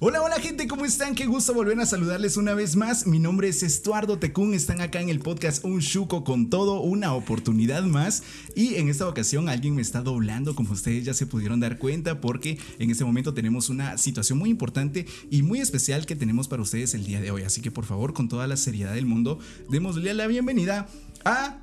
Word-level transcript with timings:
Hola, 0.00 0.22
hola 0.22 0.36
gente, 0.38 0.68
¿cómo 0.68 0.84
están? 0.84 1.16
Qué 1.16 1.26
gusto 1.26 1.52
volver 1.52 1.80
a 1.80 1.84
saludarles 1.84 2.36
una 2.36 2.54
vez 2.54 2.76
más. 2.76 3.04
Mi 3.04 3.18
nombre 3.18 3.48
es 3.48 3.64
Estuardo 3.64 4.20
Tecún, 4.20 4.54
están 4.54 4.80
acá 4.80 5.00
en 5.00 5.08
el 5.08 5.18
podcast 5.18 5.64
Un 5.64 5.80
Chuco 5.80 6.22
con 6.22 6.50
todo, 6.50 6.82
una 6.82 7.14
oportunidad 7.14 7.82
más. 7.82 8.22
Y 8.54 8.76
en 8.76 8.88
esta 8.90 9.08
ocasión 9.08 9.48
alguien 9.48 9.74
me 9.74 9.82
está 9.82 10.00
doblando, 10.00 10.54
como 10.54 10.70
ustedes 10.72 11.04
ya 11.04 11.14
se 11.14 11.26
pudieron 11.26 11.58
dar 11.58 11.78
cuenta, 11.78 12.20
porque 12.20 12.60
en 12.78 12.92
este 12.92 13.04
momento 13.04 13.34
tenemos 13.34 13.70
una 13.70 13.98
situación 13.98 14.38
muy 14.38 14.50
importante 14.50 15.04
y 15.32 15.42
muy 15.42 15.58
especial 15.58 16.06
que 16.06 16.14
tenemos 16.14 16.46
para 16.46 16.62
ustedes 16.62 16.94
el 16.94 17.04
día 17.04 17.20
de 17.20 17.32
hoy. 17.32 17.42
Así 17.42 17.60
que 17.60 17.72
por 17.72 17.84
favor, 17.84 18.12
con 18.12 18.28
toda 18.28 18.46
la 18.46 18.56
seriedad 18.56 18.94
del 18.94 19.06
mundo, 19.06 19.40
démosle 19.68 20.14
la 20.14 20.28
bienvenida 20.28 20.86
a 21.24 21.58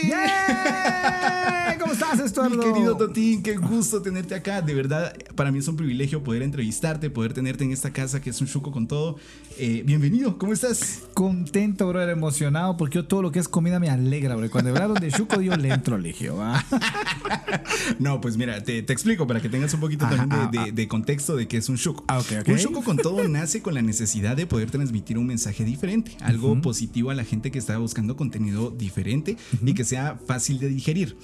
¡Totín! 0.00 1.78
¿Cómo 1.78 1.92
estás, 1.92 2.20
Estuardo? 2.20 2.56
Mi 2.56 2.62
querido 2.62 2.96
Totín, 2.96 3.42
qué 3.42 3.56
gusto 3.56 4.02
tenerte 4.02 4.34
acá. 4.34 4.62
De 4.62 4.74
verdad, 4.74 5.14
para 5.34 5.50
mí 5.50 5.58
es 5.58 5.68
un 5.68 5.76
privilegio 5.76 6.22
poder 6.22 6.42
entrevistarte, 6.42 7.10
poder 7.10 7.32
tenerte 7.32 7.64
en 7.64 7.72
esta 7.72 7.92
casa 7.92 8.20
que 8.20 8.30
es 8.30 8.40
un 8.40 8.46
chuco 8.46 8.70
con 8.72 8.86
todo. 8.86 9.16
Eh, 9.58 9.82
bienvenido, 9.84 10.38
¿cómo 10.38 10.52
estás? 10.52 11.02
Contento, 11.14 11.88
brother, 11.88 12.10
emocionado, 12.10 12.76
porque 12.76 12.96
yo 12.96 13.06
todo 13.06 13.22
lo 13.22 13.32
que 13.32 13.38
es 13.38 13.48
comida 13.48 13.78
me 13.78 13.90
alegra, 13.90 14.36
bro. 14.36 14.50
Cuando 14.50 14.70
hablaron 14.70 14.96
de 14.96 15.10
chuco, 15.10 15.40
yo 15.40 15.56
le 15.56 15.68
entro, 15.68 15.98
legio. 15.98 16.36
no, 17.98 18.20
pues 18.20 18.36
mira, 18.36 18.62
te, 18.62 18.78
explico 18.78 19.26
para 19.26 19.40
que 19.40 19.48
tengas 19.48 19.72
un 19.74 19.80
poquito 19.80 20.06
también 20.06 20.28
ah, 20.32 20.50
ah. 20.58 20.66
de, 20.72 20.88
contexto 20.88 21.36
de 21.36 21.48
qué 21.48 21.58
es 21.58 21.68
un 21.68 21.76
chuco. 21.76 22.04
Ah, 22.08 22.22
un 22.46 22.56
chuco 22.56 22.82
con 22.82 22.96
todo 22.96 23.26
nace 23.28 23.62
con 23.62 23.74
la 23.74 23.82
necesidad 23.82 24.36
de 24.36 24.46
poder 24.46 24.70
transmitir 24.70 25.18
un 25.18 25.26
mensaje 25.26 25.64
diferente, 25.64 26.16
algo 26.20 26.60
positivo 26.60 27.10
a 27.10 27.14
la 27.14 27.24
gente 27.24 27.50
que 27.50 27.58
está 27.58 27.78
buscando 27.78 28.16
contenido 28.16 28.70
diferente 28.70 29.36
y 29.64 29.74
que 29.74 29.84
sea 29.90 30.18
fácil 30.26 30.58
de 30.58 30.68
digerir. 30.68 31.16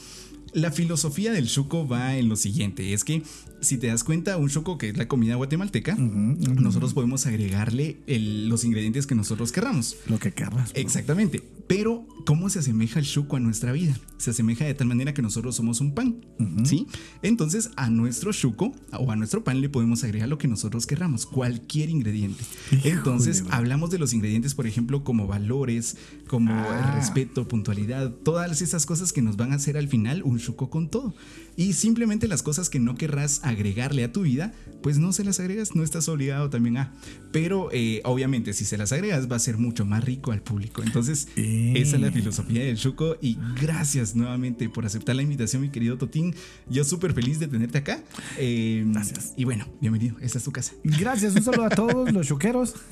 La 0.56 0.72
filosofía 0.72 1.32
del 1.32 1.48
chuco 1.48 1.86
va 1.86 2.16
en 2.16 2.30
lo 2.30 2.36
siguiente, 2.36 2.94
es 2.94 3.04
que 3.04 3.22
si 3.60 3.76
te 3.76 3.88
das 3.88 4.04
cuenta, 4.04 4.36
un 4.36 4.48
choco 4.48 4.78
que 4.78 4.88
es 4.88 4.96
la 4.96 5.06
comida 5.06 5.34
guatemalteca, 5.34 5.96
nosotros 5.96 6.94
podemos 6.94 7.26
agregarle 7.26 7.98
los 8.06 8.64
ingredientes 8.64 9.06
que 9.06 9.14
nosotros 9.14 9.52
querramos. 9.52 9.96
Lo 10.06 10.18
que 10.18 10.32
querrás. 10.32 10.70
Exactamente. 10.74 11.42
Pero, 11.66 12.06
¿cómo 12.24 12.48
se 12.48 12.60
asemeja 12.60 13.00
el 13.00 13.06
chuco 13.06 13.36
a 13.36 13.40
nuestra 13.40 13.72
vida? 13.72 13.98
Se 14.18 14.30
asemeja 14.30 14.64
de 14.64 14.74
tal 14.74 14.86
manera 14.86 15.12
que 15.12 15.20
nosotros 15.20 15.56
somos 15.56 15.80
un 15.80 15.94
pan, 15.94 16.24
¿sí? 16.64 16.86
Entonces, 17.22 17.70
a 17.76 17.90
nuestro 17.90 18.32
chuco 18.32 18.72
o 18.92 19.10
a 19.10 19.16
nuestro 19.16 19.42
pan 19.42 19.60
le 19.60 19.68
podemos 19.68 20.04
agregar 20.04 20.28
lo 20.28 20.38
que 20.38 20.48
nosotros 20.48 20.86
querramos, 20.86 21.26
cualquier 21.26 21.90
ingrediente. 21.90 22.44
Entonces, 22.84 23.44
hablamos 23.50 23.90
de 23.90 23.98
los 23.98 24.12
ingredientes, 24.12 24.54
por 24.54 24.66
ejemplo, 24.66 25.02
como 25.02 25.26
valores, 25.26 25.96
como 26.28 26.54
ah. 26.54 26.94
respeto, 26.94 27.48
puntualidad, 27.48 28.12
todas 28.12 28.62
esas 28.62 28.86
cosas 28.86 29.12
que 29.12 29.22
nos 29.22 29.36
van 29.36 29.52
a 29.52 29.56
hacer 29.56 29.76
al 29.76 29.88
final 29.88 30.22
un 30.22 30.38
chuco 30.46 30.70
con 30.70 30.88
todo. 30.88 31.12
Y 31.56 31.72
simplemente 31.72 32.28
las 32.28 32.42
cosas 32.42 32.68
que 32.68 32.78
no 32.78 32.94
querrás 32.94 33.40
agregarle 33.42 34.04
a 34.04 34.12
tu 34.12 34.22
vida, 34.22 34.52
pues 34.82 34.98
no 34.98 35.12
se 35.12 35.24
las 35.24 35.40
agregas, 35.40 35.74
no 35.74 35.82
estás 35.82 36.08
obligado 36.08 36.50
también 36.50 36.76
a. 36.76 36.92
Pero 37.32 37.70
eh, 37.72 38.02
obviamente 38.04 38.52
si 38.52 38.64
se 38.64 38.76
las 38.76 38.92
agregas 38.92 39.30
va 39.30 39.36
a 39.36 39.38
ser 39.38 39.56
mucho 39.56 39.86
más 39.86 40.04
rico 40.04 40.32
al 40.32 40.42
público. 40.42 40.82
Entonces, 40.82 41.28
esa 41.36 41.96
es 41.96 42.00
la 42.00 42.12
filosofía 42.12 42.64
del 42.64 42.76
Chuco 42.76 43.16
y 43.20 43.38
gracias 43.60 44.14
nuevamente 44.14 44.68
por 44.68 44.84
aceptar 44.84 45.16
la 45.16 45.22
invitación, 45.22 45.62
mi 45.62 45.70
querido 45.70 45.96
Totín. 45.96 46.34
Yo 46.68 46.84
súper 46.84 47.14
feliz 47.14 47.38
de 47.38 47.48
tenerte 47.48 47.78
acá. 47.78 48.02
Eh, 48.38 48.84
gracias. 48.86 49.32
Y 49.36 49.44
bueno, 49.44 49.66
bienvenido, 49.80 50.16
esta 50.20 50.38
es 50.38 50.44
tu 50.44 50.52
casa. 50.52 50.74
Gracias, 50.84 51.34
un 51.34 51.42
saludo 51.42 51.64
a 51.64 51.70
todos 51.70 52.12
los 52.12 52.26
chuqueros. 52.26 52.74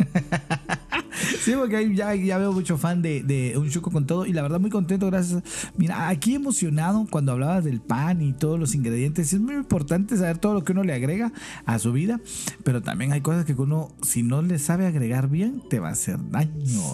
Sí, 1.41 1.53
porque 1.57 1.95
ya, 1.95 2.15
ya 2.15 2.39
veo 2.39 2.53
mucho 2.53 2.77
fan 2.77 3.03
de, 3.03 3.23
de, 3.23 3.57
Un 3.57 3.71
Chuco 3.71 3.91
con 3.91 4.07
todo 4.07 4.27
y 4.27 4.33
la 4.33 4.43
verdad 4.43 4.61
muy 4.61 4.71
contento, 4.71 5.07
gracias. 5.07 5.43
Mira, 5.77 6.09
aquí 6.09 6.35
emocionado 6.35 7.07
cuando 7.11 7.33
hablabas 7.33 7.65
del 7.65 7.81
pan 7.81 8.23
y 8.23 8.33
todos 8.55 8.61
los 8.61 8.75
ingredientes. 8.77 9.33
Es 9.33 9.41
muy 9.41 9.55
importante 9.55 10.17
saber 10.17 10.39
todo 10.39 10.55
lo 10.55 10.63
que 10.63 10.71
uno 10.71 10.85
le 10.85 10.93
agrega 10.93 11.33
a 11.67 11.79
su 11.81 11.93
vida, 11.93 12.21
pero 12.63 12.83
también 12.83 13.11
hay 13.11 13.21
cosas 13.21 13.45
que 13.45 13.53
uno, 13.55 13.93
si 14.03 14.23
no 14.23 14.43
le 14.43 14.61
sabe 14.61 14.87
agregar 14.87 15.29
bien, 15.29 15.61
te 15.69 15.81
va 15.81 15.89
a 15.89 15.93
hacer 15.93 16.19
daño. 16.31 16.55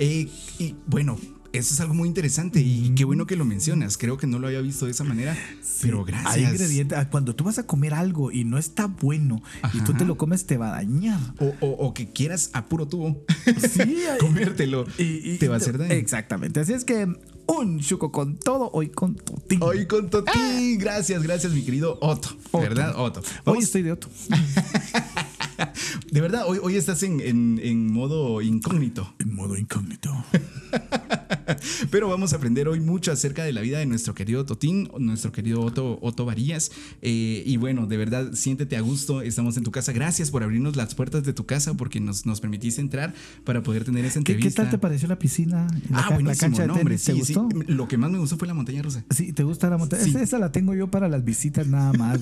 Eh, 0.00 0.28
y 0.58 0.74
bueno, 0.86 1.16
eso 1.52 1.74
es 1.74 1.80
algo 1.80 1.94
muy 1.94 2.08
interesante 2.08 2.60
y 2.60 2.92
qué 2.96 3.04
bueno 3.04 3.26
que 3.26 3.36
lo 3.36 3.44
mencionas. 3.44 3.96
Creo 3.96 4.16
que 4.16 4.26
no 4.26 4.40
lo 4.40 4.48
había 4.48 4.60
visto 4.60 4.86
de 4.86 4.90
esa 4.90 5.04
manera, 5.04 5.36
pero 5.80 6.04
gracias. 6.04 6.34
Hay 6.34 6.44
ingredientes. 6.44 6.98
Ah, 6.98 7.08
cuando 7.08 7.36
tú 7.36 7.44
vas 7.44 7.58
a 7.58 7.66
comer 7.66 7.94
algo 7.94 8.32
y 8.32 8.44
no 8.44 8.58
está 8.58 8.86
bueno 8.86 9.40
y 9.72 9.80
tú 9.82 9.94
te 9.94 10.04
lo 10.04 10.16
comes, 10.16 10.46
te 10.46 10.56
va 10.56 10.70
a 10.70 10.72
dañar. 10.72 11.20
O, 11.60 11.94
que 11.94 12.10
quieras 12.10 12.50
a 12.54 12.66
puro 12.66 12.88
tubo 12.88 13.24
sí, 13.44 13.98
comértelo. 14.20 14.86
Y, 14.98 15.38
te 15.38 15.48
va 15.48 15.54
a 15.54 15.58
hacer 15.58 15.78
daño. 15.78 15.92
Exactamente. 15.92 16.58
Así 16.58 16.72
es 16.72 16.84
que 16.84 17.06
un 17.46 17.80
chuco 17.80 18.10
con 18.10 18.36
todo, 18.36 18.70
hoy 18.72 18.88
con 18.88 19.14
Totín. 19.14 19.62
Hoy 19.62 19.86
con 19.86 20.10
Totín. 20.10 20.32
Ah. 20.34 20.76
Gracias, 20.78 21.22
gracias, 21.22 21.52
mi 21.52 21.62
querido 21.62 21.98
Otto. 22.00 22.30
¿Verdad, 22.52 22.94
Otto? 22.96 23.22
Hoy 23.44 23.58
estoy 23.58 23.82
de 23.82 23.92
Otto. 23.92 24.08
de 26.10 26.20
verdad, 26.20 26.44
hoy, 26.46 26.58
hoy 26.62 26.76
estás 26.76 27.02
en, 27.02 27.20
en 27.20 27.92
modo 27.92 28.40
incógnito. 28.40 29.14
En 29.18 29.34
modo 29.34 29.56
incógnito. 29.56 30.10
Pero 31.90 32.08
vamos 32.08 32.32
a 32.32 32.36
aprender 32.36 32.68
hoy 32.68 32.80
mucho 32.80 33.12
acerca 33.12 33.44
de 33.44 33.52
la 33.52 33.60
vida 33.60 33.78
de 33.78 33.86
nuestro 33.86 34.14
querido 34.14 34.44
Totín, 34.44 34.90
nuestro 34.98 35.32
querido 35.32 35.60
Otto, 35.60 35.98
Otto 36.02 36.24
Varillas. 36.24 36.70
Eh, 37.02 37.42
y 37.46 37.56
bueno, 37.56 37.86
de 37.86 37.96
verdad, 37.96 38.32
siéntete 38.34 38.76
a 38.76 38.80
gusto. 38.80 39.22
Estamos 39.22 39.56
en 39.56 39.64
tu 39.64 39.70
casa. 39.70 39.92
Gracias 39.92 40.30
por 40.30 40.42
abrirnos 40.42 40.76
las 40.76 40.94
puertas 40.94 41.24
de 41.24 41.32
tu 41.32 41.46
casa 41.46 41.74
porque 41.74 42.00
nos, 42.00 42.26
nos 42.26 42.40
permitiste 42.40 42.80
entrar 42.80 43.14
para 43.44 43.62
poder 43.62 43.84
tener 43.84 44.04
esa 44.04 44.18
entrevista. 44.18 44.50
¿Qué, 44.50 44.54
tal 44.54 44.70
te 44.70 44.78
pareció 44.78 45.08
la 45.08 45.18
piscina? 45.18 45.66
La, 45.90 45.98
ah, 45.98 46.18
la 46.20 46.34
cancha 46.34 46.66
de 46.66 46.72
tenis, 46.72 47.04
¿Te 47.04 47.12
gustó? 47.12 47.48
Lo 47.66 47.88
que 47.88 47.96
más 47.96 48.10
me 48.10 48.18
gustó 48.18 48.36
fue 48.36 48.48
la 48.48 48.54
montaña 48.54 48.82
rusa. 48.82 49.04
Sí, 49.10 49.32
¿te 49.32 49.42
gusta 49.42 49.68
la 49.70 49.78
montaña? 49.78 50.02
Esa, 50.02 50.22
esa, 50.22 50.38
la 50.38 50.52
tengo 50.52 50.74
yo 50.74 50.90
para 50.90 51.08
las 51.08 51.24
visitas 51.24 51.66
nada 51.66 51.92
más. 51.92 52.20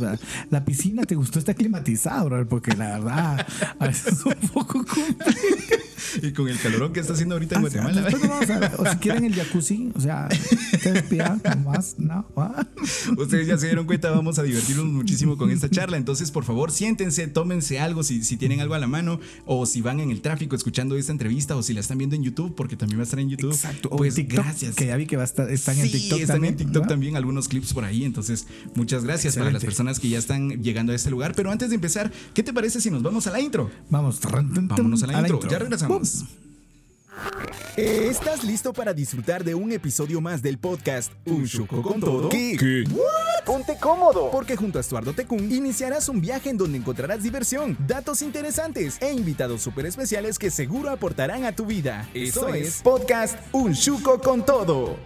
La 0.50 0.64
piscina 0.64 1.04
te 1.04 1.14
gustó, 1.14 1.38
está 1.38 1.54
climatizada, 1.54 2.22
bro, 2.24 2.48
porque 2.48 2.74
la 2.76 2.98
verdad 2.98 3.46
a 3.78 3.86
veces 3.86 4.14
es 4.14 4.26
un 4.26 4.34
poco 4.52 4.84
complicado. 4.84 5.71
Y 6.20 6.32
con 6.32 6.48
el 6.48 6.58
calorón 6.58 6.92
que 6.92 7.00
está 7.00 7.12
haciendo 7.12 7.34
ahorita 7.34 7.56
en 7.56 7.58
ah, 7.58 7.68
Guatemala. 7.68 8.72
o 8.78 8.90
si 8.90 8.96
quieren 8.96 9.24
el 9.24 9.34
jacuzzi, 9.34 9.92
o 9.94 10.00
sea, 10.00 10.28
ustedes 10.72 11.02
pidan 11.04 11.40
más, 11.64 11.96
no. 11.98 12.26
Ustedes 13.16 13.46
ya 13.46 13.58
se 13.58 13.66
dieron 13.66 13.86
cuenta, 13.86 14.10
vamos 14.10 14.38
a 14.38 14.42
divertirnos 14.42 14.86
muchísimo 14.86 15.36
con 15.36 15.50
esta 15.50 15.68
charla. 15.70 15.96
Entonces, 15.96 16.30
por 16.30 16.44
favor, 16.44 16.70
siéntense, 16.70 17.26
tómense 17.28 17.80
algo 17.80 18.02
si, 18.02 18.22
si 18.24 18.36
tienen 18.36 18.60
algo 18.60 18.74
a 18.74 18.78
la 18.78 18.86
mano, 18.86 19.20
o 19.46 19.66
si 19.66 19.80
van 19.80 20.00
en 20.00 20.10
el 20.10 20.20
tráfico 20.20 20.56
escuchando 20.56 20.96
esta 20.96 21.12
entrevista, 21.12 21.56
o 21.56 21.62
si 21.62 21.72
la 21.72 21.80
están 21.80 21.98
viendo 21.98 22.16
en 22.16 22.22
YouTube, 22.22 22.54
porque 22.54 22.76
también 22.76 22.98
va 22.98 23.02
a 23.02 23.04
estar 23.04 23.20
en 23.20 23.30
YouTube. 23.30 23.52
Exacto. 23.52 23.90
Pues 23.90 24.16
gracias. 24.28 24.74
Que 24.74 24.86
ya 24.86 24.96
vi 24.96 25.06
que 25.06 25.16
va 25.16 25.22
a 25.22 25.26
estar, 25.26 25.50
están 25.50 25.78
en 25.78 25.90
TikTok 25.90 26.20
están 26.20 26.34
también. 26.36 26.54
en 26.54 26.58
TikTok 26.58 26.86
también, 26.86 27.16
algunos 27.16 27.48
clips 27.48 27.72
por 27.72 27.84
ahí. 27.84 28.04
Entonces, 28.04 28.46
muchas 28.74 29.04
gracias 29.04 29.36
para 29.36 29.50
las 29.50 29.64
personas 29.64 30.00
que 30.00 30.08
ya 30.08 30.18
están 30.18 30.62
llegando 30.62 30.92
a 30.92 30.94
este 30.94 31.10
lugar. 31.10 31.34
Pero 31.34 31.50
antes 31.50 31.68
de 31.70 31.76
empezar, 31.76 32.12
¿qué 32.34 32.42
te 32.42 32.52
parece 32.52 32.80
si 32.80 32.90
nos 32.90 33.02
vamos 33.02 33.26
a 33.26 33.30
la 33.30 33.40
intro? 33.40 33.70
Vamos. 33.90 34.20
Vámonos 34.22 35.02
a 35.02 35.06
la, 35.06 35.20
intro. 35.20 35.40
Ya 35.48 35.58
regresamos. 35.58 36.01
¿Estás 37.76 38.44
listo 38.44 38.72
para 38.72 38.92
disfrutar 38.92 39.44
de 39.44 39.54
un 39.54 39.72
episodio 39.72 40.20
más 40.20 40.42
del 40.42 40.58
podcast 40.58 41.12
Un 41.24 41.46
Chuco 41.46 41.80
con 41.80 42.00
Todo? 42.00 42.28
¿Qué? 42.28 42.84
Ponte 43.46 43.76
cómodo, 43.80 44.30
porque 44.30 44.56
junto 44.56 44.78
a 44.78 44.80
Estuardo 44.80 45.12
Tecún 45.12 45.50
iniciarás 45.50 46.08
un 46.08 46.20
viaje 46.20 46.50
en 46.50 46.56
donde 46.56 46.78
encontrarás 46.78 47.22
diversión, 47.22 47.76
datos 47.86 48.22
interesantes 48.22 48.98
e 49.00 49.12
invitados 49.12 49.62
súper 49.62 49.86
especiales 49.86 50.38
que 50.38 50.50
seguro 50.50 50.90
aportarán 50.90 51.44
a 51.44 51.52
tu 51.54 51.66
vida. 51.66 52.08
Eso 52.14 52.48
es 52.48 52.82
Podcast 52.82 53.38
Un 53.52 53.74
Chuco 53.74 54.20
con 54.20 54.44
Todo. 54.44 54.96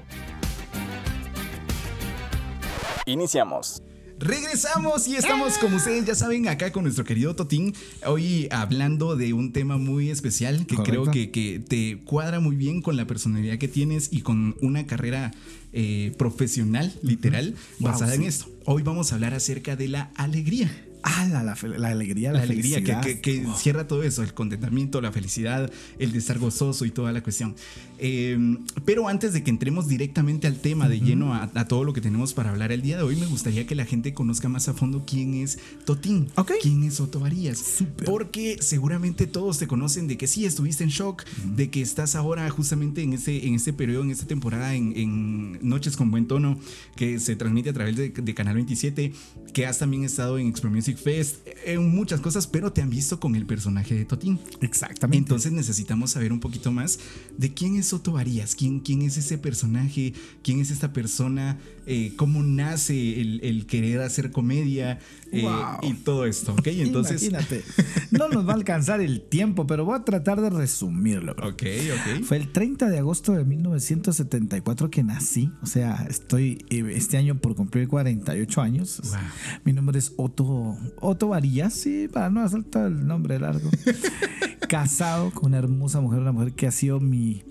Iniciamos. 3.07 3.83
Regresamos 4.19 5.07
y 5.09 5.17
estamos, 5.17 5.59
como 5.59 5.77
ustedes 5.77 6.07
ya 6.07 6.15
saben, 6.15 6.49
acá 6.49 6.73
con 6.73 6.85
nuestro 6.85 7.05
querido 7.05 7.37
Totín. 7.37 7.75
Hoy 8.07 8.49
hablando 8.51 9.15
de 9.15 9.35
un 9.35 9.53
tema 9.53 9.77
muy 9.77 10.11
especial 10.11 10.67
que 10.67 10.77
creo 10.77 11.11
que, 11.11 11.31
que, 11.31 11.59
te 11.59 11.99
cuadra 12.05 12.41
muy 12.41 12.57
bien 12.57 12.81
con 12.81 12.97
la 12.97 13.07
personalidad 13.07 13.59
que 13.59 13.69
tienes 13.69 14.09
y 14.11 14.23
con 14.23 14.57
una 14.63 14.87
carrera 14.87 15.33
eh, 15.75 16.15
profesional, 16.17 16.95
literal, 17.03 17.55
basada 17.79 18.15
en 18.15 18.23
esto. 18.23 18.47
Hoy 18.65 18.83
vamos 18.83 19.13
a 19.13 19.17
hablar 19.17 19.35
acerca 19.35 19.77
de 19.77 19.89
la 19.89 20.11
alegría. 20.15 20.71
Ah, 21.09 21.25
la, 21.31 21.45
la, 21.45 21.53
alegría, 21.89 22.33
la, 22.33 22.43
alegría 22.43 22.83
que, 22.83 23.21
que, 23.21 23.47
cierra 23.57 23.87
todo 23.87 24.03
eso, 24.03 24.25
el 24.25 24.35
contentamiento, 24.35 25.01
la 25.01 25.13
felicidad, 25.13 25.71
el 26.01 26.11
de 26.11 26.19
estar 26.19 26.37
gozoso 26.41 26.85
y 26.85 26.91
toda 26.91 27.13
la 27.13 27.23
cuestión. 27.23 27.55
Em, 27.99 28.65
pero 28.85 29.09
antes 29.09 29.33
de 29.33 29.45
que 29.45 29.51
entremos 29.51 29.87
directamente 29.87 30.49
al 30.49 30.57
tema 30.59 30.89
de 30.89 30.99
lleno 30.99 31.33
a, 31.33 31.49
todo 31.69 31.85
lo 31.85 31.93
que 31.93 32.01
tenemos 32.01 32.35
para 32.35 32.51
hablar 32.51 32.73
el 32.73 32.83
día 32.83 32.97
de 32.97 33.05
hoy, 33.05 33.15
me 33.15 33.27
gustaría 33.27 33.69
que 33.69 33.77
la 33.77 33.85
gente 33.85 34.15
conozca 34.15 34.49
más 34.49 34.69
a 34.69 34.75
fondo 34.75 35.05
quién 35.07 35.35
es 35.35 35.61
Totín, 35.85 36.29
quién 36.61 36.83
es 36.83 36.99
Otto 36.99 37.21
Varías. 37.21 37.85
Porque 38.05 38.59
seguramente 38.61 39.29
todos 39.29 39.59
te 39.59 39.69
conocen 39.69 40.09
de 40.09 40.17
que 40.17 40.27
sí 40.27 40.45
estuviste 40.45 40.83
en 40.83 40.91
shock, 40.91 41.25
de 41.55 41.71
que 41.71 41.83
estás 41.83 42.17
ahora 42.17 42.51
justamente 42.51 43.03
en 43.03 43.13
este, 43.13 43.47
en 43.47 43.55
este 43.55 43.73
periodo, 43.73 44.03
en 44.03 44.11
esta 44.11 44.27
temporada, 44.27 44.75
en, 44.75 45.59
Noches 45.63 45.97
con 45.97 46.11
Buen 46.11 46.27
Tono, 46.27 46.59
que 46.97 47.21
se 47.21 47.37
transmite 47.37 47.71
a 47.71 47.73
través 47.73 47.97
de, 47.97 48.11
de 48.11 48.35
Canal 48.35 48.57
27, 48.57 49.13
que 49.57 49.65
has 49.65 49.79
también 49.79 50.05
estado 50.05 50.37
en 50.37 50.49
Expo 50.49 50.69
Music 50.69 50.99
Fest, 50.99 51.37
en 51.65 51.89
muchas 51.89 52.21
cosas, 52.21 52.47
pero 52.47 52.75
te 52.75 52.83
han 52.83 52.91
visto 52.91 53.19
con 53.19 53.35
el 53.37 53.47
personaje 53.47 53.95
de 53.95 54.05
Totín. 54.05 54.39
Exactamente. 54.61 55.17
Entonces 55.17 55.51
necesitamos 55.51 56.11
saber 56.11 56.31
un 56.31 56.41
poquito 56.41 56.71
más 56.73 56.99
de 57.39 57.55
quién 57.55 57.77
es 57.77 57.87
Soto 57.87 58.19
Arias, 58.19 58.55
quién, 58.55 58.81
quién 58.81 59.01
es 59.01 59.17
ese 59.17 59.39
personaje, 59.39 60.13
quién 60.43 60.61
es 60.61 60.71
esta 60.71 60.93
persona 60.93 61.59
eh, 61.87 62.13
cómo 62.17 62.43
nace 62.43 63.21
el, 63.21 63.41
el 63.43 63.67
querer 63.67 64.01
hacer 64.01 64.31
comedia 64.31 64.99
eh, 65.33 65.43
Wow. 65.43 65.91
y 65.91 65.95
todo 65.95 66.27
esto, 66.27 66.53
¿ok? 66.53 66.67
Entonces, 66.67 67.23
Imagínate. 67.23 67.63
No 68.11 68.29
nos 68.29 68.47
va 68.47 68.53
a 68.53 68.57
alcanzar 68.57 69.01
el 69.01 69.23
tiempo, 69.23 69.67
pero 69.67 69.85
voy 69.85 69.97
a 69.99 70.05
tratar 70.05 70.41
de 70.41 70.49
resumirlo. 70.51 71.35
bro. 71.35 71.49
ok, 71.49 71.63
ok. 71.63 72.25
Fue 72.25 72.37
el 72.39 72.53
30 72.53 72.89
de 72.89 72.99
agosto 72.99 73.33
de 73.33 73.45
1974 73.45 74.91
que 74.91 75.03
nací. 75.03 75.51
O 75.63 75.67
sea, 75.67 76.07
estoy 76.09 76.65
eh, 76.71 76.85
este 76.95 77.17
año 77.19 77.39
por 77.39 77.55
cumplir 77.55 77.89
48 77.89 78.61
años. 78.61 79.01
Wow. 79.05 79.19
Mi 79.65 79.73
nombre 79.73 79.99
es 79.99 80.13
Otto, 80.17 80.77
Otto 81.01 81.29
Varillas, 81.29 81.75
sí, 81.75 82.09
para 82.11 82.31
no 82.31 82.47
todo 82.65 82.87
el 82.87 83.07
nombre 83.07 83.39
largo. 83.39 83.71
Casado 84.69 85.31
con 85.31 85.47
una 85.47 85.59
hermosa 85.59 86.01
mujer, 86.01 86.21
una 86.21 86.33
mujer 86.33 86.53
que 86.55 86.67
ha 86.67 86.73
sido 86.73 86.99
mi. 86.99 87.45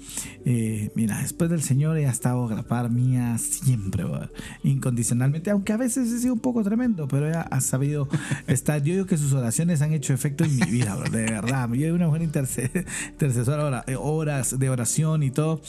eh, 0.44 0.92
mira, 0.96 1.22
después 1.22 1.50
del 1.50 1.62
Señor 1.62 1.98
ella 1.98 2.10
ha 2.10 2.12
estado 2.12 2.48
a 2.50 2.54
la 2.56 2.64
par 2.64 2.90
mía 2.90 3.38
siempre, 3.38 4.04
bro, 4.04 4.25
incondicionalmente. 4.64 5.50
Aunque 5.52 5.74
a 5.74 5.78
veces 5.78 6.12
he 6.12 6.20
sido 6.20 6.34
un 6.34 6.40
poco 6.40 6.64
tremendo, 6.64 7.08
pero 7.08 7.28
ella 7.28 7.42
ha 7.42 7.62
sabido 7.62 8.08
estar. 8.48 8.82
Yo 8.84 8.94
digo 8.94 9.06
que 9.06 9.18
sus 9.18 9.34
oraciones 9.34 9.82
han 9.82 9.94
hecho 9.94 10.14
efecto 10.14 10.44
en 10.44 10.56
mi 10.56 10.66
vida, 10.72 10.96
bro, 10.96 11.10
de 11.10 11.24
verdad. 11.24 11.70
Yo 11.70 11.82
soy 11.82 11.92
una 11.92 12.08
mujer 12.08 12.22
interce- 12.24 12.86
intercesora, 13.12 13.66
ora- 13.66 13.84
eh, 13.88 13.96
horas 13.98 14.58
de 14.60 14.70
oración 14.70 15.24
y 15.24 15.32
todo. 15.32 15.62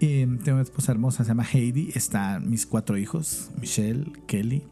Y 0.00 0.26
tengo 0.26 0.52
una 0.54 0.62
esposa 0.62 0.92
hermosa, 0.92 1.24
se 1.24 1.28
llama 1.28 1.44
Heidi. 1.52 1.90
Están 1.94 2.48
mis 2.50 2.66
cuatro 2.66 2.96
hijos, 2.96 3.50
Michelle, 3.60 4.06
Kelly. 4.26 4.64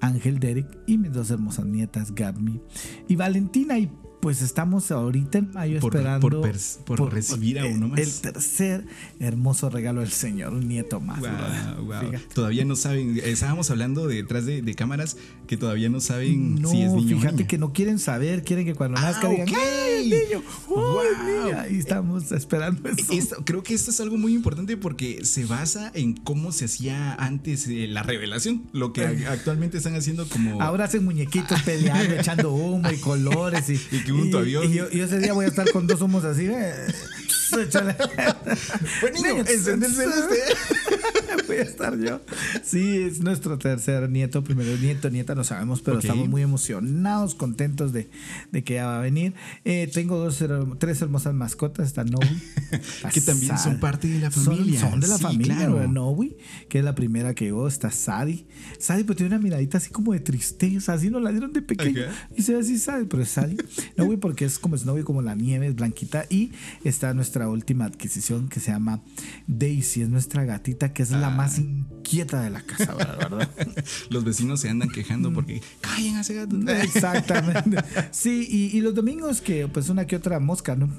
Ángel 0.00 0.38
Derek 0.38 0.66
y 0.86 0.98
mis 0.98 1.12
dos 1.12 1.30
hermosas 1.30 1.64
nietas, 1.64 2.14
Gabby 2.14 2.60
y 3.08 3.16
Valentina. 3.16 3.78
Y 3.78 3.90
pues 4.24 4.40
estamos 4.40 4.90
ahorita 4.90 5.36
en 5.36 5.52
mayo 5.52 5.80
Por- 5.80 5.94
esperando 5.94 6.42
por 6.86 7.12
recibir 7.12 7.58
a 7.58 7.66
eh, 7.66 7.74
uno 7.74 7.88
más. 7.88 8.00
El 8.00 8.10
tercer 8.22 8.86
hermoso 9.20 9.68
regalo 9.68 10.00
del 10.00 10.10
Señor, 10.10 10.54
un 10.54 10.66
nieto 10.66 10.98
más. 10.98 11.20
Wow, 11.20 11.84
wow. 11.84 12.18
Todavía 12.32 12.64
no 12.64 12.74
saben, 12.74 13.20
estábamos 13.22 13.70
hablando 13.70 14.06
detrás 14.06 14.46
de, 14.46 14.62
de 14.62 14.74
cámaras 14.74 15.18
que 15.46 15.58
todavía 15.58 15.90
no 15.90 16.00
saben 16.00 16.54
No, 16.62 16.70
si 16.70 16.80
es 16.80 16.92
niño 16.92 17.16
o 17.16 17.18
fíjate 17.20 17.36
niña. 17.36 17.46
que 17.48 17.58
no 17.58 17.72
quieren 17.74 17.98
saber, 17.98 18.44
quieren 18.44 18.64
que 18.64 18.74
cuando 18.74 18.96
Ah, 18.98 19.02
nazca 19.02 19.28
digan, 19.28 19.46
ok. 19.46 19.54
¡ay, 19.58 20.02
el 20.04 20.08
niño! 20.10 20.42
¡Ay, 20.68 20.74
Wow. 20.74 21.02
niña! 21.44 21.68
Y 21.68 21.76
estamos 21.78 22.32
esperando 22.32 22.88
eso. 22.88 23.12
Esto- 23.12 23.36
creo 23.44 23.62
que 23.62 23.74
esto 23.74 23.90
es 23.90 24.00
algo 24.00 24.16
muy 24.16 24.32
importante 24.34 24.78
porque 24.78 25.22
se 25.26 25.44
basa 25.44 25.90
en 25.94 26.14
cómo 26.14 26.50
se 26.50 26.64
hacía 26.64 27.12
antes 27.14 27.68
eh, 27.68 27.88
la 27.88 28.02
revelación, 28.02 28.62
lo 28.72 28.94
que 28.94 29.04
actualmente 29.28 29.76
están 29.76 29.94
haciendo 29.96 30.26
como... 30.30 30.62
Ahora 30.62 30.84
hacen 30.86 31.04
muñequitos 31.04 31.60
peleando, 31.62 32.14
echando 32.18 32.54
humo 32.54 32.90
y 32.90 32.96
colores. 32.96 33.68
Y, 33.68 33.74
Y 33.94 34.00
que 34.02 34.13
avión. 34.38 34.64
y 34.64 34.74
yo, 34.74 34.86
y 34.90 35.00
ese 35.00 35.18
día 35.18 35.32
voy 35.32 35.44
a 35.44 35.48
estar 35.48 35.70
con 35.70 35.86
dos 35.86 36.00
humos 36.00 36.24
así. 36.24 36.46
eh. 36.46 36.74
Buen 39.00 39.14
niño, 39.14 39.44
encende 39.46 39.86
el 39.86 39.92
celeste. 39.94 40.34
Voy 41.46 41.56
a 41.56 41.62
estar 41.62 41.98
yo. 41.98 42.20
Sí, 42.62 42.98
es 43.02 43.20
nuestro 43.20 43.58
tercer 43.58 44.08
nieto, 44.08 44.42
primero 44.42 44.76
nieto, 44.78 45.10
nieta, 45.10 45.34
no 45.34 45.44
sabemos, 45.44 45.82
pero 45.82 45.98
estamos 45.98 46.28
muy 46.28 46.42
emocionados, 46.42 47.34
contentos 47.34 47.92
de, 47.92 48.08
de 48.50 48.64
que 48.64 48.74
ella 48.74 48.86
va 48.86 48.98
a 48.98 49.02
venir. 49.02 49.34
Eh, 49.64 49.90
tengo 49.92 50.16
dos, 50.16 50.42
tres 50.78 51.02
hermosas 51.02 51.34
mascotas, 51.34 51.86
está 51.88 52.04
Novi. 52.04 52.26
Que 53.12 53.20
también 53.20 53.58
son 53.58 53.78
parte 53.78 54.08
de 54.08 54.18
la 54.20 54.30
Son- 54.30 54.44
familia. 54.44 54.80
Son, 54.80 55.00
de 55.00 55.06
la 55.08 55.16
Sí, 55.18 55.22
familia, 55.22 55.56
claro. 55.56 55.88
Novi, 55.88 56.36
que 56.68 56.78
es 56.78 56.84
la 56.84 56.94
primera 56.94 57.34
que 57.34 57.44
llegó, 57.46 57.68
está 57.68 57.90
Sadi. 57.90 58.46
Sadi, 58.78 59.04
pues 59.04 59.16
tiene 59.16 59.34
una 59.36 59.42
miradita 59.42 59.78
así 59.78 59.90
como 59.90 60.12
de 60.12 60.20
tristeza, 60.20 60.94
así 60.94 61.10
nos 61.10 61.22
la 61.22 61.30
dieron 61.30 61.52
de 61.52 61.62
pequeño. 61.62 62.02
Y 62.36 62.42
se 62.42 62.54
ve 62.54 62.60
así 62.60 62.78
Sadi, 62.78 63.04
pero 63.06 63.22
es 63.22 63.28
Sadi. 63.30 63.56
Novi 63.96 64.16
porque 64.16 64.44
es 64.46 64.58
como 64.58 64.76
Snowy, 64.76 65.02
como 65.02 65.22
la 65.22 65.34
nieve, 65.34 65.66
es 65.68 65.74
blanquita. 65.74 66.24
Y 66.30 66.52
está 66.84 67.12
nuestra 67.14 67.33
última 67.42 67.84
adquisición 67.84 68.48
que 68.48 68.60
se 68.60 68.70
llama 68.72 69.00
Daisy, 69.46 70.02
es 70.02 70.08
nuestra 70.08 70.44
gatita 70.44 70.92
que 70.92 71.02
es 71.02 71.10
la 71.10 71.26
Ah. 71.28 71.30
más 71.30 71.58
inquieta 71.58 72.40
de 72.40 72.50
la 72.50 72.60
casa, 72.62 72.94
¿verdad? 72.94 73.48
Los 74.10 74.24
vecinos 74.24 74.60
se 74.60 74.68
andan 74.70 74.88
quejando 74.90 75.32
porque 75.32 75.60
callen 75.80 76.16
a 76.16 76.20
ese 76.20 76.34
gato. 76.34 76.56
Exactamente. 76.82 77.78
Sí, 78.10 78.46
y, 78.48 78.76
y 78.76 78.80
los 78.80 78.94
domingos 78.94 79.40
que 79.40 79.66
pues 79.68 79.88
una 79.88 80.06
que 80.06 80.16
otra 80.16 80.38
mosca, 80.40 80.76
¿no? 80.76 80.88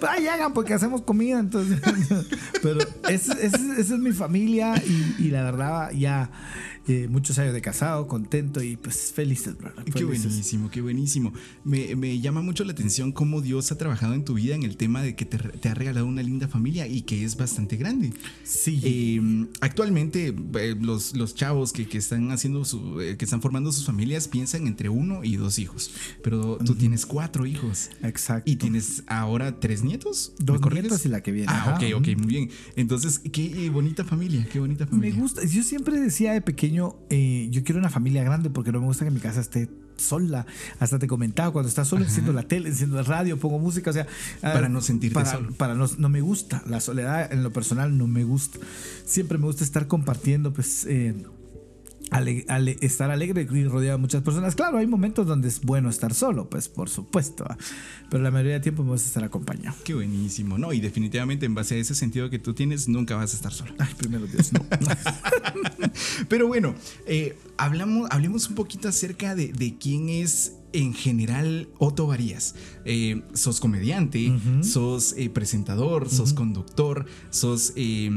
Pero 0.00 0.12
ahí 0.12 0.26
hagan 0.28 0.52
porque 0.52 0.74
hacemos 0.74 1.02
comida, 1.02 1.38
entonces. 1.40 1.80
Pero 2.62 2.80
esa 3.08 3.34
es, 3.34 3.54
es 3.54 3.90
mi 3.90 4.12
familia 4.12 4.74
y, 4.86 5.16
y 5.24 5.30
la 5.30 5.42
verdad 5.42 5.90
ya 5.92 6.30
eh, 6.88 7.06
muchos 7.08 7.38
años 7.38 7.52
de 7.54 7.60
casado, 7.60 8.06
contento 8.08 8.62
y 8.62 8.76
pues 8.76 9.12
felices, 9.14 9.56
bro. 9.56 9.72
Qué 9.84 9.92
felices. 9.92 10.24
buenísimo, 10.26 10.70
qué 10.70 10.80
buenísimo. 10.80 11.32
Me, 11.64 11.94
me 11.96 12.18
llama 12.20 12.42
mucho 12.42 12.64
la 12.64 12.72
atención 12.72 13.12
cómo 13.12 13.40
Dios 13.40 13.70
ha 13.72 13.78
trabajado 13.78 14.14
en 14.14 14.24
tu 14.24 14.34
vida 14.34 14.54
en 14.54 14.62
el 14.62 14.76
tema 14.76 15.02
de 15.02 15.14
que 15.14 15.24
te, 15.24 15.38
te 15.38 15.68
ha 15.68 15.74
regalado 15.74 16.06
una 16.06 16.22
linda 16.22 16.48
familia 16.48 16.86
y 16.86 17.02
que 17.02 17.24
es 17.24 17.36
bastante 17.36 17.76
grande. 17.76 18.12
Sí. 18.44 18.80
Eh, 18.82 19.46
actualmente 19.60 20.34
eh, 20.54 20.76
los, 20.80 21.14
los 21.16 21.34
chavos 21.34 21.72
que, 21.72 21.86
que 21.86 21.98
están 21.98 22.30
haciendo 22.30 22.64
su, 22.64 23.00
eh, 23.00 23.16
que 23.16 23.24
están 23.24 23.42
formando 23.42 23.70
sus 23.72 23.84
familias 23.86 24.28
piensan 24.28 24.66
entre 24.66 24.88
uno 24.88 25.24
y 25.24 25.36
dos 25.36 25.58
hijos, 25.58 25.90
pero 26.22 26.58
tú 26.58 26.74
tienes 26.74 27.06
cuatro 27.06 27.46
hijos 27.46 27.90
Exacto. 28.02 28.50
y 28.50 28.56
tienes 28.56 29.02
ahora 29.06 29.60
tres 29.60 29.82
nietos. 29.82 30.32
¿Me 30.38 30.44
Dos 30.46 30.60
nietos 30.72 31.04
y 31.04 31.08
la 31.08 31.22
que 31.22 31.32
viene. 31.32 31.48
Ah, 31.50 31.74
Ajá. 31.74 31.76
ok, 31.76 31.82
ok, 31.96 32.16
muy 32.18 32.26
bien. 32.26 32.50
Entonces, 32.76 33.18
qué 33.32 33.68
bonita 33.70 34.04
familia, 34.04 34.46
qué 34.50 34.58
bonita 34.60 34.84
Me 34.86 34.90
familia. 34.90 35.20
gusta, 35.20 35.44
yo 35.44 35.62
siempre 35.62 36.00
decía 36.00 36.32
de 36.32 36.40
pequeño, 36.40 36.77
eh, 37.10 37.48
yo 37.50 37.62
quiero 37.64 37.78
una 37.80 37.90
familia 37.90 38.22
grande 38.24 38.50
porque 38.50 38.72
no 38.72 38.80
me 38.80 38.86
gusta 38.86 39.04
que 39.04 39.10
mi 39.10 39.20
casa 39.20 39.40
esté 39.40 39.68
sola. 39.96 40.46
Hasta 40.78 40.98
te 40.98 41.06
comentaba, 41.06 41.52
cuando 41.52 41.68
estás 41.68 41.88
solo, 41.88 42.04
enciendo 42.04 42.32
la 42.32 42.42
tele, 42.44 42.68
enciendo 42.68 42.98
el 42.98 43.04
radio, 43.04 43.36
pongo 43.38 43.58
música, 43.58 43.90
o 43.90 43.92
sea... 43.92 44.06
ah, 44.42 44.52
Para 44.52 44.68
no 44.68 44.80
sentirte 44.80 45.14
para, 45.14 45.30
solo. 45.32 45.52
Para 45.52 45.74
no, 45.74 45.86
no 45.98 46.08
me 46.08 46.20
gusta, 46.20 46.62
la 46.66 46.80
soledad 46.80 47.32
en 47.32 47.42
lo 47.42 47.52
personal 47.52 47.96
no 47.98 48.06
me 48.06 48.24
gusta. 48.24 48.58
Siempre 49.04 49.38
me 49.38 49.46
gusta 49.46 49.64
estar 49.64 49.86
compartiendo, 49.86 50.52
pues... 50.52 50.86
eh, 50.88 51.14
ale- 52.10 52.44
ale- 52.48 52.76
estar 52.80 53.10
alegre 53.10 53.46
y 53.50 53.64
rodeado 53.64 53.98
de 53.98 54.00
muchas 54.00 54.22
personas. 54.22 54.54
Claro, 54.54 54.78
hay 54.78 54.86
momentos 54.86 55.26
donde 55.26 55.48
es 55.48 55.60
bueno 55.60 55.90
estar 55.90 56.14
solo, 56.14 56.48
pues 56.48 56.68
por 56.68 56.88
supuesto, 56.88 57.44
¿va? 57.44 57.56
pero 58.10 58.22
la 58.22 58.30
mayoría 58.30 58.54
del 58.54 58.62
tiempo 58.62 58.82
me 58.84 58.90
gusta 58.90 59.06
estar 59.08 59.24
acompañado. 59.24 59.76
Qué 59.84 59.94
buenísimo, 59.94 60.58
¿no? 60.58 60.72
Y 60.72 60.80
definitivamente 60.80 61.46
en 61.46 61.54
base 61.54 61.74
a 61.74 61.78
ese 61.78 61.94
sentido 61.94 62.30
que 62.30 62.38
tú 62.38 62.54
tienes, 62.54 62.88
nunca 62.88 63.16
vas 63.16 63.32
a 63.32 63.36
estar 63.36 63.52
solo. 63.52 63.72
Ay, 63.78 63.92
primero 63.96 64.26
Dios, 64.26 64.52
no. 64.52 64.64
Pero 66.28 66.46
bueno, 66.48 66.74
eh, 67.06 67.36
hablamos, 67.56 68.08
hablemos 68.10 68.48
un 68.48 68.54
poquito 68.54 68.88
acerca 68.88 69.34
de, 69.34 69.52
de 69.52 69.76
quién 69.78 70.08
es 70.08 70.54
en 70.72 70.92
general 70.94 71.68
Otto 71.78 72.06
Varías. 72.06 72.54
Eh, 72.84 73.22
sos 73.34 73.58
comediante, 73.60 74.32
sos 74.62 75.14
eh, 75.16 75.30
presentador, 75.30 76.08
sos 76.10 76.32
conductor, 76.32 77.06
sos... 77.30 77.72
eh, 77.76 78.10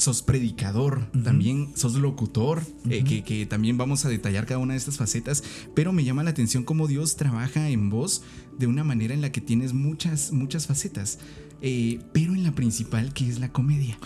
sos 0.00 0.22
predicador, 0.22 1.10
también 1.22 1.72
sos 1.74 1.94
locutor, 1.94 2.62
eh, 2.88 3.04
que, 3.04 3.22
que 3.22 3.44
también 3.44 3.76
vamos 3.76 4.04
a 4.04 4.08
detallar 4.08 4.46
cada 4.46 4.58
una 4.58 4.72
de 4.72 4.78
estas 4.78 4.96
facetas, 4.96 5.44
pero 5.74 5.92
me 5.92 6.04
llama 6.04 6.24
la 6.24 6.30
atención 6.30 6.64
cómo 6.64 6.86
Dios 6.88 7.16
trabaja 7.16 7.68
en 7.68 7.90
vos 7.90 8.22
de 8.58 8.66
una 8.66 8.82
manera 8.82 9.12
en 9.12 9.20
la 9.20 9.30
que 9.30 9.40
tienes 9.40 9.74
muchas, 9.74 10.32
muchas 10.32 10.66
facetas, 10.66 11.18
eh, 11.60 12.00
pero 12.12 12.34
en 12.34 12.44
la 12.44 12.52
principal 12.52 13.12
que 13.12 13.28
es 13.28 13.40
la 13.40 13.52
comedia. 13.52 13.98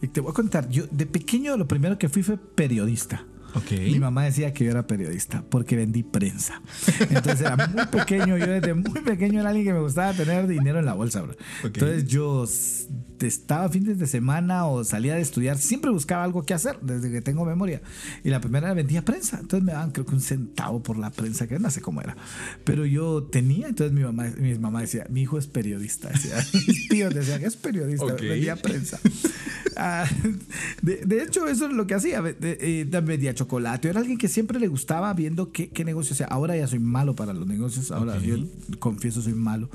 Y 0.00 0.08
te 0.08 0.20
voy 0.20 0.30
a 0.30 0.34
contar, 0.34 0.68
yo 0.70 0.86
de 0.90 1.06
pequeño 1.06 1.56
lo 1.56 1.68
primero 1.68 1.98
que 1.98 2.08
fui 2.08 2.22
fue 2.22 2.38
periodista. 2.38 3.26
Ok. 3.54 3.72
Mi 3.72 3.98
mamá 3.98 4.24
decía 4.24 4.54
que 4.54 4.64
yo 4.64 4.70
era 4.70 4.86
periodista 4.86 5.44
porque 5.50 5.76
vendí 5.76 6.02
prensa. 6.02 6.62
Entonces 7.00 7.42
era 7.42 7.68
muy 7.68 7.86
pequeño, 7.86 8.38
yo 8.38 8.46
desde 8.46 8.72
muy 8.72 9.02
pequeño 9.02 9.40
era 9.40 9.50
alguien 9.50 9.66
que 9.66 9.74
me 9.74 9.80
gustaba 9.80 10.14
tener 10.14 10.46
dinero 10.46 10.78
en 10.78 10.86
la 10.86 10.94
bolsa, 10.94 11.20
bro. 11.20 11.32
Ok. 11.32 11.66
Entonces 11.74 12.06
yo 12.06 12.46
estaba 13.26 13.68
fines 13.68 13.98
de 13.98 14.06
semana 14.06 14.66
o 14.66 14.84
salía 14.84 15.14
de 15.14 15.20
estudiar, 15.20 15.58
siempre 15.58 15.90
buscaba 15.90 16.24
algo 16.24 16.44
que 16.44 16.54
hacer 16.54 16.78
desde 16.82 17.10
que 17.10 17.20
tengo 17.20 17.44
memoria. 17.44 17.80
Y 18.24 18.30
la 18.30 18.40
primera 18.40 18.66
era 18.68 18.74
vendía 18.74 19.04
prensa, 19.04 19.38
entonces 19.40 19.64
me 19.64 19.72
daban 19.72 19.90
creo 19.92 20.06
que 20.06 20.14
un 20.14 20.20
centavo 20.20 20.82
por 20.82 20.98
la 20.98 21.10
prensa, 21.10 21.46
que 21.46 21.58
no 21.58 21.70
sé 21.70 21.80
cómo 21.80 22.00
era. 22.00 22.16
Pero 22.64 22.86
yo 22.86 23.22
tenía, 23.24 23.68
entonces 23.68 23.92
mi 23.94 24.02
mamá, 24.02 24.26
mi 24.38 24.54
mamá 24.58 24.80
decía, 24.82 25.06
mi 25.10 25.22
hijo 25.22 25.38
es 25.38 25.46
periodista. 25.46 26.08
Decía, 26.10 26.36
mis 26.66 26.88
tíos 26.88 27.14
decían 27.14 27.44
es 27.44 27.56
periodista, 27.56 28.04
Ok. 28.04 28.20
vendía 28.20 28.56
prensa. 28.56 28.98
Ah, 29.76 30.04
de, 30.82 30.96
de 31.06 31.22
hecho, 31.22 31.48
eso 31.48 31.66
es 31.66 31.72
lo 31.72 31.86
que 31.86 31.94
hacía. 31.94 32.22
eh, 32.42 32.86
vendía 33.02 33.34
chocolate. 33.34 33.86
Yo 33.86 33.90
era 33.90 34.00
alguien 34.00 34.18
que 34.18 34.28
siempre 34.28 34.60
le 34.60 34.68
gustaba 34.68 35.12
viendo 35.14 35.50
qué, 35.50 35.68
qué 35.70 35.84
negocio 35.84 36.12
hacía. 36.12 36.26
Ahora 36.26 36.56
ya 36.56 36.66
soy 36.66 36.78
malo 36.78 37.14
para 37.14 37.32
los 37.32 37.46
negocios. 37.46 37.90
Ahora 37.90 38.16
Ok. 38.16 38.22
yo 38.22 38.36
confieso 38.78 39.22
soy 39.22 39.32
malo. 39.34 39.70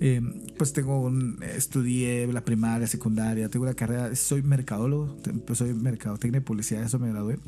Eh, 0.00 0.20
pues 0.58 0.72
tengo 0.72 1.00
un, 1.00 1.38
estudié 1.56 2.26
la 2.32 2.44
primaria, 2.44 2.85
secundaria, 2.86 3.48
tengo 3.48 3.64
una 3.64 3.74
carrera, 3.74 4.14
soy 4.16 4.42
mercadólogo, 4.42 5.16
pues 5.46 5.58
soy 5.58 5.74
mercadotecnia 5.74 6.38
y 6.38 6.42
publicidad, 6.42 6.82
eso 6.82 6.98
me 6.98 7.08
gradué. 7.10 7.38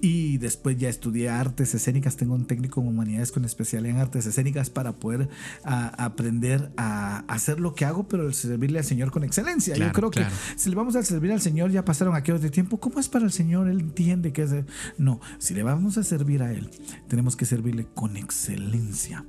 Y 0.00 0.38
después 0.38 0.76
ya 0.76 0.88
estudié 0.88 1.28
artes 1.28 1.74
escénicas, 1.74 2.16
tengo 2.16 2.34
un 2.34 2.46
técnico 2.46 2.80
en 2.80 2.88
humanidades 2.88 3.32
con 3.32 3.44
especialidad 3.44 3.96
en 3.96 4.00
artes 4.00 4.26
escénicas 4.26 4.70
para 4.70 4.96
poder 4.96 5.28
a- 5.64 6.04
aprender 6.04 6.72
a 6.76 7.18
hacer 7.28 7.60
lo 7.60 7.74
que 7.74 7.84
hago, 7.84 8.08
pero 8.08 8.32
servirle 8.32 8.78
al 8.78 8.84
Señor 8.84 9.10
con 9.10 9.24
excelencia. 9.24 9.74
Claro, 9.74 9.90
Yo 9.90 9.94
creo 9.94 10.10
claro. 10.10 10.30
que 10.52 10.58
si 10.58 10.70
le 10.70 10.76
vamos 10.76 10.96
a 10.96 11.02
servir 11.02 11.32
al 11.32 11.40
Señor, 11.40 11.70
ya 11.70 11.84
pasaron 11.84 12.14
aquellos 12.14 12.42
de 12.42 12.50
tiempo, 12.50 12.78
¿cómo 12.80 13.00
es 13.00 13.08
para 13.08 13.24
el 13.24 13.32
Señor? 13.32 13.68
Él 13.68 13.80
entiende 13.80 14.32
que 14.32 14.42
es... 14.42 14.50
de- 14.50 14.64
No, 14.98 15.20
si 15.38 15.54
le 15.54 15.62
vamos 15.62 15.98
a 15.98 16.04
servir 16.04 16.42
a 16.42 16.52
Él, 16.52 16.70
tenemos 17.08 17.36
que 17.36 17.46
servirle 17.46 17.86
con 17.94 18.16
excelencia. 18.16 19.24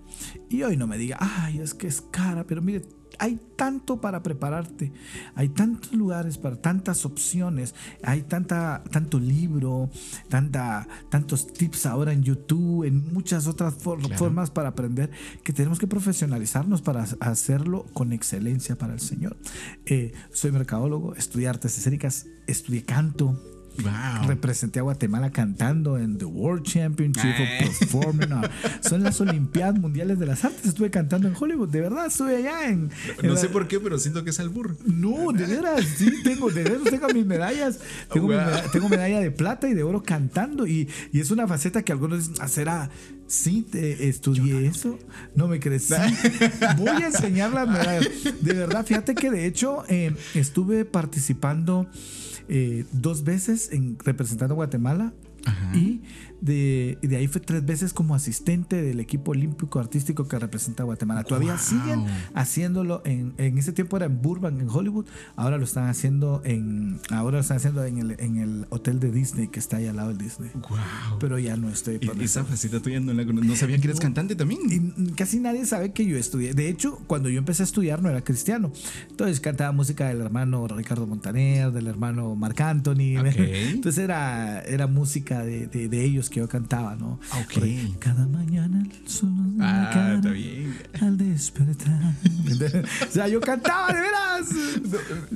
Y 0.50 0.64
hoy 0.64 0.78
no 0.78 0.88
me 0.88 0.98
diga, 0.98 1.18
ay, 1.20 1.60
es 1.60 1.74
que 1.74 1.88
es 1.88 2.02
cara, 2.02 2.46
pero 2.46 2.62
mire, 2.62 2.84
hay 3.20 3.40
tanto 3.56 4.02
para 4.02 4.24
prepararte, 4.24 4.92
hay 5.36 5.50
tantos 5.50 5.94
lugares 5.94 6.38
para 6.38 6.56
tantas 6.56 7.06
opciones, 7.06 7.74
hay 8.04 8.24
tanta, 8.24 8.84
tanto 8.92 9.20
libro, 9.20 9.90
tanta, 10.30 10.88
tantos 11.10 11.52
tips 11.54 11.86
ahora 11.86 12.14
en 12.14 12.24
YouTube, 12.24 12.84
en 12.84 13.14
muchas 13.14 13.48
otras 13.48 13.76
formas 13.76 14.52
para 14.52 14.70
aprender, 14.70 15.10
que 15.44 15.54
tenemos 15.54 15.80
que 15.80 15.88
profesionalizarnos 15.88 16.82
para 16.82 17.06
hacerlo 17.20 17.86
con 17.94 18.14
excelencia 18.14 18.78
para 18.78 18.94
el 18.94 19.00
Señor. 19.00 19.38
Eh, 19.86 20.14
soy 20.32 20.52
mercadólogo, 20.52 21.16
estudié 21.16 21.48
artes 21.48 21.78
escénicas, 21.78 22.28
estudié 22.48 22.84
canto, 22.84 23.40
Representé 24.28 24.80
a 24.80 24.84
Guatemala 24.84 25.32
cantando 25.32 25.98
en 25.98 26.18
The 26.18 26.26
World 26.26 26.64
Championship 26.64 27.34
of 27.34 27.40
eh. 27.40 27.72
Performing 27.80 28.30
Son 28.82 29.04
las 29.04 29.20
Olimpiadas 29.22 29.80
Mundiales 29.80 30.20
de 30.20 30.26
las 30.26 30.46
Artes. 30.46 30.66
Estuve 30.66 30.90
cantando 30.90 31.28
en 31.28 31.36
Hollywood. 31.38 31.70
De 31.70 31.82
verdad, 31.82 32.08
estuve 32.08 32.38
allá 32.38 32.70
en. 32.70 32.90
no 33.24 33.36
sé 33.36 33.50
por 33.50 33.68
qué, 33.68 33.80
pero 33.80 34.00
siento 34.00 34.24
que 34.24 34.30
es 34.30 34.40
al 34.40 34.50
burro. 34.50 34.76
No, 34.86 35.32
de 35.32 35.46
veras, 35.46 35.86
sí, 35.98 36.12
tengo, 36.24 36.50
de 36.50 36.64
veras, 36.64 36.84
tengo 36.90 37.08
mis 37.10 37.26
medallas. 37.26 37.80
Tengo, 38.12 38.28
medalla, 38.90 39.20
de 39.20 39.32
plata 39.32 39.68
y 39.68 39.74
de 39.74 39.84
oro 39.84 40.04
cantando. 40.04 40.68
Y, 40.68 40.90
y 41.12 41.20
es 41.20 41.32
una 41.32 41.48
faceta 41.48 41.84
que 41.84 41.92
algunos 41.92 42.28
dicen, 42.28 42.44
ah, 42.44 42.48
será. 42.48 42.90
Sí, 43.28 43.66
te 43.70 44.08
estudié 44.08 44.68
eso. 44.68 45.00
No 45.34 45.48
me 45.48 45.60
crees. 45.60 45.90
Voy 46.78 46.90
a 47.02 47.08
enseñar 47.08 47.52
las 47.52 47.68
medallas. 47.68 48.08
De 48.40 48.54
verdad, 48.54 48.86
fíjate 48.86 49.16
que 49.16 49.32
de 49.32 49.48
hecho 49.48 49.84
eh, 49.88 50.14
estuve 50.36 50.86
participando 50.86 51.88
eh, 52.48 52.86
dos 52.92 53.24
veces 53.24 53.72
en, 53.72 53.98
representando 54.04 54.54
a 54.54 54.56
Guatemala 54.56 55.14
y 55.76 56.02
de, 56.46 57.00
de, 57.02 57.16
ahí 57.16 57.28
fue 57.28 57.42
tres 57.42 57.66
veces 57.66 57.92
como 57.92 58.14
asistente 58.14 58.82
del 58.82 59.00
equipo 59.00 59.32
olímpico 59.32 59.80
artístico 59.80 60.28
que 60.28 60.38
representa 60.38 60.84
a 60.84 60.86
Guatemala. 60.86 61.24
Todavía 61.24 61.58
siguen 61.58 62.06
haciéndolo 62.36 63.02
en, 63.04 63.34
en 63.38 63.58
ese 63.58 63.74
tiempo 63.74 63.98
era 63.98 64.06
en 64.06 64.22
Burbank, 64.22 64.62
en 64.62 64.70
Hollywood. 64.70 65.06
Ahora 65.36 65.58
lo 65.58 65.64
están 65.64 65.88
haciendo 65.88 66.42
en 66.46 67.00
ahora 67.10 67.38
lo 67.38 67.42
están 67.42 67.58
haciendo 67.58 67.84
en 67.84 67.98
el, 67.98 68.16
en 68.20 68.38
el 68.38 68.68
hotel 68.70 69.00
de 69.00 69.12
Disney 69.12 69.48
que 69.48 69.60
está 69.60 69.78
ahí 69.78 69.88
al 69.88 69.96
lado 69.96 70.10
del 70.10 70.20
Disney. 70.20 70.52
Pero 71.20 71.40
ya 71.40 71.58
no 71.58 71.70
estoy. 71.70 71.98
Por 71.98 72.22
esa 72.22 72.44
faceta 72.46 72.80
tuya 72.80 73.00
no, 73.00 73.14
no 73.14 73.56
sabía 73.56 73.80
que 73.80 73.88
eres 73.88 74.00
cantante 74.00 74.36
también. 74.36 74.60
Y 74.70 75.12
casi 75.14 75.40
nadie 75.40 75.66
sabe 75.66 75.94
que 75.94 76.06
yo 76.06 76.16
estudié. 76.18 76.54
De 76.54 76.70
hecho, 76.70 77.00
cuando 77.08 77.30
yo 77.30 77.40
empecé 77.40 77.64
a 77.64 77.66
estudiar 77.66 78.04
no 78.04 78.10
era 78.10 78.22
cristiano. 78.22 78.72
Entonces 79.10 79.40
cantaba 79.40 79.72
música 79.72 80.08
del 80.08 80.22
hermano 80.22 80.68
Ricardo 80.68 81.08
Montaner, 81.08 81.72
del 81.72 81.88
hermano 81.88 82.36
Marc 82.36 82.62
Anthony. 82.62 83.18
Entonces 83.26 84.04
era, 84.04 84.62
era 84.62 84.86
música 84.86 85.44
de, 85.44 85.66
de, 85.68 85.90
de 85.90 86.04
ellos 86.04 86.30
que 86.36 86.42
yo 86.42 86.50
cantaba, 86.50 86.98
¿no? 86.98 87.18
Ok. 87.42 87.64
Cada 88.00 88.28
mañana 88.28 88.84
el 88.84 89.08
sol 89.08 89.30
ah, 89.62 90.16
está 90.18 90.32
bien. 90.32 90.76
al 91.00 91.18
despertar. 91.18 92.14
o 93.08 93.12
sea, 93.12 93.30
yo 93.30 93.40
cantaba 93.40 93.94
de 93.94 94.02
veras. 94.02 94.50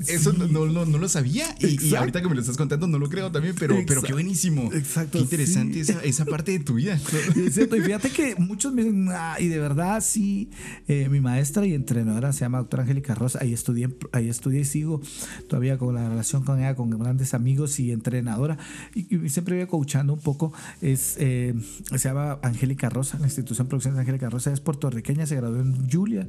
Eso 0.10 0.34
no, 0.34 0.48
no, 0.48 0.86
no, 0.86 0.98
lo 0.98 1.08
sabía 1.08 1.56
y, 1.62 1.96
ahorita 1.96 2.22
que 2.22 2.28
me 2.28 2.36
lo 2.36 2.42
estás 2.42 2.58
contando 2.58 2.86
no 2.88 3.00
lo 3.00 3.08
creo 3.08 3.32
también, 3.32 3.56
pero, 3.58 3.78
pero 3.88 4.02
qué 4.02 4.12
buenísimo. 4.12 4.70
Exacto. 4.74 5.20
Qué 5.20 5.20
interesante 5.20 5.80
esa, 5.80 6.04
esa, 6.04 6.26
parte 6.26 6.52
de 6.52 6.60
tu 6.60 6.74
vida. 6.74 7.00
Es 7.38 7.54
cierto, 7.54 7.78
y 7.78 7.82
fíjate 7.82 8.10
que 8.10 8.36
muchos 8.36 8.74
me 8.74 8.84
dicen, 8.84 9.08
ah, 9.12 9.38
y 9.40 9.48
de 9.48 9.58
verdad 9.58 10.02
sí, 10.02 10.50
eh, 10.90 11.08
mi 11.08 11.22
maestra 11.22 11.66
y 11.66 11.76
entrenadora 11.76 12.34
se 12.34 12.42
llama 12.42 12.58
doctora 12.58 12.84
Angélica 12.84 13.16
Rosa, 13.16 13.40
ahí 13.42 13.54
estudié, 13.54 13.90
ahí 14.12 14.28
estudié 14.28 14.62
y 14.62 14.66
sigo 14.66 15.02
todavía 15.48 15.78
con 15.78 15.96
la 15.96 16.10
relación 16.10 16.44
con 16.44 16.60
ella, 16.60 16.76
con 16.76 16.90
grandes 16.90 17.34
amigos 17.34 17.80
y 17.80 17.94
entrenadora, 17.94 18.58
y, 18.94 19.16
y 19.16 19.30
siempre 19.30 19.56
voy 19.56 19.68
coachando 19.68 20.14
un 20.14 20.20
poco 20.20 20.52
es, 20.82 21.16
eh, 21.20 21.54
se 21.92 21.98
llama 21.98 22.40
Angélica 22.42 22.90
Rosa, 22.90 23.20
la 23.20 23.26
institución 23.26 23.68
de 23.68 23.70
producción 23.70 23.96
de 23.96 24.02
Angélica 24.02 24.30
Rosa 24.30 24.52
es 24.52 24.62
puertorriqueña, 24.62 25.26
se 25.26 25.36
graduó 25.36 25.60
en 25.60 25.90
Julia 25.90 26.28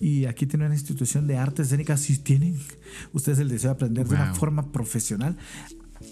y 0.00 0.26
aquí 0.26 0.46
tiene 0.46 0.66
una 0.66 0.74
institución 0.74 1.26
de 1.26 1.36
artes 1.36 1.66
escénicas. 1.66 2.00
Si 2.00 2.18
tienen 2.18 2.58
ustedes 3.12 3.38
el 3.38 3.48
deseo 3.48 3.70
de 3.70 3.74
aprender 3.74 4.06
de 4.06 4.14
una 4.14 4.34
forma 4.34 4.72
profesional, 4.72 5.36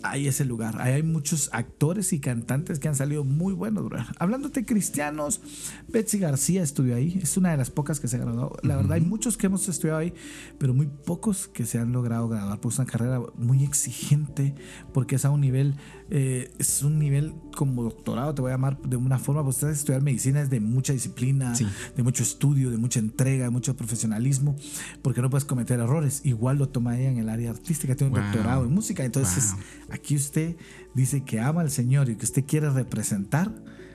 ahí 0.03 0.27
es 0.27 0.41
el 0.41 0.49
lugar. 0.49 0.81
Ahí 0.81 0.95
hay 0.95 1.03
muchos 1.03 1.51
actores 1.53 2.12
y 2.12 2.21
cantantes 2.21 2.79
que 2.79 2.89
han 2.89 2.95
salido 2.95 3.25
muy 3.25 3.53
buenos, 3.53 3.85
bro. 3.85 3.99
Hablándote 4.19 4.65
cristianos, 4.65 5.41
Betsy 5.89 6.19
García 6.19 6.62
estudió 6.62 6.97
ahí. 6.97 7.19
Es 7.23 7.37
una 7.37 7.51
de 7.51 7.57
las 7.57 7.71
pocas 7.71 8.01
que 8.01 8.09
se 8.09 8.17
ha 8.17 8.21
graduado. 8.21 8.57
La 8.62 8.77
verdad, 8.77 8.93
hay 8.93 9.01
muchos 9.01 9.37
que 9.37 9.47
hemos 9.47 9.69
estudiado 9.69 9.99
ahí, 9.99 10.12
pero 10.59 10.75
muy 10.75 10.87
pocos 10.87 11.49
que 11.49 11.67
se 11.67 11.79
han 11.79 11.93
logrado 11.93 12.29
graduar. 12.29 12.61
Pues 12.61 12.79
una 12.79 12.87
carrera 12.87 13.21
muy 13.37 13.65
exigente, 13.65 14.55
porque 14.93 15.17
es 15.17 15.25
a 15.25 15.31
un 15.31 15.41
nivel, 15.41 15.77
eh, 16.14 16.52
es 16.59 16.83
un 16.83 16.99
nivel 16.99 17.33
como 17.57 17.85
doctorado, 17.85 18.35
te 18.35 18.42
voy 18.42 18.50
a 18.50 18.54
llamar 18.54 18.78
de 18.83 18.97
una 18.97 19.19
forma. 19.19 19.42
Pues 19.42 19.62
estudiar 19.62 20.02
medicina 20.02 20.42
es 20.42 20.50
de 20.50 20.61
mucha 20.61 20.92
disciplina, 20.92 21.54
de 21.97 22.02
mucho 22.02 22.23
estudio, 22.23 22.71
de 22.71 22.76
mucha 22.76 23.00
entrega, 23.00 23.45
de 23.45 23.50
mucho 23.50 23.75
profesionalismo, 23.75 24.54
porque 25.00 25.23
no 25.23 25.31
puedes 25.31 25.47
cometer 25.47 25.81
errores. 25.81 26.21
Igual 26.25 26.59
lo 26.59 26.69
toma 26.69 26.99
ella 26.99 27.09
en 27.09 27.16
el 27.16 27.31
área 27.31 27.49
artística, 27.49 27.97
tiene 27.97 28.14
un 28.14 28.23
doctorado 28.23 28.66
en 28.66 28.75
música. 28.75 29.07
Entonces, 29.07 29.54
Aquí 29.88 30.14
usted 30.14 30.57
dice 30.95 31.25
que 31.25 31.40
ama 31.40 31.62
al 31.62 31.71
Señor 31.71 32.11
y 32.11 32.16
que 32.16 32.26
usted 32.26 32.45
quiere 32.45 32.69
representar. 32.69 33.50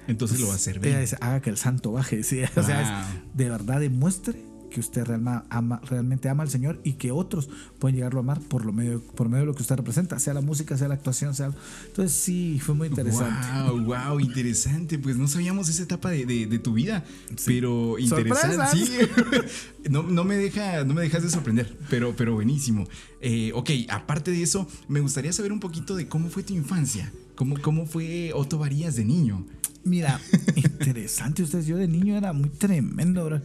Entonces 0.07 0.39
lo 0.39 0.47
va 0.47 0.53
a 0.53 0.55
hacer 0.55 0.79
bien. 0.79 1.05
haga 1.21 1.41
que 1.41 1.51
el 1.51 1.57
santo 1.57 1.91
baje. 1.91 2.21
O 2.55 2.63
sea, 2.63 3.07
de 3.35 3.49
verdad 3.49 3.79
demuestre 3.79 4.46
que 4.69 4.79
usted 4.79 5.05
realmente 5.05 6.29
ama 6.29 6.43
al 6.43 6.49
Señor 6.49 6.79
y 6.83 6.93
que 6.93 7.11
otros 7.11 7.49
pueden 7.79 7.95
llegarlo 7.95 8.19
a 8.19 8.23
amar 8.23 8.39
por, 8.41 8.65
lo 8.65 8.73
medio, 8.73 9.01
por 9.01 9.29
medio 9.29 9.41
de 9.41 9.45
lo 9.47 9.55
que 9.55 9.61
usted 9.61 9.75
representa, 9.75 10.19
sea 10.19 10.33
la 10.33 10.41
música, 10.41 10.77
sea 10.77 10.87
la 10.87 10.95
actuación, 10.95 11.33
sea... 11.35 11.51
Entonces 11.87 12.11
sí, 12.17 12.59
fue 12.59 12.75
muy 12.75 12.87
interesante. 12.87 13.47
Wow, 13.69 13.83
wow, 13.85 14.19
interesante. 14.19 14.99
Pues 14.99 15.17
no 15.17 15.27
sabíamos 15.27 15.69
esa 15.69 15.83
etapa 15.83 16.09
de, 16.09 16.59
tu 16.59 16.73
vida, 16.73 17.03
pero 17.45 17.97
interesante. 17.99 18.77
Sí. 18.77 18.97
no, 19.89 20.03
no, 20.03 20.23
me 20.23 20.37
deja, 20.37 20.83
no 20.83 20.93
me 20.93 21.01
dejas 21.01 21.23
de 21.23 21.29
sorprender, 21.29 21.77
pero, 21.89 22.15
pero 22.15 22.33
buenísimo. 22.33 22.87
Eh, 23.21 23.51
ok, 23.53 23.69
aparte 23.89 24.31
de 24.31 24.41
eso, 24.43 24.67
me 24.87 24.99
gustaría 24.99 25.33
saber 25.33 25.51
un 25.51 25.59
poquito 25.59 25.95
de 25.95 26.07
cómo 26.07 26.29
fue 26.29 26.43
tu 26.43 26.53
infancia. 26.53 27.11
¿Cómo, 27.37 27.55
cómo 27.61 27.85
fue 27.85 28.31
Otto 28.33 28.57
Varías 28.57 28.95
de 28.95 29.05
niño? 29.05 29.45
Mira, 29.83 30.19
interesante 30.55 31.43
ustedes. 31.43 31.67
Yo 31.67 31.77
de 31.77 31.87
niño 31.87 32.17
era 32.17 32.33
muy 32.33 32.49
tremendo, 32.49 33.39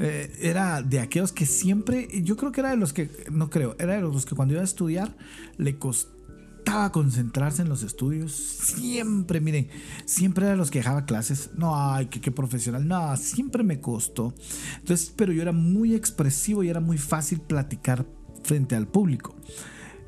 eh, 0.00 0.32
era 0.38 0.82
de 0.82 1.00
aquellos 1.00 1.32
que 1.32 1.46
siempre, 1.46 2.08
yo 2.22 2.36
creo 2.36 2.52
que 2.52 2.60
era 2.60 2.70
de 2.70 2.76
los 2.76 2.92
que, 2.92 3.10
no 3.32 3.48
creo, 3.48 3.74
era 3.78 3.94
de 3.94 4.02
los 4.02 4.26
que 4.26 4.36
cuando 4.36 4.52
iba 4.52 4.60
a 4.60 4.64
estudiar 4.66 5.16
le 5.56 5.78
costaba 5.78 6.92
concentrarse 6.92 7.62
en 7.62 7.70
los 7.70 7.82
estudios. 7.82 8.32
Siempre, 8.34 9.40
miren, 9.40 9.68
siempre 10.04 10.44
era 10.44 10.52
de 10.52 10.58
los 10.58 10.70
que 10.70 10.80
dejaba 10.80 11.06
clases. 11.06 11.52
No, 11.56 11.74
ay, 11.74 12.06
qué, 12.06 12.20
qué 12.20 12.30
profesional. 12.30 12.86
No, 12.86 13.16
siempre 13.16 13.64
me 13.64 13.80
costó. 13.80 14.34
Entonces, 14.78 15.10
pero 15.16 15.32
yo 15.32 15.40
era 15.40 15.52
muy 15.52 15.94
expresivo 15.94 16.62
y 16.62 16.68
era 16.68 16.80
muy 16.80 16.98
fácil 16.98 17.40
platicar 17.40 18.06
frente 18.44 18.76
al 18.76 18.86
público. 18.86 19.34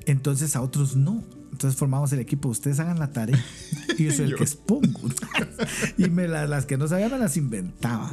Entonces 0.04 0.56
a 0.56 0.60
otros 0.60 0.94
no. 0.94 1.24
Entonces 1.54 1.78
formamos 1.78 2.12
el 2.12 2.18
equipo, 2.18 2.48
ustedes 2.48 2.80
hagan 2.80 2.98
la 2.98 3.12
tarea 3.12 3.40
y 3.96 4.06
yo 4.06 4.12
soy 4.12 4.24
el 4.24 4.34
que 4.34 4.42
expongo. 4.42 5.08
y 5.96 6.10
me 6.10 6.26
las 6.26 6.66
que 6.66 6.76
no 6.76 6.88
sabía 6.88 7.08
me 7.08 7.16
las 7.16 7.36
inventaba. 7.36 8.12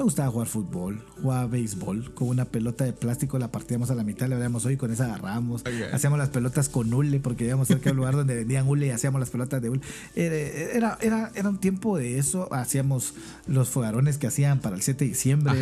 Me 0.00 0.04
gustaba 0.04 0.30
jugar 0.30 0.48
fútbol, 0.48 1.04
jugaba 1.20 1.46
béisbol 1.46 2.14
con 2.14 2.28
una 2.28 2.46
pelota 2.46 2.86
de 2.86 2.94
plástico, 2.94 3.38
la 3.38 3.52
partíamos 3.52 3.90
a 3.90 3.94
la 3.94 4.02
mitad, 4.02 4.28
le 4.28 4.36
veíamos 4.36 4.64
hoy 4.64 4.78
con 4.78 4.90
esa 4.90 5.04
agarramos. 5.04 5.62
Hacíamos 5.92 6.18
las 6.18 6.30
pelotas 6.30 6.70
con 6.70 6.90
hule 6.94 7.20
porque 7.20 7.44
íbamos 7.44 7.68
cerca 7.68 7.90
del 7.90 7.98
lugar 7.98 8.16
donde 8.16 8.34
vendían 8.34 8.66
hule 8.66 8.86
y 8.86 8.90
hacíamos 8.92 9.20
las 9.20 9.28
pelotas 9.28 9.60
de 9.60 9.68
hule. 9.68 9.82
Era, 10.14 10.96
era, 11.02 11.30
era, 11.34 11.48
un 11.50 11.58
tiempo 11.58 11.98
de 11.98 12.16
eso. 12.16 12.50
Hacíamos 12.50 13.12
los 13.46 13.68
fogarones 13.68 14.16
que 14.16 14.26
hacían 14.26 14.60
para 14.60 14.74
el 14.74 14.80
7 14.80 15.04
de 15.04 15.10
diciembre. 15.10 15.52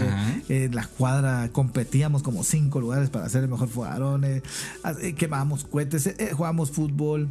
En 0.49 0.73
la 0.73 0.87
cuadra 0.87 1.49
competíamos 1.51 2.23
como 2.23 2.45
cinco 2.45 2.81
lugares 2.81 3.11
para 3.11 3.27
hacer 3.27 3.43
el 3.43 3.49
mejor 3.51 3.69
fogarones. 3.69 4.45
Eh, 5.03 5.15
quemábamos 5.15 5.65
cohetes, 5.65 6.07
eh, 6.07 6.15
eh, 6.17 6.31
jugábamos 6.33 6.71
fútbol. 6.71 7.29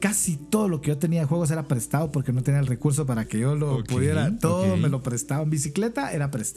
Casi 0.00 0.36
todo 0.36 0.68
lo 0.68 0.80
que 0.80 0.88
yo 0.88 0.98
tenía 0.98 1.20
de 1.20 1.26
juegos 1.26 1.52
era 1.52 1.68
prestado 1.68 2.10
porque 2.10 2.32
no 2.32 2.42
tenía 2.42 2.58
el 2.58 2.66
recurso 2.66 3.06
para 3.06 3.26
que 3.26 3.38
yo 3.38 3.54
lo 3.54 3.84
pudiera. 3.84 4.36
Todo 4.38 4.76
me 4.76 4.88
lo 4.88 5.04
prestaba. 5.04 5.44
En 5.44 5.50
bicicleta 5.50 6.12
era 6.12 6.32
prestado 6.32 6.47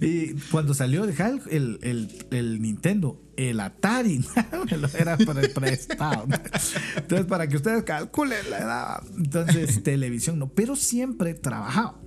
y 0.00 0.34
cuando 0.50 0.74
salió 0.74 1.04
el, 1.04 1.78
el, 1.82 2.08
el, 2.30 2.62
Nintendo, 2.62 3.22
el 3.36 3.60
Atari, 3.60 4.24
era 4.98 5.16
para 5.18 5.40
el 5.40 5.50
prestado. 5.50 6.26
Entonces, 6.96 7.26
para 7.26 7.48
que 7.48 7.56
ustedes 7.56 7.82
calculen 7.84 8.50
la 8.50 8.58
edad. 8.58 9.02
Entonces, 9.16 9.82
televisión 9.82 10.38
no, 10.38 10.48
pero 10.48 10.76
siempre 10.76 11.34
trabajaba 11.34 12.00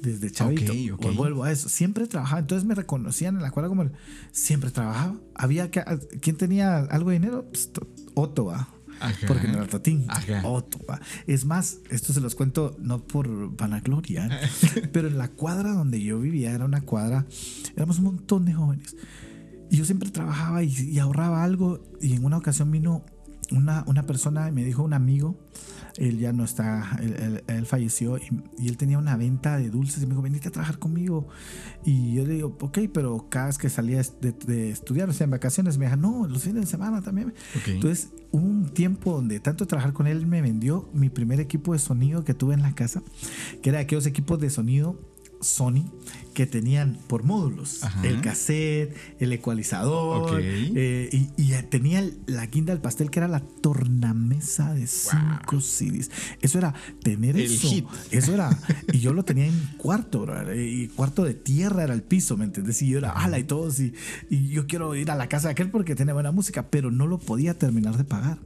desde 0.00 0.30
chavito. 0.30 0.72
Okay, 0.72 1.16
Vuelvo 1.16 1.44
a 1.44 1.52
eso. 1.52 1.68
Siempre 1.68 2.06
trabajaba. 2.06 2.40
Entonces 2.40 2.66
me 2.66 2.74
reconocían 2.74 3.36
en 3.36 3.42
la 3.42 3.48
escuela 3.48 3.68
como 3.68 3.90
siempre 4.32 4.70
trabajaba. 4.70 5.16
Había 5.34 5.70
que. 5.70 5.82
¿Quién 6.20 6.36
tenía 6.36 6.78
algo 6.78 7.10
de 7.10 7.18
dinero? 7.18 7.46
Pues, 7.50 7.70
Otto, 8.14 8.46
¿va? 8.46 8.68
Porque 9.26 9.46
en 9.46 9.54
el 9.54 9.68
tatín. 9.68 10.06
es 11.26 11.44
más, 11.44 11.78
esto 11.90 12.12
se 12.12 12.20
los 12.20 12.34
cuento 12.34 12.76
no 12.80 13.04
por 13.04 13.56
vanagloria, 13.56 14.28
pero 14.92 15.08
en 15.08 15.18
la 15.18 15.28
cuadra 15.28 15.72
donde 15.72 16.02
yo 16.02 16.18
vivía 16.20 16.52
era 16.52 16.64
una 16.64 16.80
cuadra, 16.80 17.26
éramos 17.76 17.98
un 17.98 18.04
montón 18.04 18.44
de 18.44 18.54
jóvenes. 18.54 18.96
Y 19.70 19.76
yo 19.76 19.84
siempre 19.84 20.10
trabajaba 20.10 20.62
y, 20.62 20.98
ahorraba 20.98 21.44
algo. 21.44 21.82
Y 22.00 22.14
en 22.14 22.24
una 22.24 22.38
ocasión 22.38 22.70
vino 22.70 23.04
una, 23.52 23.84
una 23.86 24.04
persona, 24.04 24.50
me 24.50 24.64
dijo 24.64 24.82
un 24.82 24.92
amigo, 24.92 25.36
él 25.98 26.18
ya 26.18 26.32
no 26.32 26.44
está, 26.44 26.98
él, 27.00 27.66
falleció 27.66 28.18
y, 28.18 28.68
él 28.68 28.76
tenía 28.76 28.98
una 28.98 29.16
venta 29.16 29.58
de 29.58 29.68
dulces 29.68 30.02
y 30.02 30.06
me 30.06 30.10
dijo, 30.10 30.22
venite 30.22 30.48
a 30.48 30.50
trabajar 30.52 30.78
conmigo. 30.78 31.26
Y 31.84 32.14
yo 32.14 32.24
le 32.24 32.34
digo, 32.34 32.56
ok, 32.60 32.78
pero 32.92 33.26
cada 33.28 33.46
vez 33.46 33.58
que 33.58 33.68
salía 33.68 34.00
de, 34.20 34.70
estudiar, 34.70 35.08
o 35.08 35.12
sea, 35.12 35.24
en 35.24 35.30
vacaciones, 35.30 35.76
me 35.76 35.86
dijo, 35.86 35.96
no, 35.96 36.26
los 36.28 36.42
fines 36.42 36.62
de 36.62 36.66
semana 36.66 37.02
también. 37.02 37.34
Entonces, 37.66 38.10
hubo 38.30 38.46
un 38.46 38.68
tiempo 38.68 39.12
donde 39.12 39.40
tanto 39.40 39.66
trabajar 39.66 39.92
con 39.92 40.06
él, 40.06 40.26
me 40.26 40.40
vendió 40.40 40.88
mi 40.92 41.08
primer 41.08 41.40
equipo 41.40 41.72
de 41.72 41.78
sonido 41.78 42.24
que 42.24 42.34
tuve 42.34 42.54
en 42.54 42.62
la 42.62 42.74
casa, 42.74 43.02
que 43.62 43.70
era 43.70 43.80
aquellos 43.80 44.06
equipos 44.06 44.38
de 44.38 44.50
sonido 44.50 45.00
Sony 45.40 45.84
que 46.34 46.46
tenían 46.46 46.96
por 47.08 47.24
módulos 47.24 47.80
el 48.04 48.20
cassette, 48.20 48.96
el 49.18 49.32
ecualizador 49.32 50.40
eh, 50.40 51.10
y, 51.36 51.52
tenía 51.68 52.08
la 52.26 52.46
guinda 52.46 52.72
del 52.72 52.80
pastel 52.80 53.10
que 53.10 53.18
era 53.18 53.26
la 53.26 53.40
tornamesa 53.40 54.72
de 54.72 54.86
cinco 54.86 55.60
CDs. 55.60 56.10
Eso 56.40 56.58
era 56.58 56.74
tener 57.02 57.36
eso. 57.36 57.68
Eso 58.12 58.34
era. 58.34 58.56
y 58.92 59.00
yo 59.00 59.12
lo 59.12 59.24
tenía 59.24 59.46
en 59.46 59.70
cuarto, 59.78 60.26
y 60.54 60.86
cuarto 60.88 61.24
de 61.24 61.34
tierra 61.34 61.82
era 61.82 61.94
el 61.94 62.02
piso, 62.02 62.36
¿me 62.36 62.44
entiendes? 62.44 62.80
Y 62.82 62.88
yo 62.88 62.98
era 62.98 63.10
ala 63.10 63.38
y 63.38 63.44
todos. 63.44 63.80
Y, 63.80 63.92
y 64.30 64.48
yo 64.48 64.66
quiero 64.68 64.94
ir 64.94 65.10
a 65.10 65.16
la 65.16 65.28
casa 65.28 65.48
de 65.48 65.52
aquel 65.52 65.70
porque 65.70 65.96
tiene 65.96 66.12
buena 66.12 66.30
música, 66.30 66.70
pero 66.70 66.90
no 66.92 67.06
lo 67.06 67.18
podía 67.18 67.58
terminar 67.58 67.96
de 67.96 68.04
pagar. 68.04 68.38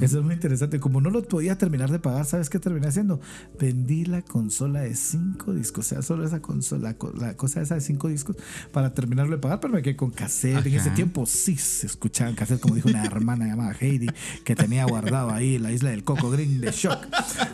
Eso 0.00 0.18
es 0.18 0.24
muy 0.24 0.34
interesante. 0.34 0.80
Como 0.80 1.00
no 1.00 1.10
lo 1.10 1.22
podía 1.22 1.56
terminar 1.58 1.90
de 1.90 1.98
pagar, 1.98 2.24
¿sabes 2.24 2.50
qué 2.50 2.58
terminé 2.58 2.86
haciendo? 2.86 3.20
Vendí 3.58 4.04
la 4.04 4.22
consola 4.22 4.80
de 4.80 4.94
cinco 4.94 5.52
discos. 5.52 5.86
O 5.86 5.88
sea, 5.88 6.02
solo 6.02 6.24
esa 6.24 6.40
consola, 6.40 6.96
la, 7.16 7.36
cosa 7.36 7.60
esa 7.60 7.74
de 7.74 7.80
cinco 7.80 8.08
discos 8.08 8.36
para 8.72 8.94
terminarlo 8.94 9.36
de 9.36 9.42
pagar, 9.42 9.60
pero 9.60 9.74
me 9.74 9.82
quedé 9.82 9.96
con 9.96 10.10
cassette. 10.10 10.66
En 10.66 10.74
ese 10.74 10.90
tiempo 10.90 11.26
sí 11.26 11.56
se 11.56 11.86
escuchaban 11.86 12.34
cassette, 12.34 12.60
como 12.60 12.74
dijo 12.74 12.88
una 12.88 13.04
hermana 13.04 13.46
llamada 13.46 13.74
Heidi, 13.78 14.08
que 14.44 14.56
tenía 14.56 14.84
guardado 14.84 15.30
ahí 15.30 15.58
la 15.58 15.72
isla 15.72 15.90
del 15.90 16.04
Coco 16.04 16.30
Green 16.30 16.60
de 16.60 16.72
Shock. 16.72 17.06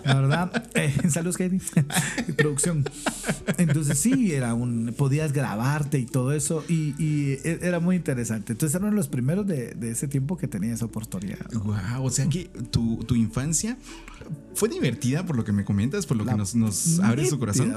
La 0.04 0.14
verdad, 0.14 0.68
eh, 0.74 0.94
saludos 1.10 1.38
Heidi, 1.40 1.60
producción. 2.36 2.84
Entonces 3.58 3.98
sí, 3.98 4.32
era 4.32 4.54
un, 4.54 4.94
podías 4.96 5.32
grabarte 5.32 5.98
y 5.98 6.06
todo 6.06 6.32
eso 6.32 6.64
y, 6.68 6.94
e, 7.44 7.58
era 7.62 7.80
muy 7.80 7.96
interesante. 7.96 8.52
Entonces 8.52 8.80
eran 8.80 8.94
los 8.94 9.08
primeros 9.08 9.46
de, 9.46 9.74
de 9.74 9.90
ese 9.90 10.08
tiempo 10.08 10.36
que 10.36 10.48
tenía 10.48 10.74
esa 10.74 10.84
oportunidad. 10.84 11.50
Wow, 11.52 11.95
o 12.00 12.10
sea 12.10 12.28
que 12.28 12.44
tu, 12.70 12.98
tu, 12.98 13.14
infancia 13.14 13.78
fue 14.54 14.68
divertida 14.68 15.24
por 15.26 15.36
lo 15.36 15.44
que 15.44 15.52
me 15.52 15.64
comentas, 15.64 16.06
por 16.06 16.16
lo 16.16 16.24
que 16.24 16.34
nos, 16.34 16.54
nos 16.54 17.00
abre 17.00 17.26
su 17.26 17.38
corazón. 17.38 17.74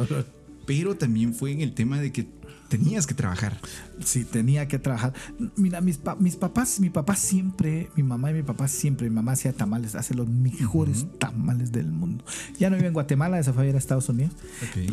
Pero 0.66 0.96
también 0.96 1.34
fue 1.34 1.52
en 1.52 1.62
el 1.62 1.74
tema 1.74 2.00
de 2.00 2.12
que 2.12 2.28
tenías 2.70 3.08
que 3.08 3.14
trabajar. 3.14 3.60
Sí, 4.03 4.24
tenía 4.24 4.68
que 4.68 4.79
trabajar. 4.79 5.13
Mira, 5.56 5.82
mis, 5.82 6.00
mis 6.20 6.36
papás, 6.36 6.79
mi 6.79 6.89
papá 6.89 7.15
siempre, 7.15 7.89
mi 7.96 8.03
mamá 8.03 8.32
y 8.32 8.34
mi 8.34 8.44
papá 8.44 8.68
siempre, 8.68 9.10
mi 9.10 9.15
mamá 9.15 9.34
hacía 9.34 9.53
tamales, 9.53 9.96
hace 9.96 10.13
los 10.13 10.27
mejores 10.27 11.06
tamales 11.18 11.72
del 11.72 11.88
mundo. 11.88 12.24
Ya 12.58 12.70
no 12.70 12.75
vive 12.75 12.88
en 12.88 12.94
Guatemala, 12.94 13.39
esa 13.39 13.53
fue 13.53 13.63
a 13.63 13.70
ir 13.70 13.75
a 13.75 13.77
Estados 13.77 14.10
Unidos. 14.10 14.34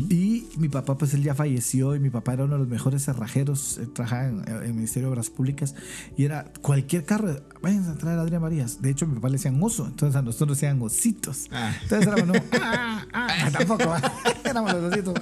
Y 0.09 0.47
mi 0.57 0.69
papá, 0.69 0.97
pues 0.97 1.13
él 1.13 1.23
ya 1.23 1.35
falleció 1.35 1.95
y 1.95 1.99
mi 1.99 2.09
papá 2.09 2.33
era 2.33 2.45
uno 2.45 2.53
de 2.53 2.59
los 2.59 2.67
mejores 2.67 3.05
cerrajeros, 3.05 3.79
trabajaba 3.93 4.27
en, 4.27 4.47
el 4.47 4.73
Ministerio 4.73 5.07
de 5.07 5.13
Obras 5.13 5.29
Públicas 5.29 5.75
y 6.17 6.25
era 6.25 6.51
cualquier 6.61 7.05
carro, 7.05 7.41
vayan 7.61 7.85
a 7.89 7.95
traer 7.95 8.19
a 8.19 8.21
Adrián 8.21 8.41
Marías. 8.41 8.81
De 8.81 8.89
hecho, 8.89 9.07
mi 9.07 9.15
papá 9.15 9.29
le 9.29 9.33
decían 9.33 9.61
oso, 9.61 9.85
entonces 9.85 10.15
a 10.15 10.21
nosotros 10.21 10.49
nos 10.49 10.57
decían 10.57 10.81
ositos. 10.81 11.47
Ah. 11.51 11.73
Entonces 11.83 12.07
éramos, 12.07 12.27
no, 12.27 12.33
ah, 12.61 13.05
ah, 13.13 13.49
tampoco, 13.51 13.95
éramos 14.43 14.73
los 14.73 14.93
ositos. 14.93 15.13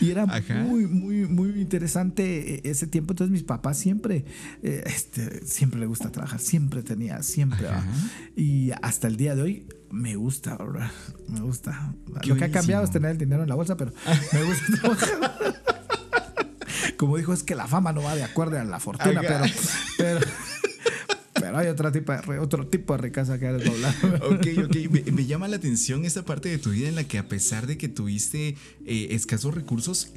Y 0.00 0.10
era 0.10 0.26
muy, 0.26 0.86
muy, 0.86 1.26
muy 1.26 1.60
interesante 1.60 2.68
eh, 2.68 2.73
ese 2.74 2.86
tiempo. 2.86 3.12
Entonces 3.12 3.32
mis 3.32 3.42
papás 3.42 3.78
siempre, 3.78 4.24
eh, 4.62 4.82
este, 4.86 5.46
siempre 5.46 5.80
le 5.80 5.86
gusta 5.86 6.10
trabajar, 6.10 6.40
siempre 6.40 6.82
tenía, 6.82 7.22
siempre. 7.22 7.68
Y 8.36 8.70
hasta 8.82 9.08
el 9.08 9.16
día 9.16 9.34
de 9.34 9.42
hoy 9.42 9.68
me 9.90 10.16
gusta, 10.16 10.58
Me 11.28 11.40
gusta. 11.40 11.94
Lo 12.26 12.36
que 12.36 12.44
ha 12.44 12.50
cambiado 12.50 12.84
es 12.84 12.90
tener 12.90 13.12
el 13.12 13.18
dinero 13.18 13.42
en 13.42 13.48
la 13.48 13.54
bolsa, 13.54 13.76
pero 13.76 13.92
me 14.32 14.42
gusta 14.44 14.64
trabajar. 14.80 15.60
Como 16.96 17.16
dijo, 17.16 17.32
es 17.32 17.42
que 17.42 17.54
la 17.54 17.66
fama 17.66 17.92
no 17.92 18.02
va 18.02 18.14
de 18.14 18.22
acuerdo 18.22 18.58
a 18.58 18.64
la 18.64 18.80
fortuna, 18.80 19.20
pero, 19.22 19.44
pero 19.98 20.20
pero 21.34 21.58
hay 21.58 21.68
otro 21.68 21.90
tipo 21.92 22.12
de, 22.12 22.38
otro 22.38 22.66
tipo 22.66 22.94
de 22.94 23.02
riqueza 23.02 23.38
que 23.38 23.46
eres 23.46 23.68
ok, 23.68 24.46
ok. 24.66 25.12
Me, 25.12 25.26
llama 25.26 25.48
la 25.48 25.56
atención 25.56 26.04
esta 26.04 26.24
parte 26.24 26.48
de 26.48 26.58
tu 26.58 26.70
vida 26.70 26.88
en 26.88 26.94
la 26.94 27.04
que 27.04 27.18
a 27.18 27.28
pesar 27.28 27.66
de 27.66 27.76
que 27.76 27.88
tuviste 27.88 28.56
eh, 28.86 29.08
escasos 29.10 29.54
recursos, 29.54 30.12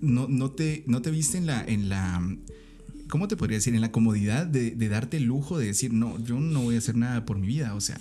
no, 0.00 0.26
no, 0.28 0.50
te, 0.50 0.84
no 0.86 1.02
te 1.02 1.10
viste 1.10 1.38
en 1.38 1.46
la, 1.46 1.64
en 1.64 1.88
la 1.88 2.22
¿cómo 3.08 3.28
te 3.28 3.36
podría 3.36 3.58
decir? 3.58 3.74
En 3.74 3.80
la 3.80 3.90
comodidad 3.90 4.46
de, 4.46 4.74
darte 4.88 5.16
el 5.16 5.24
lujo 5.24 5.58
de 5.58 5.66
decir, 5.66 5.92
no, 5.92 6.18
yo 6.24 6.38
no 6.38 6.62
voy 6.62 6.76
a 6.76 6.78
hacer 6.78 6.96
nada 6.96 7.24
por 7.24 7.38
mi 7.38 7.46
vida, 7.46 7.74
o 7.74 7.80
sea, 7.80 7.98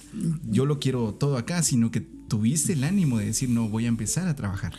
yo 0.49 0.65
lo 0.65 0.79
quiero 0.79 1.13
todo 1.13 1.37
acá, 1.37 1.63
sino 1.63 1.91
que 1.91 2.01
tuviste 2.01 2.73
el 2.73 2.83
ánimo 2.83 3.17
de 3.19 3.25
decir, 3.25 3.49
no, 3.49 3.69
voy 3.69 3.85
a 3.85 3.87
empezar 3.87 4.27
a 4.27 4.35
trabajar. 4.35 4.73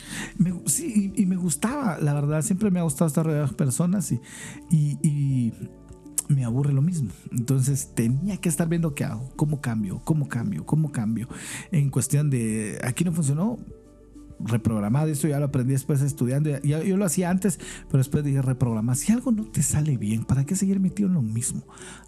sí, 0.65 1.11
y, 1.15 1.25
me 1.25 1.35
gustaba, 1.35 1.97
la 1.99 2.13
verdad, 2.13 2.41
siempre 2.41 2.71
me 2.71 2.79
ha 2.79 2.83
gustado 2.83 3.07
estar 3.07 3.25
rodeado 3.25 3.47
de 3.47 3.53
personas 3.53 4.11
y, 4.11 4.19
y 4.71 5.53
me 6.29 6.45
aburre 6.45 6.71
lo 6.71 6.81
mismo. 6.81 7.09
Entonces 7.31 7.91
tenía 7.93 8.37
que 8.37 8.47
estar 8.47 8.69
viendo 8.69 8.95
qué 8.95 9.03
hago, 9.03 9.29
cómo 9.35 9.59
cambio, 9.59 9.99
cómo 10.05 10.29
cambio, 10.29 10.65
cómo 10.65 10.91
cambio. 10.91 11.27
En 11.71 11.89
cuestión 11.89 12.29
de, 12.29 12.79
aquí 12.83 13.03
no 13.03 13.11
funcionó, 13.11 13.57
reprogramar 14.39 15.09
esto 15.09 15.27
ya 15.27 15.39
lo 15.39 15.45
aprendí 15.45 15.73
después 15.73 16.01
estudiando. 16.01 16.49
Yo 16.61 16.97
lo 16.97 17.05
hacía 17.05 17.29
antes, 17.29 17.59
pero 17.87 17.97
después 17.97 18.23
dije 18.23 18.41
reprogramar. 18.41 18.95
Si 18.95 19.11
algo 19.11 19.31
no 19.31 19.45
te 19.45 19.63
sale 19.63 19.97
bien, 19.97 20.23
¿para 20.23 20.45
qué 20.45 20.55
seguir 20.55 20.79
metido 20.79 21.09
en 21.09 21.15
lo 21.15 21.21
mismo? 21.21 21.63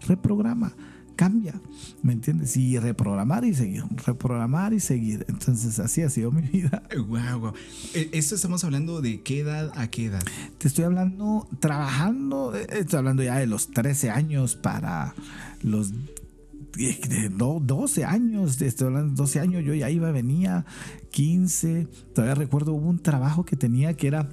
Reprograma 0.06 0.74
cambia, 1.14 1.54
¿me 2.02 2.12
entiendes? 2.12 2.56
Y 2.56 2.78
reprogramar 2.78 3.44
y 3.44 3.54
seguir, 3.54 3.84
reprogramar 4.06 4.72
y 4.72 4.80
seguir. 4.80 5.24
Entonces 5.28 5.78
así 5.78 6.02
ha 6.02 6.10
sido 6.10 6.30
mi 6.30 6.42
vida. 6.42 6.82
Wow, 7.12 7.40
wow. 7.40 7.52
E, 7.94 8.10
esto 8.12 8.34
estamos 8.34 8.64
hablando 8.64 9.02
de 9.02 9.22
qué 9.22 9.40
edad 9.40 9.72
a 9.74 9.88
qué 9.88 10.06
edad. 10.06 10.22
Te 10.58 10.68
estoy 10.68 10.84
hablando, 10.84 11.48
trabajando, 11.60 12.54
eh, 12.54 12.66
estoy 12.70 12.98
hablando 12.98 13.22
ya 13.22 13.36
de 13.38 13.46
los 13.46 13.70
13 13.70 14.10
años 14.10 14.56
para 14.56 15.14
los 15.62 15.92
de 15.92 17.28
12 17.28 18.04
años, 18.04 18.60
estoy 18.62 18.86
hablando 18.86 19.14
12 19.14 19.40
años, 19.40 19.64
yo 19.64 19.74
ya 19.74 19.90
iba, 19.90 20.10
venía, 20.10 20.64
15, 21.10 21.86
todavía 22.14 22.34
recuerdo 22.34 22.72
hubo 22.72 22.88
un 22.88 22.98
trabajo 22.98 23.44
que 23.44 23.56
tenía 23.56 23.94
que 23.94 24.06
era, 24.06 24.30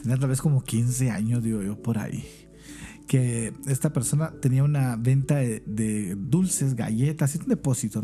tenía 0.00 0.16
tal 0.16 0.30
vez 0.30 0.40
como 0.40 0.64
15 0.64 1.10
años, 1.10 1.42
digo 1.42 1.62
yo, 1.62 1.82
por 1.82 1.98
ahí 1.98 2.24
que 3.12 3.52
esta 3.66 3.92
persona 3.92 4.32
tenía 4.40 4.64
una 4.64 4.96
venta 4.96 5.36
de, 5.36 6.16
dulces, 6.16 6.74
galletas, 6.74 7.34
es 7.34 7.42
un 7.42 7.48
depósito, 7.48 8.02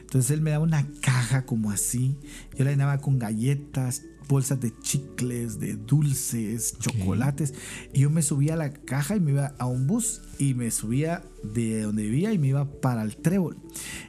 Entonces 0.00 0.32
él 0.32 0.40
me 0.40 0.50
daba 0.50 0.64
una 0.64 0.84
caja 1.00 1.46
como 1.46 1.70
así, 1.70 2.16
yo 2.58 2.64
la 2.64 2.72
llenaba 2.72 2.98
con 2.98 3.20
galletas, 3.20 4.02
bolsas 4.26 4.58
de 4.58 4.76
chicles, 4.80 5.60
de 5.60 5.76
dulces, 5.76 6.76
chocolates, 6.80 7.54
y 7.94 8.00
yo 8.00 8.10
me 8.10 8.20
subía 8.20 8.54
a 8.54 8.56
la 8.56 8.72
caja 8.72 9.14
y 9.14 9.20
me 9.20 9.30
iba 9.30 9.54
a 9.60 9.66
un 9.66 9.86
bus 9.86 10.22
y 10.40 10.54
me 10.54 10.72
subía 10.72 11.22
de 11.44 11.82
donde 11.82 12.02
vivía 12.02 12.32
y 12.32 12.38
me 12.38 12.48
iba 12.48 12.64
para 12.80 13.04
el 13.04 13.18
trébol. 13.18 13.58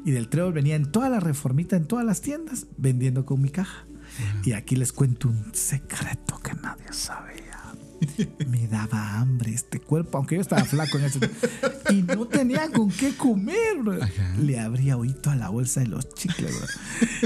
Y 0.04 0.10
del 0.10 0.30
trébol 0.30 0.54
venía 0.54 0.76
en 0.76 0.92
toda 0.92 1.10
la 1.10 1.20
reformita, 1.20 1.76
en 1.76 1.86
todas 1.86 2.08
las 2.08 2.22
tiendas, 2.22 2.66
vendiendo 2.78 3.24
con 3.24 3.40
mi 3.40 3.50
caja. 3.50 3.86
Y 4.44 4.54
aquí 4.54 4.78
les 4.78 4.92
cuento 4.92 5.28
un 5.28 5.54
secreto 5.54 6.40
que 6.40 6.56
nadie 6.56 6.92
sabía 6.92 7.53
me 8.48 8.68
daba 8.68 9.20
hambre 9.20 9.54
este 9.54 9.80
cuerpo, 9.80 10.18
aunque 10.18 10.36
yo 10.36 10.42
estaba 10.42 10.64
flaco 10.64 10.98
en 10.98 11.06
ese 11.06 11.20
y 11.90 12.02
no 12.02 12.28
tenía 12.28 12.70
con 12.72 12.90
qué 12.90 13.16
comer. 13.16 13.78
Le 14.40 14.60
abría 14.60 14.98
oído 14.98 15.32
a 15.32 15.36
la 15.36 15.50
bolsa 15.50 15.82
de 15.82 15.88
los 15.88 16.10
chicles, 16.14 16.56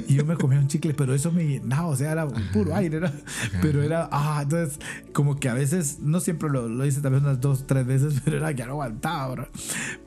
y 0.07 0.15
yo 0.15 0.25
me 0.25 0.35
comía 0.35 0.59
un 0.59 0.67
chicle, 0.67 0.93
pero 0.93 1.13
eso 1.13 1.31
me 1.31 1.45
llenaba, 1.45 1.87
o 1.87 1.95
sea, 1.95 2.11
era 2.11 2.27
puro 2.53 2.75
aire, 2.75 2.99
pero 3.61 3.81
era, 3.81 4.09
ah, 4.11 4.39
entonces, 4.43 4.79
como 5.13 5.37
que 5.37 5.49
a 5.49 5.53
veces, 5.53 5.99
no 5.99 6.19
siempre 6.19 6.49
lo, 6.49 6.67
lo 6.67 6.85
hice, 6.85 7.01
tal 7.01 7.13
vez 7.13 7.21
unas 7.21 7.39
dos, 7.39 7.67
tres 7.67 7.85
veces, 7.85 8.21
pero 8.25 8.37
era 8.37 8.53
que 8.53 8.65
no 8.65 8.71
aguantaba, 8.71 9.47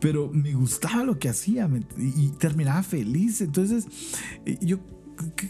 pero 0.00 0.30
me 0.32 0.52
gustaba 0.52 1.04
lo 1.04 1.18
que 1.18 1.28
hacía 1.28 1.68
y, 1.96 2.30
terminaba 2.38 2.82
feliz, 2.82 3.40
entonces, 3.40 3.86
yo 4.60 4.78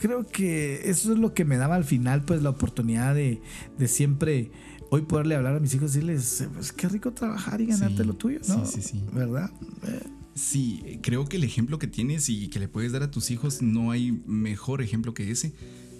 creo 0.00 0.26
que 0.26 0.90
eso 0.90 1.12
es 1.12 1.18
lo 1.18 1.35
que 1.35 1.44
me 1.44 1.56
daba 1.56 1.76
al 1.76 1.85
final, 1.85 2.22
pues 2.22 2.42
la 2.42 2.50
oportunidad 2.50 3.14
de, 3.14 3.40
de 3.78 3.88
siempre 3.88 4.50
hoy 4.90 5.03
poderle 5.03 5.37
hablar 5.37 5.57
a 5.57 5.61
mis 5.61 5.72
hijos 5.74 5.96
y 5.96 6.00
decirles, 6.00 6.48
pues 6.53 6.72
qué 6.72 6.88
rico 6.88 7.12
trabajar 7.12 7.61
y 7.61 7.66
ganarte 7.66 8.05
lo 8.05 8.14
tuyo, 8.14 8.40
¿no? 8.48 8.66
Sí, 8.66 8.83
sí, 8.83 8.88
sí. 8.88 9.05
¿Verdad? 9.12 9.50
Eh. 9.85 10.00
Sí, 10.35 10.98
creo 11.03 11.29
que 11.29 11.37
el 11.37 11.44
ejemplo 11.44 11.79
que 11.79 11.87
tienes 11.87 12.29
y 12.29 12.48
que 12.48 12.59
le 12.59 12.68
puedes 12.68 12.92
dar 12.92 13.03
a 13.03 13.11
tus 13.11 13.31
hijos, 13.31 13.62
no 13.62 13.90
hay 13.90 14.12
mejor 14.26 14.83
ejemplo 14.83 15.14
que 15.14 15.31
ese. 15.31 15.53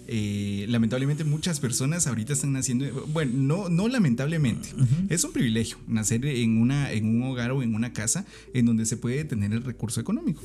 Eh, 0.07 0.65
lamentablemente 0.67 1.23
muchas 1.23 1.59
personas 1.59 2.07
ahorita 2.07 2.33
están 2.33 2.51
naciendo, 2.51 3.07
bueno, 3.13 3.31
no, 3.35 3.69
no 3.69 3.87
lamentablemente, 3.87 4.69
es 5.09 5.23
un 5.23 5.31
privilegio 5.31 5.77
nacer 5.87 6.25
en, 6.25 6.57
una, 6.59 6.91
en 6.91 7.05
un 7.05 7.23
hogar 7.23 7.51
o 7.51 7.63
en 7.63 7.75
una 7.75 7.93
casa 7.93 8.25
en 8.53 8.65
donde 8.65 8.85
se 8.85 8.97
puede 8.97 9.23
tener 9.23 9.53
el 9.53 9.63
recurso 9.63 10.01
económico 10.01 10.41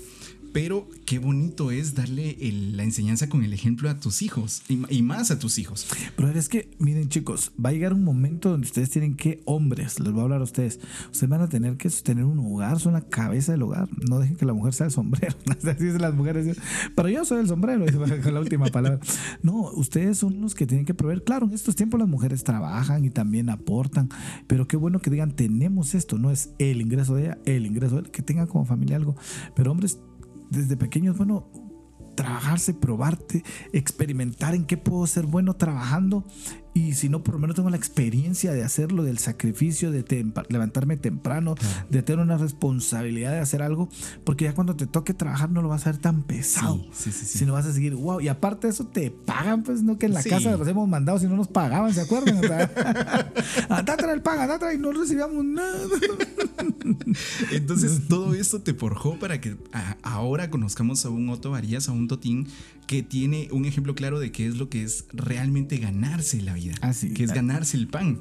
pero 0.56 0.88
qué 1.04 1.18
bonito 1.18 1.70
es 1.70 1.94
darle 1.94 2.34
la 2.72 2.82
enseñanza 2.82 3.28
con 3.28 3.44
el 3.44 3.52
ejemplo 3.52 3.90
a 3.90 4.00
tus 4.00 4.22
hijos 4.22 4.62
y, 4.70 5.02
más 5.02 5.30
a 5.30 5.38
tus 5.38 5.58
hijos. 5.58 5.86
Pero 6.16 6.30
es 6.30 6.48
que, 6.48 6.70
miren 6.78 7.10
chicos, 7.10 7.52
va 7.62 7.68
a 7.68 7.72
llegar 7.74 7.92
un 7.92 8.02
momento 8.02 8.48
donde 8.48 8.64
ustedes 8.64 8.88
tienen 8.88 9.16
que, 9.16 9.42
hombres, 9.44 10.00
les 10.00 10.10
voy 10.12 10.20
a 10.20 10.22
hablar 10.22 10.40
a 10.40 10.44
ustedes, 10.44 10.80
ustedes 11.12 11.28
van 11.28 11.42
a 11.42 11.50
tener 11.50 11.76
que 11.76 11.90
sostener 11.90 12.24
un 12.24 12.38
hogar, 12.38 12.80
son 12.80 12.94
la 12.94 13.02
cabeza 13.02 13.52
del 13.52 13.64
hogar. 13.64 13.86
No 14.08 14.18
dejen 14.18 14.36
que 14.36 14.46
la 14.46 14.54
mujer 14.54 14.72
sea 14.72 14.86
el 14.86 14.92
sombrero. 14.92 15.36
Así 15.50 15.84
dicen 15.84 16.00
las 16.00 16.14
mujeres. 16.14 16.56
Pero 16.94 17.08
yo 17.10 17.26
soy 17.26 17.40
el 17.40 17.48
sombrero, 17.48 17.84
con 18.22 18.32
la 18.32 18.40
última 18.40 18.64
palabra. 18.68 18.98
No, 19.42 19.70
ustedes 19.72 20.16
son 20.16 20.40
los 20.40 20.54
que 20.54 20.66
tienen 20.66 20.86
que 20.86 20.94
proveer. 20.94 21.22
Claro, 21.22 21.44
en 21.44 21.52
estos 21.52 21.76
tiempos 21.76 22.00
las 22.00 22.08
mujeres 22.08 22.44
trabajan 22.44 23.04
y 23.04 23.10
también 23.10 23.50
aportan, 23.50 24.08
pero 24.46 24.66
qué 24.66 24.78
bueno 24.78 25.00
que 25.00 25.10
digan, 25.10 25.32
tenemos 25.32 25.94
esto, 25.94 26.16
no 26.16 26.30
es 26.30 26.48
el 26.58 26.80
ingreso 26.80 27.14
de 27.14 27.24
ella, 27.24 27.38
el 27.44 27.66
ingreso 27.66 27.96
de 27.96 28.00
él, 28.06 28.10
que 28.10 28.22
tenga 28.22 28.46
como 28.46 28.64
familia 28.64 28.96
algo. 28.96 29.16
Pero 29.54 29.70
hombres, 29.70 29.98
desde 30.50 30.76
pequeños, 30.76 31.16
bueno, 31.16 31.50
trabajarse, 32.16 32.74
probarte, 32.74 33.44
experimentar 33.72 34.54
en 34.54 34.64
qué 34.64 34.76
puedo 34.76 35.06
ser 35.06 35.26
bueno 35.26 35.54
trabajando 35.54 36.26
y 36.76 36.92
si 36.92 37.08
no, 37.08 37.24
por 37.24 37.32
lo 37.32 37.40
menos 37.40 37.56
tengo 37.56 37.70
la 37.70 37.78
experiencia 37.78 38.52
de 38.52 38.62
hacerlo, 38.62 39.02
del 39.02 39.16
sacrificio, 39.16 39.90
de 39.90 40.04
levantarme 40.50 40.98
temprano, 40.98 41.54
de 41.88 42.02
tener 42.02 42.22
una 42.22 42.36
responsabilidad 42.36 43.32
de 43.32 43.38
hacer 43.38 43.62
algo, 43.62 43.88
porque 44.24 44.44
ya 44.44 44.54
cuando 44.54 44.76
te 44.76 44.86
toque 44.86 45.14
trabajar 45.14 45.48
no 45.48 45.62
lo 45.62 45.70
vas 45.70 45.86
a 45.86 45.92
ver 45.92 46.00
tan 46.02 46.24
pesado, 46.24 46.84
sí, 46.92 47.10
sí, 47.12 47.24
sí, 47.24 47.38
sino 47.38 47.54
vas 47.54 47.64
a 47.64 47.72
seguir, 47.72 47.94
wow, 47.94 48.20
y 48.20 48.28
aparte 48.28 48.66
de 48.66 48.74
eso 48.74 48.86
te 48.86 49.10
pagan, 49.10 49.62
pues 49.62 49.82
no 49.82 49.96
que 49.96 50.04
en 50.04 50.12
la 50.12 50.22
casa 50.22 50.54
los 50.54 50.68
hemos 50.68 50.86
mandado 50.86 51.18
si 51.18 51.26
no 51.26 51.36
nos 51.36 51.48
pagaban, 51.48 51.94
¿se 51.94 52.02
acuerdan? 52.02 52.44
Andá 53.70 53.96
el 54.12 54.20
paga, 54.20 54.44
andá 54.44 54.74
y 54.74 54.78
no 54.78 54.92
recibíamos 54.92 55.42
nada. 55.46 55.78
Entonces 57.52 58.02
todo 58.06 58.34
esto 58.34 58.60
te 58.60 58.74
forjó 58.74 59.18
para 59.18 59.40
que 59.40 59.56
ahora 60.02 60.50
conozcamos 60.50 61.06
a 61.06 61.08
un 61.08 61.30
Otto 61.30 61.52
Varías, 61.52 61.88
a 61.88 61.92
un 61.92 62.06
Totín 62.06 62.46
que 62.86 63.02
tiene 63.02 63.48
un 63.50 63.64
ejemplo 63.64 63.94
claro 63.94 64.20
de 64.20 64.30
qué 64.30 64.46
es 64.46 64.56
lo 64.56 64.68
que 64.68 64.82
es 64.82 65.06
realmente 65.12 65.78
ganarse 65.78 66.40
la 66.40 66.54
vida. 66.54 66.65
Así, 66.80 67.12
que 67.12 67.24
es 67.24 67.32
ganarse 67.32 67.76
el 67.76 67.88
pan. 67.88 68.18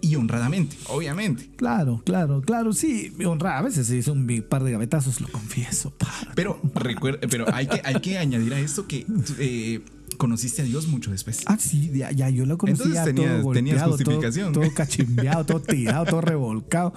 Y 0.00 0.16
honradamente, 0.16 0.76
obviamente. 0.88 1.50
Claro, 1.56 2.02
claro, 2.04 2.40
claro, 2.40 2.72
sí, 2.72 3.12
honrada. 3.26 3.58
A 3.58 3.62
veces 3.62 3.86
se 3.86 3.96
hizo 3.96 4.12
un 4.12 4.44
par 4.48 4.64
de 4.64 4.72
gavetazos, 4.72 5.20
lo 5.20 5.28
confieso. 5.28 5.92
Pero 6.34 6.60
recuerda, 6.74 7.20
pero 7.28 7.46
hay 7.52 7.66
que, 7.66 7.80
hay 7.84 8.00
que 8.00 8.18
añadir 8.18 8.54
a 8.54 8.60
esto 8.60 8.86
que 8.86 9.04
eh, 9.38 9.82
conociste 10.16 10.62
a 10.62 10.64
Dios 10.64 10.88
mucho 10.88 11.10
después. 11.10 11.42
Ah, 11.46 11.56
sí, 11.58 11.90
ya, 11.92 12.10
yo 12.30 12.46
lo 12.46 12.58
conocía 12.58 13.04
Entonces 13.04 13.14
todo 13.14 13.52
tenías 13.52 13.82
justificación. 13.82 14.52
Todo, 14.52 14.72
cachimbeado, 14.74 15.44
todo 15.44 15.60
tirado, 15.60 16.04
todo 16.06 16.20
revolcado, 16.20 16.92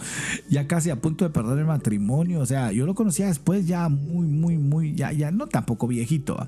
ya 0.49 0.67
casi 0.67 0.89
a 0.89 1.01
punto 1.01 1.25
de 1.25 1.31
perder 1.31 1.59
el 1.59 1.65
matrimonio. 1.65 2.39
O 2.39 2.45
sea, 2.45 2.71
yo 2.71 2.85
lo 2.85 2.95
conocía 2.95 3.27
después 3.27 3.67
ya 3.67 3.89
muy, 3.89 4.27
muy, 4.27 4.57
muy, 4.57 4.95
ya, 4.95 5.11
ya 5.11 5.31
no 5.31 5.47
tampoco 5.47 5.87
viejito, 5.87 6.47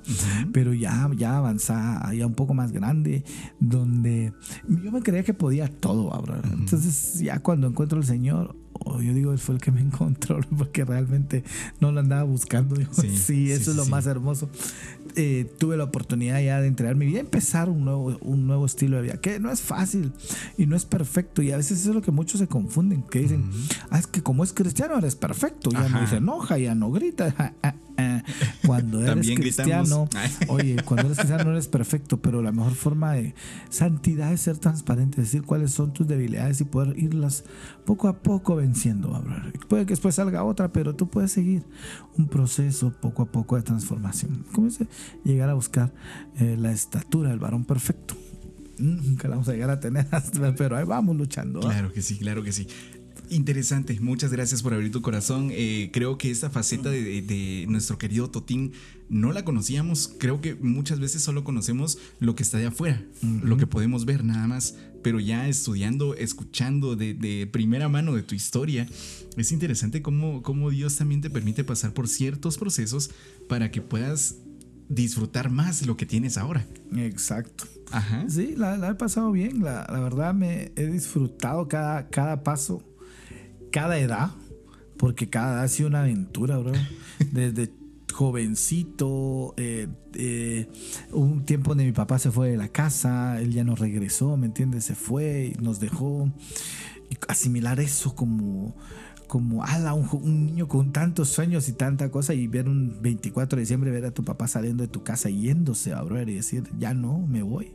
pero 0.52 0.74
ya, 0.74 1.10
ya 1.16 1.36
avanzada, 1.36 2.12
ya 2.14 2.26
un 2.26 2.34
poco 2.34 2.54
más 2.54 2.72
grande, 2.72 3.24
donde 3.58 4.32
yo 4.68 4.90
me 4.92 5.02
creía 5.02 5.22
que 5.22 5.34
podía 5.34 5.68
todo, 5.68 6.12
ahora. 6.12 6.40
Entonces, 6.52 7.20
ya 7.20 7.40
cuando 7.40 7.66
encuentro 7.66 7.98
al 7.98 8.04
Señor, 8.04 8.56
oh, 8.72 9.00
yo 9.00 9.12
digo, 9.14 9.32
él 9.32 9.38
fue 9.38 9.54
el 9.54 9.60
que 9.60 9.70
me 9.70 9.80
encontró, 9.90 10.40
porque 10.56 10.84
realmente 10.84 11.44
no 11.80 11.92
lo 11.92 12.00
andaba 12.00 12.24
buscando. 12.24 12.76
sí, 12.92 13.50
eso 13.50 13.70
es 13.70 13.76
lo 13.76 13.86
más 13.86 14.06
hermoso. 14.06 14.48
Eh, 15.16 15.50
tuve 15.58 15.76
la 15.76 15.84
oportunidad 15.84 16.40
ya 16.40 16.60
de 16.60 16.68
entregar 16.68 16.96
mi 16.96 17.06
vida, 17.06 17.20
empezar 17.20 17.68
un 17.68 17.84
nuevo, 17.84 18.18
un 18.20 18.46
nuevo 18.46 18.66
estilo 18.66 18.96
de 18.96 19.02
vida, 19.02 19.16
que 19.20 19.40
no 19.40 19.50
es 19.50 19.60
fácil 19.60 20.12
y 20.56 20.66
no 20.66 20.76
es 20.76 20.84
perfecto. 20.84 21.42
Y 21.42 21.52
a 21.52 21.56
veces 21.56 21.80
eso 21.80 21.90
es 21.90 21.94
lo 21.94 22.02
que 22.02 22.10
muchos 22.10 22.40
se 22.40 22.46
confunden, 22.46 23.02
que 23.02 23.20
dicen, 23.20 23.50
ah, 23.90 23.98
es 23.98 24.06
que 24.06 24.22
como 24.22 24.44
es 24.44 24.52
cristiano 24.52 24.98
eres 24.98 25.16
perfecto, 25.16 25.70
ya 25.70 25.88
no 25.88 26.06
se 26.06 26.16
enoja, 26.16 26.58
ya 26.58 26.74
no 26.74 26.90
grita. 26.90 27.54
cuando 28.66 29.04
eres 29.04 29.30
cristiano, 29.30 30.08
oye, 30.48 30.76
cuando 30.84 31.06
eres 31.06 31.18
cristiano 31.18 31.44
no 31.44 31.50
eres 31.52 31.68
perfecto, 31.68 32.20
pero 32.20 32.42
la 32.42 32.52
mejor 32.52 32.74
forma 32.74 33.12
de 33.12 33.34
santidad 33.68 34.32
es 34.32 34.42
ser 34.42 34.58
transparente, 34.58 35.20
decir 35.20 35.42
cuáles 35.42 35.72
son 35.72 35.92
tus 35.92 36.06
debilidades 36.06 36.60
y 36.60 36.64
poder 36.64 36.98
irlas 36.98 37.44
poco 37.84 38.08
a 38.08 38.18
poco 38.18 38.56
venciendo. 38.56 39.22
Puede 39.68 39.84
que 39.86 39.90
después 39.90 40.14
salga 40.14 40.44
otra, 40.44 40.72
pero 40.72 40.94
tú 40.94 41.08
puedes 41.08 41.32
seguir 41.32 41.64
un 42.16 42.28
proceso 42.28 42.92
poco 43.00 43.22
a 43.22 43.26
poco 43.26 43.56
de 43.56 43.62
transformación. 43.62 44.44
¿Cómo 44.52 44.68
dice? 44.68 44.86
Llegar 45.24 45.48
a 45.50 45.54
buscar 45.54 45.92
eh, 46.38 46.56
la 46.58 46.72
estatura 46.72 47.30
del 47.30 47.38
varón 47.38 47.64
perfecto. 47.64 48.16
Nunca 48.78 49.28
la 49.28 49.34
vamos 49.34 49.48
a 49.48 49.52
llegar 49.52 49.70
a 49.70 49.78
tener, 49.78 50.06
pero 50.56 50.76
ahí 50.76 50.84
vamos 50.84 51.16
luchando. 51.16 51.60
Claro 51.60 51.92
que 51.92 52.00
sí, 52.00 52.16
claro 52.18 52.42
que 52.42 52.52
sí. 52.52 52.66
Interesante, 53.30 54.00
muchas 54.00 54.32
gracias 54.32 54.60
por 54.60 54.74
abrir 54.74 54.90
tu 54.90 55.02
corazón. 55.02 55.50
Eh, 55.52 55.90
creo 55.92 56.18
que 56.18 56.32
esta 56.32 56.50
faceta 56.50 56.90
de, 56.90 57.64
nuestro 57.68 57.96
querido 57.96 58.28
Totín 58.28 58.72
no 59.08 59.32
la 59.32 59.44
conocíamos. 59.44 60.12
Creo 60.18 60.40
que 60.40 60.56
muchas 60.56 60.98
veces 60.98 61.22
solo 61.22 61.44
conocemos 61.44 61.98
lo 62.18 62.34
que 62.34 62.42
está 62.42 62.58
de 62.58 62.66
afuera, 62.66 63.04
lo 63.22 63.56
que 63.56 63.68
podemos 63.68 64.04
ver 64.04 64.24
nada 64.24 64.48
más. 64.48 64.74
Pero 65.04 65.20
ya 65.20 65.46
estudiando, 65.46 66.16
escuchando 66.16 66.96
de, 66.96 67.48
primera 67.52 67.88
mano 67.88 68.16
de 68.16 68.24
tu 68.24 68.34
historia, 68.34 68.88
es 69.36 69.52
interesante 69.52 70.02
cómo, 70.02 70.42
cómo 70.42 70.70
Dios 70.70 70.96
también 70.96 71.20
te 71.20 71.30
permite 71.30 71.62
pasar 71.62 71.94
por 71.94 72.08
ciertos 72.08 72.58
procesos 72.58 73.12
para 73.48 73.70
que 73.70 73.80
puedas 73.80 74.38
disfrutar 74.88 75.50
más 75.50 75.86
lo 75.86 75.96
que 75.96 76.04
tienes 76.04 76.36
ahora. 76.36 76.66
Exacto. 76.96 77.64
Ajá. 77.92 78.28
Sí, 78.28 78.54
la, 78.56 78.88
he 78.88 78.94
pasado 78.94 79.30
bien. 79.30 79.62
La, 79.62 79.86
la, 79.88 80.00
verdad 80.00 80.34
me 80.34 80.72
he 80.74 80.86
disfrutado 80.86 81.68
cada, 81.68 82.08
cada 82.08 82.42
paso 82.42 82.89
cada 83.70 83.98
edad, 83.98 84.30
porque 84.96 85.28
cada 85.28 85.54
edad 85.54 85.64
ha 85.64 85.68
sido 85.68 85.88
una 85.88 86.00
aventura, 86.00 86.58
bro. 86.58 86.72
Desde 87.32 87.72
jovencito, 88.12 89.54
eh, 89.56 89.88
eh, 90.14 90.68
un 91.12 91.44
tiempo 91.44 91.70
donde 91.70 91.84
mi 91.84 91.92
papá 91.92 92.18
se 92.18 92.30
fue 92.30 92.50
de 92.50 92.56
la 92.56 92.68
casa, 92.68 93.40
él 93.40 93.52
ya 93.52 93.64
no 93.64 93.76
regresó, 93.76 94.36
¿me 94.36 94.46
entiendes? 94.46 94.84
Se 94.84 94.94
fue 94.94 95.54
y 95.54 95.62
nos 95.62 95.80
dejó. 95.80 96.30
Y 97.08 97.16
asimilar 97.28 97.80
eso 97.80 98.14
como, 98.14 98.76
como 99.26 99.64
ala, 99.64 99.94
un, 99.94 100.08
un, 100.12 100.46
niño 100.46 100.68
con 100.68 100.92
tantos 100.92 101.30
sueños 101.30 101.68
y 101.68 101.72
tanta 101.72 102.10
cosa 102.10 102.34
y 102.34 102.46
ver 102.46 102.68
un 102.68 103.00
24 103.00 103.56
de 103.56 103.62
diciembre, 103.62 103.90
ver 103.90 104.04
a 104.04 104.10
tu 104.12 104.24
papá 104.24 104.48
saliendo 104.48 104.82
de 104.82 104.88
tu 104.88 105.02
casa 105.02 105.30
yéndose 105.30 105.92
a 105.92 106.02
bro 106.02 106.20
y 106.20 106.34
decir, 106.34 106.64
ya 106.78 106.94
no, 106.94 107.18
me 107.18 107.42
voy 107.42 107.72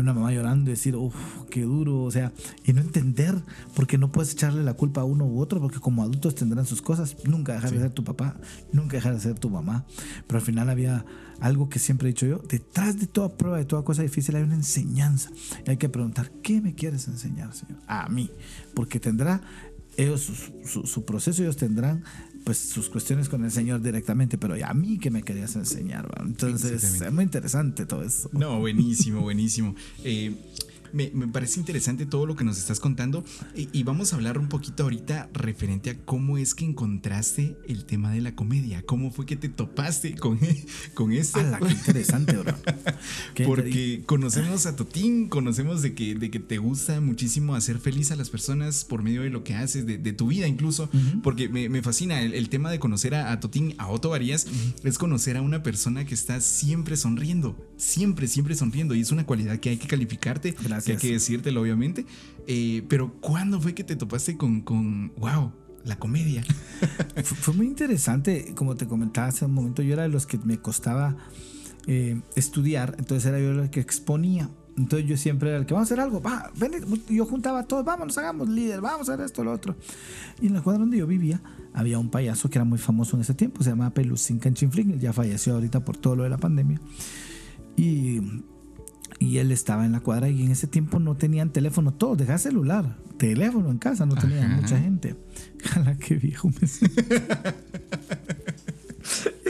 una 0.00 0.14
mamá 0.14 0.32
llorando 0.32 0.70
y 0.70 0.74
decir, 0.74 0.96
uff, 0.96 1.14
qué 1.50 1.62
duro, 1.62 2.02
o 2.02 2.10
sea, 2.10 2.32
y 2.64 2.72
no 2.72 2.80
entender, 2.80 3.34
porque 3.74 3.98
no 3.98 4.12
puedes 4.12 4.32
echarle 4.32 4.62
la 4.62 4.74
culpa 4.74 5.02
a 5.02 5.04
uno 5.04 5.26
u 5.26 5.40
otro, 5.40 5.60
porque 5.60 5.80
como 5.80 6.02
adultos 6.02 6.34
tendrán 6.34 6.66
sus 6.66 6.82
cosas, 6.82 7.16
nunca 7.24 7.54
dejar 7.54 7.70
de 7.70 7.78
ser 7.80 7.90
tu 7.90 8.04
papá, 8.04 8.36
nunca 8.72 8.96
dejar 8.96 9.14
de 9.14 9.20
ser 9.20 9.38
tu 9.38 9.50
mamá, 9.50 9.86
pero 10.26 10.38
al 10.38 10.44
final 10.44 10.70
había 10.70 11.04
algo 11.40 11.68
que 11.68 11.78
siempre 11.78 12.08
he 12.08 12.12
dicho 12.12 12.26
yo, 12.26 12.38
detrás 12.48 12.98
de 12.98 13.06
toda 13.06 13.36
prueba, 13.36 13.58
de 13.58 13.64
toda 13.64 13.84
cosa 13.84 14.02
difícil 14.02 14.36
hay 14.36 14.42
una 14.42 14.54
enseñanza, 14.54 15.30
y 15.66 15.70
hay 15.70 15.76
que 15.76 15.88
preguntar, 15.88 16.30
¿qué 16.42 16.60
me 16.60 16.74
quieres 16.74 17.08
enseñar, 17.08 17.54
Señor? 17.54 17.78
A 17.86 18.08
mí, 18.08 18.30
porque 18.74 19.00
tendrá 19.00 19.40
ellos 19.98 20.30
su, 20.64 20.86
su, 20.86 21.04
proceso 21.04 21.42
ellos 21.42 21.56
tendrán 21.56 22.04
pues 22.44 22.58
sus 22.58 22.88
cuestiones 22.88 23.28
con 23.28 23.44
el 23.44 23.50
Señor 23.50 23.82
directamente, 23.82 24.38
pero 24.38 24.54
a 24.64 24.74
mí 24.74 24.98
que 24.98 25.10
me 25.10 25.22
querías 25.22 25.54
enseñar, 25.56 26.08
entonces 26.20 27.00
es 27.00 27.12
muy 27.12 27.24
interesante 27.24 27.86
todo 27.86 28.02
eso. 28.02 28.30
No, 28.32 28.58
buenísimo, 28.58 29.20
buenísimo. 29.20 29.74
Eh, 30.04 30.34
me, 30.92 31.08
parece 31.28 31.60
interesante 31.60 32.06
todo 32.06 32.26
lo 32.26 32.36
que 32.36 32.44
nos 32.44 32.58
estás 32.58 32.80
contando 32.80 33.24
y, 33.54 33.82
vamos 33.82 34.12
a 34.12 34.16
hablar 34.16 34.38
un 34.38 34.48
poquito 34.48 34.82
ahorita 34.82 35.30
referente 35.32 35.90
a 35.90 35.98
cómo 35.98 36.36
es 36.36 36.54
que 36.54 36.64
encontraste 36.64 37.56
el 37.66 37.84
tema 37.84 38.10
de 38.12 38.20
la 38.20 38.34
comedia, 38.34 38.82
cómo 38.82 39.10
fue 39.10 39.24
que 39.24 39.36
te 39.36 39.48
topaste 39.48 40.14
con, 40.14 40.38
con 40.94 41.12
esto. 41.12 41.40
qué 41.66 41.72
interesante, 41.72 42.36
bro. 42.36 42.54
Porque 43.46 44.02
conocemos 44.04 44.66
a 44.66 44.76
Totín, 44.76 45.28
conocemos 45.28 45.82
de 45.82 45.94
que, 45.94 46.14
de 46.14 46.30
que 46.30 46.38
te 46.38 46.58
gusta 46.58 47.00
muchísimo 47.00 47.54
hacer 47.54 47.78
feliz 47.78 48.10
a 48.10 48.16
las 48.16 48.30
personas 48.30 48.84
por 48.84 49.02
medio 49.02 49.22
de 49.22 49.30
lo 49.30 49.44
que 49.44 49.54
haces, 49.54 49.86
de, 49.86 50.12
tu 50.12 50.28
vida 50.28 50.46
incluso, 50.46 50.90
porque 51.22 51.48
me, 51.48 51.82
fascina 51.82 52.20
el, 52.22 52.48
tema 52.48 52.70
de 52.70 52.78
conocer 52.78 53.14
a, 53.14 53.38
Totín, 53.40 53.74
a 53.78 53.88
Otto 53.88 54.10
Varías, 54.10 54.46
es 54.82 54.98
conocer 54.98 55.36
a 55.36 55.42
una 55.42 55.62
persona 55.62 56.04
que 56.04 56.14
está 56.14 56.40
siempre 56.40 56.96
sonriendo, 56.96 57.56
siempre, 57.76 58.26
siempre 58.26 58.54
sonriendo 58.54 58.94
y 58.94 59.00
es 59.00 59.12
una 59.12 59.24
cualidad 59.26 59.58
que 59.60 59.70
hay 59.70 59.76
que 59.76 59.86
calificarte. 59.86 60.54
Gracias 60.62 60.77
que 60.82 60.92
hay 60.92 60.98
que 60.98 61.12
decírtelo, 61.12 61.62
obviamente. 61.62 62.06
Eh, 62.46 62.84
pero 62.88 63.12
¿cuándo 63.20 63.60
fue 63.60 63.74
que 63.74 63.84
te 63.84 63.96
topaste 63.96 64.36
con, 64.36 64.62
con 64.62 65.12
wow, 65.16 65.52
la 65.84 65.98
comedia? 65.98 66.44
fue 67.24 67.54
muy 67.54 67.66
interesante, 67.66 68.52
como 68.54 68.76
te 68.76 68.86
comentaba 68.86 69.28
hace 69.28 69.44
un 69.44 69.52
momento, 69.52 69.82
yo 69.82 69.92
era 69.92 70.02
de 70.02 70.08
los 70.08 70.26
que 70.26 70.38
me 70.38 70.58
costaba 70.58 71.16
eh, 71.86 72.20
estudiar, 72.36 72.96
entonces 72.98 73.26
era 73.26 73.38
yo 73.40 73.50
el 73.50 73.70
que 73.70 73.80
exponía. 73.80 74.50
Entonces 74.76 75.08
yo 75.08 75.16
siempre 75.16 75.48
era 75.48 75.58
el 75.58 75.66
que 75.66 75.74
vamos 75.74 75.90
a 75.90 75.94
hacer 75.94 76.00
algo, 76.00 76.22
va, 76.22 76.52
ven, 76.56 76.72
yo 77.08 77.26
juntaba 77.26 77.60
a 77.60 77.64
todos, 77.64 77.84
vamos, 77.84 78.16
hagamos 78.16 78.48
líder, 78.48 78.80
vamos 78.80 79.08
a 79.08 79.14
hacer 79.14 79.24
esto, 79.24 79.42
lo 79.42 79.52
otro. 79.52 79.74
Y 80.40 80.46
en 80.46 80.54
la 80.54 80.62
cuadra 80.62 80.80
donde 80.80 80.98
yo 80.98 81.06
vivía 81.06 81.42
había 81.74 81.98
un 81.98 82.10
payaso 82.10 82.48
que 82.48 82.58
era 82.58 82.64
muy 82.64 82.78
famoso 82.78 83.16
en 83.16 83.22
ese 83.22 83.34
tiempo, 83.34 83.62
se 83.64 83.70
llamaba 83.70 83.92
Pelucín 83.92 84.38
Canchinfling, 84.38 84.92
él 84.92 85.00
ya 85.00 85.12
falleció 85.12 85.54
ahorita 85.54 85.84
por 85.84 85.96
todo 85.96 86.14
lo 86.14 86.22
de 86.22 86.30
la 86.30 86.38
pandemia. 86.38 86.80
Y 87.76 88.20
y 89.18 89.38
él 89.38 89.52
estaba 89.52 89.84
en 89.84 89.92
la 89.92 90.00
cuadra 90.00 90.28
y 90.28 90.42
en 90.42 90.50
ese 90.50 90.66
tiempo 90.66 90.98
no 91.00 91.16
tenían 91.16 91.50
teléfono 91.50 91.92
todos, 91.92 92.18
dejaba 92.18 92.38
celular, 92.38 92.96
teléfono 93.16 93.70
en 93.70 93.78
casa, 93.78 94.06
no 94.06 94.14
tenía 94.14 94.46
mucha 94.48 94.78
gente. 94.78 95.16
Jala, 95.64 95.96
qué 95.96 96.14
viejo 96.14 96.48
me 96.48 96.68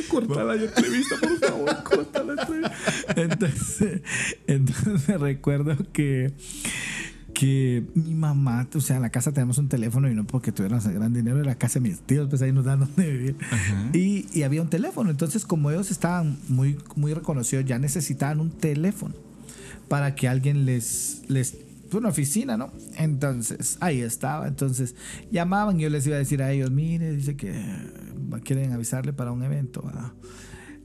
corta 0.09 0.45
la 0.45 0.55
entrevista, 0.55 1.17
por 1.21 1.39
favor, 1.39 1.83
corta 1.85 2.25
la 2.25 2.33
entrevista. 2.33 2.73
Entonces, 3.17 4.03
entonces 4.47 5.21
recuerdo 5.21 5.77
que 5.93 6.33
que 7.35 7.85
mi 7.95 8.15
mamá, 8.15 8.67
o 8.75 8.81
sea, 8.81 8.97
en 8.97 9.03
la 9.03 9.11
casa 9.11 9.31
tenemos 9.31 9.59
un 9.59 9.69
teléfono 9.69 10.11
y 10.11 10.15
no 10.15 10.27
porque 10.27 10.51
tuvieran 10.51 10.81
ese 10.81 10.93
gran 10.93 11.13
dinero, 11.13 11.39
en 11.39 11.47
la 11.47 11.55
casa 11.55 11.75
de 11.79 11.89
mis 11.89 12.01
tíos, 12.01 12.27
pues 12.29 12.43
ahí 12.43 12.51
nos 12.51 12.65
dan 12.65 12.81
donde 12.81 13.13
vivir. 13.13 13.37
Y, 13.93 14.27
y, 14.37 14.43
había 14.43 14.61
un 14.61 14.69
teléfono. 14.69 15.09
Entonces, 15.09 15.45
como 15.45 15.71
ellos 15.71 15.93
estaban 15.93 16.37
muy, 16.49 16.79
muy 16.97 17.15
reconocidos, 17.15 17.65
ya 17.65 17.79
necesitaban 17.79 18.41
un 18.41 18.51
teléfono 18.51 19.15
para 19.89 20.15
que 20.15 20.29
alguien 20.29 20.65
les, 20.65 21.23
les 21.29 21.57
una 21.97 22.11
oficina, 22.11 22.57
¿no? 22.57 22.71
Entonces, 22.97 23.79
ahí 23.81 24.01
estaba. 24.01 24.47
Entonces, 24.47 24.95
llamaban 25.31 25.81
y 25.81 25.85
yo 25.85 25.91
les 25.91 26.07
iba 26.07 26.17
a 26.17 26.19
decir 26.19 26.43
a 26.43 26.53
ellos, 26.53 26.71
mire, 26.71 27.13
dice 27.13 27.37
que 27.37 27.55
quieren 28.45 28.73
avisarle 28.73 29.13
para 29.13 29.33
un 29.33 29.43
evento. 29.43 29.83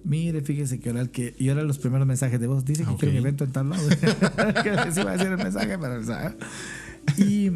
Mire, 0.04 0.42
fíjese 0.42 0.80
que 0.80 0.90
ahora 0.90 1.02
el 1.02 1.10
que 1.12 1.36
yo 1.40 1.52
era 1.52 1.64
los 1.64 1.78
primeros 1.78 2.08
mensajes 2.08 2.40
de 2.40 2.48
voz. 2.48 2.66
Dice 2.66 2.86
que 2.86 2.96
quiere 2.96 3.18
un 3.18 3.18
evento 3.18 3.44
en 3.44 3.52
tal 3.52 3.70
lado. 3.70 3.88
que 4.64 4.72
les 4.72 4.98
iba 4.98 5.12
a 5.12 5.14
decir 5.14 5.32
el 5.32 5.38
mensaje 5.38 5.78
para 5.78 6.02
Y, 7.18 7.52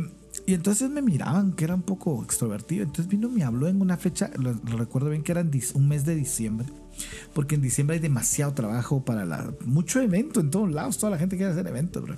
y 0.48 0.54
entonces 0.54 0.90
me 0.90 1.02
miraban 1.02 1.52
que 1.52 1.66
era 1.66 1.76
un 1.76 1.82
poco 1.82 2.24
extrovertido. 2.24 2.84
Entonces 2.84 3.10
vino, 3.10 3.28
me 3.28 3.44
habló 3.44 3.68
en 3.68 3.82
una 3.82 3.98
fecha, 3.98 4.32
lo, 4.38 4.54
recuerdo 4.78 5.10
bien 5.10 5.22
que 5.22 5.34
era 5.34 5.46
un 5.74 5.88
mes 5.90 6.06
de 6.06 6.16
diciembre. 6.16 6.68
Porque 7.34 7.56
en 7.56 7.62
diciembre 7.62 7.96
hay 7.98 8.02
demasiado 8.02 8.54
trabajo 8.54 9.04
para 9.04 9.26
la, 9.26 9.54
mucho 9.66 10.00
evento 10.00 10.40
en 10.40 10.50
todos 10.50 10.72
lados. 10.72 10.98
Toda 10.98 11.12
la 11.12 11.18
gente 11.18 11.36
quiere 11.36 11.52
hacer 11.52 11.68
eventos, 11.68 12.02
bro. 12.02 12.16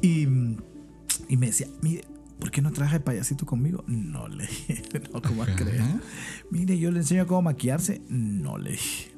Y, 0.00 0.28
y 1.28 1.36
me 1.36 1.46
decía, 1.46 1.66
mire, 1.82 2.04
¿por 2.38 2.52
qué 2.52 2.62
no 2.62 2.70
traje 2.70 3.00
payasito 3.00 3.46
conmigo? 3.46 3.82
No 3.88 4.28
le 4.28 4.46
dije, 4.46 4.82
no, 5.12 5.20
¿cómo 5.20 5.42
creer? 5.42 5.82
Mire, 6.52 6.78
yo 6.78 6.92
le 6.92 7.00
enseño 7.00 7.26
cómo 7.26 7.42
maquillarse. 7.42 8.00
No 8.08 8.58
le 8.58 8.70
dije. 8.70 9.13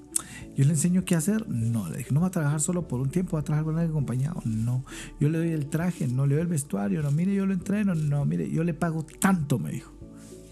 Yo 0.56 0.64
le 0.64 0.70
enseño 0.70 1.04
qué 1.04 1.14
hacer. 1.14 1.48
No, 1.48 1.88
le 1.88 1.98
dije, 1.98 2.12
no 2.12 2.20
va 2.20 2.28
a 2.28 2.30
trabajar 2.30 2.60
solo 2.60 2.88
por 2.88 3.00
un 3.00 3.10
tiempo, 3.10 3.36
va 3.36 3.40
a 3.40 3.44
trabajar 3.44 3.64
con 3.64 3.74
alguien 3.74 3.90
acompañado. 3.90 4.40
No, 4.44 4.84
yo 5.20 5.28
le 5.28 5.38
doy 5.38 5.50
el 5.50 5.66
traje, 5.66 6.08
no 6.08 6.26
le 6.26 6.34
doy 6.34 6.42
el 6.42 6.48
vestuario. 6.48 7.02
No, 7.02 7.10
mire, 7.10 7.34
yo 7.34 7.44
lo 7.44 7.52
entreno. 7.52 7.94
No, 7.94 8.24
mire, 8.24 8.50
yo 8.50 8.64
le 8.64 8.72
pago 8.72 9.04
tanto, 9.20 9.58
me 9.58 9.70
dijo. 9.70 9.92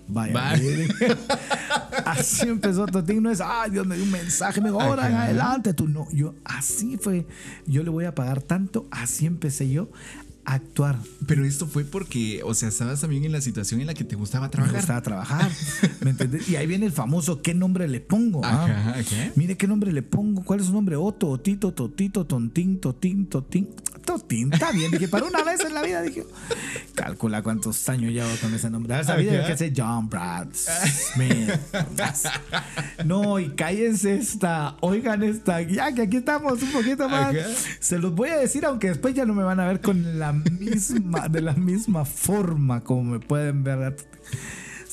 Vaya. 0.07 0.53
así 2.05 2.47
empezó 2.47 2.87
Totín. 2.87 3.23
No 3.23 3.31
es, 3.31 3.40
ay, 3.40 3.71
Dios 3.71 3.87
me 3.87 3.97
dio 3.97 4.05
un 4.05 4.11
mensaje, 4.11 4.61
me 4.61 4.69
ahora 4.69 5.07
adelante. 5.23 5.73
Tú 5.73 5.88
no, 5.88 6.07
yo 6.12 6.35
así 6.45 6.99
fue. 6.99 7.27
Yo 7.67 7.83
le 7.83 7.90
voy 7.90 8.05
a 8.05 8.14
pagar 8.14 8.43
tanto. 8.43 8.87
Así 8.90 9.25
empecé 9.25 9.71
yo 9.71 9.88
actuar. 10.45 10.99
Pero 11.27 11.45
esto 11.45 11.67
fue 11.67 11.85
porque, 11.85 12.43
o 12.45 12.55
sea, 12.55 12.69
estabas 12.69 13.01
también 13.01 13.25
en 13.25 13.33
la 13.33 13.41
situación 13.41 13.81
en 13.81 13.87
la 13.87 13.95
que 13.95 14.05
te 14.05 14.17
gustaba 14.17 14.51
trabajar. 14.51 14.75
Me 14.75 14.79
gustaba 14.79 15.03
trabajar. 15.03 15.51
¿Me 16.01 16.11
entendés? 16.11 16.49
Y 16.49 16.57
ahí 16.57 16.67
viene 16.67 16.87
el 16.87 16.93
famoso 16.93 17.43
¿qué 17.43 17.55
nombre 17.55 17.89
le 17.89 18.01
pongo? 18.01 18.41
Ah? 18.45 18.97
Mire 19.37 19.57
qué 19.57 19.67
nombre 19.67 19.93
le 19.93 20.03
pongo. 20.03 20.43
¿Cuál 20.45 20.61
es 20.61 20.67
su 20.67 20.73
nombre? 20.73 20.97
Otto, 20.97 21.29
Otito, 21.29 21.73
Totito, 21.73 22.27
Tontín, 22.27 22.81
Totín, 22.81 23.27
Totín. 23.27 23.69
Totín, 24.05 24.53
está 24.53 24.73
bien. 24.73 24.90
Dije, 24.90 25.09
para 25.09 25.25
una 25.27 25.43
vez 25.43 25.61
en 25.61 25.75
la 25.75 25.83
vida, 25.83 26.03
dije, 26.03 26.25
calcula 26.95 27.43
cuántos 27.43 27.88
años 27.88 28.12
llevo 28.12 28.29
con 28.40 28.55
ese 28.55 28.71
nombre. 28.71 28.99
Esa 28.99 29.17
vida 29.17 29.47
que 29.47 29.57
sé 29.57 29.73
John 29.75 30.09
Brad 30.09 30.49
Smith. 30.55 31.51
No, 33.05 33.38
y 33.38 33.51
cállense 33.51 34.17
esta, 34.17 34.77
oigan 34.81 35.23
esta, 35.23 35.62
ya 35.62 35.93
que 35.93 36.03
aquí 36.03 36.19
estamos 36.19 36.62
un 36.62 36.73
poquito 36.73 37.09
más. 37.09 37.35
Se 37.81 37.99
los 37.99 38.14
voy 38.14 38.31
a 38.31 38.37
decir, 38.37 38.64
aunque 38.64 38.88
después 38.88 39.14
ya 39.14 39.25
no 39.25 39.35
me 39.35 39.43
van 39.43 39.61
a 39.61 39.67
ver 39.67 39.81
con 39.81 40.19
la 40.19 40.33
misma, 40.33 41.29
de 41.29 41.40
la 41.40 41.55
misma 41.55 42.05
forma 42.05 42.83
como 42.83 43.12
me 43.12 43.21
pueden 43.21 43.64
ver. 43.64 43.97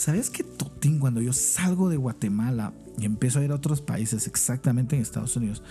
¿Sabes 0.01 0.31
que 0.31 0.43
Totín, 0.43 0.97
cuando 0.97 1.21
yo 1.21 1.31
salgo 1.31 1.87
de 1.87 1.95
Guatemala 1.95 2.73
y 2.97 3.05
empiezo 3.05 3.37
a 3.37 3.43
ir 3.43 3.51
a 3.51 3.55
otros 3.55 3.81
países, 3.81 4.25
exactamente 4.25 4.95
en 4.95 5.03
Estados 5.03 5.35
Unidos, 5.35 5.61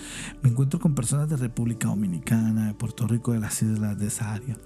me 0.41 0.51
encuentro 0.51 0.79
con 0.79 0.95
personas 0.95 1.29
de 1.29 1.35
República 1.37 1.89
Dominicana, 1.89 2.69
de 2.69 2.75
Puerto 2.75 3.09
Rico, 3.09 3.33
de 3.33 3.41
las 3.41 3.61
islas 3.61 3.99
de 3.99 4.07
esa 4.07 4.33
área. 4.33 4.57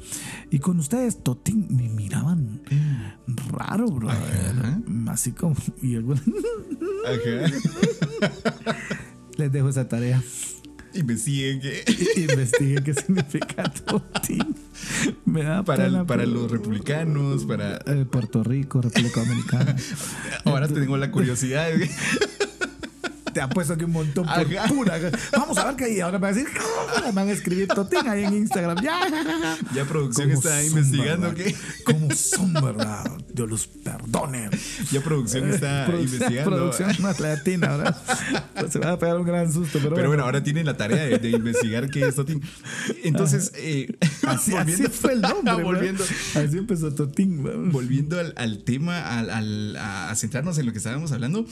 Y 0.51 0.59
con 0.59 0.79
ustedes, 0.81 1.23
Totín, 1.23 1.67
me 1.71 1.89
miraban 1.89 2.61
raro, 3.49 3.87
bro. 3.87 4.11
Así 5.09 5.33
como. 5.33 5.57
Y 5.81 5.97
Les 9.39 9.51
dejo 9.51 9.71
esa 9.71 9.89
tarea. 9.89 10.23
Investiguen 10.95 11.61
qué. 11.61 11.85
Investiguen 12.17 12.85
qué 12.85 12.95
significa 12.95 13.63
Totín. 13.87 14.55
Me 15.25 15.43
da 15.43 15.63
para, 15.63 16.05
para 16.05 16.27
los 16.27 16.51
republicanos, 16.51 17.45
para. 17.45 17.79
Eh, 17.87 18.05
Puerto 18.11 18.43
Rico, 18.43 18.81
República 18.81 19.21
Dominicana. 19.21 19.77
Ahora 20.45 20.69
tengo 20.69 20.97
la 20.97 21.11
curiosidad 21.11 21.69
te 23.35 23.41
ha 23.41 23.49
puesto 23.49 23.75
aquí 23.75 23.85
un 23.85 23.93
montón 23.93 24.27
por 24.27 24.69
pura. 24.69 24.99
Vamos 25.33 25.59
a 25.59 25.67
ver 25.67 25.77
qué 25.77 25.85
hay. 25.85 26.01
Ahora 26.01 26.19
me 26.19 26.23
van 26.23 26.33
a 26.33 26.37
decir, 26.37 26.53
me 27.05 27.13
van 27.13 27.29
a 27.29 27.33
escribir 27.33 27.69
Totín 27.69 28.09
ahí 28.09 28.25
en 28.25 28.35
Instagram. 28.35 28.81
Ya, 28.83 29.01
ya 29.75 29.85
producción 29.85 30.31
está 30.31 30.65
investigando 30.65 31.35
qué. 31.35 31.55
¿Cómo 31.85 32.11
son, 32.15 32.53
verdad? 32.55 33.05
Dios 33.33 33.51
los 33.51 33.67
perdone. 33.67 34.49
Ya 34.93 35.01
producción 35.03 35.51
está 35.51 35.87
investigando. 35.91 36.51
Producción 36.51 36.95
más 37.01 37.21
latina, 37.21 37.77
¿verdad? 37.77 37.97
Pues 38.59 38.73
se 38.73 38.79
va 38.79 38.93
a 38.93 38.99
pegar 38.99 39.19
un 39.19 39.27
gran 39.27 39.53
susto. 39.53 39.81
Pero, 39.83 39.97
pero 39.97 40.09
bueno. 40.09 40.23
ahora 40.23 40.43
tienen 40.43 40.67
la 40.67 40.77
tarea 40.77 41.19
de, 41.19 41.31
investigar 41.31 41.91
qué 41.91 42.07
es 42.07 42.15
Totín. 42.15 42.41
Entonces, 43.03 43.53
eh, 43.57 43.97
así, 44.27 44.53
fue 44.91 45.15
el 45.15 45.21
nombre. 45.21 45.63
volviendo, 45.63 46.05
así 46.05 46.57
empezó 46.57 46.95
Totín. 46.95 47.43
Volviendo 47.73 48.21
al, 48.21 48.33
al 48.37 48.63
tema, 48.63 49.19
al, 49.19 49.31
al, 49.31 49.77
a 49.77 50.15
centrarnos 50.15 50.57
en 50.59 50.67
lo 50.67 50.73
que 50.73 50.79
estábamos 50.79 51.11
hablando, 51.11 51.45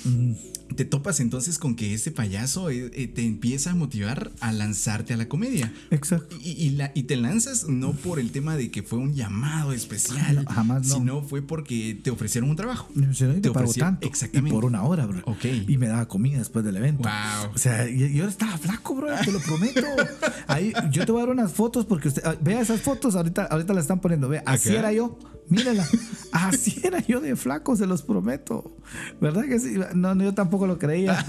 te 0.76 0.84
topas 0.84 1.18
entonces 1.20 1.58
con 1.58 1.71
que 1.76 1.94
ese 1.94 2.10
payaso 2.10 2.70
eh, 2.70 2.90
eh, 2.94 3.08
te 3.08 3.24
empieza 3.24 3.70
a 3.70 3.74
motivar 3.74 4.32
a 4.40 4.52
lanzarte 4.52 5.14
a 5.14 5.16
la 5.16 5.28
comedia. 5.28 5.72
Exacto. 5.90 6.36
Y, 6.42 6.70
la, 6.70 6.92
y, 6.94 7.04
te 7.04 7.16
lanzas 7.16 7.68
no 7.68 7.92
por 7.92 8.18
el 8.18 8.30
tema 8.30 8.56
de 8.56 8.70
que 8.70 8.82
fue 8.82 8.98
un 8.98 9.14
llamado 9.14 9.72
especial, 9.72 10.44
jamás 10.48 10.86
no. 10.88 10.94
sino 10.96 11.22
fue 11.22 11.42
porque 11.42 11.98
te 12.02 12.10
ofrecieron 12.10 12.50
un 12.50 12.56
trabajo. 12.56 12.88
te, 12.94 13.48
ofrecieron 13.48 13.98
Exactamente. 14.00 14.50
Y 14.50 14.52
por 14.52 14.64
una 14.64 14.82
hora, 14.82 15.06
bro. 15.06 15.20
Ok. 15.24 15.44
Y 15.68 15.78
me 15.78 15.86
daba 15.88 16.06
comida 16.08 16.38
después 16.38 16.64
del 16.64 16.76
evento. 16.76 17.02
Wow. 17.02 17.52
O 17.54 17.58
sea, 17.58 17.88
yo, 17.88 18.26
estaba 18.26 18.56
flaco, 18.58 18.94
bro, 18.94 19.08
te 19.24 19.32
lo 19.32 19.40
prometo. 19.40 19.86
Ahí, 20.46 20.72
yo 20.90 21.04
te 21.06 21.12
voy 21.12 21.22
a 21.22 21.24
dar 21.26 21.34
unas 21.34 21.52
fotos 21.52 21.86
porque 21.86 22.08
usted, 22.08 22.22
ah, 22.24 22.36
vea 22.40 22.60
esas 22.60 22.80
fotos, 22.80 23.14
ahorita, 23.14 23.44
ahorita 23.44 23.74
las 23.74 23.84
están 23.84 24.00
poniendo, 24.00 24.28
ve, 24.28 24.42
así 24.44 24.74
era 24.74 24.92
yo. 24.92 25.18
Mírala, 25.52 25.86
así 26.32 26.80
era 26.82 27.00
yo 27.00 27.20
de 27.20 27.36
flaco, 27.36 27.76
se 27.76 27.86
los 27.86 28.02
prometo. 28.02 28.74
¿Verdad 29.20 29.44
que 29.44 29.60
sí? 29.60 29.74
No, 29.94 30.14
no 30.14 30.24
yo 30.24 30.32
tampoco 30.32 30.66
lo 30.66 30.78
creía. 30.78 31.22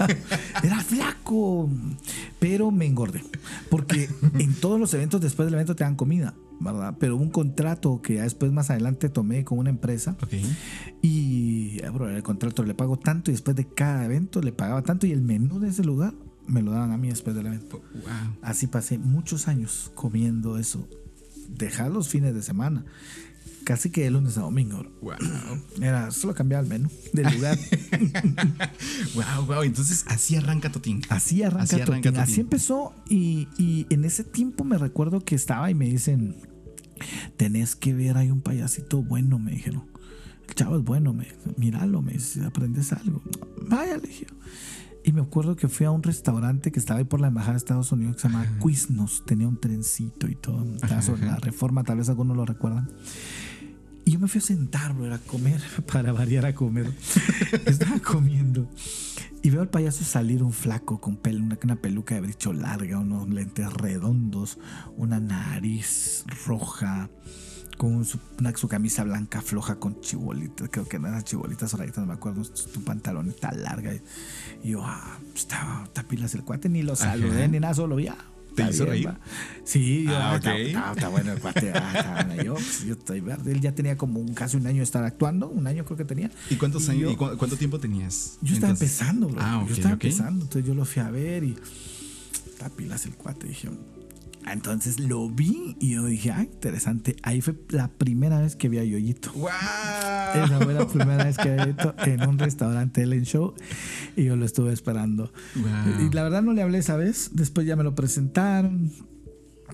Era 0.62 0.80
flaco, 0.80 1.68
pero 2.38 2.70
me 2.70 2.86
engordé. 2.86 3.22
Porque 3.68 4.08
en 4.38 4.54
todos 4.54 4.80
los 4.80 4.94
eventos, 4.94 5.20
después 5.20 5.44
del 5.46 5.54
evento, 5.54 5.76
te 5.76 5.84
dan 5.84 5.94
comida, 5.94 6.34
¿verdad? 6.58 6.96
Pero 6.98 7.16
un 7.16 7.28
contrato 7.28 8.00
que 8.00 8.22
después, 8.22 8.50
más 8.50 8.70
adelante, 8.70 9.10
tomé 9.10 9.44
con 9.44 9.58
una 9.58 9.68
empresa. 9.68 10.16
Y, 11.02 11.82
ah, 11.84 11.90
bro, 11.90 12.08
el 12.08 12.22
contrato 12.22 12.64
le 12.64 12.72
pago 12.72 12.98
tanto 12.98 13.30
y 13.30 13.34
después 13.34 13.56
de 13.56 13.66
cada 13.66 14.06
evento 14.06 14.40
le 14.40 14.52
pagaba 14.52 14.80
tanto 14.82 15.06
y 15.06 15.12
el 15.12 15.20
menú 15.20 15.60
de 15.60 15.68
ese 15.68 15.84
lugar 15.84 16.14
me 16.46 16.62
lo 16.62 16.70
daban 16.72 16.92
a 16.92 16.96
mí 16.96 17.08
después 17.08 17.36
del 17.36 17.46
evento. 17.46 17.82
Así 18.40 18.68
pasé 18.68 18.96
muchos 18.96 19.48
años 19.48 19.92
comiendo 19.94 20.56
eso. 20.56 20.88
Dejar 21.50 21.90
los 21.90 22.08
fines 22.08 22.34
de 22.34 22.42
semana 22.42 22.86
casi 23.64 23.90
que 23.90 24.02
de 24.02 24.10
lunes 24.10 24.38
a 24.38 24.42
domingo. 24.42 24.84
Wow. 25.00 25.14
Era 25.80 26.10
solo 26.10 26.34
cambiar 26.34 26.64
el 26.64 26.70
menú 26.70 26.90
del 27.12 27.26
lugar. 27.34 27.58
wow, 29.14 29.46
wow. 29.46 29.62
Entonces 29.62 30.04
así 30.08 30.36
arranca 30.36 30.70
Totín. 30.70 31.02
Así 31.08 31.42
arranca, 31.42 31.76
así, 31.76 31.84
Totín. 31.84 32.16
así 32.16 32.40
empezó 32.40 32.94
y, 33.08 33.48
y, 33.58 33.86
en 33.90 34.04
ese 34.04 34.24
tiempo 34.24 34.64
me 34.64 34.78
recuerdo 34.78 35.20
que 35.20 35.34
estaba 35.34 35.70
y 35.70 35.74
me 35.74 35.86
dicen, 35.86 36.36
tenés 37.36 37.74
que 37.76 37.94
ver, 37.94 38.16
hay 38.16 38.30
un 38.30 38.40
payasito 38.40 39.02
bueno, 39.02 39.38
me 39.38 39.52
dijeron. 39.52 39.86
El 40.48 40.54
chavo 40.54 40.76
es 40.76 40.84
bueno, 40.84 41.14
me 41.14 41.26
míralo, 41.56 42.02
me 42.02 42.12
dice, 42.12 42.44
aprendes 42.44 42.92
algo. 42.92 43.22
Vaya, 43.68 43.96
le 43.96 44.08
dije. 44.08 44.26
Y 45.06 45.12
me 45.12 45.20
acuerdo 45.20 45.54
que 45.54 45.68
fui 45.68 45.84
a 45.84 45.90
un 45.90 46.02
restaurante 46.02 46.72
que 46.72 46.78
estaba 46.78 46.98
ahí 46.98 47.04
por 47.04 47.20
la 47.20 47.28
embajada 47.28 47.52
de 47.52 47.58
Estados 47.58 47.92
Unidos 47.92 48.16
que 48.16 48.22
se 48.22 48.28
llamaba 48.28 48.50
Quiznos. 48.58 49.22
Tenía 49.26 49.46
un 49.46 49.60
trencito 49.60 50.28
y 50.28 50.34
todo. 50.34 50.64
Sobre 51.02 51.26
la 51.26 51.36
reforma, 51.36 51.84
tal 51.84 51.98
vez 51.98 52.08
algunos 52.08 52.34
lo 52.34 52.46
recuerdan. 52.46 52.90
Y 54.04 54.12
yo 54.12 54.18
me 54.18 54.28
fui 54.28 54.38
a 54.38 54.42
sentar, 54.42 54.92
bro, 54.92 55.12
a 55.12 55.18
comer, 55.18 55.60
para 55.92 56.12
variar 56.12 56.46
a 56.46 56.54
comer. 56.54 56.92
Estaba 57.66 57.98
comiendo. 58.00 58.68
Y 59.42 59.50
veo 59.50 59.60
al 59.60 59.68
payaso 59.68 60.04
salir 60.04 60.42
un 60.42 60.52
flaco 60.52 61.00
con 61.00 61.18
una, 61.24 61.58
una, 61.62 61.76
peluca 61.76 62.14
de 62.14 62.22
bricho 62.22 62.52
larga, 62.52 62.98
unos 62.98 63.28
lentes 63.28 63.70
redondos, 63.74 64.58
una 64.96 65.20
nariz 65.20 66.24
roja, 66.46 67.10
con 67.76 68.06
su, 68.06 68.18
una, 68.38 68.56
su 68.56 68.68
camisa 68.68 69.04
blanca 69.04 69.42
floja 69.42 69.76
con 69.76 70.00
chibolitas, 70.00 70.70
creo 70.70 70.86
que 70.86 70.96
eran 70.96 71.22
chibolitas 71.24 71.74
horaditas, 71.74 71.98
no 71.98 72.06
me 72.06 72.14
acuerdo, 72.14 72.42
su 72.44 72.84
pantalón 72.84 73.28
está 73.28 73.52
larga. 73.52 73.92
Y 74.62 74.70
yo, 74.70 74.82
ah, 74.82 75.18
estaba 75.34 75.88
tapilas 75.92 76.34
el 76.34 76.42
cuate, 76.42 76.70
ni 76.70 76.82
lo 76.82 76.96
saludé 76.96 77.46
ni 77.48 77.60
nada, 77.60 77.74
solo 77.74 78.00
ya 78.00 78.16
¿Te 78.54 78.62
está 78.62 78.74
hizo 78.74 78.84
bien, 78.84 78.92
reír? 78.94 79.06
va. 79.08 79.20
Sí, 79.64 80.04
yo, 80.04 80.10
Ah, 80.16 80.36
está, 80.36 80.52
ok. 80.52 80.58
está- 80.58 80.92
está 80.92 81.08
bueno 81.08 81.32
el 81.32 81.38
cuate. 81.40 81.72
ah, 81.74 81.92
está 81.96 82.24
bueno. 82.26 82.42
Yo, 82.42 82.54
pues, 82.54 82.84
yo 82.84 82.92
estoy 82.94 83.20
verde. 83.20 83.52
Él 83.52 83.60
ya 83.60 83.74
tenía 83.74 83.96
como 83.96 84.20
un, 84.20 84.34
casi 84.34 84.56
un 84.56 84.66
año 84.66 84.78
de 84.78 84.82
estar 84.84 85.02
actuando, 85.04 85.48
un 85.48 85.66
año 85.66 85.84
creo 85.84 85.96
que 85.96 86.04
tenía. 86.04 86.30
¿Y 86.50 86.56
cuántos 86.56 86.86
Y 86.88 86.90
años 86.92 87.02
yo- 87.02 87.10
y 87.12 87.16
cu- 87.16 87.36
cuánto 87.38 87.56
tiempo 87.56 87.78
tenías? 87.80 88.38
Yo 88.42 88.54
estaba 88.54 88.72
entonces? 88.72 89.00
empezando, 89.00 89.28
bro. 89.28 89.40
Ah, 89.42 89.64
yo 89.68 89.74
estaba 89.74 89.94
empezando. 89.94 90.44
Entonces 90.44 90.66
yo 90.68 90.74
lo 90.74 90.84
fui 90.84 91.02
a 91.02 91.10
ver 91.10 91.44
y. 91.44 91.56
Está 92.46 92.68
pilas 92.68 93.04
el 93.06 93.14
cuate. 93.14 93.48
Dije. 93.48 93.68
Entonces 94.46 95.00
lo 95.00 95.28
vi 95.30 95.76
y 95.80 95.92
yo 95.94 96.04
dije, 96.04 96.30
ah, 96.30 96.42
interesante. 96.42 97.16
Ahí 97.22 97.40
fue 97.40 97.54
la 97.70 97.88
primera 97.88 98.40
vez 98.40 98.56
que 98.56 98.68
vi 98.68 98.78
a 98.78 98.84
Yoyito. 98.84 99.32
¡Wow! 99.32 99.48
Esa 100.34 100.60
fue 100.62 100.74
la 100.74 100.86
primera 100.86 101.24
vez 101.24 101.36
que 101.38 101.50
vi 101.50 101.60
a 101.60 101.64
Yoyito 101.64 101.94
en 102.04 102.28
un 102.28 102.38
restaurante 102.38 103.02
Ellen 103.02 103.24
Show 103.24 103.54
y 104.16 104.24
yo 104.24 104.36
lo 104.36 104.44
estuve 104.44 104.72
esperando. 104.72 105.32
Wow. 105.56 106.06
Y 106.06 106.14
la 106.14 106.22
verdad 106.24 106.42
no 106.42 106.52
le 106.52 106.62
hablé 106.62 106.78
esa 106.78 106.96
vez. 106.96 107.30
Después 107.32 107.66
ya 107.66 107.74
me 107.76 107.84
lo 107.84 107.94
presentaron. 107.94 108.90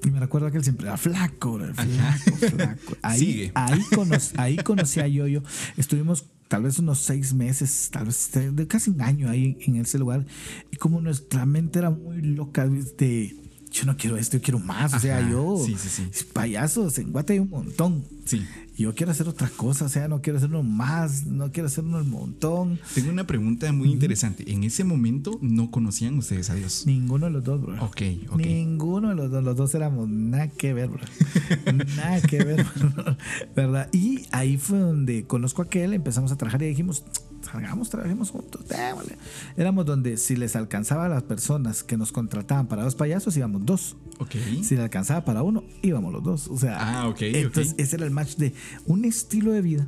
Y 0.05 0.11
me 0.11 0.21
recuerdo 0.21 0.51
que 0.51 0.57
él 0.59 0.65
siempre 0.65 0.87
era 0.87 0.97
flaco, 0.97 1.55
bro, 1.55 1.75
flaco, 1.75 2.37
flaco. 2.57 2.97
Ahí, 3.03 3.19
Sigue. 3.19 3.53
ahí, 3.55 3.81
cono- 3.95 4.17
ahí 4.37 4.57
conocí 4.57 5.01
a 5.01 5.09
Yoyo. 5.09 5.43
Estuvimos 5.77 6.27
tal 6.49 6.63
vez 6.63 6.79
unos 6.79 7.01
seis 7.01 7.35
meses, 7.35 7.91
tal 7.93 8.07
vez 8.07 8.31
casi 8.67 8.91
un 8.91 9.03
año 9.03 9.29
ahí 9.29 9.59
en 9.67 9.77
ese 9.77 9.99
lugar. 9.99 10.25
Y 10.71 10.77
como 10.77 11.01
nuestra 11.01 11.45
mente 11.45 11.81
era 11.81 11.91
muy 11.91 12.23
loca, 12.23 12.67
de 12.67 13.37
yo 13.71 13.85
no 13.85 13.97
quiero 13.97 14.17
esto, 14.17 14.37
yo 14.37 14.43
quiero 14.43 14.59
más. 14.59 14.95
O 14.95 14.99
sea, 14.99 15.29
yo, 15.29 15.63
sí, 15.65 15.77
sí, 15.79 15.89
sí. 15.89 16.25
payasos, 16.33 16.99
en 16.99 17.13
Guate 17.13 17.35
hay 17.35 17.39
un 17.39 17.51
montón. 17.51 18.05
Sí. 18.25 18.45
Yo 18.77 18.95
quiero 18.95 19.13
hacer 19.13 19.29
otra 19.29 19.49
cosa, 19.49 19.85
o 19.85 19.89
sea, 19.89 20.09
no 20.09 20.23
quiero 20.23 20.39
hacer 20.39 20.49
uno 20.49 20.63
más, 20.63 21.27
no 21.27 21.53
quiero 21.53 21.67
hacer 21.67 21.85
uno 21.85 21.99
el 21.99 22.07
montón. 22.07 22.81
Tengo 22.95 23.11
una 23.11 23.27
pregunta 23.27 23.71
muy 23.73 23.91
interesante. 23.91 24.51
En 24.51 24.65
ese 24.65 24.85
momento 24.85 25.39
no 25.43 25.71
conocían 25.71 26.17
ustedes 26.17 26.49
a 26.49 26.55
Dios. 26.55 26.85
Ninguno 26.87 27.27
de 27.27 27.33
los 27.33 27.45
dos, 27.45 27.61
bro. 27.61 27.75
Ok, 27.85 28.03
ok. 28.31 28.37
Ninguno 28.39 29.11
de 29.11 29.17
los 29.17 29.31
dos, 29.31 29.45
los 29.45 29.57
dos 29.57 29.75
éramos 29.75 30.09
nada 30.09 30.49
que 30.49 30.73
ver, 30.73 30.89
bro. 30.89 31.03
nada 31.97 32.23
que 32.23 32.43
ver, 32.43 32.65
bro. 32.65 33.17
¿verdad? 33.55 33.89
Y 33.93 34.27
ahí 34.33 34.57
fue 34.57 34.79
donde 34.79 35.27
conozco 35.27 35.63
a 35.63 35.67
aquel, 35.67 35.93
empezamos 35.93 36.33
a 36.33 36.37
trabajar 36.37 36.63
y 36.63 36.69
dijimos, 36.69 37.05
salgamos, 37.51 37.91
trabajemos 37.91 38.31
juntos, 38.31 38.67
démosle. 38.69 39.17
Éramos 39.57 39.87
donde 39.87 40.17
si 40.17 40.37
les 40.37 40.57
alcanzaba 40.57 41.07
a 41.07 41.09
las 41.09 41.23
personas 41.23 41.83
que 41.83 41.97
nos 41.97 42.13
contrataban 42.13 42.67
para 42.67 42.83
dos 42.85 42.95
payasos, 42.95 43.37
íbamos 43.37 43.65
dos. 43.67 43.97
Ok. 44.19 44.35
Si 44.63 44.77
le 44.77 44.83
alcanzaba 44.83 45.25
para 45.25 45.43
uno, 45.43 45.65
íbamos 45.83 46.13
los 46.13 46.23
dos. 46.23 46.49
O 46.49 46.59
sea, 46.59 46.77
Ah, 46.81 47.15
entonces 47.21 47.75
ese 47.79 47.97
era 47.97 48.05
el 48.05 48.11
match 48.11 48.37
de 48.37 48.53
un 48.87 49.05
estilo 49.05 49.53
de 49.53 49.63
vida 49.63 49.87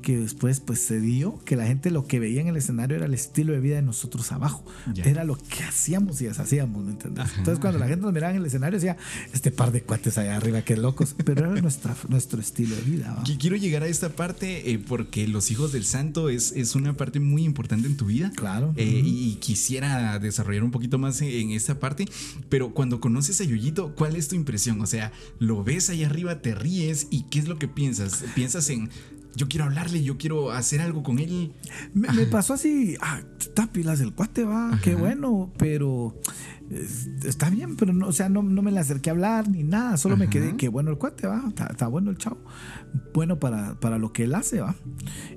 que 0.00 0.18
después 0.18 0.60
pues 0.60 0.80
se 0.80 1.00
dio 1.00 1.38
que 1.44 1.56
la 1.56 1.66
gente 1.66 1.90
lo 1.90 2.06
que 2.06 2.18
veía 2.20 2.40
en 2.40 2.48
el 2.48 2.56
escenario 2.56 2.96
era 2.96 3.06
el 3.06 3.14
estilo 3.14 3.52
de 3.52 3.60
vida 3.60 3.76
de 3.76 3.82
nosotros 3.82 4.30
abajo. 4.32 4.64
Ya. 4.94 5.04
Era 5.04 5.24
lo 5.24 5.36
que 5.36 5.62
hacíamos 5.64 6.20
y 6.20 6.26
deshacíamos, 6.26 6.84
¿me 6.84 6.92
entiendes? 6.92 7.24
Ajá, 7.24 7.38
Entonces 7.38 7.60
cuando 7.60 7.78
la 7.78 7.86
gente 7.88 8.02
nos 8.02 8.12
miraba 8.12 8.32
en 8.32 8.40
el 8.40 8.46
escenario 8.46 8.78
decía, 8.78 8.96
este 9.32 9.50
par 9.50 9.72
de 9.72 9.82
cuates 9.82 10.16
allá 10.18 10.36
arriba, 10.36 10.62
qué 10.62 10.76
locos. 10.76 11.14
Pero 11.24 11.50
era 11.50 11.60
nuestra, 11.60 11.94
nuestro 12.08 12.40
estilo 12.40 12.74
de 12.76 12.82
vida. 12.82 13.14
¿va? 13.14 13.24
Qui- 13.24 13.38
Quiero 13.38 13.56
llegar 13.56 13.82
a 13.82 13.86
esta 13.86 14.08
parte 14.10 14.70
eh, 14.72 14.78
porque 14.78 15.26
los 15.28 15.50
hijos 15.50 15.72
del 15.72 15.84
santo 15.84 16.28
es, 16.28 16.52
es 16.52 16.74
una 16.74 16.96
parte 16.96 17.20
muy 17.20 17.44
importante 17.44 17.86
en 17.88 17.96
tu 17.96 18.06
vida. 18.06 18.32
Claro. 18.36 18.72
Eh, 18.76 19.02
y 19.04 19.34
quisiera 19.36 20.18
desarrollar 20.18 20.64
un 20.64 20.70
poquito 20.70 20.98
más 20.98 21.20
en, 21.22 21.28
en 21.28 21.50
esta 21.52 21.78
parte. 21.80 22.06
Pero 22.48 22.72
cuando 22.74 23.00
conoces 23.00 23.40
a 23.40 23.44
Yoyito, 23.44 23.94
¿cuál 23.94 24.16
es 24.16 24.28
tu 24.28 24.34
impresión? 24.36 24.80
O 24.80 24.86
sea, 24.86 25.12
lo 25.38 25.62
ves 25.64 25.90
ahí 25.90 26.04
arriba, 26.04 26.40
te 26.42 26.54
ríes 26.54 27.06
y 27.10 27.22
¿qué 27.24 27.38
es 27.38 27.48
lo 27.48 27.58
que 27.58 27.68
piensas? 27.68 28.24
¿Piensas 28.34 28.68
en 28.70 28.88
yo 29.36 29.48
quiero 29.48 29.64
hablarle, 29.64 30.02
yo 30.02 30.18
quiero 30.18 30.50
hacer 30.50 30.80
algo 30.80 31.02
con 31.02 31.18
él? 31.18 31.52
Me, 31.94 32.10
me 32.12 32.26
pasó 32.26 32.54
así, 32.54 32.96
ah, 33.00 33.20
está 33.38 33.66
pilas 33.72 34.00
el 34.00 34.12
cuate, 34.12 34.44
va, 34.44 34.78
qué 34.82 34.94
bueno, 34.94 35.52
pero 35.58 36.14
está 37.24 37.50
bien, 37.50 37.76
pero 37.76 37.92
no, 37.92 38.06
o 38.06 38.12
sea, 38.12 38.28
no, 38.28 38.42
no 38.42 38.62
me 38.62 38.70
le 38.70 38.78
acerqué 38.78 39.10
a 39.10 39.12
hablar 39.12 39.48
ni 39.48 39.64
nada, 39.64 39.96
solo 39.96 40.16
me 40.16 40.28
quedé, 40.30 40.56
qué 40.56 40.68
bueno 40.68 40.90
el 40.90 40.98
cuate, 40.98 41.26
va, 41.26 41.42
está, 41.48 41.66
está 41.66 41.88
bueno 41.88 42.10
el 42.10 42.18
chavo, 42.18 42.38
bueno 43.12 43.40
para, 43.40 43.78
para 43.80 43.98
lo 43.98 44.12
que 44.12 44.24
él 44.24 44.34
hace, 44.34 44.60
va. 44.60 44.76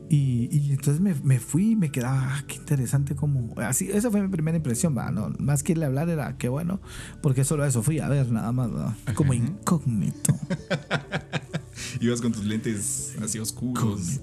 Y, 0.09 0.47
y 0.51 0.71
entonces 0.71 1.01
me, 1.01 1.15
me 1.23 1.39
fui 1.39 1.71
y 1.71 1.75
me 1.75 1.91
quedaba, 1.91 2.35
ah, 2.35 2.43
qué 2.47 2.55
interesante 2.55 3.15
como, 3.15 3.59
así, 3.59 3.89
esa 3.91 4.11
fue 4.11 4.21
mi 4.21 4.27
primera 4.27 4.57
impresión, 4.57 4.95
va, 4.95 5.09
no, 5.09 5.31
más 5.39 5.63
que 5.63 5.71
irle 5.71 5.85
a 5.85 5.87
hablar 5.87 6.09
era, 6.09 6.37
qué 6.37 6.49
bueno, 6.49 6.79
porque 7.21 7.43
solo 7.43 7.65
eso 7.65 7.81
fui 7.81 7.99
a 7.99 8.09
ver, 8.09 8.31
nada 8.31 8.51
más, 8.51 8.69
va, 8.71 8.95
como 9.15 9.33
incógnito. 9.33 10.37
Ibas 11.99 12.21
con 12.21 12.31
tus 12.31 12.45
lentes 12.45 13.13
así 13.21 13.39
oscuros. 13.39 14.19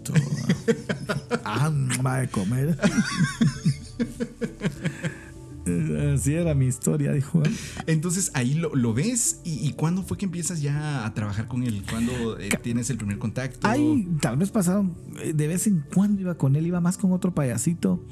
Ah, 1.45 1.71
va 2.05 2.17
de 2.21 2.29
comer. 2.29 2.79
Así 6.15 6.35
era 6.35 6.55
mi 6.55 6.67
historia, 6.67 7.13
dijo. 7.13 7.43
Entonces 7.87 8.31
ahí 8.35 8.55
lo, 8.55 8.75
lo 8.75 8.95
ves 8.95 9.41
y, 9.45 9.67
y 9.67 9.73
¿cuándo 9.73 10.03
fue 10.03 10.17
que 10.17 10.25
empiezas 10.25 10.61
ya 10.61 11.05
a 11.05 11.15
trabajar 11.15 11.49
con 11.49 11.63
él? 11.63 11.83
¿Cuándo 11.89 12.39
eh, 12.39 12.51
tienes 12.63 12.91
el 12.91 12.97
primer 12.97 13.19
contacto? 13.19 13.67
Ahí 13.67 14.09
tal 14.21 14.37
vez 14.37 14.51
pasaron, 14.51 14.95
eh, 15.23 15.33
de 15.33 15.47
vez 15.47 15.67
en 15.67 15.85
cuando 15.95 16.21
iba 16.21 16.35
con 16.37 16.57
él, 16.57 16.67
iba 16.67 16.81
más 16.81 16.99
con 16.99 17.13
otro 17.13 17.35
payasito 17.35 18.05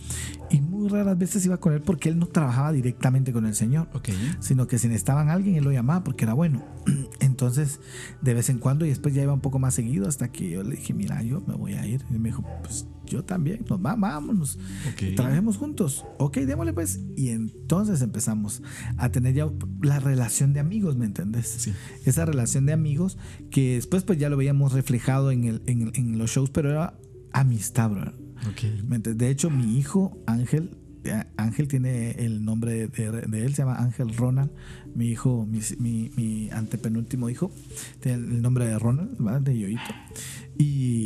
y 0.50 0.60
muy 0.60 0.88
raras 0.88 1.18
veces 1.18 1.44
iba 1.46 1.58
con 1.58 1.72
él 1.72 1.82
porque 1.82 2.08
él 2.08 2.18
no 2.18 2.26
trabajaba 2.26 2.72
directamente 2.72 3.32
con 3.32 3.46
el 3.46 3.54
señor. 3.54 3.88
Ok. 3.94 4.10
sino 4.40 4.66
que 4.66 4.78
si 4.78 4.88
necesitaban 4.88 5.28
a 5.28 5.32
alguien, 5.32 5.56
él 5.56 5.64
lo 5.64 5.72
llamaba 5.72 6.04
porque 6.04 6.24
era 6.24 6.34
bueno. 6.34 6.64
Entonces, 7.20 7.80
de 8.22 8.34
vez 8.34 8.48
en 8.48 8.58
cuando, 8.58 8.84
y 8.84 8.88
después 8.88 9.14
ya 9.14 9.22
iba 9.22 9.32
un 9.32 9.40
poco 9.40 9.58
más 9.58 9.74
seguido, 9.74 10.08
hasta 10.08 10.30
que 10.30 10.50
yo 10.50 10.62
le 10.62 10.76
dije, 10.76 10.94
mira, 10.94 11.22
yo 11.22 11.42
me 11.46 11.54
voy 11.54 11.74
a 11.74 11.86
ir. 11.86 12.04
Y 12.10 12.18
me 12.18 12.30
dijo, 12.30 12.44
pues 12.62 12.86
yo 13.08 13.24
también, 13.24 13.64
nos 13.68 13.78
va, 13.84 13.94
vámonos, 13.96 14.58
Ok. 14.92 15.14
trabajemos 15.16 15.56
juntos. 15.56 16.04
Ok, 16.18 16.38
démosle 16.38 16.72
pues. 16.72 17.00
Y 17.16 17.28
entonces 17.30 18.02
empezamos 18.02 18.62
a 18.96 19.10
tener 19.10 19.34
ya 19.34 19.46
la 19.82 19.98
relación 20.00 20.52
de 20.52 20.60
amigos, 20.60 20.96
¿me 20.96 21.06
entendés? 21.06 21.46
Sí. 21.46 21.72
Esa 22.04 22.24
relación 22.24 22.66
de 22.66 22.72
amigos 22.72 23.18
que 23.50 23.74
después 23.74 24.04
pues 24.04 24.18
ya 24.18 24.28
lo 24.28 24.36
veíamos 24.36 24.72
reflejado 24.72 25.30
en, 25.30 25.44
el, 25.44 25.62
en, 25.66 25.90
en 25.94 26.18
los 26.18 26.30
shows, 26.30 26.50
pero 26.50 26.70
era 26.70 26.94
amistad, 27.32 27.90
bro. 27.90 28.12
Ok. 28.50 28.62
¿Me 28.86 28.96
entiendes? 28.96 29.18
De 29.18 29.30
hecho, 29.30 29.50
mi 29.50 29.78
hijo 29.78 30.16
Ángel, 30.26 30.76
eh, 31.04 31.24
Ángel 31.36 31.66
tiene 31.68 32.12
el 32.12 32.44
nombre 32.44 32.86
de, 32.88 33.10
de 33.26 33.44
él, 33.44 33.54
se 33.54 33.62
llama 33.62 33.76
Ángel 33.76 34.14
Ronald. 34.16 34.50
Mi 34.94 35.08
hijo, 35.08 35.46
mi, 35.46 35.60
mi, 35.78 36.10
mi 36.16 36.50
antepenúltimo 36.50 37.28
hijo, 37.30 37.52
tiene 38.00 38.18
el 38.18 38.42
nombre 38.42 38.66
de 38.66 38.78
Ronald, 38.78 39.16
¿verdad? 39.18 39.40
de 39.42 39.56
Yoito. 39.58 39.80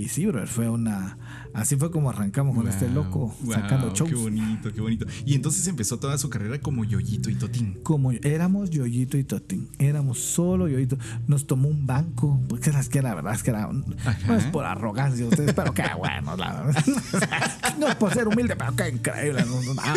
Y 0.03 0.09
sí, 0.09 0.27
bro, 0.27 0.45
fue 0.49 0.69
una. 0.69 1.17
Así 1.55 1.77
fue 1.77 1.93
como 1.93 2.11
arrancamos 2.11 2.57
con 2.57 2.67
este 2.67 2.89
loco 2.91 3.33
wow, 3.43 3.53
sacando 3.53 3.95
shows. 3.95 4.11
Qué 4.11 4.17
bonito, 4.17 4.73
qué 4.73 4.81
bonito. 4.81 5.07
Y 5.25 5.35
entonces 5.37 5.65
empezó 5.69 6.01
toda 6.01 6.19
su 6.19 6.29
carrera 6.29 6.59
como 6.61 6.85
Yoyito 6.85 7.31
y 7.31 7.37
Totín. 7.37 7.79
Como 7.85 8.11
éramos 8.11 8.71
Yoyito 8.71 9.17
y 9.17 9.23
Totín, 9.23 9.69
éramos 9.79 10.19
solo 10.19 10.67
Yoyito. 10.67 10.99
Nos 11.29 11.47
tomó 11.47 11.69
un 11.69 11.87
banco, 11.87 12.43
porque 12.49 12.71
es 12.71 12.89
que 12.89 13.01
la 13.01 13.15
verdad 13.15 13.33
es 13.35 13.45
que 13.45 13.51
era. 13.51 13.69
un- 13.69 13.85
no 14.27 14.35
es 14.35 14.45
por 14.47 14.65
arrogancia, 14.65 15.25
ustedes, 15.25 15.55
pero 15.55 15.73
qué 15.73 15.85
bueno, 15.97 16.37
la 16.37 16.63
verdad. 16.65 16.85
no 17.79 17.87
es 17.87 17.95
por 17.95 18.13
ser 18.13 18.27
humilde, 18.27 18.57
pero 18.57 18.75
qué 18.75 18.89
increíble. 18.89 19.45
ah, 19.79 19.95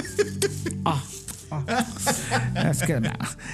ah, 0.85 1.03
ah. 1.49 2.69
Es 2.69 2.83
que. 2.83 3.01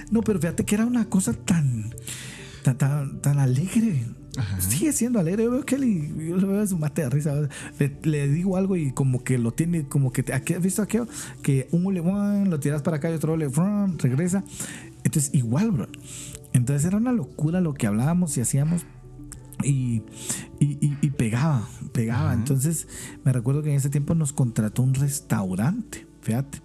No, 0.10 0.20
pero 0.22 0.38
fíjate 0.38 0.66
que 0.66 0.76
era 0.76 0.86
una 0.86 1.06
cosa 1.06 1.32
tan, 1.32 1.96
tan, 2.62 2.78
tan, 2.78 3.22
tan 3.22 3.40
alegre. 3.40 4.06
Ajá. 4.38 4.62
Sigue 4.62 4.94
siendo 4.94 5.20
alegre. 5.20 5.44
Yo 5.44 5.52
veo 5.52 5.66
que 5.66 5.76
él 5.76 5.84
y 5.84 6.28
yo 6.30 6.38
lo 6.38 6.48
veo 6.48 6.62
en 6.62 6.68
su 6.68 6.78
mate 6.78 7.02
de 7.04 7.10
risa. 7.10 7.34
Le, 7.80 7.98
le 8.04 8.28
digo 8.30 8.56
algo 8.58 8.76
y 8.76 8.92
como 8.94 9.24
que 9.24 9.38
lo 9.38 9.52
tiene, 9.52 9.84
como 9.88 10.12
que 10.14 10.24
te, 10.24 10.34
¿aquí 10.34 10.54
¿has 10.54 10.62
visto 10.62 10.82
aquello? 10.82 11.08
Que 11.42 11.68
un 11.72 11.94
le 11.94 12.02
lo 12.02 12.60
tiras 12.60 12.82
para 12.82 12.98
acá 12.98 13.10
y 13.12 13.14
otro 13.14 13.36
le 13.38 13.50
regresa. 13.98 14.44
Entonces, 15.04 15.34
igual, 15.34 15.72
bro. 15.72 15.88
Entonces 16.54 16.86
era 16.86 16.98
una 16.98 17.12
locura 17.12 17.62
lo 17.62 17.74
que 17.74 17.88
hablábamos 17.88 18.38
y 18.38 18.42
hacíamos. 18.42 18.86
Y, 19.64 20.02
y, 20.60 20.78
y- 20.86 20.98
y 21.02 21.10
pegaba, 21.12 21.68
pegaba. 21.94 22.32
Ajá. 22.32 22.34
Entonces 22.34 22.88
me 23.24 23.32
recuerdo 23.34 23.62
que 23.62 23.70
en 23.70 23.76
ese 23.76 23.90
tiempo 23.90 24.16
nos 24.16 24.34
contrató 24.34 24.82
un 24.82 24.94
restaurante. 24.94 26.08
Fíjate, 26.22 26.62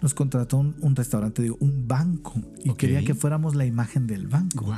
nos 0.00 0.14
contrató 0.14 0.58
un, 0.58 0.76
un 0.80 0.94
restaurante, 0.94 1.42
digo, 1.42 1.56
un 1.60 1.88
banco. 1.88 2.34
Y 2.64 2.74
quería 2.74 3.02
que 3.02 3.14
fuéramos 3.14 3.56
la 3.56 3.66
imagen 3.66 4.06
del 4.06 4.28
banco. 4.28 4.66
Wow. 4.66 4.74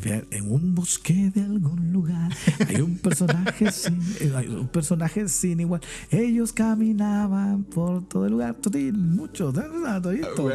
Fíjate, 0.00 0.36
En 0.36 0.50
un 0.50 0.74
bosque 0.74 1.30
de 1.32 1.42
algún 1.42 1.92
lugar 1.92 2.32
hay 2.68 2.80
un 2.80 2.98
personaje 2.98 3.70
sin, 3.72 4.00
eh, 4.20 4.32
hay 4.34 4.48
un 4.48 4.68
personaje 4.68 5.28
sin 5.28 5.60
igual. 5.60 5.80
Ellos 6.10 6.52
caminaban 6.52 7.64
por 7.64 8.08
todo 8.08 8.26
el 8.26 8.32
lugar, 8.32 8.54
totín, 8.56 9.14
mucho, 9.16 9.52
todito, 9.52 10.42
Wow. 10.42 10.52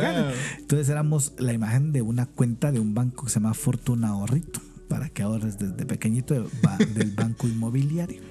Entonces 0.58 0.89
éramos 0.89 1.34
la 1.38 1.54
imagen 1.54 1.91
de 1.91 2.01
una 2.01 2.25
cuenta 2.25 2.71
de 2.71 2.80
un 2.80 2.93
banco 2.93 3.25
que 3.25 3.30
se 3.30 3.39
llama 3.39 3.54
Fortuna 3.54 4.10
Ahorrito 4.10 4.64
para 4.88 5.10
que 5.10 5.24
ahorres 5.24 5.58
desde 5.58 5.86
pequeñito 5.86 6.34
del 6.93 7.12
banco 7.12 7.48
inmobiliario. 7.48 8.21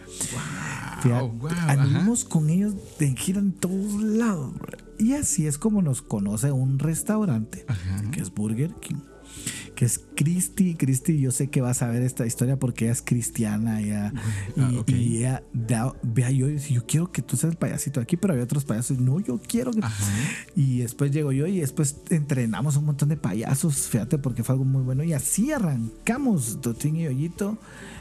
Fíjate, 1.02 1.28
wow, 1.28 1.48
ajá. 1.48 2.06
con 2.28 2.48
ellos 2.50 2.74
de 2.98 3.14
gira 3.16 3.40
en 3.40 3.52
todos 3.52 4.02
lados. 4.02 4.54
Y 4.98 5.14
así 5.14 5.46
es 5.46 5.58
como 5.58 5.82
nos 5.82 6.02
conoce 6.02 6.52
un 6.52 6.78
restaurante 6.78 7.64
Ajá. 7.68 8.10
que 8.10 8.20
es 8.20 8.32
Burger 8.32 8.72
King 8.74 9.00
que 9.74 9.84
es 9.84 10.00
Cristi. 10.14 10.74
Cristi, 10.74 11.18
yo 11.18 11.30
sé 11.30 11.48
que 11.48 11.60
vas 11.60 11.82
a 11.82 11.88
ver 11.88 12.02
esta 12.02 12.26
historia 12.26 12.58
porque 12.58 12.84
ella 12.84 12.92
es 12.92 13.02
cristiana 13.02 13.80
ella, 13.80 14.12
y, 14.56 14.60
Ah, 14.60 14.72
ok. 14.78 14.88
y 14.90 15.16
ella, 15.18 15.42
da- 15.52 15.94
vea, 16.02 16.30
yo, 16.30 16.48
yo 16.48 16.86
quiero 16.86 17.10
que 17.10 17.22
tú 17.22 17.36
seas 17.36 17.52
el 17.52 17.58
payasito 17.58 18.00
aquí, 18.00 18.16
pero 18.16 18.34
hay 18.34 18.40
otros 18.40 18.64
payasos. 18.64 18.98
No, 18.98 19.20
yo 19.20 19.40
quiero 19.46 19.70
que. 19.72 19.80
Ajá. 19.80 20.12
Y 20.56 20.78
después 20.78 21.10
llego 21.10 21.32
yo 21.32 21.46
y 21.46 21.60
después 21.60 21.96
entrenamos 22.10 22.76
un 22.76 22.84
montón 22.86 23.08
de 23.08 23.16
payasos, 23.16 23.88
fíjate, 23.88 24.18
porque 24.18 24.44
fue 24.44 24.54
algo 24.54 24.64
muy 24.64 24.82
bueno. 24.82 25.02
Y 25.04 25.12
así 25.12 25.50
arrancamos 25.52 26.60
Totín 26.60 26.96
y 26.96 27.06
Hoyito 27.06 27.58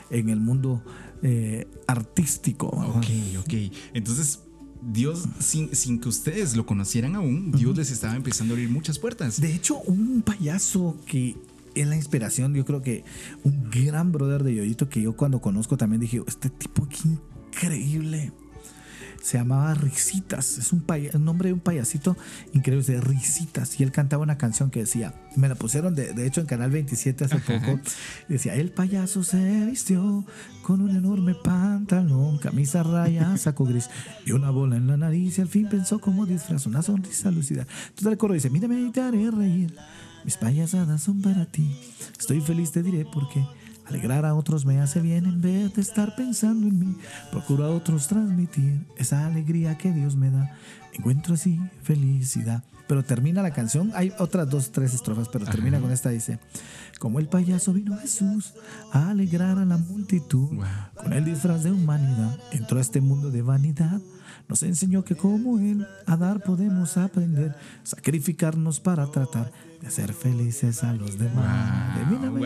en 0.09 0.29
el 0.29 0.39
mundo 0.39 0.83
eh, 1.23 1.67
artístico. 1.87 2.69
¿verdad? 2.77 2.97
Ok, 2.97 3.05
ok. 3.39 3.53
Entonces, 3.93 4.39
Dios, 4.81 5.23
sin, 5.39 5.73
sin 5.73 5.99
que 6.01 6.09
ustedes 6.09 6.55
lo 6.57 6.65
conocieran 6.65 7.15
aún, 7.15 7.51
Dios 7.53 7.77
les 7.77 7.89
estaba 7.89 8.15
empezando 8.15 8.53
a 8.53 8.57
abrir 8.57 8.69
muchas 8.69 8.99
puertas. 8.99 9.39
De 9.39 9.53
hecho, 9.55 9.77
un 9.79 10.21
payaso 10.23 10.97
que 11.05 11.37
es 11.75 11.87
la 11.87 11.95
inspiración, 11.95 12.53
yo 12.53 12.65
creo 12.65 12.81
que 12.81 13.03
un 13.43 13.69
gran 13.69 14.11
brother 14.11 14.43
de 14.43 14.55
Yoyito 14.55 14.89
que 14.89 15.01
yo 15.01 15.15
cuando 15.15 15.41
conozco 15.41 15.77
también 15.77 15.99
dije, 16.01 16.21
este 16.27 16.49
tipo 16.49 16.87
qué 16.87 16.97
increíble. 17.55 18.31
Se 19.21 19.37
llamaba 19.37 19.73
Risitas, 19.73 20.57
es 20.57 20.73
un, 20.73 20.81
paya- 20.81 21.11
el 21.13 21.23
nombre 21.23 21.47
de 21.47 21.53
un 21.53 21.61
payasito 21.61 22.17
increíble, 22.51 22.85
de 22.85 22.99
Risitas. 22.99 23.79
Y 23.79 23.83
él 23.83 23.91
cantaba 23.93 24.21
una 24.21 24.37
canción 24.37 24.69
que 24.69 24.81
decía, 24.81 25.13
me 25.37 25.47
la 25.47 25.55
pusieron 25.55 25.95
de, 25.95 26.11
de 26.11 26.27
hecho 26.27 26.41
en 26.41 26.47
Canal 26.47 26.71
27 26.71 27.23
hace 27.23 27.37
poco, 27.39 27.79
decía, 28.27 28.53
el 28.55 28.71
payaso 28.71 29.23
se 29.23 29.65
vistió 29.65 30.25
con 30.61 30.81
un 30.81 30.89
enorme 30.93 31.35
pantalón, 31.35 32.37
camisa 32.39 32.83
raya, 32.83 33.37
saco 33.37 33.63
gris 33.63 33.89
y 34.25 34.33
una 34.33 34.49
bola 34.49 34.75
en 34.75 34.87
la 34.87 34.97
nariz 34.97 35.37
y 35.37 35.41
al 35.41 35.47
fin 35.47 35.69
pensó 35.69 35.99
como 35.99 36.25
disfraz, 36.25 36.65
una 36.65 36.81
sonrisa 36.81 37.31
lucida. 37.31 37.65
Entonces 37.89 38.07
el 38.11 38.17
coro 38.17 38.33
dice, 38.33 38.49
mírame 38.49 38.81
y 38.81 38.91
te 38.91 38.99
haré 38.99 39.31
reír, 39.31 39.73
mis 40.23 40.37
payasadas 40.37 41.01
son 41.01 41.21
para 41.21 41.45
ti, 41.45 41.75
estoy 42.19 42.41
feliz 42.41 42.71
te 42.71 42.83
diré 42.83 43.05
por 43.05 43.29
qué. 43.29 43.45
Alegrar 43.85 44.25
a 44.25 44.33
otros 44.33 44.65
me 44.65 44.79
hace 44.79 45.01
bien 45.01 45.25
en 45.25 45.41
vez 45.41 45.73
de 45.75 45.81
estar 45.81 46.15
pensando 46.15 46.67
en 46.67 46.79
mí. 46.79 46.95
Procuro 47.31 47.65
a 47.65 47.69
otros 47.69 48.07
transmitir 48.07 48.87
esa 48.97 49.25
alegría 49.25 49.77
que 49.77 49.91
Dios 49.91 50.15
me 50.15 50.31
da. 50.31 50.55
Encuentro 50.93 51.33
así 51.33 51.59
felicidad. 51.81 52.63
Pero 52.87 53.03
termina 53.03 53.41
la 53.41 53.51
canción, 53.51 53.91
hay 53.93 54.13
otras 54.19 54.49
dos, 54.49 54.71
tres 54.71 54.93
estrofas, 54.93 55.27
pero 55.29 55.45
termina 55.45 55.79
con 55.79 55.91
esta, 55.91 56.09
dice, 56.09 56.39
como 56.99 57.19
el 57.19 57.27
payaso 57.27 57.73
vino 57.73 57.97
Jesús 57.97 58.53
a 58.91 59.09
alegrar 59.09 59.57
a 59.57 59.65
la 59.65 59.77
multitud, 59.77 60.49
Wow. 60.53 60.65
con 60.95 61.13
el 61.13 61.25
disfraz 61.25 61.63
de 61.63 61.71
humanidad, 61.71 62.37
entró 62.51 62.77
a 62.77 62.81
este 62.81 63.01
mundo 63.01 63.31
de 63.31 63.41
vanidad. 63.41 63.99
Nos 64.47 64.63
enseñó 64.63 65.03
que 65.03 65.15
como 65.15 65.59
Él 65.59 65.87
a 66.05 66.17
dar 66.17 66.41
podemos 66.43 66.97
aprender, 66.97 67.55
sacrificarnos 67.83 68.79
para 68.79 69.07
tratar 69.11 69.51
de 69.81 69.87
hacer 69.87 70.13
felices 70.13 70.83
a 70.83 70.93
los 70.93 71.17
demás. 71.17 71.97
Wow, 72.09 72.31
wow. 72.31 72.39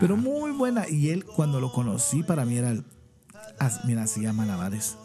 Pero 0.00 0.16
muy 0.16 0.52
buena. 0.52 0.88
Y 0.88 1.10
él, 1.10 1.24
cuando 1.24 1.60
lo 1.60 1.72
conocí, 1.72 2.22
para 2.22 2.44
mí 2.44 2.56
era 2.56 2.70
el. 2.70 2.84
Mira, 3.86 4.04
hacía 4.04 4.32
malabares. 4.32 4.96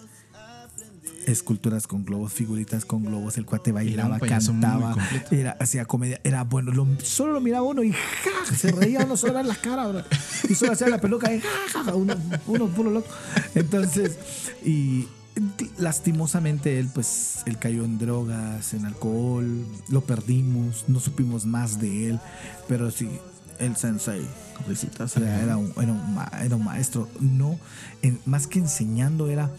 Esculturas 1.26 1.88
con 1.88 2.04
globos, 2.04 2.34
figuritas 2.34 2.84
con 2.84 3.06
globos, 3.06 3.38
el 3.38 3.46
cuate 3.46 3.72
bailaba, 3.72 4.20
cantaba, 4.20 4.94
era, 5.32 5.52
hacía 5.58 5.86
comedia, 5.86 6.20
era 6.26 6.44
bueno, 6.44 6.74
lo- 6.74 6.86
solo 7.02 7.32
lo 7.32 7.40
miraba 7.40 7.64
uno 7.66 7.82
y 7.82 7.94
¡ja! 7.94 8.56
se 8.58 8.74
reía 8.74 9.06
uno 9.06 9.16
solo 9.16 9.40
en 9.40 9.48
la 9.48 9.56
cara, 9.56 9.88
bro. 9.88 10.04
y 10.50 10.54
solo 10.54 10.74
hacía 10.74 10.90
la 10.90 11.00
peluca 11.00 11.34
y 11.34 11.40
ja, 11.40 11.96
uno, 11.96 12.14
uno 12.46 12.68
puro 12.68 12.90
loco. 12.92 13.08
Entonces, 13.56 14.18
y 14.66 15.08
lastimosamente 15.78 16.80
él, 16.80 16.90
pues, 16.94 17.44
él 17.46 17.58
cayó 17.58 17.84
en 17.86 17.98
drogas, 17.98 18.74
en 18.74 18.86
alcohol, 18.86 19.66
lo 19.90 20.02
perdimos, 20.02 20.86
no 20.88 21.00
supimos 21.00 21.46
más 21.46 21.80
de 21.80 22.10
él, 22.12 22.20
pero 22.68 22.92
sí, 22.92 23.10
el 23.60 23.76
sensei, 23.76 24.26
risitas, 24.68 25.16
era, 25.18 25.42
era 25.42 25.58
un, 25.58 25.72
era, 25.82 25.92
un 25.92 26.14
ma- 26.16 26.32
era 26.44 26.56
un 26.56 26.64
maestro, 26.64 27.10
no, 27.20 27.60
en- 28.02 28.20
más 28.26 28.48
que 28.48 28.60
enseñando 28.60 29.28
era 29.30 29.50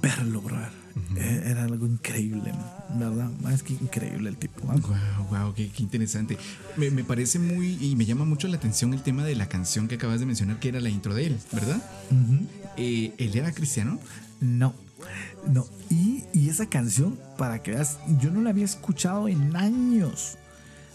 verlo, 0.00 0.40
brother. 0.40 0.82
Eh, 1.16 1.44
Era 1.46 1.64
algo 1.64 1.86
increíble, 1.86 2.52
¿verdad? 2.98 3.30
Más 3.40 3.62
que 3.62 3.72
increíble 3.72 4.28
el 4.28 4.36
tipo. 4.36 4.70
¿ah? 4.70 4.74
Wow, 4.76 5.26
wow, 5.44 5.54
qué, 5.54 5.70
qué 5.70 5.82
interesante. 5.82 6.36
Me, 6.76 6.90
me 6.90 7.02
parece 7.02 7.38
muy 7.38 7.78
y 7.82 7.96
me 7.96 8.04
llama 8.04 8.26
mucho 8.26 8.46
la 8.46 8.56
atención 8.58 8.92
el 8.92 9.02
tema 9.02 9.24
de 9.24 9.34
la 9.34 9.48
canción 9.48 9.88
que 9.88 9.94
acabas 9.94 10.20
de 10.20 10.26
mencionar, 10.26 10.58
que 10.58 10.68
era 10.68 10.80
la 10.80 10.90
intro 10.90 11.14
de 11.14 11.28
él, 11.28 11.38
¿verdad? 11.50 11.82
Eh, 12.76 13.14
¿Él 13.16 13.34
era 13.34 13.52
cristiano? 13.52 13.98
No, 14.42 14.74
no. 15.46 15.66
Y, 15.88 16.24
y 16.34 16.48
esa 16.48 16.66
canción, 16.66 17.18
para 17.38 17.62
que 17.62 17.70
veas, 17.70 17.98
yo 18.20 18.30
no 18.30 18.42
la 18.42 18.50
había 18.50 18.64
escuchado 18.64 19.28
en 19.28 19.54
años. 19.56 20.36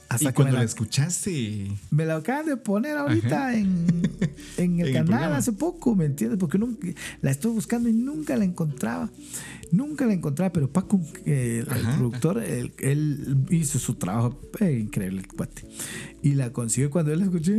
Hasta 0.10 0.30
y 0.30 0.34
cuando 0.34 0.54
la, 0.54 0.60
la, 0.60 0.66
escuchaste, 0.66 1.72
me 1.92 2.06
la 2.06 2.18
acaban 2.18 2.46
de 2.46 2.56
poner 2.56 2.98
ahorita 2.98 3.56
en, 3.56 4.10
en 4.58 4.80
el 4.80 4.96
En 4.96 5.06
canal 5.06 5.34
hace 5.34 5.52
poco, 5.52 5.96
¿me 5.96 6.06
entiendes? 6.06 6.40
Porque 6.40 6.58
nunca, 6.58 6.88
la 7.22 7.32
estuve 7.32 7.54
buscando 7.54 7.90
y 7.90 7.94
nunca 7.94 8.38
la 8.38 8.46
encontraba. 8.46 9.10
Nunca 9.72 10.06
la 10.06 10.14
encontraba, 10.14 10.52
pero 10.54 10.72
Paco, 10.72 11.00
eh, 11.26 11.64
el, 11.66 11.72
Ajá. 11.72 11.98
productor, 11.98 12.44
él, 12.44 12.74
él 12.80 13.46
hizo 13.50 13.80
su 13.80 13.96
trabajo 13.96 14.40
eh, 14.60 14.72
increíble, 14.80 15.22
el 15.22 15.28
cuate. 15.28 15.66
Y 16.24 16.34
la 16.36 16.52
consiguió 16.54 16.90
cuando 16.90 17.12
él 17.12 17.20
la 17.20 17.26
escuché. 17.26 17.54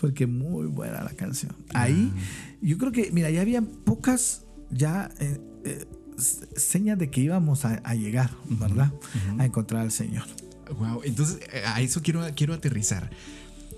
Porque 0.00 0.26
muy 0.26 0.66
buena 0.66 1.02
la 1.02 1.10
canción. 1.10 1.54
Ahí, 1.74 2.12
yo 2.60 2.78
creo 2.78 2.92
que, 2.92 3.10
mira, 3.12 3.30
ya 3.30 3.40
había 3.40 3.62
pocas 3.62 4.44
ya 4.70 5.10
eh, 5.20 5.40
eh, 5.64 5.84
señas 6.56 6.98
de 6.98 7.10
que 7.10 7.20
íbamos 7.20 7.64
a, 7.64 7.74
a 7.84 7.94
llegar, 7.94 8.30
¿verdad? 8.48 8.92
A 9.38 9.46
encontrar 9.46 9.82
al 9.82 9.92
Señor. 9.92 10.24
wow. 10.78 11.02
Entonces, 11.04 11.38
eh, 11.52 11.62
a 11.66 11.80
eso 11.80 12.00
quiero, 12.02 12.22
quiero 12.34 12.54
aterrizar. 12.54 13.10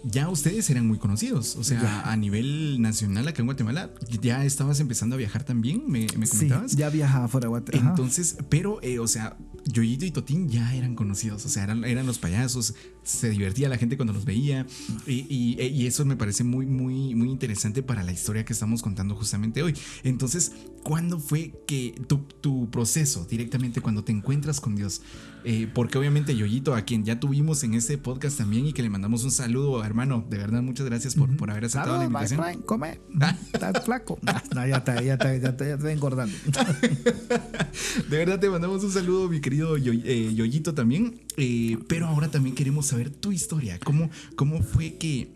Ya 0.05 0.29
ustedes 0.29 0.71
eran 0.71 0.87
muy 0.87 0.99
conocidos, 0.99 1.57
o 1.57 1.65
sea, 1.65 1.83
Ya. 1.83 2.11
a 2.11 2.17
nivel 2.17 2.81
nacional 2.81 3.27
acá 3.29 3.43
en 3.43 3.47
Guatemala, 3.47 3.91
ya 4.23 4.45
estabas 4.45 4.81
empezando 4.81 5.15
a 5.17 5.19
viajar 5.19 5.43
también, 5.45 5.83
me, 5.87 6.07
me 6.17 6.27
Sí, 6.27 6.37
comentabas. 6.37 6.77
ya 6.77 6.89
viajaba 6.89 7.29
fuera 7.29 7.47
de 7.47 7.49
Guatemala. 7.49 7.91
Entonces, 7.91 8.37
pero, 8.49 8.81
eh, 8.83 8.99
o 9.01 9.09
sea, 9.09 9.37
Yoyito 9.67 10.05
y 10.07 10.11
Totín 10.11 10.49
ya 10.49 10.75
eran 10.75 10.95
conocidos, 10.95 11.45
o 11.45 11.49
sea, 11.49 11.65
eran, 11.65 11.85
eran 11.85 12.07
los 12.07 12.19
payasos, 12.19 12.75
se 13.03 13.31
divertía 13.31 13.69
la 13.69 13.77
gente 13.77 13.97
cuando 13.97 14.13
los 14.13 14.25
veía, 14.25 14.67
y, 15.07 15.27
y- 15.29 15.61
y 15.63 15.87
eso 15.87 16.05
me 16.05 16.17
parece 16.17 16.45
muy, 16.45 16.67
muy, 16.67 17.15
muy 17.15 17.29
interesante 17.31 17.83
para 17.83 18.03
la 18.03 18.13
historia 18.13 18.45
que 18.45 18.53
estamos 18.53 18.83
contando 18.83 19.15
justamente 19.17 19.63
hoy. 19.63 19.75
Entonces, 20.05 20.53
¿cuándo 20.85 21.19
fue 21.19 21.53
que 21.67 21.95
tu, 22.07 22.19
tu 22.41 22.71
proceso 22.71 23.27
directamente 23.29 23.81
cuando 23.81 24.05
te 24.05 24.13
encuentras 24.13 24.61
con 24.61 24.77
Dios? 24.77 25.01
Eh, 25.45 25.69
porque 25.73 25.97
obviamente 25.99 26.35
Yoyito, 26.37 26.75
a 26.75 26.83
quien 26.83 27.05
ya 27.05 27.21
tuvimos 27.21 27.63
en 27.63 27.75
este 27.75 27.97
podcast 27.97 28.37
también 28.39 28.67
y 28.67 28.73
que 28.73 28.83
le 28.83 28.91
mandamos 28.91 29.25
un 29.25 29.31
saludo, 29.31 29.83
hermano, 29.85 30.27
de 30.29 30.37
verdad, 30.39 30.63
muchas 30.63 30.87
gracias 30.87 31.15
por, 31.15 31.35
por 31.37 31.51
haber 31.51 31.67
aceptado 31.67 31.93
la 31.99 32.09
Claro, 32.09 32.13
va, 32.13 32.21
invitación. 32.23 32.41
Frank, 32.41 32.65
come. 32.65 33.01
Estás 33.53 33.85
flaco. 33.85 34.19
No, 34.55 34.67
ya 34.67 34.77
está, 34.79 35.01
ya 35.03 35.15
está, 35.15 35.37
ya 35.37 35.49
está, 35.51 35.67
ya 35.67 35.75
está 35.75 35.93
engordando. 35.93 36.37
De 38.11 38.17
verdad 38.19 38.39
te 38.41 38.49
mandamos 38.51 38.83
un 38.85 38.91
saludo, 38.93 39.29
mi 39.29 39.41
querido 39.41 39.77
Yo- 39.77 39.93
eh, 39.93 40.33
Yoyito 40.35 40.75
también. 40.75 41.21
Eh, 41.37 41.79
pero 41.89 42.07
ahora 42.07 42.31
también 42.31 42.55
queremos 42.55 42.87
saber 42.87 43.11
tu 43.11 43.33
historia. 43.33 43.79
¿Cómo, 43.85 44.11
cómo 44.37 44.63
fue 44.63 44.95
que, 44.95 45.31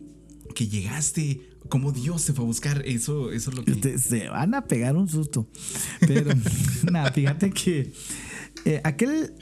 que 0.55 0.67
llegaste? 0.69 1.49
¿Cómo 1.69 1.93
Dios 1.93 2.25
te 2.25 2.33
fue 2.33 2.45
a 2.45 2.47
buscar? 2.47 2.83
Eso, 2.87 3.31
eso 3.33 3.51
es 3.51 3.57
lo 3.57 3.65
que. 3.65 3.73
Te- 3.77 3.99
se 3.99 4.29
van 4.29 4.55
a 4.55 4.65
pegar 4.67 4.97
un 4.97 5.09
susto. 5.09 5.49
Pero 6.01 6.31
nada, 6.91 7.13
fíjate 7.13 7.51
que 7.51 7.93
eh, 8.65 8.81
aquel, 8.85 9.33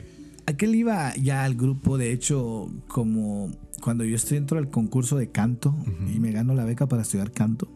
aquel 0.50 0.74
iba 0.74 1.14
ya 1.16 1.44
al 1.44 1.54
grupo, 1.54 1.98
de 1.98 2.12
hecho, 2.12 2.70
como 2.88 3.50
cuando 3.80 4.04
yo 4.04 4.16
estoy 4.16 4.36
dentro 4.36 4.58
del 4.58 4.68
concurso 4.68 5.16
de 5.16 5.30
canto 5.30 5.74
y 6.14 6.20
me 6.20 6.32
gano 6.32 6.54
la 6.54 6.64
beca 6.64 6.86
para 6.86 7.02
estudiar 7.02 7.32
canto. 7.32 7.68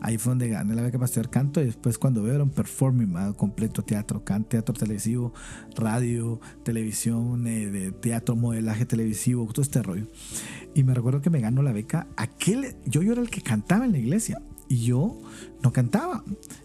Ahí 0.00 0.18
fue 0.18 0.32
donde 0.32 0.48
gané 0.48 0.74
la 0.74 0.82
beca 0.82 0.98
para 0.98 1.06
estudiar 1.06 1.30
canto 1.30 1.60
y 1.60 1.64
después 1.64 1.98
cuando 1.98 2.22
veo 2.22 2.34
era 2.34 2.44
un 2.44 2.50
performing 2.50 3.12
¿verdad? 3.12 3.34
completo, 3.34 3.82
teatro, 3.82 4.24
canto, 4.24 4.50
teatro 4.50 4.74
televisivo, 4.74 5.32
radio, 5.74 6.40
televisión, 6.62 7.46
eh, 7.46 7.70
de 7.70 7.92
teatro, 7.92 8.36
modelaje 8.36 8.86
televisivo, 8.86 9.46
todo 9.46 9.62
este 9.62 9.82
rollo. 9.82 10.06
Y 10.74 10.84
me 10.84 10.94
recuerdo 10.94 11.20
que 11.20 11.30
me 11.30 11.40
ganó 11.40 11.62
la 11.62 11.72
beca. 11.72 12.06
Aquel, 12.16 12.76
yo, 12.84 13.02
yo 13.02 13.12
era 13.12 13.22
el 13.22 13.30
que 13.30 13.40
cantaba 13.40 13.84
en 13.84 13.92
la 13.92 13.98
iglesia 13.98 14.42
y 14.68 14.84
yo 14.84 15.20
no 15.62 15.72
cantaba. 15.72 16.24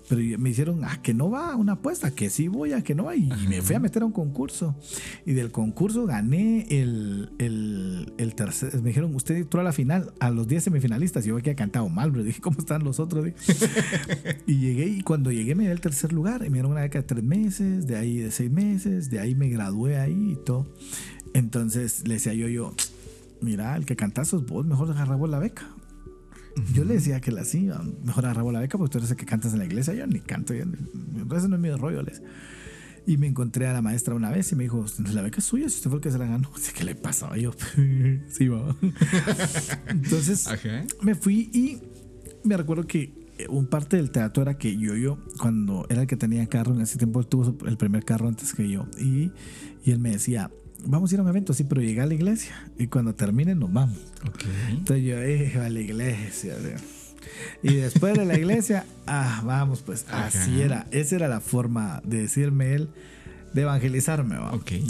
Pero 0.10 0.40
me 0.40 0.50
hicieron, 0.50 0.84
ah, 0.84 1.00
que 1.02 1.14
no 1.14 1.30
va 1.32 1.56
una 1.56 1.74
apuesta, 1.74 2.12
que 2.12 2.30
sí 2.30 2.48
voy 2.48 2.74
a 2.74 2.84
que 2.84 2.94
no 2.94 3.06
va. 3.06 3.16
Y 3.16 3.30
me 3.48 3.62
fui 3.62 3.76
a 3.76 3.80
meter 3.80 4.04
a 4.04 4.06
un 4.06 4.12
concurso. 4.12 4.76
Y 5.26 5.34
del 5.34 5.52
concurso 5.52 6.06
gané 6.06 6.68
el, 6.70 7.32
el, 7.40 8.14
el 8.18 8.36
tercer. 8.36 8.76
Me 8.82 8.90
dijeron, 8.90 9.16
usted 9.16 9.36
entró 9.36 9.62
a 9.62 9.64
la 9.64 9.74
final, 9.74 10.14
a 10.20 10.30
los 10.30 10.48
10 10.48 10.66
semifinalistas. 10.66 11.26
Y 11.26 11.30
yo 11.30 11.38
he 11.38 11.56
cantado 11.56 11.90
mal, 11.90 12.12
pero 12.12 12.24
dije, 12.24 12.42
¿cómo 12.42 12.60
están 12.60 12.84
los 12.84 13.00
otros? 13.00 13.28
Y 14.46 14.58
llegué, 14.58 14.88
y 14.88 15.02
cuando 15.02 15.32
llegué 15.32 15.56
me 15.56 15.64
di 15.64 15.70
el 15.70 15.80
tercer 15.80 16.12
lugar. 16.12 16.42
Y 16.46 16.50
me 16.50 16.56
dieron 16.56 16.72
una 16.72 16.82
beca 16.82 17.00
de 17.00 17.04
tres 17.04 17.24
meses, 17.24 17.88
de 17.88 17.96
ahí 17.96 18.18
de 18.18 18.32
seis 18.32 18.52
meses, 18.52 19.10
de 19.10 19.20
ahí 19.20 19.36
me 19.36 19.50
gradué 19.50 19.98
ahí 19.98 20.34
y 20.34 20.36
todo. 20.36 20.68
Entonces 21.34 22.08
le 22.08 22.16
decía 22.16 22.34
yo, 22.34 22.48
yo, 22.48 22.74
mira, 23.42 23.76
el 23.76 23.86
que 23.86 23.96
cantas 23.96 24.28
sos 24.30 24.46
vos, 24.46 24.66
mejor 24.66 24.92
agarramos 24.92 25.30
la 25.30 25.40
beca. 25.40 25.73
Yo 26.74 26.84
le 26.84 26.96
decía 26.96 27.20
que 27.20 27.32
la 27.32 27.46
sí, 27.46 27.70
mejor 28.04 28.26
agarramos 28.26 28.54
la 28.54 28.60
beca 28.60 28.78
porque 28.78 28.92
tú 28.92 28.98
eres 29.00 29.12
el 29.12 29.18
que 29.18 29.26
cantas 29.26 29.54
en 29.54 29.60
la 29.60 29.66
iglesia, 29.66 29.94
yo 29.94 30.06
ni 30.06 30.20
canto, 30.20 30.54
yo, 30.54 30.66
ese 31.36 31.48
no 31.48 31.56
es 31.56 31.62
mi 31.62 31.72
rollo. 31.72 32.02
les. 32.04 32.22
Y 33.06 33.18
me 33.18 33.28
encontré 33.28 33.68
a 33.68 33.74
la 33.74 33.82
maestra 33.82 34.16
una 34.16 34.30
vez 34.30 34.52
y 34.52 34.56
me 34.56 34.64
dijo, 34.64 34.86
la 35.14 35.22
beca 35.22 35.40
es 35.40 35.44
suya, 35.44 35.68
si 35.68 35.76
usted 35.76 35.90
fue 35.90 35.98
el 35.98 36.04
que 36.04 36.12
se 36.12 36.18
la 36.18 36.26
ganó. 36.26 36.50
¿Qué 36.78 36.84
le 36.84 36.96
pasó? 36.96 37.36
Yo, 37.36 37.52
sí, 38.30 38.48
va. 38.48 38.76
Entonces 39.88 40.48
me 41.02 41.16
fui 41.16 41.50
y 41.54 41.82
me 42.44 42.56
recuerdo 42.56 42.86
que 42.88 43.24
un 43.50 43.68
parte 43.68 43.98
del 43.98 44.12
teatro 44.12 44.44
era 44.44 44.58
que 44.58 44.78
yo, 44.78 44.96
yo, 44.96 45.18
cuando 45.40 45.86
era 45.90 46.02
el 46.02 46.08
que 46.08 46.16
tenía 46.16 46.46
carro, 46.48 46.74
en 46.74 46.82
ese 46.82 46.98
tiempo 46.98 47.20
él 47.20 47.28
tuvo 47.28 47.58
el 47.68 47.78
primer 47.78 48.06
carro 48.06 48.28
antes 48.28 48.54
que 48.54 48.70
yo. 48.70 48.88
Y, 48.98 49.32
y 49.84 49.92
él 49.92 50.00
me 50.00 50.12
decía, 50.12 50.52
vamos 50.86 51.12
a 51.12 51.16
ir 51.16 51.20
a 51.20 51.24
un 51.24 51.30
evento, 51.30 51.54
sí, 51.54 51.64
pero 51.64 51.82
llegué 51.82 52.02
a 52.02 52.06
la 52.06 52.14
iglesia 52.14 52.54
y 52.78 52.88
cuando 52.88 53.16
termine 53.16 53.56
nos 53.56 53.72
vamos. 53.72 53.98
Entonces 54.70 55.06
yo 55.06 55.24
iba 55.24 55.66
a 55.66 55.70
la 55.70 55.80
iglesia. 55.80 56.56
Y 57.62 57.76
después 57.76 58.16
de 58.16 58.26
la 58.26 58.38
iglesia, 58.38 58.86
ah, 59.08 59.42
vamos, 59.46 59.82
pues 59.82 60.06
así 60.12 60.62
era. 60.62 60.88
Esa 60.92 61.16
era 61.16 61.28
la 61.28 61.40
forma 61.40 62.02
de 62.04 62.22
decirme 62.22 62.74
él, 62.74 62.90
de 63.54 63.62
evangelizarme. 63.62 64.38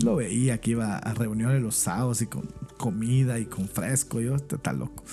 Lo 0.04 0.16
veía 0.16 0.60
que 0.60 0.72
iba 0.72 0.98
a 0.98 1.14
reuniones 1.14 1.62
los 1.62 1.76
sábados 1.76 2.22
y 2.22 2.28
con 2.28 2.48
comida 2.78 3.40
y 3.40 3.46
con 3.46 3.68
fresco. 3.68 4.20
Yo, 4.22 4.36
está 4.36 4.74
loco. 4.74 5.04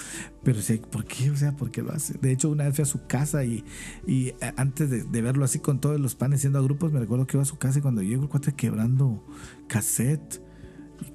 Pero 0.43 0.63
sí, 0.63 0.81
¿por 0.91 1.05
qué? 1.05 1.31
O 1.31 1.37
sea, 1.37 1.53
¿por 1.53 1.71
qué 1.71 1.83
lo 1.83 1.93
hace? 1.93 2.15
De 2.15 2.33
hecho, 2.33 2.49
una 2.49 2.65
vez 2.65 2.75
fui 2.75 2.83
a 2.83 2.87
su 2.87 3.07
casa 3.07 3.45
y, 3.45 3.65
y 4.07 4.29
eh, 4.29 4.53
antes 4.57 4.89
de, 4.91 5.23
verlo 5.23 5.45
así 5.45 5.59
con 5.59 5.81
todos 5.81 6.01
los 6.01 6.15
panes 6.15 6.41
siendo 6.41 6.59
a 6.59 6.63
grupos, 6.63 6.93
me 6.93 7.01
recuerdo 7.01 7.27
que 7.27 7.37
iba 7.37 7.43
a 7.43 7.47
su 7.47 7.59
casa 7.59 7.79
y 7.79 7.83
cuando 7.83 8.03
llego 8.03 8.23
el 8.23 8.29
cuate 8.29 8.53
quebrando 8.53 9.23
cassette 9.69 10.41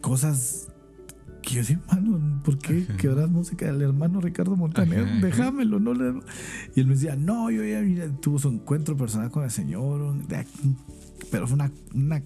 cosas 0.01 0.67
que 1.41 1.53
yo 1.53 1.59
decía, 1.59 1.79
hermano, 1.87 2.41
¿por 2.43 2.57
qué 2.57 2.85
quebras 2.97 3.29
música 3.29 3.67
del 3.67 3.81
hermano 3.81 4.19
Ricardo 4.19 4.55
Montaner? 4.55 5.21
Déjamelo, 5.21 5.79
no 5.79 5.93
le... 5.93 6.21
Y 6.75 6.79
él 6.79 6.87
me 6.87 6.95
decía, 6.95 7.15
no, 7.15 7.51
yo 7.51 7.63
ya 7.63 8.09
tuvo 8.19 8.39
su 8.39 8.49
encuentro 8.49 8.97
personal 8.97 9.29
con 9.29 9.43
el 9.43 9.51
Señor, 9.51 10.15
pero 11.31 11.47
fue 11.47 11.55
una, 11.55 11.71
una, 11.93 12.23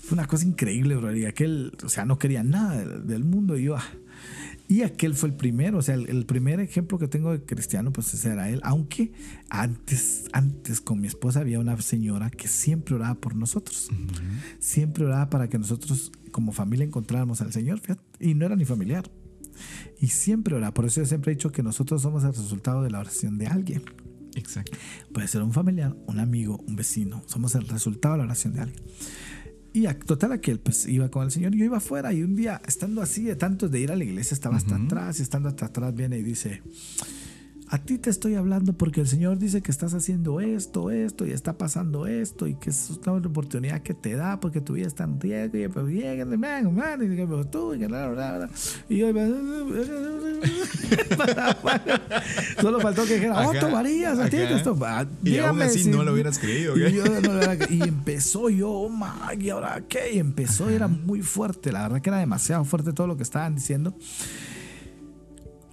fue 0.00 0.14
una 0.14 0.26
cosa 0.26 0.44
increíble, 0.44 0.96
bro. 0.96 1.14
Y 1.14 1.24
aquel, 1.26 1.72
o 1.84 1.88
sea, 1.88 2.04
no 2.04 2.18
quería 2.18 2.42
nada 2.42 2.84
del, 2.84 3.24
mundo. 3.24 3.56
Y 3.56 3.64
yo... 3.64 3.76
Ah, 3.76 3.84
y 4.70 4.84
aquel 4.84 5.14
fue 5.16 5.30
el 5.30 5.34
primero, 5.34 5.78
o 5.78 5.82
sea, 5.82 5.96
el, 5.96 6.26
primer 6.26 6.60
ejemplo 6.60 6.96
que 6.96 7.08
tengo 7.08 7.32
de 7.32 7.42
cristiano, 7.44 7.92
pues 7.92 8.14
ese 8.14 8.28
era 8.28 8.48
él. 8.50 8.60
Aunque 8.62 9.12
antes, 9.48 10.26
antes 10.32 10.80
con 10.80 11.00
mi 11.00 11.08
esposa 11.08 11.40
había 11.40 11.58
una 11.58 11.76
señora 11.80 12.30
que 12.30 12.46
siempre 12.46 12.94
oraba 12.94 13.16
por 13.16 13.34
nosotros. 13.34 13.88
Siempre 14.60 15.04
oraba 15.04 15.28
para 15.28 15.48
que 15.48 15.58
nosotros 15.58 16.12
como 16.30 16.52
familia 16.52 16.86
encontráramos 16.86 17.40
al 17.40 17.52
Señor, 17.52 17.80
fíjate. 17.80 18.00
Y 18.20 18.34
no 18.34 18.46
era 18.46 18.54
ni 18.54 18.64
familiar. 18.64 19.10
Y 20.00 20.06
siempre 20.06 20.54
oraba. 20.54 20.72
Por 20.72 20.86
eso 20.86 21.00
yo 21.00 21.06
siempre 21.06 21.32
he 21.32 21.34
dicho 21.34 21.50
que 21.50 21.64
nosotros 21.64 22.00
somos 22.00 22.22
el 22.22 22.32
resultado 22.32 22.84
de 22.84 22.90
la 22.90 23.00
oración 23.00 23.38
de 23.38 23.48
alguien. 23.48 23.82
Exacto. 24.36 24.78
Puede 25.12 25.26
ser 25.26 25.42
un 25.42 25.52
familiar, 25.52 25.96
un 26.06 26.20
amigo, 26.20 26.62
un 26.68 26.76
vecino. 26.76 27.24
Somos 27.26 27.56
el 27.56 27.66
resultado 27.66 28.14
de 28.14 28.18
la 28.18 28.24
oración 28.26 28.52
de 28.52 28.60
alguien. 28.60 28.84
Y 29.72 29.86
a, 29.86 29.98
total 29.98 30.32
aquel 30.32 30.58
pues 30.58 30.86
iba 30.86 31.08
con 31.10 31.24
el 31.24 31.30
Señor, 31.30 31.54
yo 31.54 31.64
iba 31.64 31.76
afuera 31.76 32.12
y 32.12 32.22
un 32.22 32.34
día 32.34 32.60
estando 32.66 33.02
así 33.02 33.22
de 33.22 33.36
tantos 33.36 33.70
de 33.70 33.80
ir 33.80 33.92
a 33.92 33.96
la 33.96 34.04
iglesia 34.04 34.34
estaba 34.34 34.56
hasta 34.56 34.76
atrás 34.76 35.20
y 35.20 35.22
estando 35.22 35.48
hasta 35.48 35.66
atrás 35.66 35.94
viene 35.94 36.18
y 36.18 36.22
dice, 36.22 36.62
a 37.72 37.78
ti 37.78 37.98
te 37.98 38.10
estoy 38.10 38.34
hablando 38.34 38.72
porque 38.72 39.00
el 39.00 39.06
Señor 39.06 39.38
dice 39.38 39.62
que 39.62 39.70
estás 39.70 39.94
haciendo 39.94 40.40
esto, 40.40 40.90
esto 40.90 41.24
y 41.24 41.30
está 41.30 41.52
pasando 41.52 42.08
esto 42.08 42.48
y 42.48 42.56
que 42.56 42.70
es 42.70 42.98
una 43.06 43.28
oportunidad 43.28 43.80
que 43.82 43.94
te 43.94 44.16
da 44.16 44.40
porque 44.40 44.60
tu 44.60 44.72
vida 44.72 44.88
está 44.88 45.04
en 45.04 45.20
riesgo 45.20 45.56
y 45.56 45.68
pues 45.68 45.86
llega, 45.86 46.24
man, 46.24 46.74
man, 46.74 47.00
y 47.00 47.06
tú, 47.46 47.74
y 47.74 47.86
y 48.88 48.98
yo 48.98 49.06
solo 52.60 52.80
faltó 52.80 53.04
que 53.04 53.14
dijera, 53.14 53.48
oh, 53.48 53.52
tú 53.52 53.70
varías 53.70 54.18
a 54.18 54.28
ti 54.28 54.38
esto. 54.38 54.76
Y 55.22 55.38
aún 55.38 55.62
así 55.62 55.88
no 55.88 56.02
lo 56.02 56.12
hubieras 56.12 56.40
creído. 56.40 56.76
Y, 56.76 56.92
yo, 56.92 57.04
y 57.70 57.82
empezó 57.82 58.50
yo, 58.50 58.68
oh 58.68 58.88
my, 58.88 59.40
y 59.40 59.50
ahora 59.50 59.80
qué, 59.88 60.14
y 60.14 60.18
empezó, 60.18 60.72
y 60.72 60.74
era 60.74 60.88
muy 60.88 61.22
fuerte, 61.22 61.70
la 61.70 61.82
verdad 61.82 62.02
que 62.02 62.10
era 62.10 62.18
demasiado 62.18 62.64
fuerte 62.64 62.92
todo 62.92 63.06
lo 63.06 63.16
que 63.16 63.22
estaban 63.22 63.54
diciendo. 63.54 63.94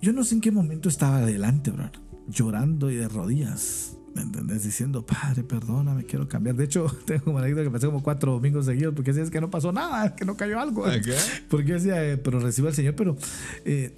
Yo 0.01 0.13
no 0.13 0.23
sé 0.23 0.35
en 0.35 0.41
qué 0.41 0.51
momento 0.51 0.89
estaba 0.89 1.17
adelante, 1.17 1.71
bro, 1.71 1.89
llorando 2.27 2.91
y 2.91 2.95
de 2.95 3.07
rodillas. 3.07 3.97
¿Me 4.15 4.23
entendés? 4.23 4.63
Diciendo, 4.63 5.05
padre, 5.05 5.43
perdóname, 5.43 6.03
quiero 6.03 6.27
cambiar. 6.27 6.55
De 6.55 6.63
hecho, 6.63 6.87
tengo 7.05 7.31
una 7.31 7.41
anécdota 7.41 7.63
que 7.63 7.71
pasé 7.71 7.85
como 7.85 8.01
cuatro 8.01 8.31
domingos 8.33 8.65
seguidos 8.65 8.95
porque 8.95 9.11
decía, 9.11 9.23
es 9.23 9.29
que 9.29 9.41
no 9.41 9.49
pasó 9.49 9.71
nada, 9.71 10.15
que 10.15 10.25
no 10.25 10.35
cayó 10.35 10.59
algo. 10.59 10.85
Porque 11.49 11.73
decía, 11.73 12.03
eh, 12.03 12.17
pero 12.17 12.39
recibo 12.39 12.67
al 12.67 12.73
Señor, 12.73 12.95
pero 12.95 13.15
eh, 13.63 13.93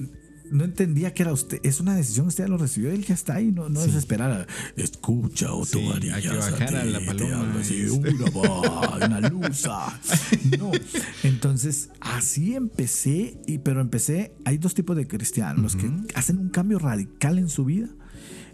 no 0.51 0.63
entendía 0.63 1.13
que 1.13 1.23
era 1.23 1.33
usted. 1.33 1.59
Es 1.63 1.79
una 1.79 1.95
decisión, 1.95 2.27
usted 2.27 2.45
ya 2.45 2.49
lo 2.49 2.57
recibió, 2.57 2.91
él 2.91 3.05
ya 3.05 3.13
está 3.13 3.35
ahí, 3.35 3.51
no, 3.51 3.69
no 3.69 3.81
es 3.81 3.93
esperar. 3.95 4.47
Escucha, 4.75 5.53
o 5.53 5.65
sí, 5.65 5.87
a 5.89 6.21
que 6.21 6.29
bajara 6.29 6.85
la 6.85 6.99
paloma. 7.05 7.55
Así, 7.59 7.85
una, 7.85 9.05
una 9.05 9.29
luz. 9.29 9.67
No. 10.57 10.71
Entonces, 11.23 11.89
así 11.99 12.55
empecé, 12.55 13.39
y, 13.47 13.59
pero 13.59 13.81
empecé. 13.81 14.33
Hay 14.45 14.57
dos 14.57 14.73
tipos 14.73 14.95
de 14.95 15.07
cristianos: 15.07 15.61
los 15.61 15.75
que 15.75 15.91
hacen 16.15 16.37
un 16.39 16.49
cambio 16.49 16.79
radical 16.79 17.37
en 17.37 17.49
su 17.49 17.65
vida 17.65 17.89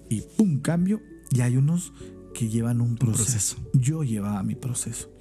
y 0.09 0.21
pum, 0.21 0.59
cambio. 0.59 1.01
Y 1.31 1.41
hay 1.41 1.57
unos 1.57 1.93
que 2.33 2.49
llevan 2.49 2.81
un 2.81 2.97
proceso. 2.97 3.57
Yo 3.73 4.03
llevaba 4.03 4.43
mi 4.43 4.55
proceso. 4.55 5.11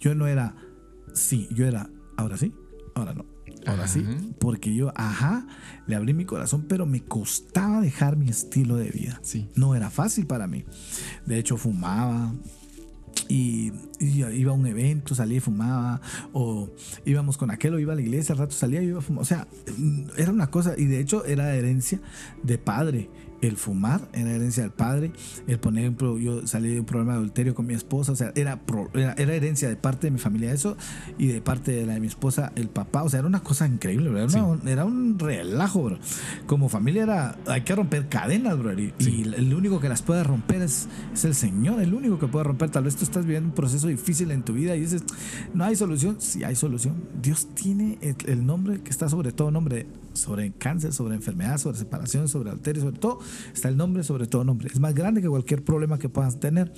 Yo 0.00 0.14
no 0.14 0.26
era, 0.26 0.56
sí, 1.14 1.48
yo 1.52 1.66
era, 1.66 1.90
ahora 2.16 2.36
sí, 2.36 2.52
ahora 2.94 3.14
no 3.14 3.31
ahora 3.66 3.86
sí, 3.88 4.04
porque 4.38 4.74
yo, 4.74 4.92
ajá, 4.94 5.46
le 5.86 5.96
abrí 5.96 6.14
mi 6.14 6.24
corazón, 6.24 6.66
pero 6.68 6.86
me 6.86 7.00
costaba 7.00 7.80
dejar 7.80 8.16
mi 8.16 8.28
estilo 8.28 8.76
de 8.76 8.90
vida. 8.90 9.20
Sí. 9.22 9.48
No 9.54 9.74
era 9.74 9.90
fácil 9.90 10.26
para 10.26 10.46
mí. 10.46 10.64
De 11.26 11.38
hecho, 11.38 11.56
fumaba. 11.56 12.34
Y, 13.28 13.72
iba 14.00 14.50
a 14.50 14.54
un 14.54 14.66
evento, 14.66 15.14
salía 15.14 15.36
y 15.38 15.40
fumaba, 15.40 16.00
o 16.32 16.70
íbamos 17.04 17.36
con 17.36 17.50
aquel, 17.50 17.74
o 17.74 17.78
iba 17.78 17.92
a 17.92 17.96
la 17.96 18.02
iglesia, 18.02 18.32
al 18.32 18.38
rato 18.38 18.52
salía 18.52 18.82
y 18.82 18.86
iba 18.86 18.98
a 18.98 19.02
fumar. 19.02 19.22
O 19.22 19.24
sea, 19.24 19.46
era 20.16 20.32
una 20.32 20.50
cosa, 20.50 20.74
y 20.76 20.86
de 20.86 21.00
hecho 21.00 21.24
era 21.24 21.54
herencia 21.54 22.00
de 22.42 22.58
padre 22.58 23.10
el 23.42 23.56
fumar 23.56 24.08
era 24.12 24.30
herencia 24.30 24.62
del 24.62 24.72
padre, 24.72 25.12
el 25.46 25.58
poner, 25.58 25.94
yo 26.20 26.46
salí 26.46 26.74
de 26.74 26.80
un 26.80 26.86
problema 26.86 27.12
de 27.12 27.18
adulterio 27.18 27.54
con 27.54 27.66
mi 27.66 27.74
esposa, 27.74 28.12
o 28.12 28.16
sea, 28.16 28.32
era, 28.36 28.60
era, 28.94 29.12
herencia 29.14 29.68
de 29.68 29.76
parte 29.76 30.06
de 30.06 30.12
mi 30.12 30.18
familia 30.18 30.52
eso 30.52 30.76
y 31.18 31.26
de 31.26 31.42
parte 31.42 31.72
de 31.72 31.84
la 31.84 31.94
de 31.94 32.00
mi 32.00 32.06
esposa 32.06 32.52
el 32.54 32.68
papá, 32.68 33.02
o 33.02 33.08
sea, 33.08 33.18
era 33.18 33.28
una 33.28 33.42
cosa 33.42 33.66
increíble, 33.66 34.10
Era, 34.66 34.84
un 34.84 35.18
relajo, 35.18 35.82
bro. 35.82 35.98
Como 36.46 36.68
familia 36.68 37.02
era, 37.02 37.38
hay 37.46 37.62
que 37.62 37.74
romper 37.74 38.08
cadenas, 38.08 38.56
bro, 38.58 38.72
y, 38.72 38.92
el 38.98 39.52
único 39.52 39.80
que 39.80 39.88
las 39.88 40.02
puede 40.02 40.22
romper 40.22 40.62
es, 40.62 40.88
es 41.12 41.24
el 41.24 41.34
Señor, 41.34 41.82
el 41.82 41.94
único 41.94 42.18
que 42.18 42.28
puede 42.28 42.44
romper, 42.44 42.70
tal 42.70 42.84
vez 42.84 42.96
tú 42.96 43.04
estás 43.04 43.24
viviendo 43.24 43.48
un 43.48 43.54
proceso 43.54 43.88
difícil 43.88 44.30
en 44.30 44.42
tu 44.42 44.52
vida 44.52 44.76
y 44.76 44.80
dices, 44.80 45.02
no 45.52 45.64
hay 45.64 45.74
solución, 45.74 46.16
sí 46.20 46.44
hay 46.44 46.54
solución, 46.54 46.94
Dios 47.20 47.48
tiene 47.54 47.98
el 48.00 48.46
nombre 48.46 48.80
que 48.82 48.90
está 48.90 49.08
sobre 49.08 49.32
todo 49.32 49.50
nombre, 49.50 49.86
sobre 50.14 50.52
cáncer, 50.52 50.92
sobre 50.92 51.14
enfermedad, 51.14 51.58
sobre 51.58 51.78
separación, 51.78 52.28
sobre 52.28 52.50
adulterio, 52.50 52.82
sobre 52.82 52.98
todo, 52.98 53.20
está 53.54 53.68
el 53.68 53.76
nombre 53.76 54.02
sobre 54.04 54.26
todo 54.26 54.44
nombre. 54.44 54.68
Es 54.72 54.80
más 54.80 54.94
grande 54.94 55.22
que 55.22 55.28
cualquier 55.28 55.64
problema 55.64 55.98
que 55.98 56.08
puedas 56.08 56.40
tener. 56.40 56.72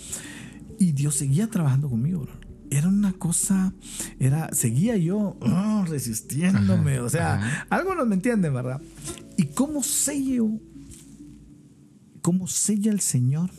Y 0.78 0.93
Dios 0.93 1.14
seguía 1.14 1.49
trabajando 1.49 1.89
conmigo, 1.89 2.20
bro. 2.20 2.32
Era 2.70 2.89
una 2.89 3.12
cosa, 3.12 3.72
era, 4.18 4.53
seguía 4.53 4.97
yo 4.97 5.37
oh, 5.41 5.85
resistiéndome, 5.87 6.99
o 6.99 7.09
sea, 7.09 7.66
algo 7.70 7.95
no 7.95 8.05
me 8.05 8.16
entienden, 8.16 8.53
¿verdad? 8.53 8.80
¿Y 9.37 9.45
cómo 9.47 9.82
sello, 9.82 10.49
cómo 12.20 12.49
sella 12.49 12.91
el 12.91 13.01
Señor 13.01 13.51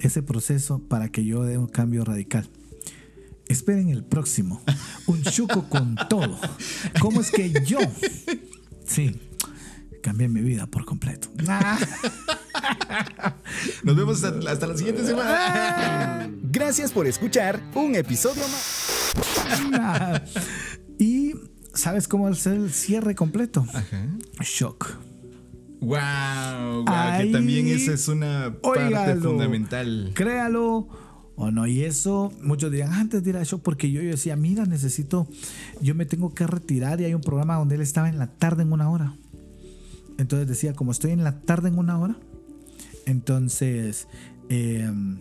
ese 0.00 0.22
proceso 0.22 0.80
para 0.80 1.08
que 1.10 1.24
yo 1.24 1.44
dé 1.44 1.56
un 1.56 1.68
cambio 1.68 2.04
radical? 2.04 2.50
Esperen 3.48 3.88
el 3.88 4.04
próximo. 4.04 4.60
Un 5.06 5.22
chuco 5.22 5.68
con 5.70 5.96
todo. 6.10 6.38
¿Cómo 7.00 7.22
es 7.22 7.30
que 7.30 7.50
yo 7.64 7.78
Sí. 8.88 9.20
Cambié 10.02 10.28
mi 10.28 10.40
vida 10.40 10.66
por 10.66 10.84
completo. 10.84 11.28
Nos 13.82 13.96
vemos 13.96 14.24
hasta, 14.24 14.66
la 14.66 14.76
siguiente 14.76 15.04
semana. 15.04 16.28
Gracias 16.42 16.90
por 16.92 17.06
escuchar 17.06 17.62
un 17.74 17.94
episodio 17.94 18.42
más. 18.48 19.14
Y 21.00 21.32
¿sabes 21.74 22.08
cómo 22.08 22.28
es 22.28 22.44
el 22.46 22.72
cierre 22.72 23.14
completo? 23.14 23.64
Shock. 24.40 24.96
Wow, 25.80 26.84
wow 26.84 27.18
que 27.18 27.26
también 27.26 27.68
esa 27.68 27.92
es 27.92 28.08
una 28.08 28.56
parte 28.60 29.14
fundamental. 29.16 30.10
Créalo 30.14 30.88
o 31.38 31.50
no. 31.52 31.66
Y 31.66 31.84
eso, 31.84 32.32
muchos 32.42 32.70
dirán, 32.70 32.92
antes 32.92 33.22
de 33.22 33.30
ir 33.30 33.36
a 33.36 33.44
show, 33.44 33.60
porque 33.60 33.90
yo, 33.90 34.02
yo 34.02 34.10
decía, 34.10 34.36
mira, 34.36 34.66
necesito, 34.66 35.28
yo 35.80 35.94
me 35.94 36.04
tengo 36.04 36.34
que 36.34 36.46
retirar 36.46 37.00
y 37.00 37.04
hay 37.04 37.14
un 37.14 37.22
programa 37.22 37.56
donde 37.56 37.76
él 37.76 37.80
estaba 37.80 38.08
en 38.08 38.18
la 38.18 38.26
tarde 38.26 38.64
en 38.64 38.72
una 38.72 38.90
hora. 38.90 39.14
Entonces 40.18 40.48
decía, 40.48 40.74
como 40.74 40.90
estoy 40.90 41.12
en 41.12 41.22
la 41.22 41.40
tarde 41.40 41.68
en 41.68 41.78
una 41.78 41.98
hora, 41.98 42.16
entonces 43.06 44.08
em, 44.48 45.20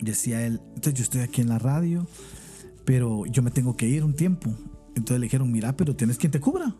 decía 0.00 0.44
él, 0.44 0.60
entonces 0.74 0.94
yo 0.94 1.02
estoy 1.04 1.20
aquí 1.20 1.40
en 1.40 1.48
la 1.48 1.60
radio, 1.60 2.06
pero 2.84 3.24
yo 3.26 3.42
me 3.42 3.52
tengo 3.52 3.76
que 3.76 3.88
ir 3.88 4.02
un 4.02 4.14
tiempo. 4.14 4.52
Entonces 4.96 5.20
le 5.20 5.26
dijeron, 5.26 5.52
mira, 5.52 5.76
pero 5.76 5.94
tienes 5.94 6.18
quien 6.18 6.32
te 6.32 6.40
cubra. 6.40 6.74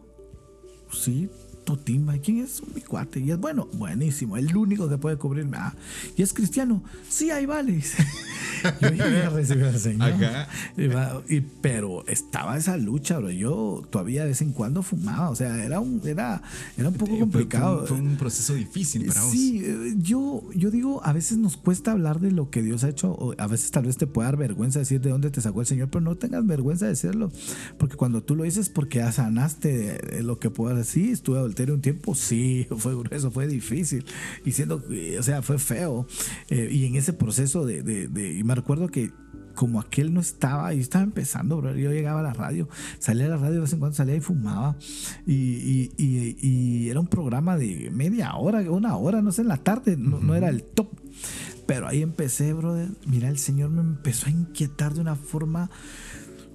Sí, 0.93 1.31
timba. 1.77 2.17
¿Quién 2.19 2.39
es? 2.39 2.63
Mi 2.75 2.81
cuate. 2.81 3.21
Y 3.21 3.31
es 3.31 3.39
bueno, 3.39 3.69
buenísimo. 3.75 4.37
El 4.37 4.57
único 4.57 4.89
que 4.89 4.99
puede 4.99 5.17
cubrirme. 5.17 5.57
Ah, 5.59 5.75
y 6.17 6.23
es 6.23 6.33
cristiano. 6.33 6.83
Sí, 7.09 7.31
ahí 7.31 7.47
vale. 7.47 7.81
yo 8.81 8.89
llegué 8.91 9.23
a 9.23 9.31
recibir 9.31 9.65
al 9.65 9.79
Señor. 9.79 10.13
Ajá. 10.13 10.49
Y 10.77 10.87
va- 10.89 11.23
y- 11.29 11.41
pero 11.41 12.07
estaba 12.07 12.57
esa 12.57 12.77
lucha, 12.77 13.19
bro. 13.19 13.31
Yo 13.31 13.87
todavía 13.91 14.23
de 14.23 14.29
vez 14.29 14.43
en 14.43 14.53
cuando 14.53 14.83
fumaba. 14.83 15.31
O 15.31 15.35
sea, 15.37 15.65
era 15.65 15.81
un, 15.81 16.01
era, 16.05 16.43
era 16.77 16.89
un 16.89 16.95
poco 16.95 17.19
complicado. 17.19 17.87
Fue, 17.87 17.97
un, 17.97 18.03
fue 18.05 18.11
un 18.13 18.17
proceso 18.19 18.55
difícil 18.55 19.05
para 19.07 19.23
vos. 19.23 19.33
Sí, 19.33 19.63
eh, 19.65 19.95
yo, 19.99 20.43
yo 20.55 20.71
digo, 20.71 21.05
a 21.05 21.13
veces 21.13 21.39
nos 21.39 21.57
cuesta 21.57 21.93
hablar 21.93 22.21
de 22.21 22.31
lo 22.33 22.51
que 22.51 22.63
Dios 22.63 22.85
ha 22.85 22.89
hecho, 22.89 23.11
o 23.13 23.35
a 23.39 23.47
veces 23.47 23.71
tal 23.71 23.85
vez 23.85 23.97
te 23.97 24.07
pueda 24.07 24.29
dar 24.29 24.37
vergüenza 24.39 24.79
decir 24.79 25.01
de 25.01 25.11
dónde 25.11 25.31
te 25.31 25.41
sacó 25.41 25.61
el 25.61 25.67
Señor, 25.67 25.89
pero 25.91 26.01
no 26.01 26.15
tengas 26.17 26.47
vergüenza 26.47 26.85
de 26.87 26.93
decirlo, 26.93 27.31
porque 27.79 27.97
cuando 27.97 28.23
tú 28.23 28.35
lo 28.37 28.45
dices 28.45 28.69
porque 28.69 28.99
ya 28.99 29.13
sanaste 29.13 30.23
lo 30.23 30.39
que 30.39 30.51
puedas 30.51 30.77
decir, 30.79 31.11
estuve 31.13 31.39
adulterio 31.59 31.75
un 31.75 31.81
tiempo, 31.83 32.15
sí, 32.15 32.67
fue 32.79 32.95
grueso, 32.97 33.31
fue 33.31 33.47
difícil, 33.47 34.05
y 34.45 34.53
siendo, 34.53 34.83
que, 34.87 35.19
o 35.19 35.23
sea, 35.23 35.43
fue 35.43 35.59
feo, 35.59 36.07
eh, 36.51 36.69
y 36.71 36.85
en 36.87 36.95
ese 36.97 37.13
proceso 37.13 37.65
de, 37.67 37.83
de- 37.83 38.09
de- 38.09 38.39
y 38.39 38.45
me 38.45 38.55
recuerdo 38.55 38.89
que 38.89 39.11
como 39.55 39.81
aquel 39.81 40.15
no 40.15 40.21
estaba, 40.21 40.73
yo 40.73 40.81
estaba 40.81 41.03
empezando, 41.03 41.57
bro. 41.57 41.75
Yo 41.75 41.91
llegaba 41.91 42.21
a 42.21 42.23
la 42.23 42.33
radio, 42.33 42.69
salía 43.01 43.27
a 43.27 43.31
la 43.31 43.37
radio 43.39 43.55
de 43.55 43.61
vez 43.63 43.73
en 43.73 43.81
cuando, 43.81 43.97
salía 43.97 44.15
y 44.15 44.21
fumaba. 44.21 44.77
Y, 45.27 45.33
y- 45.35 45.91
y- 45.99 46.37
y 46.41 46.89
era 46.91 47.01
un 47.01 47.09
programa 47.09 47.57
de 47.59 47.91
media 47.91 48.37
hora, 48.37 48.61
una 48.71 48.97
hora, 48.97 49.21
no 49.21 49.33
sé, 49.33 49.43
en 49.43 49.49
la 49.49 49.57
tarde, 49.57 49.97
no, 49.97 50.21
no 50.21 50.37
era 50.37 50.49
el 50.49 50.63
top. 50.63 50.87
Pero 51.67 51.89
ahí 51.89 52.03
empecé, 52.03 52.53
brother. 52.53 52.89
Mira, 53.09 53.29
el 53.31 53.39
Señor 53.39 53.71
me 53.71 53.81
empezó 53.81 54.29
a 54.29 54.31
inquietar 54.31 54.95
de 54.95 55.01
una 55.01 55.17
forma 55.17 55.71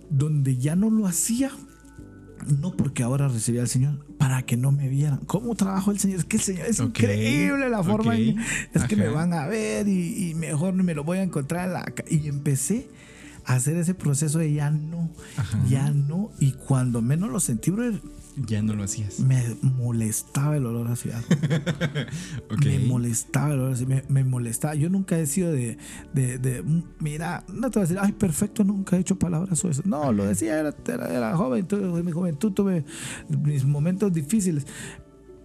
donde 0.09 0.55
ya 0.55 0.77
no 0.77 0.89
lo 0.89 1.05
hacía. 1.05 1.51
No 2.47 2.71
porque 2.75 3.03
ahora 3.03 3.27
recibía 3.27 3.61
al 3.61 3.67
Señor, 3.67 4.05
para 4.17 4.43
que 4.43 4.57
no 4.57 4.71
me 4.71 4.87
vieran. 4.89 5.19
¿Cómo 5.27 5.55
trabajó 5.55 5.91
el 5.91 5.99
Señor? 5.99 6.19
Es 6.19 6.25
que 6.25 6.37
el 6.37 6.43
Señor 6.43 6.65
es 6.67 6.79
increíble 6.79 7.69
la 7.69 7.83
forma. 7.83 8.15
en- 8.17 8.37
es 8.73 8.83
que 8.85 8.95
me 8.95 9.07
van 9.07 9.33
a 9.33 9.47
ver 9.47 9.87
y, 9.87 10.29
y 10.29 10.35
mejor 10.35 10.73
me 10.73 10.93
lo 10.93 11.03
voy 11.03 11.19
a 11.19 11.23
encontrar 11.23 11.67
en 11.67 11.73
la 11.73 11.83
ca- 11.83 12.05
Y 12.09 12.27
empecé 12.27 12.87
a 13.45 13.53
hacer 13.55 13.75
ese 13.77 13.93
proceso 13.93 14.39
de 14.39 14.53
ya 14.53 14.69
no, 14.71 15.09
Ajá. 15.37 15.59
ya 15.69 15.89
no. 15.91 16.31
Y 16.39 16.53
cuando 16.53 17.01
menos 17.01 17.29
lo 17.29 17.39
sentí, 17.39 17.71
brother, 17.71 17.99
Ya 18.35 18.61
no 18.63 18.73
lo 18.73 18.83
hacías. 18.83 19.19
me 19.19 19.41
molestaba 19.61 20.57
el 20.57 20.65
olor 20.65 20.87
a 20.87 20.95
ciudad. 20.95 21.21
Me 22.65 22.79
molestaba 22.79 23.53
el 23.53 23.59
olor 23.59 23.73
a 23.73 23.75
ciudad, 23.75 23.89
me, 23.89 24.03
me 24.09 24.23
molestaba. 24.23 24.75
Yo 24.75 24.89
nunca 24.89 25.17
he 25.19 25.25
sido 25.25 25.51
de, 25.51 25.77
de, 26.13 26.37
de, 26.39 26.63
mira, 26.99 27.43
no 27.47 27.69
te 27.69 27.79
voy 27.79 27.85
a 27.85 27.87
decir, 27.87 27.97
ay, 28.01 28.11
perfecto, 28.13 28.63
nunca 28.63 28.95
he 28.97 28.99
hecho 28.99 29.17
palabras 29.19 29.63
o 29.65 29.69
eso. 29.69 29.81
No, 29.85 30.11
lo 30.11 30.25
decía, 30.25 30.59
era, 30.59 30.73
era, 30.87 31.13
era 31.13 31.35
joven, 31.37 31.67
tuve- 31.67 31.99
en 31.99 32.05
mi 32.05 32.11
juventud 32.11 32.51
tuve 32.53 32.85
mis 33.29 33.65
momentos 33.65 34.11
difíciles. 34.13 34.65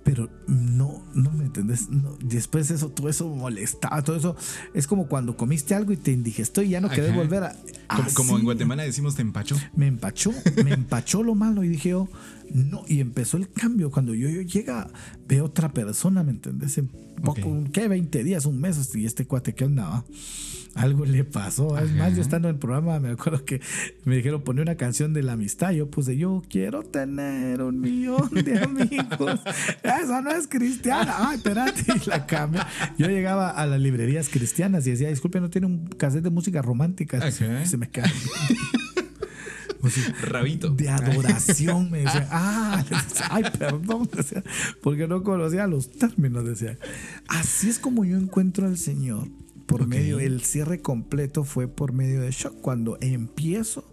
Pero 0.08 0.30
no, 0.46 1.04
no 1.12 1.30
me 1.32 1.44
entendés. 1.44 1.90
No, 1.90 2.16
después 2.24 2.70
eso, 2.70 2.88
todo 2.88 3.10
eso 3.10 3.28
molestaba, 3.28 4.02
todo 4.02 4.16
eso. 4.16 4.36
Es 4.72 4.86
como 4.86 5.06
cuando 5.06 5.36
comiste 5.36 5.74
algo 5.74 5.92
y 5.92 5.98
te 5.98 6.12
indigestó 6.12 6.62
y 6.62 6.70
ya 6.70 6.80
no 6.80 6.88
querés 6.88 7.14
volver 7.14 7.44
a. 7.44 7.56
Como, 7.94 8.14
como 8.14 8.38
en 8.38 8.44
Guatemala 8.44 8.84
decimos 8.84 9.16
te 9.16 9.22
empacho. 9.22 9.54
me 9.76 9.86
empachó, 9.86 10.32
me 10.64 10.72
empachó 10.72 11.22
lo 11.22 11.34
malo 11.34 11.62
y 11.62 11.68
dije 11.68 11.90
yo, 11.90 12.08
no, 12.54 12.84
y 12.88 13.00
empezó 13.00 13.36
el 13.36 13.50
cambio 13.50 13.90
cuando 13.90 14.14
yo, 14.14 14.30
yo 14.30 14.40
llega, 14.40 14.88
veo 15.28 15.44
otra 15.44 15.74
persona, 15.74 16.22
¿me 16.22 16.30
entendés? 16.30 16.78
En 16.78 16.88
poco. 17.22 17.64
¿qué? 17.70 17.86
20 17.86 18.24
días, 18.24 18.46
un 18.46 18.58
mes, 18.58 18.94
y 18.94 19.04
este 19.04 19.26
cuate 19.26 19.54
que 19.54 19.64
andaba. 19.64 20.06
Algo 20.78 21.04
le 21.04 21.24
pasó. 21.24 21.76
Es 21.78 21.92
más, 21.92 22.14
yo 22.14 22.22
estando 22.22 22.48
en 22.48 22.54
el 22.54 22.60
programa, 22.60 23.00
me 23.00 23.10
acuerdo 23.10 23.44
que 23.44 23.60
me 24.04 24.16
dijeron 24.16 24.42
poner 24.42 24.62
una 24.62 24.76
canción 24.76 25.12
de 25.12 25.22
la 25.22 25.32
amistad. 25.32 25.72
Yo 25.72 25.90
puse, 25.90 26.16
yo 26.16 26.42
quiero 26.48 26.84
tener 26.84 27.62
un 27.62 27.80
millón 27.80 28.30
de 28.30 28.58
amigos. 28.62 29.40
Esa 29.82 30.20
no 30.22 30.30
es 30.30 30.46
cristiana. 30.46 31.14
Ay, 31.18 31.36
espérate. 31.36 31.84
Y 32.04 32.08
la 32.08 32.26
cambio. 32.26 32.60
Yo 32.96 33.08
llegaba 33.08 33.50
a 33.50 33.66
las 33.66 33.80
librerías 33.80 34.28
cristianas 34.28 34.86
y 34.86 34.92
decía, 34.92 35.08
disculpe, 35.08 35.40
no 35.40 35.50
tiene 35.50 35.66
un 35.66 35.86
cassette 35.88 36.22
de 36.22 36.30
música 36.30 36.62
romántica. 36.62 37.18
Ajá. 37.18 37.66
Se 37.66 37.76
me 37.76 37.90
cae. 37.90 38.10
Rabito. 40.22 40.70
de 40.70 40.88
adoración, 40.88 41.90
me 41.90 41.98
decía, 41.98 42.28
ah, 42.30 42.84
decía, 42.88 43.26
ay, 43.30 43.44
perdón, 43.58 44.08
decía, 44.12 44.42
porque 44.82 45.06
no 45.06 45.22
conocía 45.22 45.66
los 45.66 45.90
términos, 45.90 46.44
decía. 46.44 46.78
Así 47.28 47.68
es 47.68 47.78
como 47.78 48.04
yo 48.04 48.16
encuentro 48.16 48.66
al 48.66 48.76
Señor, 48.76 49.28
por 49.68 49.86
medio, 49.86 50.18
el 50.18 50.40
cierre 50.40 50.80
completo 50.80 51.44
fue 51.44 51.68
por 51.68 51.92
medio 51.92 52.22
de 52.22 52.30
shock, 52.30 52.54
cuando 52.62 52.96
empiezo, 53.02 53.84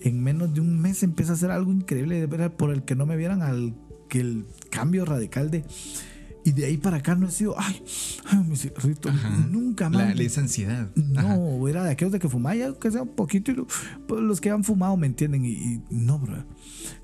en 0.00 0.22
menos 0.22 0.54
de 0.54 0.60
un 0.60 0.80
mes 0.80 1.02
empieza 1.02 1.32
a 1.32 1.34
hacer 1.34 1.50
algo 1.50 1.72
increíble, 1.72 2.20
de 2.20 2.26
verdad, 2.26 2.52
por 2.52 2.70
el 2.70 2.84
que 2.84 2.94
no 2.94 3.04
me 3.04 3.16
vieran 3.16 3.42
al 3.42 3.74
que 4.08 4.20
el 4.20 4.46
cambio 4.70 5.04
radical 5.04 5.50
de... 5.50 5.64
Y 6.44 6.52
de 6.52 6.64
ahí 6.66 6.76
para 6.78 6.98
acá 6.98 7.14
no 7.14 7.26
he 7.28 7.30
sido, 7.30 7.54
ay, 7.58 7.82
ay 8.26 8.38
mi 8.46 8.56
cigarrito, 8.56 9.08
Ajá. 9.10 9.28
nunca 9.50 9.90
más. 9.90 10.16
La, 10.16 10.22
esa 10.22 10.40
ansiedad. 10.40 10.88
No, 10.94 11.20
Ajá. 11.20 11.68
era 11.68 11.84
de 11.84 11.90
aquellos 11.90 12.12
de 12.12 12.18
que 12.20 12.28
fumaba 12.28 12.54
ya 12.54 12.72
que 12.78 12.90
sea 12.90 13.02
un 13.02 13.14
poquito 13.14 13.50
y 13.50 13.54
lo- 13.56 13.66
pues, 14.06 14.22
los 14.22 14.40
que 14.40 14.50
han 14.50 14.64
fumado 14.64 14.96
me 14.96 15.06
entienden 15.06 15.44
y, 15.44 15.50
y 15.52 15.80
no, 15.90 16.18
bro. 16.18 16.44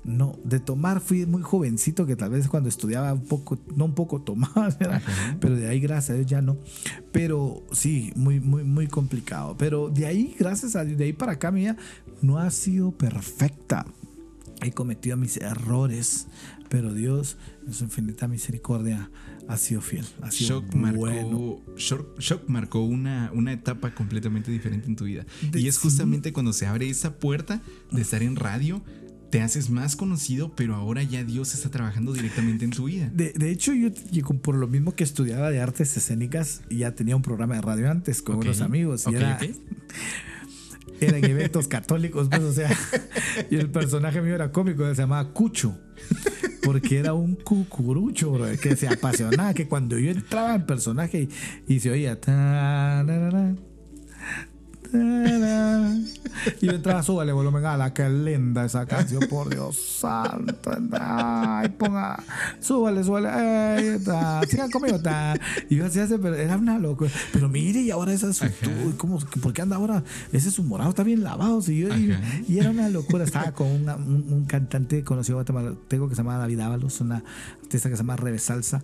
No, 0.03 0.37
de 0.43 0.59
tomar 0.59 0.99
fui 1.01 1.25
muy 1.25 1.41
jovencito 1.43 2.05
que 2.05 2.15
tal 2.15 2.31
vez 2.31 2.47
cuando 2.47 2.69
estudiaba 2.69 3.13
un 3.13 3.25
poco, 3.25 3.59
no 3.75 3.85
un 3.85 3.93
poco 3.93 4.21
tomaba, 4.21 4.69
pero 5.39 5.55
de 5.55 5.67
ahí 5.67 5.79
gracias 5.79 6.11
a 6.11 6.13
Dios 6.13 6.27
ya 6.27 6.41
no. 6.41 6.57
Pero 7.11 7.63
sí, 7.71 8.13
muy, 8.15 8.39
muy, 8.39 8.63
muy 8.63 8.87
complicado. 8.87 9.55
Pero 9.57 9.89
de 9.89 10.05
ahí, 10.07 10.35
gracias 10.39 10.75
a 10.75 10.83
Dios, 10.85 10.97
de 10.97 11.05
ahí 11.05 11.13
para 11.13 11.33
acá, 11.33 11.51
mía, 11.51 11.75
no 12.21 12.39
ha 12.39 12.49
sido 12.51 12.91
perfecta. 12.91 13.85
He 14.61 14.71
cometido 14.71 15.17
mis 15.17 15.37
errores, 15.37 16.27
pero 16.69 16.93
Dios, 16.93 17.37
en 17.67 17.73
su 17.73 17.83
infinita 17.83 18.27
misericordia, 18.27 19.11
ha 19.47 19.57
sido 19.57 19.81
fiel. 19.81 20.05
Ha 20.21 20.31
sido 20.31 20.61
Shock 20.61 20.73
marcó, 20.75 20.99
bueno. 20.99 21.61
Shock, 21.77 22.19
Shock 22.19 22.47
marcó 22.49 22.83
una, 22.83 23.31
una 23.33 23.53
etapa 23.53 23.93
completamente 23.93 24.51
diferente 24.51 24.87
en 24.87 24.95
tu 24.95 25.05
vida. 25.05 25.25
De- 25.51 25.59
y 25.59 25.67
es 25.67 25.75
sí. 25.75 25.81
justamente 25.83 26.33
cuando 26.33 26.53
se 26.53 26.65
abre 26.65 26.89
esa 26.89 27.15
puerta 27.19 27.61
de 27.91 28.01
estar 28.01 28.23
en 28.23 28.35
radio, 28.35 28.83
te 29.29 29.41
haces 29.41 29.69
más 29.69 29.95
conocido, 29.95 30.55
pero 30.55 30.75
ahora 30.75 31.03
ya 31.03 31.23
Dios 31.23 31.53
está 31.53 31.69
trabajando 31.69 32.13
directamente 32.13 32.63
en 32.63 32.71
tu 32.71 32.85
vida. 32.85 33.09
De, 33.13 33.33
de 33.33 33.49
hecho, 33.51 33.73
yo, 33.73 33.89
por 34.41 34.55
lo 34.55 34.67
mismo 34.67 34.95
que 34.95 35.03
estudiaba 35.03 35.49
de 35.51 35.59
artes 35.59 35.97
escénicas, 35.97 36.61
ya 36.69 36.95
tenía 36.95 37.15
un 37.15 37.21
programa 37.21 37.55
de 37.55 37.61
radio 37.61 37.91
antes 37.91 38.21
con 38.21 38.37
unos 38.37 38.61
amigos. 38.61 39.05
Y 39.11 39.15
era, 39.15 39.39
eran 41.01 41.23
eventos 41.23 41.67
católicos, 41.67 42.27
pues, 42.29 42.41
o 42.41 42.53
sea. 42.53 42.69
Y 43.51 43.57
el 43.57 43.69
personaje 43.69 44.21
mío 44.21 44.33
era 44.33 44.51
cómico, 44.51 44.87
se 44.95 45.01
llamaba 45.01 45.33
Cucho. 45.33 45.77
Porque 46.63 46.97
era 46.97 47.13
un 47.13 47.35
cucurucho, 47.35 48.31
bro, 48.31 48.45
que 48.59 48.75
se 48.75 48.87
apasionaba. 48.87 49.53
Que 49.53 49.67
cuando 49.67 49.99
yo 49.99 50.11
entraba 50.11 50.55
en 50.55 50.65
personaje 50.65 51.29
y, 51.67 51.79
se 51.79 51.91
oía. 51.91 52.19
tarara, 52.19 53.55
y 56.61 56.65
yo 56.65 56.71
entraba, 56.73 57.03
súbale 57.03 57.31
volumen 57.31 57.65
a 57.65 57.77
la 57.77 57.93
que 57.93 58.09
linda 58.09 58.65
esa 58.65 58.85
canción, 58.85 59.23
por 59.29 59.49
Dios 59.49 59.77
santo. 59.77 60.71
Ay, 60.99 61.69
ponga, 61.69 62.21
súbale, 62.59 63.03
súbale. 63.03 63.29
Ay, 63.29 63.99
ta, 64.03 64.41
sigan 64.47 64.71
conmigo. 64.71 64.99
ta. 64.99 65.35
Y 65.69 65.75
yo 65.77 65.85
hacía 65.85 66.07
pero 66.21 66.35
era 66.35 66.57
una 66.57 66.77
locura. 66.79 67.09
Pero 67.33 67.49
mire, 67.49 67.81
y 67.81 67.91
ahora 67.91 68.13
esa 68.13 68.29
es. 68.29 68.41
¿cómo, 68.97 69.19
¿Por 69.41 69.53
qué 69.53 69.61
anda 69.61 69.75
ahora? 69.77 70.03
Ese 70.31 70.49
es 70.49 70.55
su 70.55 70.63
morado, 70.63 70.89
está 70.89 71.03
bien 71.03 71.23
lavado. 71.23 71.61
sí, 71.61 71.79
yo- 71.79 71.89
y, 72.47 72.57
era 72.59 72.69
una 72.69 72.89
locura. 72.89 73.23
Estaba 73.23 73.51
con 73.51 73.67
una- 73.67 73.95
un, 73.95 74.25
un 74.31 74.45
cantante 74.45 75.03
conocido 75.03 75.37
guatemalteco 75.37 76.07
que 76.09 76.15
se 76.15 76.21
llama 76.21 76.37
David 76.37 76.59
Ábalos, 76.59 77.01
una 77.01 77.23
artista 77.61 77.89
que 77.89 77.95
se 77.95 78.03
llama 78.03 78.15
Rebe 78.15 78.39
Salsa. 78.39 78.81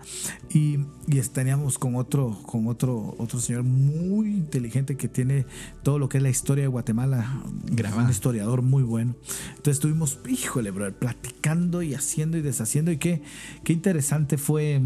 Y, 0.53 0.79
y 1.07 1.21
teníamos 1.33 1.77
con 1.77 1.95
otro, 1.95 2.37
con 2.45 2.67
otro, 2.67 3.15
otro 3.17 3.39
señor 3.39 3.63
muy 3.63 4.27
inteligente 4.27 4.97
que 4.97 5.07
tiene 5.07 5.45
todo 5.83 5.99
lo 6.01 6.09
que 6.09 6.17
es 6.17 6.23
la 6.23 6.29
historia 6.29 6.63
de 6.63 6.67
Guatemala. 6.67 7.41
Grabada. 7.63 8.03
Un 8.03 8.11
historiador 8.11 8.61
muy 8.61 8.83
bueno. 8.83 9.15
Entonces 9.49 9.75
estuvimos, 9.75 10.19
híjole, 10.27 10.71
bro, 10.71 10.91
platicando 10.91 11.81
y 11.81 11.93
haciendo 11.93 12.37
y 12.37 12.41
deshaciendo. 12.41 12.91
Y 12.91 12.97
qué, 12.97 13.21
qué 13.63 13.71
interesante 13.71 14.37
fue 14.37 14.81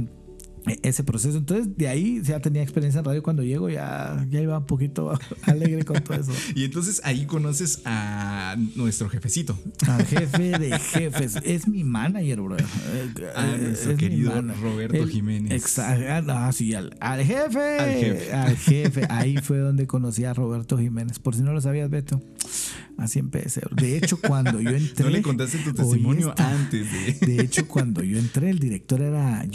ese 0.84 1.04
proceso. 1.04 1.38
Entonces, 1.38 1.78
de 1.78 1.88
ahí 1.88 2.22
ya 2.24 2.40
tenía 2.40 2.62
experiencia 2.64 3.00
en 3.00 3.06
radio 3.06 3.22
cuando 3.24 3.44
llego, 3.44 3.70
ya, 3.70 4.26
ya 4.30 4.42
iba 4.42 4.58
un 4.58 4.66
poquito 4.66 5.18
alegre 5.44 5.84
con 5.86 6.02
todo 6.04 6.18
eso. 6.20 6.32
Y 6.56 6.64
entonces 6.66 7.02
ahí 7.04 7.26
conoces 7.26 7.82
a 7.86 8.56
nuestro 8.76 9.10
jefecito, 9.10 9.58
Al 9.88 10.06
jefe 10.06 10.58
de 10.58 10.80
jefes. 10.80 11.38
Es 11.44 11.68
mi 11.68 11.84
manager, 11.84 12.42
bro. 12.42 12.58
Eh, 12.58 12.64
Ah, 13.36 13.54
eh, 13.56 13.62
nuestro 13.62 13.92
es 13.92 13.98
querido 13.98 14.42
Roberto 14.62 14.96
El- 14.98 15.10
Jiménez. 15.10 15.52
Exacto. 15.52 16.32
Ah, 16.34 16.52
sí, 16.52 16.74
al, 16.74 16.96
al 17.00 17.24
jefe. 17.24 17.80
Al 17.80 17.94
jefe. 17.94 18.34
Al 18.34 18.58
jefe. 18.58 19.02
Ahí 19.10 19.38
fue 19.38 19.58
donde 19.60 19.88
conocí 19.88 20.24
a 20.26 20.34
Roberto 20.34 20.78
Jiménez. 20.78 21.20
Por 21.20 21.36
si 21.36 21.42
no 21.42 21.54
lo 21.54 21.62
sabías, 21.62 21.90
Beto. 21.90 22.22
Así 22.98 23.20
empecé. 23.20 23.62
De 23.72 23.98
hecho, 23.98 24.18
cuando 24.20 24.60
yo 24.62 24.70
entré. 24.72 25.04
no 25.06 25.10
le 25.10 25.22
contaste 25.22 25.58
tu 25.60 25.74
testimonio 25.74 26.30
esta. 26.30 26.50
antes 26.52 26.88
de... 27.20 27.26
De 27.26 27.44
hecho, 27.44 27.68
cuando 27.68 28.04
yo 28.04 28.18
entré, 28.18 28.50
el 28.50 28.60
director 28.60 29.02
era 29.02 29.46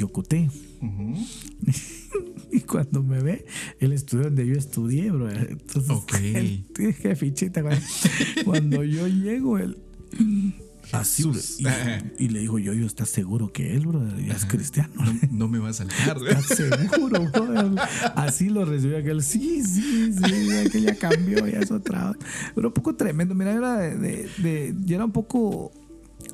Y 2.52 2.60
cuando 2.62 3.02
me 3.02 3.20
ve, 3.22 3.46
él 3.78 3.92
estudió 3.92 4.24
donde 4.24 4.44
yo 4.46 4.54
estudié, 4.54 5.10
bro. 5.12 5.30
Entonces, 5.30 5.90
Ok. 5.90 6.14
él- 6.20 6.64
qué 7.00 7.14
fichita. 7.14 7.62
Cuando, 7.62 7.80
cuando 8.44 8.82
yo 8.84 9.06
llego, 9.06 9.56
él. 9.58 9.78
Así, 10.92 11.22
y, 12.18 12.24
y 12.24 12.28
le 12.30 12.40
digo 12.40 12.58
yo, 12.58 12.72
yo, 12.72 12.84
¿estás 12.84 13.10
seguro 13.10 13.52
que 13.52 13.76
él, 13.76 13.86
brother? 13.86 14.26
Ya 14.26 14.34
es 14.34 14.44
cristiano. 14.44 14.90
No, 14.96 15.14
no 15.30 15.48
me 15.48 15.60
va 15.60 15.68
a 15.68 15.72
saltar. 15.72 16.16
¿Estás 16.28 16.46
seguro, 16.56 17.30
brother? 17.30 17.80
Así 18.16 18.48
lo 18.48 18.64
recibió 18.64 18.98
aquel. 18.98 19.22
Sí, 19.22 19.62
sí, 19.62 20.12
sí, 20.12 20.70
que 20.72 20.80
ya 20.82 20.96
cambió, 20.96 21.46
ya 21.46 21.60
es 21.60 21.70
otra. 21.70 22.16
Pero 22.56 22.68
un 22.68 22.74
poco 22.74 22.96
tremendo. 22.96 23.36
Mira, 23.36 23.52
era 23.52 23.76
de, 23.76 23.96
de- 23.96 24.28
de- 24.38 24.74
yo 24.84 24.96
era 24.96 25.04
un 25.04 25.12
poco 25.12 25.70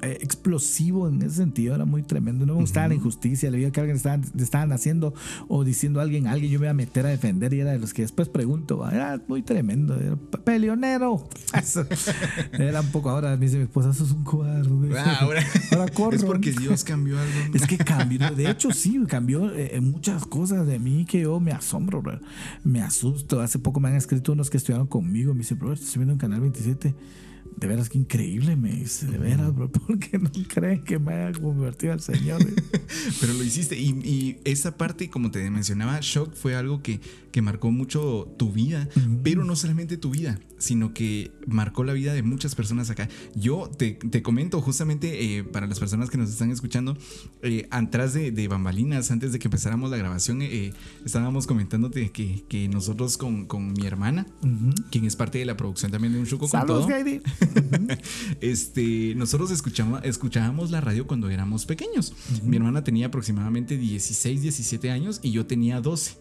eh, 0.03 0.19
explosivo 0.21 1.09
en 1.09 1.23
ese 1.23 1.37
sentido, 1.37 1.75
era 1.75 1.85
muy 1.85 2.03
tremendo. 2.03 2.47
No 2.47 2.55
me 2.55 2.61
gustaba 2.61 2.89
la 2.89 2.95
injusticia, 2.95 3.51
le 3.51 3.57
veía 3.59 3.71
que 3.73 3.81
alguien 3.81 3.97
estaban, 3.97 4.23
le 4.35 4.43
estaban 4.43 4.73
haciendo 4.73 5.15
o 5.49 5.65
diciendo 5.65 6.01
a 6.01 6.03
alguien, 6.03 6.27
a 6.27 6.33
alguien, 6.33 6.53
yo 6.53 6.59
me 6.59 6.67
iba 6.67 6.71
a 6.71 6.75
meter 6.75 7.07
a 7.07 7.11
defender 7.11 7.53
y 7.55 7.61
era 7.61 7.73
de 7.73 7.79
los 7.79 7.93
que 7.95 8.03
después 8.03 8.29
pregunto, 8.29 8.79
"Va, 8.79 8.91
era 8.93 9.23
muy 9.29 9.43
tremendo, 9.43 9.95
era 9.99 10.17
pe- 10.17 10.39
peleonero. 10.39 11.29
Era 12.53 12.81
un 12.81 12.89
poco, 12.91 13.11
ahora 13.11 13.31
me 13.37 13.47
dice 13.47 13.57
mi 13.57 13.65
esposa, 13.65 13.93
sos 13.93 14.13
un 14.13 14.25
cobarde. 14.25 14.67
Ah, 14.99 15.19
ahora, 15.21 15.43
Ahora 15.73 15.89
corro. 15.89 16.17
es 16.17 16.25
porque 16.25 16.53
Dios 16.53 16.85
cambió 16.85 17.19
algo. 17.19 17.55
Es 17.55 17.67
que 17.67 17.77
cambió, 17.79 18.19
de 18.35 18.51
hecho 18.51 18.71
sí, 18.73 18.99
cambió 19.09 19.53
eh, 19.55 19.81
muchas 19.81 20.25
cosas 20.27 20.67
de 20.67 20.79
mí 20.79 21.05
que 21.05 21.21
yo 21.23 21.39
me 21.41 21.53
asombro, 21.53 22.03
bro. 22.03 22.19
me 22.65 22.81
asusto. 22.83 23.41
Hace 23.41 23.59
poco 23.59 23.81
me 23.81 23.89
han 23.89 23.95
escrito 23.97 24.33
unos 24.33 24.51
que 24.51 24.57
estudiaron 24.57 24.87
conmigo, 24.87 25.33
me 25.35 25.39
dice, 25.41 25.55
bro, 25.55 25.73
estoy 25.73 25.97
viendo 25.97 26.13
en 26.13 26.19
Canal 26.19 26.41
27. 26.41 26.95
De 27.57 27.67
veras 27.67 27.89
que 27.89 27.99
increíble, 27.99 28.55
me 28.55 28.71
dice, 28.71 29.07
de 29.07 29.19
veras, 29.19 29.55
bro, 29.55 29.71
¿por 29.73 29.99
qué 29.99 30.19
no 30.19 30.31
creen 30.49 30.85
que 30.85 30.99
me 30.99 31.15
haya 31.15 31.39
convertido 31.39 31.93
al 31.93 32.01
Señor? 32.01 32.45
Pero 33.21 33.33
lo 33.33 33.43
hiciste. 33.43 33.79
Y, 33.79 33.91
y 34.05 34.41
esa 34.45 34.77
parte, 34.77 35.09
como 35.09 35.31
te 35.31 35.49
mencionaba, 35.51 35.99
Shock 36.01 36.35
fue 36.35 36.55
algo 36.55 36.83
que, 36.83 37.01
que 37.37 37.43
marcó 37.43 37.71
mucho 37.71 38.35
tu 38.39 38.53
vida. 38.53 38.89
Pero 39.23 39.45
no 39.45 39.57
solamente 39.57 39.97
tu 39.97 40.11
vida, 40.11 40.39
sino 40.59 40.95
que 40.95 41.33
marcó 41.47 41.85
la 41.85 41.93
vida 41.93 42.15
de 42.15 42.23
muchas 42.23 42.55
personas 42.55 42.91
acá. 42.91 43.09
Yo 43.35 43.71
te, 43.77 43.93
te 43.93 44.23
comento 44.23 44.61
justamente 44.61 45.39
eh, 45.39 45.45
para 45.45 45.67
las 45.67 45.79
personas 45.79 46.11
que 46.11 46.19
nos 46.19 46.31
están 46.31 46.51
escuchando, 46.51 46.97
eh, 47.43 47.67
atrás 47.71 48.15
de, 48.15 48.31
de 48.31 48.49
bambalinas, 48.49 49.11
antes 49.11 49.33
de 49.33 49.39
que 49.39 49.49
empezáramos 49.49 49.91
la 49.91 49.97
grabación, 49.97 50.43
eh, 50.43 50.73
estábamos 51.05 51.47
comentándote 51.47 52.11
que, 52.11 52.45
que 52.49 52.69
nosotros 52.69 53.17
con, 53.17 53.47
con 53.47 53.73
mi 53.73 53.87
hermana, 53.87 54.27
quien 54.91 55.05
es 55.05 55.17
parte 55.17 55.39
de 55.39 55.45
la 55.45 55.57
producción 55.57 55.93
también 55.93 56.13
de 56.15 56.21
Un 56.21 56.27
Chuco 56.27 56.49
con 56.49 56.61
Saludos, 56.61 56.87
todo, 56.87 56.97
Heidi. 56.97 57.21
este, 58.41 59.15
nosotros 59.15 59.51
escuchamos, 59.51 60.01
escuchábamos 60.05 60.71
la 60.71 60.81
radio 60.81 61.07
cuando 61.07 61.31
éramos 61.31 61.67
pequeños. 61.67 62.15
Mi 62.43 62.57
hermana 62.57 62.85
tenía 62.85 63.07
aproximadamente 63.07 63.77
16, 63.77 64.43
17 64.43 64.91
años 64.91 65.21
y 65.23 65.33
yo 65.33 65.47
tenía 65.47 65.81
12. 65.81 66.19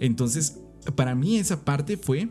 Entonces, 0.00 0.58
para 0.94 1.14
mí 1.14 1.36
esa 1.38 1.64
parte 1.64 1.96
fue 1.96 2.28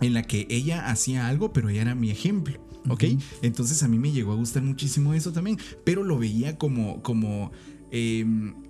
en 0.00 0.14
la 0.14 0.22
que 0.22 0.46
ella 0.50 0.88
hacía 0.90 1.28
algo, 1.28 1.52
pero 1.52 1.68
ella 1.68 1.82
era 1.82 1.94
mi 1.94 2.10
ejemplo. 2.10 2.60
¿Ok? 2.88 3.04
Entonces 3.42 3.82
a 3.84 3.88
mí 3.88 3.96
me 3.98 4.10
llegó 4.10 4.32
a 4.32 4.34
gustar 4.34 4.64
muchísimo 4.64 5.14
eso 5.14 5.32
también, 5.32 5.56
pero 5.84 6.02
lo 6.02 6.18
veía 6.18 6.58
como, 6.58 7.00
como 7.00 7.52
eh, 7.92 8.24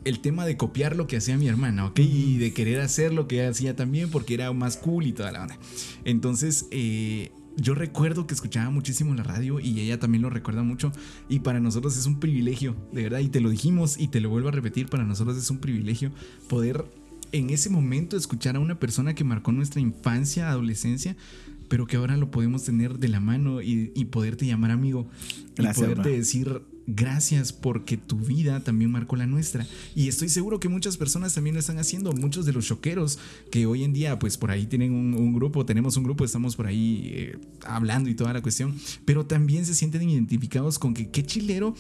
el 0.05 0.21
tema 0.21 0.45
de 0.45 0.57
copiar 0.57 0.97
lo 0.97 1.07
que 1.07 1.17
hacía 1.17 1.39
mi 1.39 1.49
hermana, 1.49 1.87
¿ok? 1.87 2.01
Y 2.01 2.37
de 2.37 2.53
querer 2.53 2.81
hacer 2.81 3.15
lo 3.15 3.27
que 3.27 3.37
ella 3.37 3.51
hacía 3.51 3.75
también 3.75 4.11
porque 4.11 4.35
era 4.35 4.53
más 4.53 4.77
cool 4.77 5.07
y 5.07 5.13
toda 5.13 5.33
la 5.33 5.43
onda. 5.43 5.59
Entonces, 6.05 6.67
eh, 6.73 7.31
yo 7.57 7.75
recuerdo 7.75 8.27
que 8.27 8.35
escuchaba 8.35 8.71
muchísimo 8.71 9.15
la 9.15 9.23
radio 9.23 9.61
y 9.61 9.81
ella 9.81 9.99
también 9.99 10.23
lo 10.23 10.31
recuerda 10.31 10.63
mucho 10.63 10.93
y 11.29 11.41
para 11.41 11.61
nosotros 11.61 11.97
es 11.97 12.07
un 12.07 12.19
privilegio, 12.21 12.77
de 12.93 13.03
verdad, 13.05 13.19
y 13.21 13.29
te 13.29 13.41
lo 13.41 13.51
dijimos 13.51 13.99
y 13.99 14.09
te 14.09 14.21
lo 14.21 14.31
vuelvo 14.31 14.49
a 14.49 14.53
repetir, 14.53 14.89
para 14.89 15.05
nosotros 15.05 15.37
es 15.37 15.51
un 15.51 15.59
privilegio 15.59 16.13
poder 16.49 16.85
en 17.33 17.51
ese 17.51 17.71
momento 17.71 18.17
escuchar 18.17 18.57
a 18.57 18.61
una 18.61 18.79
persona 18.79 19.15
que 19.15 19.25
marcó 19.25 19.53
nuestra 19.53 19.81
infancia, 19.81 20.51
adolescencia, 20.51 21.17
pero 21.69 21.87
que 21.87 21.97
ahora 21.97 22.17
lo 22.19 22.31
podemos 22.31 22.65
tener 22.65 22.99
de 22.99 23.09
la 23.09 23.21
mano 23.21 23.63
y, 23.63 23.93
y 23.95 24.05
poderte 24.07 24.47
llamar 24.47 24.71
amigo 24.71 25.09
Gracias, 25.57 25.77
y 25.77 25.81
poderte 25.81 26.09
bro. 26.09 26.19
decir 26.19 26.63
gracias 26.87 27.53
porque 27.53 27.97
tu 27.97 28.17
vida 28.17 28.61
también 28.61 28.91
marcó 28.91 29.17
la 29.17 29.27
nuestra. 29.27 29.67
Y 29.95 30.09
estoy 30.09 30.29
seguro 30.29 30.61
que 30.61 30.69
muchas 30.69 30.97
personas 30.97 31.35
también 31.35 31.55
lo 31.55 31.61
están 31.61 31.79
haciendo, 31.79 32.13
muchos 32.13 32.45
de 32.47 32.53
los 32.53 32.67
choqueros 32.67 33.19
que 33.51 33.67
hoy 33.67 33.85
en 33.85 33.93
día 33.93 34.19
pues 34.19 34.37
por 34.37 34.51
ahí 34.51 34.67
tienen 34.67 34.93
un, 34.93 35.15
un 35.15 35.35
grupo, 35.35 35.65
tenemos 35.65 35.97
un 35.97 36.05
grupo, 36.05 36.25
estamos 36.25 36.57
por 36.57 36.67
ahí 36.67 37.11
eh, 37.13 37.39
hablando 37.65 38.11
y 38.11 38.15
toda 38.15 38.33
la 38.33 38.43
cuestión, 38.43 38.75
pero 39.05 39.27
también 39.27 39.65
se 39.67 39.75
sienten 39.75 40.09
identificados 40.09 40.79
con 40.79 40.95
que 40.95 41.09
qué 41.11 41.25
chilero 41.25 41.75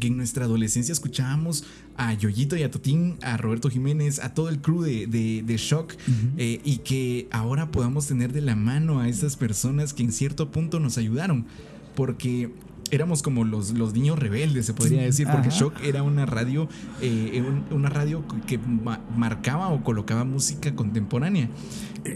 que 0.00 0.06
en 0.06 0.16
nuestra 0.16 0.46
adolescencia 0.46 0.90
escuchábamos 0.92 1.64
a 1.98 2.14
Yoyito 2.14 2.56
y 2.56 2.62
a 2.62 2.70
Totín, 2.70 3.16
a 3.20 3.36
Roberto 3.36 3.68
Jiménez, 3.68 4.20
a 4.20 4.32
todo 4.32 4.48
el 4.48 4.62
crew 4.62 4.80
de, 4.80 5.06
de- 5.06 5.42
de 5.46 5.56
Shock, 5.58 5.92
eh, 6.38 6.62
y 6.64 6.78
que 6.78 7.28
ahora 7.30 7.70
podamos 7.70 8.06
tener 8.06 8.32
de 8.32 8.40
la 8.40 8.56
mano 8.56 9.00
a 9.00 9.08
esas 9.10 9.36
personas 9.36 9.92
que 9.92 10.02
en 10.02 10.12
cierto 10.12 10.50
punto 10.50 10.80
nos 10.80 10.96
ayudaron, 10.96 11.44
porque 11.94 12.50
éramos 12.92 13.22
como 13.22 13.44
los, 13.44 13.72
los 13.72 13.94
niños 13.94 14.18
rebeldes, 14.18 14.66
se 14.66 14.74
podría 14.74 15.02
decir, 15.02 15.26
porque 15.26 15.48
Ajá. 15.48 15.58
Shock 15.58 15.74
era 15.82 16.02
una 16.04 16.26
radio, 16.26 16.68
eh, 17.00 17.42
un- 17.44 17.64
una 17.76 17.88
radio 17.88 18.22
que 18.46 18.58
ma- 18.58 19.00
marcaba 19.16 19.68
o 19.70 19.82
colocaba 19.82 20.24
música 20.24 20.74
contemporánea, 20.76 21.48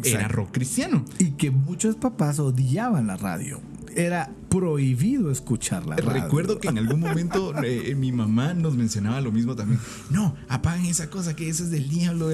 era 0.04 0.28
rock 0.28 0.50
cristiano. 0.52 1.04
Y 1.18 1.32
que 1.32 1.50
muchos 1.50 1.96
papás 1.96 2.38
odiaban 2.38 3.06
la 3.08 3.16
radio. 3.16 3.60
Era 3.96 4.30
prohibido 4.50 5.30
escuchar 5.30 5.86
la 5.86 5.96
radio. 5.96 6.24
Recuerdo 6.24 6.58
que 6.60 6.68
en 6.68 6.76
algún 6.76 7.00
momento 7.00 7.54
eh, 7.64 7.94
mi 7.94 8.12
mamá 8.12 8.52
nos 8.52 8.76
mencionaba 8.76 9.20
lo 9.22 9.32
mismo 9.32 9.56
también. 9.56 9.80
No, 10.10 10.36
apaguen 10.48 10.84
esa 10.86 11.08
cosa 11.08 11.34
que 11.34 11.48
esa 11.48 11.62
es 11.64 11.70
del 11.70 11.88
diablo. 11.88 12.28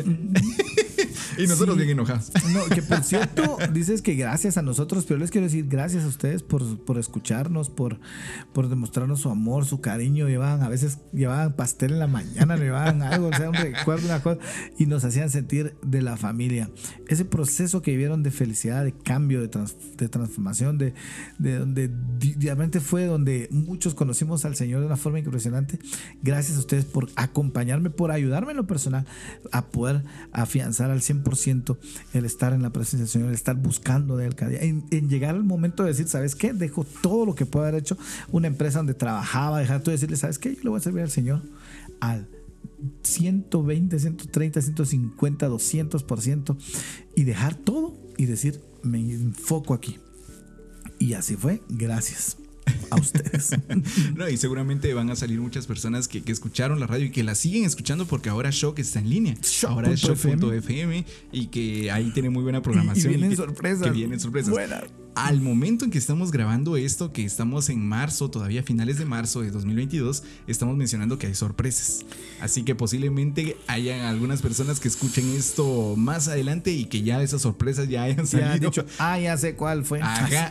Y 1.38 1.46
nosotros 1.46 1.76
Sí. 1.76 1.84
bien 1.84 1.90
enojados. 1.98 2.30
No, 2.52 2.64
que 2.66 2.82
por 2.82 3.02
cierto, 3.02 3.56
dices 3.72 4.02
que 4.02 4.14
gracias 4.14 4.56
a 4.56 4.62
nosotros, 4.62 5.04
pero 5.06 5.18
les 5.20 5.30
quiero 5.30 5.46
decir 5.46 5.66
gracias 5.68 6.04
a 6.04 6.08
ustedes 6.08 6.42
por, 6.42 6.78
por 6.84 6.98
escucharnos, 6.98 7.70
por, 7.70 7.98
por 8.52 8.68
demostrarnos 8.68 9.20
su 9.20 9.30
amor, 9.30 9.64
su 9.64 9.80
cariño. 9.80 10.28
Llevaban, 10.28 10.62
a 10.62 10.68
veces 10.68 10.98
llevaban 11.12 11.52
pastel 11.54 11.92
en 11.92 11.98
la 11.98 12.06
mañana, 12.06 12.56
llevaban 12.56 13.02
algo, 13.02 13.28
o 13.28 13.32
sea, 13.32 13.48
un 13.48 13.54
recuerdo, 13.54 14.06
una 14.06 14.22
cosa, 14.22 14.38
y 14.78 14.86
nos 14.86 15.04
hacían 15.04 15.30
sentir 15.30 15.74
de 15.82 16.02
la 16.02 16.16
familia. 16.16 16.70
Ese 17.08 17.24
proceso 17.24 17.82
que 17.82 17.90
vivieron 17.92 18.22
de 18.22 18.30
felicidad, 18.30 18.84
de 18.84 18.92
cambio, 18.92 19.40
de, 19.40 19.48
trans- 19.48 19.76
de 19.96 20.08
transformación, 20.08 20.78
de, 20.78 20.94
de 21.38 21.58
donde 21.58 21.90
realmente 22.40 22.80
fue 22.80 23.06
donde 23.06 23.48
muchos 23.50 23.94
conocimos 23.94 24.44
al 24.44 24.56
Señor 24.56 24.80
de 24.80 24.86
una 24.86 24.96
forma 24.96 25.18
impresionante. 25.18 25.78
Gracias 26.22 26.56
a 26.56 26.60
ustedes 26.60 26.84
por 26.84 27.08
acompañarme, 27.16 27.90
por 27.90 28.10
ayudarme 28.10 28.50
en 28.52 28.56
lo 28.58 28.66
personal 28.66 29.06
a 29.50 29.66
poder 29.66 30.02
afianzar 30.32 30.90
al 30.90 31.00
100% 31.00 31.21
el 32.12 32.24
estar 32.24 32.52
en 32.52 32.62
la 32.62 32.70
presencia 32.70 33.00
del 33.00 33.08
Señor, 33.08 33.28
el 33.28 33.34
estar 33.34 33.56
buscando 33.56 34.16
de 34.16 34.26
Él 34.26 34.34
cada 34.34 34.50
día, 34.50 34.62
en, 34.62 34.84
en 34.90 35.08
llegar 35.08 35.34
al 35.34 35.44
momento 35.44 35.82
de 35.82 35.90
decir, 35.90 36.08
¿sabes 36.08 36.34
qué? 36.34 36.52
Dejo 36.52 36.84
todo 37.02 37.26
lo 37.26 37.34
que 37.34 37.46
puedo 37.46 37.66
haber 37.66 37.80
hecho, 37.80 37.96
una 38.30 38.46
empresa 38.48 38.78
donde 38.78 38.94
trabajaba, 38.94 39.60
dejar 39.60 39.80
todo 39.80 39.92
y 39.92 39.96
decirle, 39.96 40.16
¿sabes 40.16 40.38
qué? 40.38 40.54
Yo 40.54 40.62
le 40.62 40.70
voy 40.70 40.78
a 40.78 40.82
servir 40.82 41.02
al 41.02 41.10
Señor 41.10 41.42
al 42.00 42.28
120, 43.02 43.98
130, 43.98 44.60
150, 44.60 45.48
200% 45.48 46.56
y 47.14 47.24
dejar 47.24 47.54
todo 47.54 47.96
y 48.16 48.26
decir, 48.26 48.60
me 48.82 48.98
enfoco 48.98 49.74
aquí. 49.74 49.98
Y 50.98 51.14
así 51.14 51.36
fue, 51.36 51.62
gracias 51.68 52.41
a 52.90 52.96
ustedes. 52.96 53.50
No, 54.14 54.28
y 54.28 54.36
seguramente 54.36 54.92
van 54.94 55.10
a 55.10 55.16
salir 55.16 55.40
muchas 55.40 55.66
personas 55.66 56.06
que, 56.08 56.22
que 56.22 56.32
escucharon 56.32 56.78
la 56.80 56.86
radio 56.86 57.06
y 57.06 57.10
que 57.10 57.22
la 57.22 57.34
siguen 57.34 57.64
escuchando 57.64 58.06
porque 58.06 58.28
ahora 58.28 58.50
Shock 58.52 58.78
está 58.78 58.98
en 59.00 59.08
línea. 59.10 59.34
Shock 59.42 59.70
ahora 59.70 59.90
es 59.90 60.00
Shock.fm 60.00 61.04
y 61.32 61.46
que 61.46 61.90
ahí 61.90 62.10
tiene 62.12 62.30
muy 62.30 62.42
buena 62.42 62.62
programación. 62.62 63.02
Y 63.12 63.16
vienen 63.16 63.30
que- 63.30 63.36
sorpresas. 63.36 63.82
Que 63.84 63.90
vienen 63.90 64.20
sorpresas. 64.20 64.50
Buenas. 64.50 64.84
Al 65.14 65.42
momento 65.42 65.84
en 65.84 65.90
que 65.90 65.98
estamos 65.98 66.32
grabando 66.32 66.76
esto, 66.78 67.12
que 67.12 67.24
estamos 67.24 67.68
en 67.68 67.86
marzo, 67.86 68.30
todavía 68.30 68.62
finales 68.62 68.98
de 68.98 69.04
marzo 69.04 69.42
de 69.42 69.50
2022, 69.50 70.22
estamos 70.46 70.76
mencionando 70.76 71.18
que 71.18 71.26
hay 71.26 71.34
sorpresas. 71.34 72.06
Así 72.40 72.62
que 72.62 72.74
posiblemente 72.74 73.58
hayan 73.66 74.00
algunas 74.06 74.40
personas 74.40 74.80
que 74.80 74.88
escuchen 74.88 75.28
esto 75.36 75.96
más 75.96 76.28
adelante 76.28 76.72
y 76.72 76.86
que 76.86 77.02
ya 77.02 77.22
esas 77.22 77.42
sorpresas 77.42 77.88
ya 77.88 78.04
hayan 78.04 78.24
Ya 78.24 78.26
salido. 78.26 78.50
han 78.52 78.60
dicho, 78.60 78.86
ah, 78.98 79.18
ya 79.18 79.36
sé 79.36 79.54
cuál 79.54 79.84
fue. 79.84 80.00
Ajá. 80.00 80.50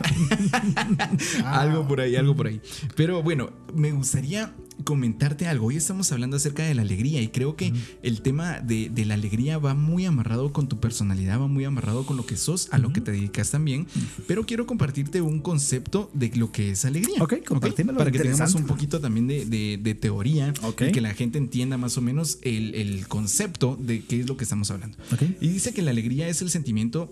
algo 1.44 1.88
por 1.88 2.00
ahí, 2.00 2.14
algo 2.16 2.36
por 2.36 2.46
ahí. 2.46 2.60
Pero 2.94 3.22
bueno, 3.22 3.50
me 3.74 3.90
gustaría 3.90 4.54
comentarte 4.84 5.46
algo. 5.46 5.66
Hoy 5.66 5.76
estamos 5.76 6.10
hablando 6.12 6.36
acerca 6.36 6.64
de 6.64 6.74
la 6.74 6.82
alegría 6.82 7.20
y 7.22 7.28
creo 7.28 7.56
que 7.56 7.72
el 8.02 8.22
tema 8.22 8.60
de, 8.60 8.90
de 8.90 9.04
la 9.04 9.14
alegría 9.14 9.58
va 9.58 9.74
muy 9.74 10.04
amarrado 10.06 10.52
con 10.52 10.68
tu 10.68 10.80
personalidad, 10.80 11.40
va 11.40 11.46
muy 11.46 11.64
amarrado 11.64 12.04
con 12.06 12.16
lo 12.16 12.26
que 12.26 12.36
sos, 12.36 12.68
a 12.72 12.78
lo 12.78 12.92
que 12.92 13.00
te 13.00 13.12
dedicas 13.12 13.50
también. 13.50 13.86
Pero 14.26 14.44
quiero 14.46 14.66
compartirte 14.66 15.20
un 15.20 15.40
concepto 15.40 16.10
de 16.14 16.30
lo 16.36 16.50
que 16.52 16.70
es 16.70 16.84
alegría. 16.84 17.22
Ok, 17.22 17.44
compartímelo, 17.46 17.98
Para 17.98 18.10
que 18.10 18.18
tengamos 18.18 18.54
un 18.54 18.66
poquito 18.66 19.00
también 19.00 19.26
de, 19.26 19.44
de- 19.46 19.78
de 19.82 19.94
teoría 19.94 20.52
y 20.88 20.92
que 20.92 21.00
la 21.00 21.14
gente 21.14 21.38
entienda 21.38 21.76
más 21.78 21.96
o 21.98 22.02
menos 22.02 22.38
el, 22.42 22.74
el 22.74 23.06
concepto 23.08 23.76
de 23.80 24.04
qué 24.04 24.20
es 24.20 24.26
lo 24.28 24.36
que 24.36 24.44
estamos 24.44 24.70
hablando. 24.70 24.96
Ok. 25.12 25.22
Y 25.40 25.48
dice 25.48 25.72
que 25.72 25.82
la 25.82 25.90
alegría 25.90 26.28
es 26.28 26.42
el 26.42 26.50
sentimiento 26.50 27.10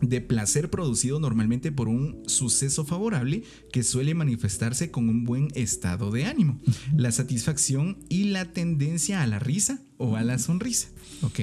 de 0.00 0.20
placer 0.20 0.70
producido 0.70 1.20
normalmente 1.20 1.72
por 1.72 1.88
un 1.88 2.22
suceso 2.26 2.84
favorable 2.84 3.42
que 3.72 3.82
suele 3.82 4.14
manifestarse 4.14 4.90
con 4.90 5.08
un 5.08 5.24
buen 5.24 5.48
estado 5.54 6.10
de 6.10 6.24
ánimo, 6.24 6.60
la 6.96 7.12
satisfacción 7.12 7.98
y 8.08 8.24
la 8.24 8.52
tendencia 8.52 9.22
a 9.22 9.26
la 9.26 9.38
risa 9.38 9.80
o 9.98 10.16
a 10.16 10.22
la 10.22 10.38
sonrisa. 10.38 10.88
¿Ok? 11.22 11.40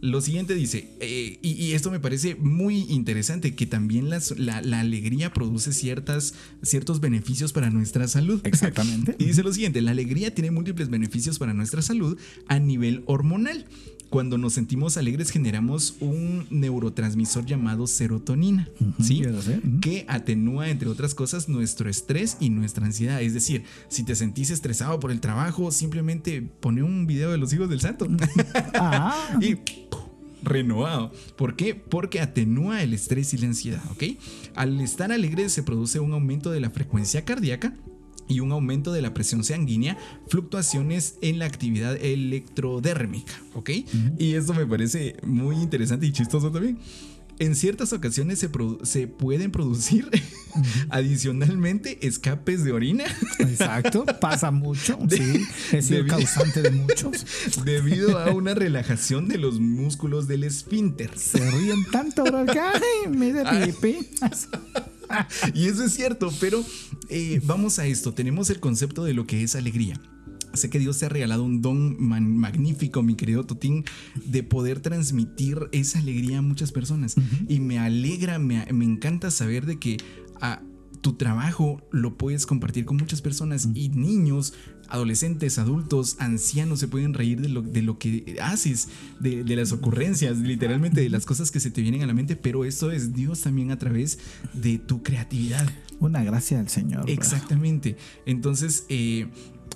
Lo 0.00 0.20
siguiente 0.20 0.54
dice, 0.54 0.90
eh, 1.00 1.38
y, 1.40 1.72
esto 1.72 1.90
me 1.90 2.00
parece 2.00 2.34
muy 2.34 2.80
interesante, 2.90 3.54
que 3.54 3.66
también 3.66 4.10
la, 4.10 4.20
la, 4.36 4.80
alegría 4.80 5.32
produce 5.32 5.72
ciertas, 5.72 6.34
ciertos 6.62 7.00
beneficios 7.00 7.52
para 7.52 7.70
nuestra 7.70 8.06
salud. 8.06 8.40
Exactamente. 8.44 9.16
y 9.18 9.24
dice 9.24 9.42
lo 9.42 9.52
siguiente, 9.52 9.80
la 9.80 9.92
alegría 9.92 10.34
tiene 10.34 10.50
múltiples 10.50 10.90
beneficios 10.90 11.38
para 11.38 11.54
nuestra 11.54 11.80
salud 11.80 12.18
a 12.46 12.58
nivel 12.58 13.04
hormonal. 13.06 13.66
Cuando 14.10 14.38
nos 14.38 14.54
sentimos 14.54 14.96
alegres 14.96 15.30
generamos 15.30 15.96
un 16.00 16.46
neurotransmisor 16.50 17.44
llamado 17.44 17.86
serotonina, 17.86 18.68
¿sí? 19.02 19.22
Que 19.80 20.04
atenúa, 20.08 20.70
entre 20.70 20.88
otras 20.88 21.14
cosas, 21.14 21.48
nuestro 21.48 21.90
estrés 21.90 22.36
y 22.40 22.50
nuestra 22.50 22.86
ansiedad. 22.86 23.20
Es 23.20 23.34
decir, 23.34 23.64
si 23.88 24.04
te 24.04 24.14
sentís 24.14 24.50
estresado 24.50 25.00
por 25.00 25.10
el 25.10 25.20
trabajo, 25.20 25.72
simplemente 25.72 26.42
pone 26.42 26.82
un 26.82 27.06
video 27.06 27.30
de 27.30 27.38
los 27.38 27.52
hijos 27.52 27.68
del 27.68 27.80
santo. 27.80 28.06
Ah. 28.78 29.38
y 29.40 29.56
renovado. 30.42 31.12
¿Por 31.36 31.56
qué? 31.56 31.74
Porque 31.74 32.20
atenúa 32.20 32.82
el 32.82 32.94
estrés 32.94 33.34
y 33.34 33.38
la 33.38 33.48
ansiedad, 33.48 33.82
¿ok? 33.90 34.04
Al 34.54 34.80
estar 34.80 35.12
alegre 35.12 35.48
se 35.48 35.62
produce 35.62 35.98
un 36.00 36.12
aumento 36.12 36.50
de 36.50 36.60
la 36.60 36.70
frecuencia 36.70 37.24
cardíaca 37.24 37.74
y 38.28 38.40
un 38.40 38.52
aumento 38.52 38.92
de 38.92 39.02
la 39.02 39.14
presión 39.14 39.44
sanguínea, 39.44 39.96
fluctuaciones 40.28 41.16
en 41.20 41.38
la 41.38 41.46
actividad 41.46 41.96
electrodérmica, 41.96 43.32
¿ok? 43.54 43.70
Y 44.18 44.34
esto 44.34 44.54
me 44.54 44.66
parece 44.66 45.16
muy 45.22 45.56
interesante 45.56 46.06
y 46.06 46.12
chistoso 46.12 46.50
también. 46.50 46.78
En 47.38 47.54
ciertas 47.54 47.92
ocasiones 47.92 48.38
se, 48.38 48.48
se 48.84 49.08
pueden 49.08 49.50
producir 49.50 50.08
adicionalmente 50.88 52.06
escapes 52.06 52.64
de 52.64 52.72
orina. 52.72 53.04
Exacto, 53.38 54.06
pasa 54.20 54.50
mucho. 54.50 54.98
sí, 55.10 55.46
es 55.72 55.90
el 55.90 56.06
causante 56.06 56.62
de 56.62 56.70
muchos. 56.70 57.26
Debido 57.64 58.18
a 58.18 58.32
una 58.32 58.54
relajación 58.54 59.28
de 59.28 59.36
los 59.36 59.60
músculos 59.60 60.26
del 60.28 60.44
esfínter. 60.44 61.18
Se 61.18 61.38
ríen 61.50 61.84
tanto, 61.92 62.24
bro, 62.24 62.46
que 62.46 63.08
me 63.10 63.32
da 63.32 63.66
pipi. 63.66 63.98
y 65.54 65.66
eso 65.66 65.84
es 65.84 65.94
cierto, 65.94 66.32
pero 66.40 66.64
eh, 67.08 67.40
vamos 67.44 67.78
a 67.78 67.86
esto. 67.86 68.12
Tenemos 68.12 68.50
el 68.50 68.60
concepto 68.60 69.04
de 69.04 69.14
lo 69.14 69.26
que 69.26 69.42
es 69.42 69.56
alegría. 69.56 70.00
Sé 70.54 70.70
que 70.70 70.78
Dios 70.78 70.98
te 70.98 71.06
ha 71.06 71.08
regalado 71.08 71.44
un 71.44 71.60
don 71.60 71.96
magnífico, 72.00 73.02
mi 73.02 73.14
querido 73.14 73.44
Totín, 73.44 73.84
de 74.24 74.42
poder 74.42 74.80
transmitir 74.80 75.68
esa 75.72 75.98
alegría 75.98 76.38
a 76.38 76.42
muchas 76.42 76.72
personas. 76.72 77.14
Y 77.46 77.60
me 77.60 77.78
alegra, 77.78 78.38
me, 78.38 78.62
encanta 78.62 79.30
saber 79.30 79.66
de 79.66 79.78
que 79.78 79.98
a, 80.40 80.62
tu 81.02 81.12
trabajo 81.12 81.82
lo 81.92 82.16
puedes 82.16 82.46
compartir 82.46 82.84
con 82.84 82.96
muchas 82.96 83.20
personas 83.20 83.68
y 83.74 83.90
niños, 83.90 84.54
adolescentes, 84.88 85.58
adultos, 85.58 86.16
ancianos 86.18 86.80
se 86.80 86.88
pueden 86.88 87.14
reír 87.14 87.40
de 87.40 87.48
lo, 87.48 87.62
de 87.62 87.82
lo 87.82 87.98
que 87.98 88.36
haces, 88.40 88.88
de, 89.20 89.44
las 89.56 89.72
ocurrencias, 89.72 90.38
literalmente 90.38 91.00
de 91.00 91.10
las 91.10 91.26
cosas 91.26 91.50
que 91.50 91.60
se 91.60 91.70
te 91.70 91.82
vienen 91.82 92.02
a 92.02 92.06
la 92.06 92.14
mente, 92.14 92.36
pero 92.36 92.64
esto 92.64 92.90
es 92.90 93.14
Dios 93.14 93.40
también 93.40 93.70
a 93.70 93.78
través 93.78 94.18
de 94.52 94.78
tu 94.78 95.02
creatividad. 95.02 95.68
Una 95.98 96.22
gracia 96.22 96.58
del 96.58 96.68
Señor. 96.68 97.08
Exactamente. 97.08 97.96
Entonces, 98.26 98.84
eh, 98.88 99.28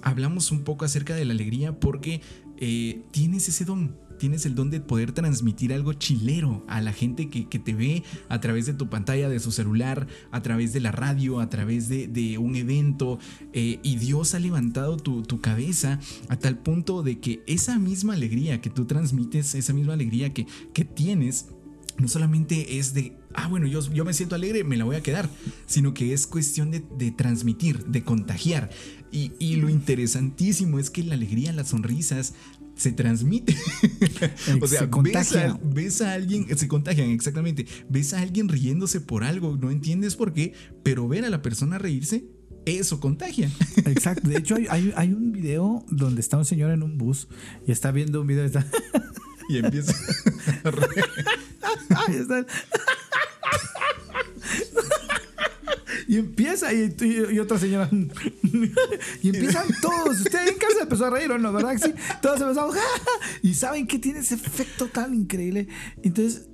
hablamos 0.02 0.50
un 0.50 0.64
poco 0.64 0.84
acerca 0.84 1.14
de 1.14 1.24
la 1.24 1.32
alegría 1.32 1.78
porque 1.78 2.20
eh, 2.58 3.02
tienes 3.11 3.48
ese 3.48 3.64
don 3.64 3.96
tienes 4.21 4.45
el 4.45 4.55
don 4.55 4.71
de 4.71 4.81
poder 4.81 5.12
transmitir 5.12 5.73
algo 5.73 5.95
chilero 5.95 6.62
a 6.68 6.83
la 6.83 6.93
gente 6.93 7.31
que, 7.31 7.59
te 7.59 7.75
ve 7.75 8.05
a 8.29 8.39
través 8.39 8.66
de 8.66 8.75
tu 8.75 8.91
pantalla, 8.91 9.31
de 9.31 9.41
su 9.41 9.51
celular, 9.51 10.07
a 10.31 10.43
través 10.43 10.75
de 10.75 10.81
la 10.81 10.93
radio, 10.93 11.41
a 11.41 11.49
través 11.49 11.89
de, 11.89 12.39
un 12.39 12.55
evento. 12.55 13.18
Eh, 13.55 13.81
y 13.83 13.97
Dios 13.97 14.35
ha 14.35 14.39
levantado 14.39 14.99
tu, 14.99 15.41
cabeza 15.41 15.99
a 16.29 16.37
tal 16.37 16.59
punto 16.59 17.03
de 17.03 17.18
que 17.18 17.43
esa 17.47 17.79
misma 17.79 18.12
alegría 18.12 18.61
que 18.61 18.68
tú 18.68 18.85
transmites, 18.85 19.55
esa 19.55 19.73
misma 19.73 19.95
alegría 19.95 20.35
que, 20.35 20.47
que 20.75 20.85
tienes, 20.85 21.47
no 21.97 22.07
solamente 22.07 22.79
es 22.79 22.93
de, 22.93 23.14
ah, 23.35 23.49
bueno, 23.49 23.66
yo, 23.66 23.81
yo 23.91 24.05
me 24.05 24.12
siento 24.12 24.35
alegre, 24.35 24.64
me 24.64 24.77
la 24.77 24.85
voy 24.85 24.97
a 24.97 25.03
quedar, 25.03 25.31
sino 25.66 25.95
que 25.95 26.12
es 26.12 26.27
cuestión 26.27 26.71
de, 26.71 27.11
transmitir, 27.11 27.87
de 27.87 28.05
contagiar. 28.05 28.71
Y, 29.11 29.33
y, 29.39 29.57
lo 29.57 29.68
interesantísimo 29.68 30.79
es 30.79 30.91
que 30.91 31.03
la 31.03 31.14
alegría, 31.14 31.53
las 31.53 31.71
sonrisas, 31.71 32.35
se 32.81 32.93
transmite. 32.93 33.55
o 34.62 34.66
sea, 34.66 34.89
ves 35.62 36.01
a, 36.01 36.14
alguien, 36.14 36.47
se 36.57 36.66
contagian, 36.66 37.11
exactamente. 37.11 37.66
Ves 37.91 38.14
a 38.14 38.22
alguien 38.22 38.49
riéndose 38.49 39.03
por 39.03 39.22
algo, 39.22 39.59
no 39.61 39.70
entiendes 39.70 40.16
por 40.16 40.33
qué, 40.33 40.55
pero 40.83 41.07
ver 41.07 41.26
a 41.26 41.28
la 41.31 41.43
persona 41.43 41.76
reírse, 41.76 42.24
eso 42.64 42.99
contagia. 42.99 43.51
Exacto. 43.85 44.31
De 44.31 44.39
hecho, 44.39 44.55
hay, 44.55 44.93
hay, 44.97 45.12
un 45.12 45.31
video 45.33 45.85
donde 45.91 46.22
está 46.22 46.39
un 46.39 46.47
señor 46.47 46.70
en 46.70 46.83
un 46.83 46.97
bus 46.97 47.28
y 47.66 47.72
está 47.72 47.91
viendo 47.91 48.22
un 48.22 48.26
video. 48.26 48.47
Está... 48.47 48.66
y 49.51 49.59
empieza 49.59 49.95
a 50.64 50.70
reír. 50.70 51.05
Y 56.11 56.18
empieza, 56.18 56.72
y, 56.72 56.92
y, 57.30 57.38
otra 57.38 57.56
señora. 57.56 57.88
y 59.22 59.28
empiezan 59.28 59.68
todos. 59.80 60.18
Usted 60.18 60.48
en 60.48 60.58
casa 60.58 60.82
empezó 60.82 61.06
a 61.06 61.11
reír 61.11 61.30
o 61.30 61.38
no, 61.38 61.52
¿verdad? 61.52 61.76
Sí, 61.80 61.94
todos 62.20 62.40
empezaron. 62.40 62.74
y 63.42 63.54
saben 63.54 63.86
que 63.86 64.00
tiene 64.00 64.18
ese 64.18 64.34
efecto 64.34 64.88
tan 64.88 65.14
increíble. 65.14 65.68
Entonces, 66.02 66.48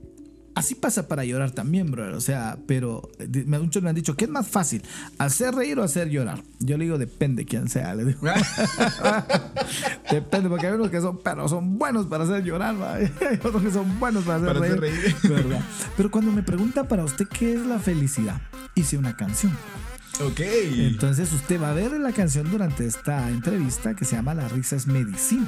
Así 0.57 0.75
pasa 0.75 1.07
para 1.07 1.23
llorar 1.23 1.51
también, 1.51 1.91
bro. 1.91 2.17
O 2.17 2.21
sea, 2.23 2.57
pero 2.67 3.11
muchos 3.47 3.83
me 3.83 3.91
han 3.91 3.95
dicho, 3.95 4.17
¿qué 4.17 4.25
es 4.25 4.31
más 4.31 4.49
fácil? 4.49 4.83
¿Hacer 5.19 5.55
reír 5.55 5.79
o 5.79 5.83
hacer 5.83 6.09
llorar? 6.09 6.43
Yo 6.61 6.79
le 6.79 6.85
digo, 6.85 6.97
depende 6.97 7.45
quién 7.45 7.69
sea. 7.69 7.95
Le 7.95 8.07
digo. 8.07 8.21
depende, 10.11 10.49
porque 10.49 10.67
hay 10.67 10.73
unos 10.73 10.89
que 10.89 11.03
son, 11.03 11.21
pero 11.23 11.47
son 11.47 11.77
buenos 11.77 12.07
para 12.07 12.25
hacer 12.25 12.43
llorar, 12.43 12.75
hay 12.83 13.13
otros 13.45 13.63
que 13.63 13.71
son 13.71 14.01
buenos 14.01 14.25
para 14.25 14.39
hacer 14.39 14.81
reír. 14.81 15.15
¿verdad? 15.25 15.61
Pero 15.95 16.11
cuando 16.11 16.33
me 16.33 16.43
pregunta 16.43 16.89
para 16.89 17.05
usted 17.05 17.29
qué 17.29 17.53
es 17.53 17.67
la 17.67 17.79
felicidad, 17.79 18.41
hice 18.75 18.97
una 18.97 19.15
canción. 19.15 19.53
Ok. 20.25 20.41
Entonces 20.41 21.35
usted 21.35 21.61
va 21.61 21.73
a 21.73 21.75
ver 21.75 21.93
la 22.01 22.13
canción 22.13 22.51
durante 22.51 22.87
esta 22.87 23.29
entrevista 23.29 23.95
que 23.95 24.07
se 24.07 24.17
llama 24.17 24.33
La 24.33 24.49
risa 24.49 24.77
es 24.77 24.87
medicina. 24.87 25.47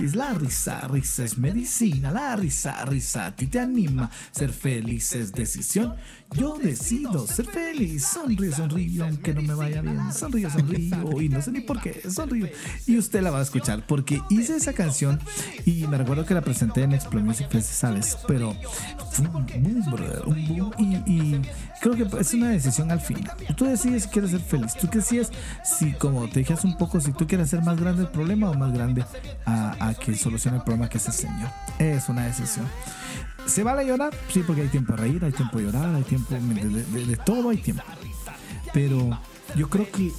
Es 0.00 0.16
la 0.16 0.34
risa, 0.34 0.88
risa 0.88 1.24
es 1.24 1.38
medicina, 1.38 2.10
la 2.10 2.34
risa, 2.34 2.84
risa 2.84 3.26
a 3.26 3.36
ti 3.36 3.46
te 3.46 3.60
anima. 3.60 4.10
Ser 4.32 4.52
feliz 4.52 5.14
es 5.14 5.32
decisión. 5.32 5.94
Yo 6.32 6.58
decido 6.58 7.26
ser 7.26 7.46
feliz. 7.46 8.06
Sonrío, 8.06 8.54
sonrío, 8.54 9.04
aunque 9.04 9.34
no 9.34 9.42
me 9.42 9.54
vaya 9.54 9.82
bien. 9.82 10.12
Sonrío, 10.12 10.50
sonrío. 10.50 11.20
Y 11.20 11.28
no 11.28 11.40
sé 11.40 11.52
ni 11.52 11.60
por 11.60 11.80
qué. 11.80 12.02
Sonrío. 12.10 12.48
Y 12.86 12.98
usted 12.98 13.22
la 13.22 13.30
va 13.30 13.38
a 13.38 13.42
escuchar 13.42 13.86
porque 13.86 14.20
hice 14.30 14.56
esa 14.56 14.72
canción 14.72 15.20
y 15.64 15.86
me 15.86 15.96
recuerdo 15.96 16.24
que 16.24 16.34
la 16.34 16.40
presenté 16.40 16.82
en 16.82 16.92
Explore 16.92 17.24
Music 17.24 17.48
¿sabes? 17.60 18.18
Pero 18.26 18.54
fue 19.10 19.26
un 19.26 19.32
boom, 19.32 19.90
brother. 19.90 20.22
Un 20.26 20.48
boom. 20.48 20.72
Y, 21.06 21.40
creo 21.80 21.94
que 21.94 22.20
es 22.20 22.34
una 22.34 22.50
decisión 22.50 22.90
al 22.90 23.00
final. 23.00 23.32
Tú 23.56 23.66
decides 23.66 24.04
si 24.04 24.08
quieres 24.08 24.32
ser 24.32 24.40
feliz. 24.40 24.74
Tú 24.74 24.88
decides 24.92 25.30
si, 25.64 25.92
como 25.92 26.28
te 26.28 26.40
dije 26.40 26.54
hace 26.54 26.66
un 26.66 26.76
poco, 26.76 27.00
si 27.00 27.12
tú 27.12 27.26
quieres 27.26 27.48
hacer 27.48 27.62
más 27.62 27.78
grande 27.78 28.02
el 28.02 28.08
problema 28.08 28.50
o 28.50 28.54
más 28.54 28.72
grande 28.72 29.04
a, 29.44 29.88
a 29.88 29.94
que 29.94 30.14
solucione 30.16 30.56
el 30.56 30.64
problema 30.64 30.88
que 30.88 30.98
es 30.98 31.06
el 31.06 31.12
Señor. 31.12 31.50
Es 31.78 32.08
una 32.08 32.24
decisión. 32.26 32.66
¿Se 33.46 33.62
vale 33.62 33.86
llorar? 33.86 34.14
Sí, 34.32 34.42
porque 34.46 34.62
hay 34.62 34.68
tiempo 34.68 34.94
a 34.94 34.96
reír, 34.96 35.24
hay 35.24 35.32
tiempo 35.32 35.58
a 35.58 35.62
llorar, 35.62 35.94
hay 35.94 36.02
tiempo 36.02 36.34
de, 36.34 37.18
todo, 37.24 37.50
hay 37.50 37.58
tiempo. 37.58 37.82
Pero 38.72 39.18
yo 39.56 39.68
creo 39.68 39.90
que 39.90 40.12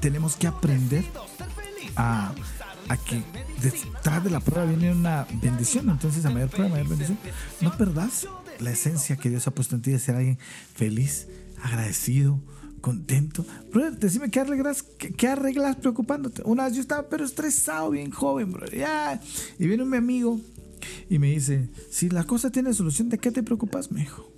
tenemos 0.00 0.36
que 0.36 0.46
aprender 0.46 1.04
a, 1.96 2.32
a, 2.88 2.96
que 2.96 3.22
detrás 3.62 4.24
de 4.24 4.30
la 4.30 4.40
prueba 4.40 4.66
viene 4.66 4.92
una 4.92 5.26
bendición. 5.40 5.88
Entonces, 5.88 6.24
a 6.24 6.30
mayor 6.30 6.50
prueba, 6.50 6.70
mayor 6.70 6.88
bendición. 6.88 7.18
No 7.60 7.76
perdas 7.76 8.26
la 8.58 8.70
esencia 8.70 9.16
que 9.16 9.30
Dios 9.30 9.46
ha 9.46 9.52
puesto 9.52 9.76
en 9.76 9.82
ti 9.82 9.90
de 9.92 9.98
ser 9.98 10.16
alguien 10.16 10.38
feliz, 10.74 11.28
agradecido, 11.62 12.40
contento. 12.80 13.46
Brother, 13.72 13.98
decime 13.98 14.30
qué 14.30 14.40
arreglas, 14.40 14.82
qué, 14.82 15.28
arreglas 15.28 15.76
preocupándote. 15.76 16.42
Una 16.44 16.64
vez 16.64 16.74
yo 16.74 16.80
estaba 16.82 17.08
pero 17.08 17.24
estresado, 17.24 17.90
bien 17.90 18.10
joven, 18.10 18.52
bro. 18.52 18.66
Ya. 18.66 19.20
Y 19.58 19.66
viene 19.66 19.84
mi 19.84 19.96
amigo 19.96 20.38
y 21.08 21.18
me 21.18 21.30
dice, 21.30 21.70
si 21.90 22.08
la 22.08 22.24
cosa 22.24 22.50
tiene 22.50 22.72
solución, 22.72 23.08
¿de 23.08 23.18
qué 23.18 23.30
te 23.30 23.42
preocupas, 23.42 23.88
hijo 23.96 24.32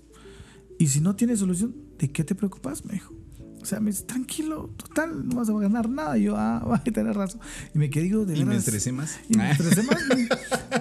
Y 0.78 0.88
si 0.88 1.00
no 1.00 1.16
tiene 1.16 1.36
solución, 1.36 1.74
¿de 1.98 2.10
qué 2.10 2.24
te 2.24 2.34
preocupas, 2.34 2.82
hijo 2.92 3.14
O 3.60 3.64
sea, 3.64 3.80
me 3.80 3.90
dice, 3.90 4.04
tranquilo, 4.04 4.70
total, 4.76 5.28
no 5.28 5.36
vas 5.36 5.48
a 5.48 5.52
ganar 5.52 5.88
nada. 5.88 6.18
Y 6.18 6.24
yo, 6.24 6.36
ah, 6.36 6.64
va 6.70 6.76
a 6.76 6.84
tener 6.84 7.14
razón. 7.14 7.40
Y 7.74 7.78
me 7.78 7.90
quedé 7.90 8.04
digo, 8.04 8.24
de 8.24 8.38
Y 8.38 8.44
me 8.44 8.56
estresé 8.56 8.92
más. 8.92 9.18
Y 9.28 9.36
me 9.36 9.50
estresé 9.50 9.82
más. 9.82 9.98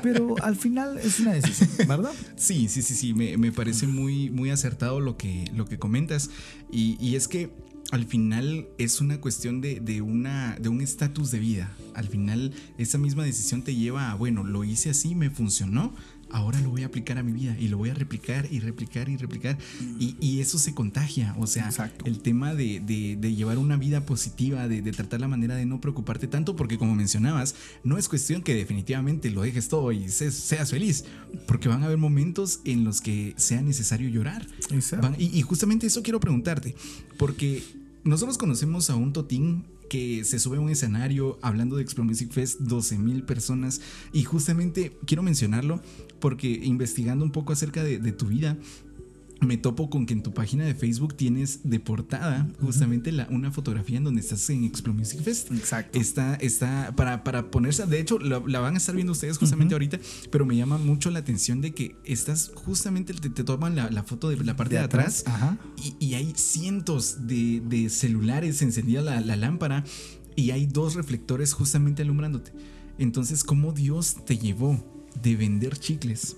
pero 0.02 0.36
al 0.42 0.56
final 0.56 0.98
es 0.98 1.20
una 1.20 1.34
decisión, 1.34 1.70
¿verdad? 1.88 2.12
Sí, 2.36 2.68
sí, 2.68 2.82
sí, 2.82 2.94
sí. 2.94 3.14
Me, 3.14 3.38
me 3.38 3.52
parece 3.52 3.88
muy, 3.88 4.30
muy 4.30 4.50
acertado 4.50 5.00
lo 5.00 5.18
que, 5.18 5.50
lo 5.56 5.66
que 5.66 5.80
comentas. 5.80 6.30
Y, 6.72 6.98
y 7.00 7.16
es 7.16 7.28
que 7.28 7.52
al 7.94 8.06
final 8.06 8.68
es 8.80 9.02
una 9.02 9.22
cuestión 9.22 9.62
de, 9.62 10.02
una, 10.02 10.58
de 10.60 10.68
un 10.70 10.82
estatus 10.82 11.30
de 11.30 11.38
vida. 11.40 11.72
Al 11.94 12.08
final 12.08 12.52
esa 12.80 12.98
misma 12.98 13.24
decisión 13.24 13.62
te 13.64 13.76
lleva 13.76 14.12
a, 14.12 14.16
bueno, 14.16 14.44
lo 14.44 14.64
hice 14.64 14.90
así, 14.90 15.14
me 15.14 15.30
funcionó, 15.30 15.94
ahora 16.32 16.60
lo 16.62 16.72
voy 16.72 16.82
a 16.82 16.88
aplicar 16.88 17.20
a 17.20 17.24
mi 17.24 17.32
vida 17.34 17.56
y 17.60 17.68
lo 17.68 17.78
voy 17.78 17.92
a 17.92 17.94
replicar 17.94 18.48
y 18.50 18.60
replicar 18.62 19.10
y 19.10 19.18
replicar. 19.18 19.60
Y, 20.00 20.16
y 20.20 20.40
eso 20.40 20.58
se 20.58 20.74
contagia. 20.74 21.36
O 21.38 21.46
sea, 21.46 21.66
Exacto. 21.66 22.06
el 22.06 22.18
tema 22.22 22.56
de, 22.56 22.80
de- 22.80 23.16
de 23.16 23.36
llevar 23.36 23.60
una 23.60 23.78
vida 23.78 24.08
positiva, 24.08 24.68
de, 24.68 24.82
de 24.82 24.92
tratar 24.92 25.22
la 25.22 25.28
manera 25.28 25.56
de 25.56 25.68
no 25.68 25.80
preocuparte 25.80 26.26
tanto, 26.28 26.56
porque 26.56 26.80
como 26.80 26.96
mencionabas, 26.96 27.54
no 27.84 28.00
es 28.00 28.10
cuestión 28.10 28.42
que 28.42 28.56
definitivamente 28.56 29.30
lo 29.30 29.44
dejes 29.44 29.68
todo 29.68 29.92
y 29.92 30.10
se- 30.10 30.32
seas 30.32 30.72
feliz, 30.72 31.06
porque 31.48 31.70
van 31.70 31.84
a 31.84 31.86
haber 31.86 32.00
momentos 32.00 32.62
en 32.66 32.84
los 32.86 33.02
que 33.02 33.36
sea 33.38 33.62
necesario 33.62 34.10
llorar. 34.10 34.48
Exacto. 34.72 35.08
Van- 35.10 35.22
y, 35.22 35.26
y 35.38 35.44
justamente 35.44 35.86
eso 35.86 36.02
quiero 36.02 36.20
preguntarte, 36.20 36.74
porque 37.20 37.62
nosotros 38.04 38.38
conocemos 38.38 38.90
a 38.90 38.96
un 38.96 39.14
Totín 39.14 39.66
que 39.90 40.24
se 40.24 40.40
sube 40.40 40.58
a 40.58 40.60
un 40.60 40.70
escenario 40.70 41.38
hablando 41.42 41.76
de 41.76 41.84
Explore 41.84 42.08
Music 42.08 42.32
Fest, 42.32 42.62
12 42.62 42.98
mil 42.98 43.24
personas, 43.24 43.82
y 44.12 44.24
justamente 44.24 44.98
quiero 45.06 45.24
mencionarlo 45.24 45.82
porque 46.20 46.48
investigando 46.48 47.24
un 47.24 47.32
poco 47.32 47.54
acerca 47.54 47.84
de, 47.84 48.00
de 48.00 48.12
tu 48.12 48.26
vida, 48.28 48.58
me 49.46 49.58
topo 49.58 49.90
con 49.90 50.06
que 50.06 50.14
en 50.14 50.24
tu 50.24 50.34
página 50.34 50.66
de 50.66 50.76
Facebook 50.76 51.16
tienes 51.16 51.62
de 51.64 51.80
portada 51.80 52.48
justamente 52.60 53.12
la, 53.12 53.28
una 53.30 53.52
fotografía 53.52 53.98
en 53.98 54.04
donde 54.04 54.22
estás 54.22 54.50
en 54.50 54.64
Explore 54.64 54.98
Music 54.98 55.22
Fest. 55.22 55.52
Exacto. 55.52 56.00
Está, 56.00 56.36
está 56.36 56.94
para, 56.96 57.24
para 57.24 57.52
ponerse, 57.52 57.86
de 57.86 58.00
hecho, 58.00 58.20
la, 58.20 58.42
la 58.46 58.60
van 58.60 58.76
a 58.76 58.78
estar 58.78 58.96
viendo 58.96 59.12
ustedes 59.12 59.38
justamente 59.38 59.76
ahorita, 59.76 60.00
pero 60.32 60.46
me 60.46 60.56
llama 60.56 60.78
mucho 60.78 61.10
la 61.12 61.20
atención 61.20 61.62
de 61.62 61.74
que 61.74 61.96
estás 62.06 62.52
justamente, 62.56 63.14
te, 63.14 63.30
te 63.30 63.44
toman 63.44 63.76
la, 63.76 63.90
la 63.90 64.04
foto 64.04 64.30
de 64.30 64.38
la 64.38 64.56
parte 64.56 64.76
de, 64.76 64.80
De 64.80 64.86
atrás. 64.86 65.24
Y, 65.78 65.96
y 66.06 66.14
hay 66.16 66.34
cientos 66.36 67.28
de, 67.28 67.62
de 67.66 67.90
celulares 67.90 68.62
encendida 68.62 69.02
la, 69.02 69.22
la 69.22 69.36
lámpara 69.36 69.84
y 70.36 70.52
hay 70.52 70.66
dos 70.66 70.96
reflectores 70.96 71.54
justamente 71.54 72.02
alumbrándote. 72.02 72.54
Entonces, 72.98 73.44
¿cómo 73.44 73.72
Dios 73.74 74.18
te 74.26 74.38
llevó 74.38 74.84
de 75.22 75.36
vender 75.36 75.78
chicles? 75.78 76.38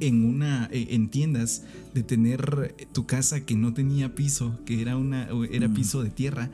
En 0.00 0.24
una 0.24 0.66
eh, 0.72 0.88
en 0.90 1.08
tiendas 1.10 1.62
de 1.94 2.02
tener 2.02 2.74
tu 2.92 3.04
casa 3.06 3.44
que 3.44 3.54
no 3.54 3.74
tenía 3.74 4.14
piso, 4.14 4.58
que 4.64 4.80
era 4.80 4.96
una 4.96 5.28
era 5.50 5.68
piso 5.68 6.02
de 6.02 6.10
tierra 6.10 6.50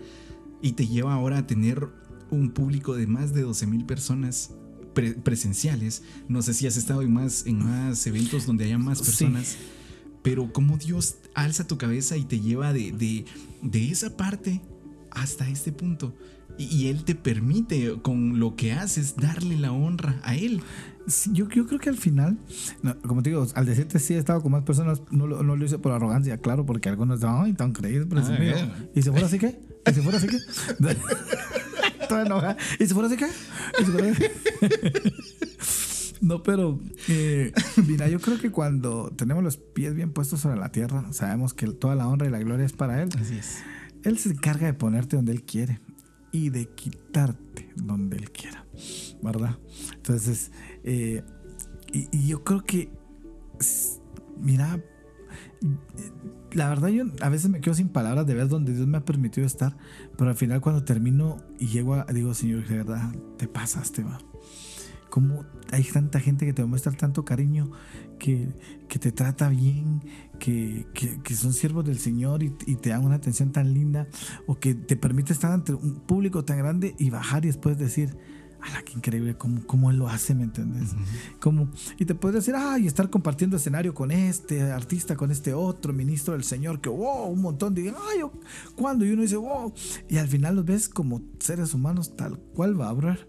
y 0.63 0.73
te 0.73 0.87
lleva 0.89 1.15
ahora 1.15 1.39
a 1.39 1.47
tener 1.47 1.89
un 2.31 2.51
público 2.51 2.95
de 2.97 3.07
más 3.07 3.33
de 3.33 3.43
12 3.43 3.67
mil 3.69 3.85
personas 3.85 4.51
pre- 4.95 5.15
presenciales. 5.15 6.03
No 6.29 6.43
sé 6.43 6.55
si 6.55 6.67
has 6.67 6.77
estado 6.77 7.03
en 7.03 7.13
más 7.13 7.47
en 7.47 7.59
más 7.59 8.05
eventos 8.07 8.47
donde 8.47 8.65
haya 8.65 8.79
más 8.79 8.99
Sí. 8.99 9.05
personas. 9.05 9.57
Pero 10.23 10.53
cómo 10.53 10.79
Dios 10.79 11.17
alza 11.35 11.67
tu 11.67 11.77
cabeza 11.79 12.17
y 12.17 12.25
te 12.25 12.41
lleva 12.41 12.73
de, 12.73 12.93
de, 12.93 13.27
de 13.63 13.91
esa 13.91 14.17
parte 14.17 14.61
hasta 15.11 15.49
este 15.49 15.71
punto. 15.71 16.17
Y 16.59 16.87
Él 16.87 17.05
te 17.05 17.15
permite 17.15 17.97
con 18.01 18.39
lo 18.41 18.57
que 18.57 18.73
haces 18.73 19.17
darle 19.17 19.57
la 19.59 19.71
honra 19.73 20.21
a 20.25 20.35
Él. 20.35 20.63
Yo, 21.33 21.49
yo 21.51 21.67
creo 21.67 21.79
que 21.79 21.91
al 21.91 21.97
final, 21.99 22.39
no, 22.83 22.97
como 23.03 23.23
te 23.23 23.31
digo, 23.31 23.47
al 23.55 23.67
decirte 23.67 23.99
sí 23.99 24.15
he 24.15 24.19
estado 24.19 24.41
con 24.43 24.53
más 24.53 24.63
personas, 24.63 25.03
no, 25.11 25.27
lo- 25.27 25.43
no 25.43 25.55
lo 25.57 25.65
hice 25.65 25.79
por 25.79 25.93
arrogancia, 25.93 26.39
claro, 26.39 26.65
porque 26.65 26.89
algunos 26.89 27.21
dicen, 27.21 27.35
ay, 27.39 27.53
tan 27.53 27.73
creído, 27.73 28.09
presumido. 28.09 28.53
bueno. 28.57 28.73
¿Y 28.95 29.03
si 29.03 29.11
fuera 29.11 29.27
así 29.27 29.39
qué? 29.39 29.61
¿Y 29.87 29.93
si 29.95 30.01
fuera 30.01 30.19
así 30.19 30.27
qué? 30.29 30.39
Toda 32.09 32.23
enojada. 32.27 32.57
¿Y 32.79 32.87
si 32.87 32.95
fuera 32.95 33.09
así 33.09 33.17
qué? 33.17 33.27
¿Y 33.81 33.85
si 33.85 33.91
fuera 33.91 34.11
así? 34.13 34.25
No, 36.21 36.43
pero 36.43 36.81
eh, 37.09 37.53
mira, 37.87 38.09
yo 38.09 38.19
creo 38.19 38.39
que 38.41 38.51
cuando 38.51 39.13
tenemos 39.15 39.45
los 39.45 39.59
pies 39.59 39.95
bien 39.95 40.11
puestos 40.11 40.41
sobre 40.41 40.57
la 40.59 40.71
tierra, 40.73 41.13
sabemos 41.13 41.53
que 41.53 41.67
toda 41.67 41.95
la 41.97 42.09
honra 42.09 42.27
y 42.27 42.31
la 42.31 42.39
gloria 42.39 42.65
es 42.65 42.73
para 42.73 43.03
Él. 43.03 43.11
Así 43.21 43.37
es. 43.37 43.59
Él 44.05 44.17
se 44.19 44.31
encarga 44.31 44.67
de 44.67 44.73
ponerte 44.73 45.17
donde 45.17 45.33
Él 45.33 45.43
quiere 45.43 45.81
y 46.35 46.51
de 46.51 46.67
quitarte 46.67 47.71
donde 47.77 48.17
Él 48.17 48.33
quiera, 48.33 48.67
¿verdad? 49.23 49.57
Entonces, 49.95 50.51
eh, 50.83 51.23
y, 51.93 52.27
yo 52.27 52.43
creo 52.43 52.65
que, 52.65 52.91
mira, 54.41 54.83
la 56.51 56.69
verdad 56.69 56.89
yo 56.89 57.05
a 57.21 57.29
veces 57.29 57.51
me 57.51 57.61
quedo 57.61 57.75
sin 57.75 57.89
palabras 57.89 58.27
de 58.27 58.35
ver 58.35 58.49
donde 58.49 58.75
Dios 58.75 58.89
me 58.89 58.99
ha 58.99 59.05
permitido 59.05 59.47
estar, 59.47 59.77
pero 60.19 60.29
al 60.29 60.37
final 60.37 60.61
cuando 60.61 60.83
termino 60.83 61.37
y 61.61 61.69
llego 61.69 61.95
a, 61.95 62.05
digo, 62.07 62.35
Señor, 62.35 62.67
de 62.67 62.79
verdad, 62.79 63.15
te 63.39 63.47
pasaste, 63.47 64.03
va. 64.03 64.19
Como 65.15 65.45
hay 65.71 65.85
tanta 65.85 66.19
gente 66.19 66.45
que 66.45 66.53
te 66.53 66.65
muestra 66.65 66.91
tanto 66.91 67.25
cariño, 67.25 67.71
que, 68.19 68.49
que 68.89 68.99
te 68.99 69.13
trata 69.13 69.49
bien, 69.49 70.01
que, 70.41 70.89
que- 70.93 71.23
que 71.23 71.35
son 71.37 71.53
siervos 71.53 71.85
del 71.85 72.01
Señor 72.01 72.43
y, 72.43 72.53
y 72.67 72.75
te 72.75 72.89
dan 72.91 73.05
una 73.05 73.15
atención 73.15 73.53
tan 73.53 73.73
linda, 73.73 74.09
o 74.49 74.57
que 74.59 74.75
te 74.75 74.97
permite 74.97 75.33
estar 75.33 75.53
ante 75.53 75.73
un 75.73 76.01
público 76.01 76.45
tan 76.45 76.59
grande 76.59 76.97
y 76.99 77.11
bajar 77.11 77.45
y 77.45 77.47
después 77.47 77.79
decir, 77.79 78.17
¡Hala, 78.67 78.83
qué 78.83 78.95
increíble! 78.95 79.37
¿Cómo, 79.37 79.63
cómo 79.67 79.91
él 79.91 79.99
lo 79.99 80.09
hace? 80.09 80.35
¿Me 80.35 80.45
entiendes? 80.45 80.93
Como, 81.39 81.69
y 81.99 82.07
te 82.07 82.15
puedes 82.15 82.37
decir, 82.37 82.55
¡ay! 82.57 82.87
estar 82.87 83.11
compartiendo 83.11 83.59
escenario 83.59 83.93
con 83.93 84.11
este 84.11 84.63
artista, 84.63 85.17
con 85.17 85.31
este 85.31 85.53
otro 85.53 85.93
ministro 85.93 86.33
del 86.33 86.45
Señor, 86.45 86.81
que 86.81 86.89
wow, 86.89 87.27
un 87.27 87.43
montón 87.43 87.75
de, 87.75 87.91
¡ay! 87.91 88.21
yo- 88.21 88.33
¿Cuándo? 88.75 89.05
Y 89.05 89.11
uno 89.11 89.21
dice, 89.23 89.37
wow. 89.37 89.73
Y 90.09 90.17
al 90.17 90.29
final 90.29 90.57
los 90.57 90.65
ves 90.65 90.89
como 90.89 91.21
seres 91.41 91.75
humanos, 91.75 92.17
tal 92.17 92.39
cual 92.39 92.81
va 92.81 92.87
a 92.87 92.91
hablar. 92.91 93.29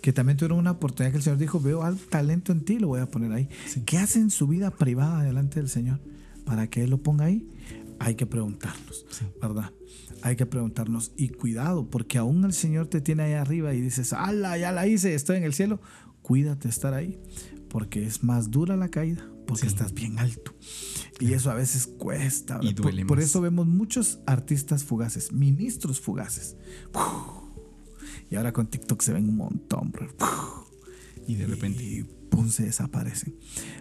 Que 0.00 0.14
también 0.14 0.38
tuvieron 0.38 0.58
una 0.58 0.70
oportunidad 0.70 1.10
que 1.12 1.18
el 1.18 1.22
Señor 1.22 1.38
dijo, 1.38 1.60
veo 1.60 1.82
al 1.82 1.98
talento 1.98 2.50
en 2.52 2.64
ti, 2.64 2.78
lo 2.78 2.88
voy 2.88 3.00
a 3.00 3.06
poner 3.10 3.32
ahí. 3.32 3.48
¿Qué 3.84 3.98
hacen 3.98 4.30
su 4.30 4.46
vida 4.46 4.70
privada 4.70 5.22
delante 5.22 5.60
del 5.60 5.68
Señor? 5.68 6.00
Para 6.46 6.68
que 6.70 6.82
Él 6.84 6.90
lo 6.90 7.02
ponga 7.02 7.26
ahí, 7.26 7.46
hay 7.98 8.14
que 8.14 8.24
preguntarnos, 8.24 9.04
¿verdad? 9.42 9.70
Hay 10.22 10.36
que 10.36 10.46
preguntarnos 10.46 11.12
y 11.16 11.28
cuidado, 11.30 11.88
porque 11.88 12.18
aún 12.18 12.44
el 12.44 12.52
Señor 12.52 12.86
te 12.88 13.00
tiene 13.00 13.22
ahí 13.22 13.32
arriba 13.32 13.72
y 13.74 13.80
dices, 13.80 14.12
¡ala, 14.12 14.58
ya 14.58 14.72
la 14.72 14.86
hice, 14.86 15.14
estoy 15.14 15.38
en 15.38 15.44
el 15.44 15.54
cielo! 15.54 15.80
Cuídate 16.22 16.64
de 16.64 16.68
estar 16.70 16.92
ahí, 16.94 17.18
porque 17.68 18.04
es 18.06 18.22
más 18.22 18.50
dura 18.50 18.76
la 18.76 18.88
caída, 18.88 19.26
porque 19.46 19.62
Sí. 19.62 19.68
estás 19.68 19.94
bien 19.94 20.18
alto. 20.18 20.54
Y 21.18 21.32
eso 21.32 21.50
a 21.50 21.54
veces 21.54 21.86
cuesta. 21.86 22.60
Y 22.62 22.74
por, 23.04 23.20
eso 23.20 23.40
vemos 23.40 23.66
muchos 23.66 24.20
artistas 24.26 24.84
fugaces, 24.84 25.32
ministros 25.32 26.00
fugaces. 26.00 26.56
Y 28.30 28.36
ahora 28.36 28.52
con 28.52 28.66
TikTok 28.68 29.00
se 29.02 29.12
ven 29.12 29.28
un 29.28 29.36
montón, 29.36 29.90
bro. 29.90 30.08
Y 31.26 31.34
de 31.34 31.46
repente. 31.46 31.82
Y 31.82 32.02
pum, 32.30 32.48
se 32.48 32.64
desaparecen. 32.64 33.34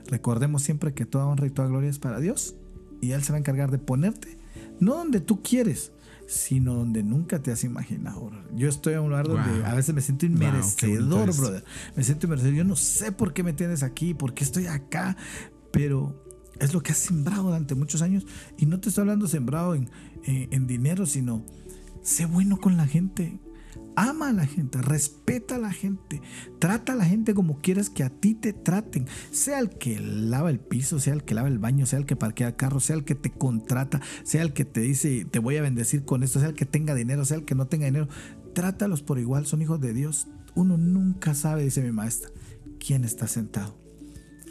Recordemos 0.08 0.64
siempre 0.64 0.94
que 0.94 1.06
toda 1.06 1.26
honra 1.28 1.48
y 1.48 1.52
toda 1.52 1.68
gloria 1.68 1.90
es 1.90 2.00
para 2.00 2.20
Dios. 2.20 2.56
Y 3.02 3.12
Él 3.12 3.24
se 3.24 3.32
va 3.32 3.38
a 3.38 3.40
encargar 3.40 3.72
de 3.72 3.78
ponerte, 3.78 4.38
no 4.80 4.96
donde 4.96 5.22
tú 5.22 5.42
quieres, 5.42 5.94
sino 6.30 6.76
donde 6.76 7.02
nunca 7.04 7.42
te 7.42 7.52
has 7.52 7.64
imaginado. 7.64 8.28
bro. 8.30 8.44
Yo 8.56 8.70
estoy 8.70 8.94
en 8.94 9.00
un 9.00 9.10
lugar 9.10 9.28
donde 9.28 9.52
Wow. 9.60 9.66
a 9.66 9.74
veces 9.74 9.96
me 9.96 10.02
siento 10.02 10.26
inmerecedor, 10.28 11.36
brother. 11.36 11.64
Me 11.96 12.04
siento 12.04 12.28
inmerecedor. 12.28 12.56
Yo 12.56 12.64
no 12.64 12.76
sé 12.76 13.12
por 13.12 13.34
qué 13.34 13.44
me 13.44 13.54
tienes 13.54 13.82
aquí, 13.84 14.14
por 14.14 14.34
qué 14.34 14.44
estoy 14.44 14.68
acá, 14.68 15.18
pero 15.72 16.24
es 16.60 16.74
lo 16.74 16.82
que 16.84 16.92
has 16.92 16.98
sembrado 17.00 17.44
durante 17.44 17.74
muchos 17.76 18.02
años. 18.02 18.26
Y 18.58 18.66
no 18.68 18.80
te 18.80 18.90
estoy 18.90 19.02
hablando 19.02 19.28
sembrado 19.28 19.74
en, 19.76 19.90
en- 20.24 20.48
en 20.54 20.68
dinero, 20.68 21.06
sino 21.06 21.44
sé 22.04 22.26
bueno 22.26 22.58
con 22.60 22.78
la 22.78 22.86
gente. 22.86 23.40
Ama 23.96 24.30
a 24.30 24.34
la 24.34 24.46
gente, 24.46 24.82
respeta 24.82 25.56
a 25.56 25.60
la 25.60 25.72
gente, 25.72 26.22
trata 26.60 26.94
a 26.94 26.96
la 26.96 27.06
gente 27.06 27.34
como 27.34 27.60
quieres 27.60 27.90
que 27.90 28.04
a 28.04 28.10
ti 28.10 28.34
te 28.34 28.54
traten. 28.54 29.08
Sea 29.32 29.60
el 29.60 29.70
que 29.70 30.00
lava 30.00 30.50
el 30.50 30.60
piso, 30.60 31.00
sea 31.00 31.14
el 31.14 31.24
que 31.24 31.34
lava 31.34 31.48
el 31.48 31.60
baño, 31.60 31.86
sea 31.86 32.00
el 32.00 32.06
que 32.06 32.16
parquea 32.16 32.50
el 32.50 32.56
carro, 32.56 32.80
sea 32.80 32.96
el 32.96 33.04
que 33.04 33.16
te 33.16 33.32
contrata, 33.32 34.02
sea 34.24 34.42
el 34.42 34.54
que 34.54 34.66
te 34.66 34.82
dice 34.82 35.26
te 35.30 35.40
voy 35.40 35.58
a 35.58 35.62
bendecir 35.62 36.06
con 36.06 36.24
esto, 36.24 36.40
sea 36.40 36.50
el 36.50 36.56
que 36.56 36.66
tenga 36.66 36.96
dinero, 36.96 37.26
sea 37.26 37.38
el 37.38 37.46
que 37.46 37.56
no 37.56 37.68
tenga 37.68 37.86
dinero. 37.86 38.08
Trátalos 38.54 39.02
por 39.02 39.20
igual, 39.20 39.46
son 39.46 39.62
hijos 39.62 39.82
de 39.82 39.94
Dios. 39.94 40.28
Uno 40.56 40.78
nunca 40.78 41.34
sabe, 41.34 41.64
dice 41.64 41.82
mi 41.82 41.92
maestra, 41.92 42.30
quién 42.80 43.04
está 43.04 43.28
sentado. 43.28 43.78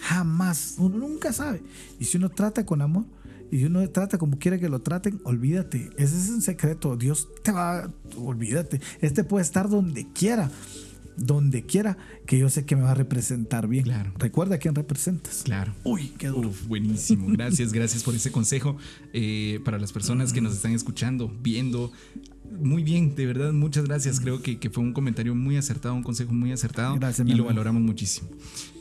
Jamás, 0.00 0.76
uno 0.78 0.98
nunca 0.98 1.32
sabe. 1.32 1.62
Y 1.98 2.04
si 2.04 2.18
uno 2.18 2.30
trata 2.30 2.64
con 2.64 2.82
amor, 2.82 3.06
y 3.50 3.64
uno 3.64 3.88
trata 3.90 4.18
como 4.18 4.38
quiere 4.38 4.60
que 4.60 4.68
lo 4.68 4.80
traten, 4.80 5.20
olvídate. 5.24 5.90
Ese 5.96 6.16
es 6.16 6.28
un 6.28 6.42
secreto. 6.42 6.96
Dios 6.96 7.28
te 7.42 7.52
va, 7.52 7.92
olvídate. 8.16 8.80
Este 9.00 9.24
puede 9.24 9.42
estar 9.42 9.68
donde 9.68 10.06
quiera, 10.12 10.50
donde 11.16 11.64
quiera, 11.64 11.96
que 12.26 12.38
yo 12.38 12.50
sé 12.50 12.64
que 12.64 12.76
me 12.76 12.82
va 12.82 12.92
a 12.92 12.94
representar 12.94 13.66
bien. 13.66 13.84
Claro. 13.84 14.12
Recuerda 14.18 14.56
a 14.56 14.58
quién 14.58 14.74
representas. 14.74 15.42
Claro. 15.44 15.74
Uy, 15.84 16.12
qué 16.18 16.28
duro. 16.28 16.50
Uf, 16.50 16.66
buenísimo. 16.66 17.26
Gracias, 17.30 17.72
gracias 17.72 18.02
por 18.02 18.14
ese 18.14 18.30
consejo. 18.30 18.76
Eh, 19.12 19.60
para 19.64 19.78
las 19.78 19.92
personas 19.92 20.32
que 20.32 20.40
nos 20.40 20.54
están 20.54 20.72
escuchando, 20.72 21.32
viendo. 21.42 21.92
Muy 22.60 22.82
bien, 22.82 23.14
de 23.14 23.26
verdad, 23.26 23.52
muchas 23.52 23.84
gracias. 23.84 24.20
Creo 24.20 24.42
que, 24.42 24.58
que 24.58 24.70
fue 24.70 24.82
un 24.82 24.92
comentario 24.92 25.34
muy 25.34 25.56
acertado, 25.56 25.94
un 25.94 26.02
consejo 26.02 26.32
muy 26.32 26.52
acertado. 26.52 26.96
Gracias, 26.96 27.26
y 27.26 27.34
lo 27.34 27.44
valoramos 27.44 27.82
muchísimo. 27.82 28.30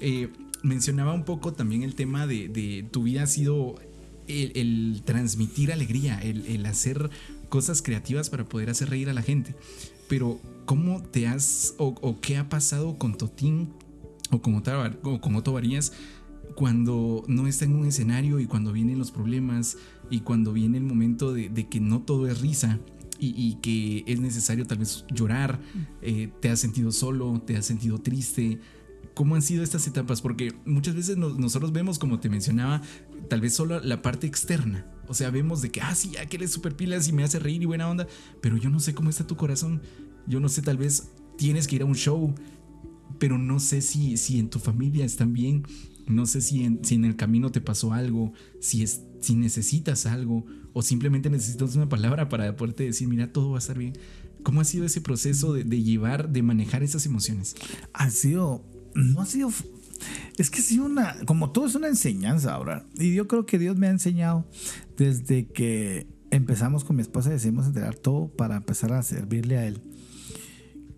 Eh, 0.02 0.30
mencionaba 0.64 1.14
un 1.14 1.26
poco 1.26 1.54
también 1.54 1.84
el 1.84 1.96
tema 1.96 2.28
de, 2.28 2.48
de 2.48 2.88
tu 2.92 3.04
vida 3.04 3.24
ha 3.24 3.28
sido 3.28 3.76
el, 4.28 4.52
el 4.56 5.02
transmitir 5.04 5.72
alegría, 5.72 6.20
el, 6.20 6.46
el 6.46 6.66
hacer 6.66 7.10
cosas 7.50 7.82
creativas 7.82 8.30
para 8.30 8.46
poder 8.46 8.70
hacer 8.70 8.90
reír 8.90 9.10
a 9.10 9.14
la 9.14 9.22
gente. 9.22 9.56
Pero, 10.08 10.40
¿cómo 10.66 11.02
te 11.02 11.28
has 11.28 11.76
o, 11.78 11.96
o 12.02 12.20
qué 12.22 12.38
ha 12.38 12.50
pasado 12.50 12.98
con 12.98 13.18
Totín 13.18 13.74
o 14.32 14.42
con, 14.42 14.56
Otto, 14.56 14.72
o 15.04 15.22
con 15.22 15.36
Otto 15.36 15.54
Varías 15.54 15.94
cuando 16.56 17.24
no 17.28 17.48
está 17.48 17.66
en 17.66 17.76
un 17.76 17.86
escenario 17.86 18.40
y 18.40 18.46
cuando 18.48 18.72
vienen 18.72 18.98
los 18.98 19.12
problemas 19.12 19.78
y 20.10 20.22
cuando 20.22 20.54
viene 20.54 20.78
el 20.78 20.84
momento 20.84 21.34
de, 21.34 21.50
de 21.50 21.68
que 21.68 21.80
no 21.80 22.02
todo 22.02 22.28
es 22.28 22.42
risa 22.42 22.80
y, 23.20 23.34
y 23.36 23.56
que 23.56 24.04
es 24.12 24.20
necesario 24.20 24.66
tal 24.66 24.80
vez 24.80 25.06
llorar, 25.12 25.60
eh, 26.02 26.30
te 26.42 26.50
has 26.50 26.60
sentido 26.60 26.92
solo, 26.92 27.42
te 27.46 27.58
has 27.58 27.66
sentido 27.66 28.00
triste. 28.00 28.60
¿Cómo 29.18 29.34
han 29.34 29.42
sido 29.42 29.64
estas 29.64 29.88
etapas? 29.88 30.22
Porque 30.22 30.54
muchas 30.64 30.94
veces 30.94 31.18
nosotros 31.18 31.72
vemos, 31.72 31.98
como 31.98 32.20
te 32.20 32.30
mencionaba, 32.30 32.84
tal 33.28 33.42
vez 33.42 33.56
solo 33.56 33.80
la 33.80 34.04
parte 34.04 34.28
externa. 34.28 34.86
O 35.08 35.16
sea, 35.16 35.32
vemos 35.32 35.64
de 35.64 35.72
que, 35.72 35.82
ah, 35.82 35.96
sí, 35.96 36.12
ya 36.12 36.28
que 36.28 36.38
eres 36.38 36.52
super 36.52 36.76
pilas 36.76 37.08
y 37.08 37.14
me 37.14 37.24
hace 37.24 37.40
reír 37.40 37.64
y 37.64 37.66
buena 37.66 37.90
onda, 37.90 38.06
pero 38.44 38.58
yo 38.58 38.70
no 38.70 38.80
sé 38.80 38.94
cómo 38.94 39.10
está 39.10 39.26
tu 39.26 39.36
corazón. 39.36 39.82
Yo 40.28 40.40
no 40.40 40.50
sé, 40.50 40.62
tal 40.62 40.78
vez 40.78 41.14
tienes 41.36 41.66
que 41.66 41.78
ir 41.78 41.82
a 41.82 41.86
un 41.86 41.96
show, 41.96 42.36
pero 43.18 43.40
no 43.40 43.60
sé 43.60 43.82
si, 43.82 44.18
si 44.18 44.38
en 44.38 44.52
tu 44.52 44.60
familia 44.60 45.04
están 45.04 45.34
bien. 45.34 45.64
No 46.06 46.28
sé 46.28 46.40
si 46.40 46.64
en, 46.64 46.86
si 46.86 46.94
en 46.94 47.04
el 47.04 47.16
camino 47.16 47.52
te 47.52 47.60
pasó 47.60 47.94
algo, 47.94 48.34
si, 48.60 48.84
es, 48.84 49.02
si 49.20 49.34
necesitas 49.34 50.06
algo 50.06 50.46
o 50.74 50.84
simplemente 50.84 51.32
necesitas 51.32 51.76
una 51.76 51.90
palabra 51.90 52.30
para 52.30 52.56
poderte 52.56 52.84
decir, 52.84 53.08
mira, 53.08 53.34
todo 53.34 53.50
va 53.50 53.58
a 53.58 53.60
estar 53.66 53.80
bien. 53.80 53.94
¿Cómo 54.44 54.62
ha 54.62 54.64
sido 54.64 54.86
ese 54.86 55.02
proceso 55.02 55.54
de, 55.54 55.64
de 55.64 55.82
llevar, 55.82 56.30
de 56.30 56.44
manejar 56.44 56.84
esas 56.84 57.08
emociones? 57.08 57.56
Ha 57.94 58.12
sido 58.12 58.77
no 58.98 59.22
ha 59.22 59.26
sido... 59.26 59.50
Es 60.38 60.50
que 60.50 60.62
sido 60.62 60.86
una... 60.86 61.16
Como 61.26 61.52
todo 61.52 61.66
es 61.66 61.76
una 61.76 61.88
enseñanza 61.88 62.54
ahora. 62.54 62.86
Y 62.96 63.14
yo 63.14 63.28
creo 63.28 63.46
que 63.46 63.58
Dios 63.58 63.78
me 63.78 63.88
ha 63.88 63.92
enseñado 63.92 64.46
desde 64.98 65.48
que 65.48 66.08
empezamos 66.32 66.84
con 66.84 66.96
mi 66.96 67.02
esposa 67.02 67.30
y 67.30 67.34
decidimos 67.34 67.68
entregar 67.68 67.96
todo 67.96 68.28
para 68.28 68.58
empezar 68.58 68.94
a 68.94 69.02
servirle 69.04 69.58
a 69.58 69.66
Él. 69.66 69.82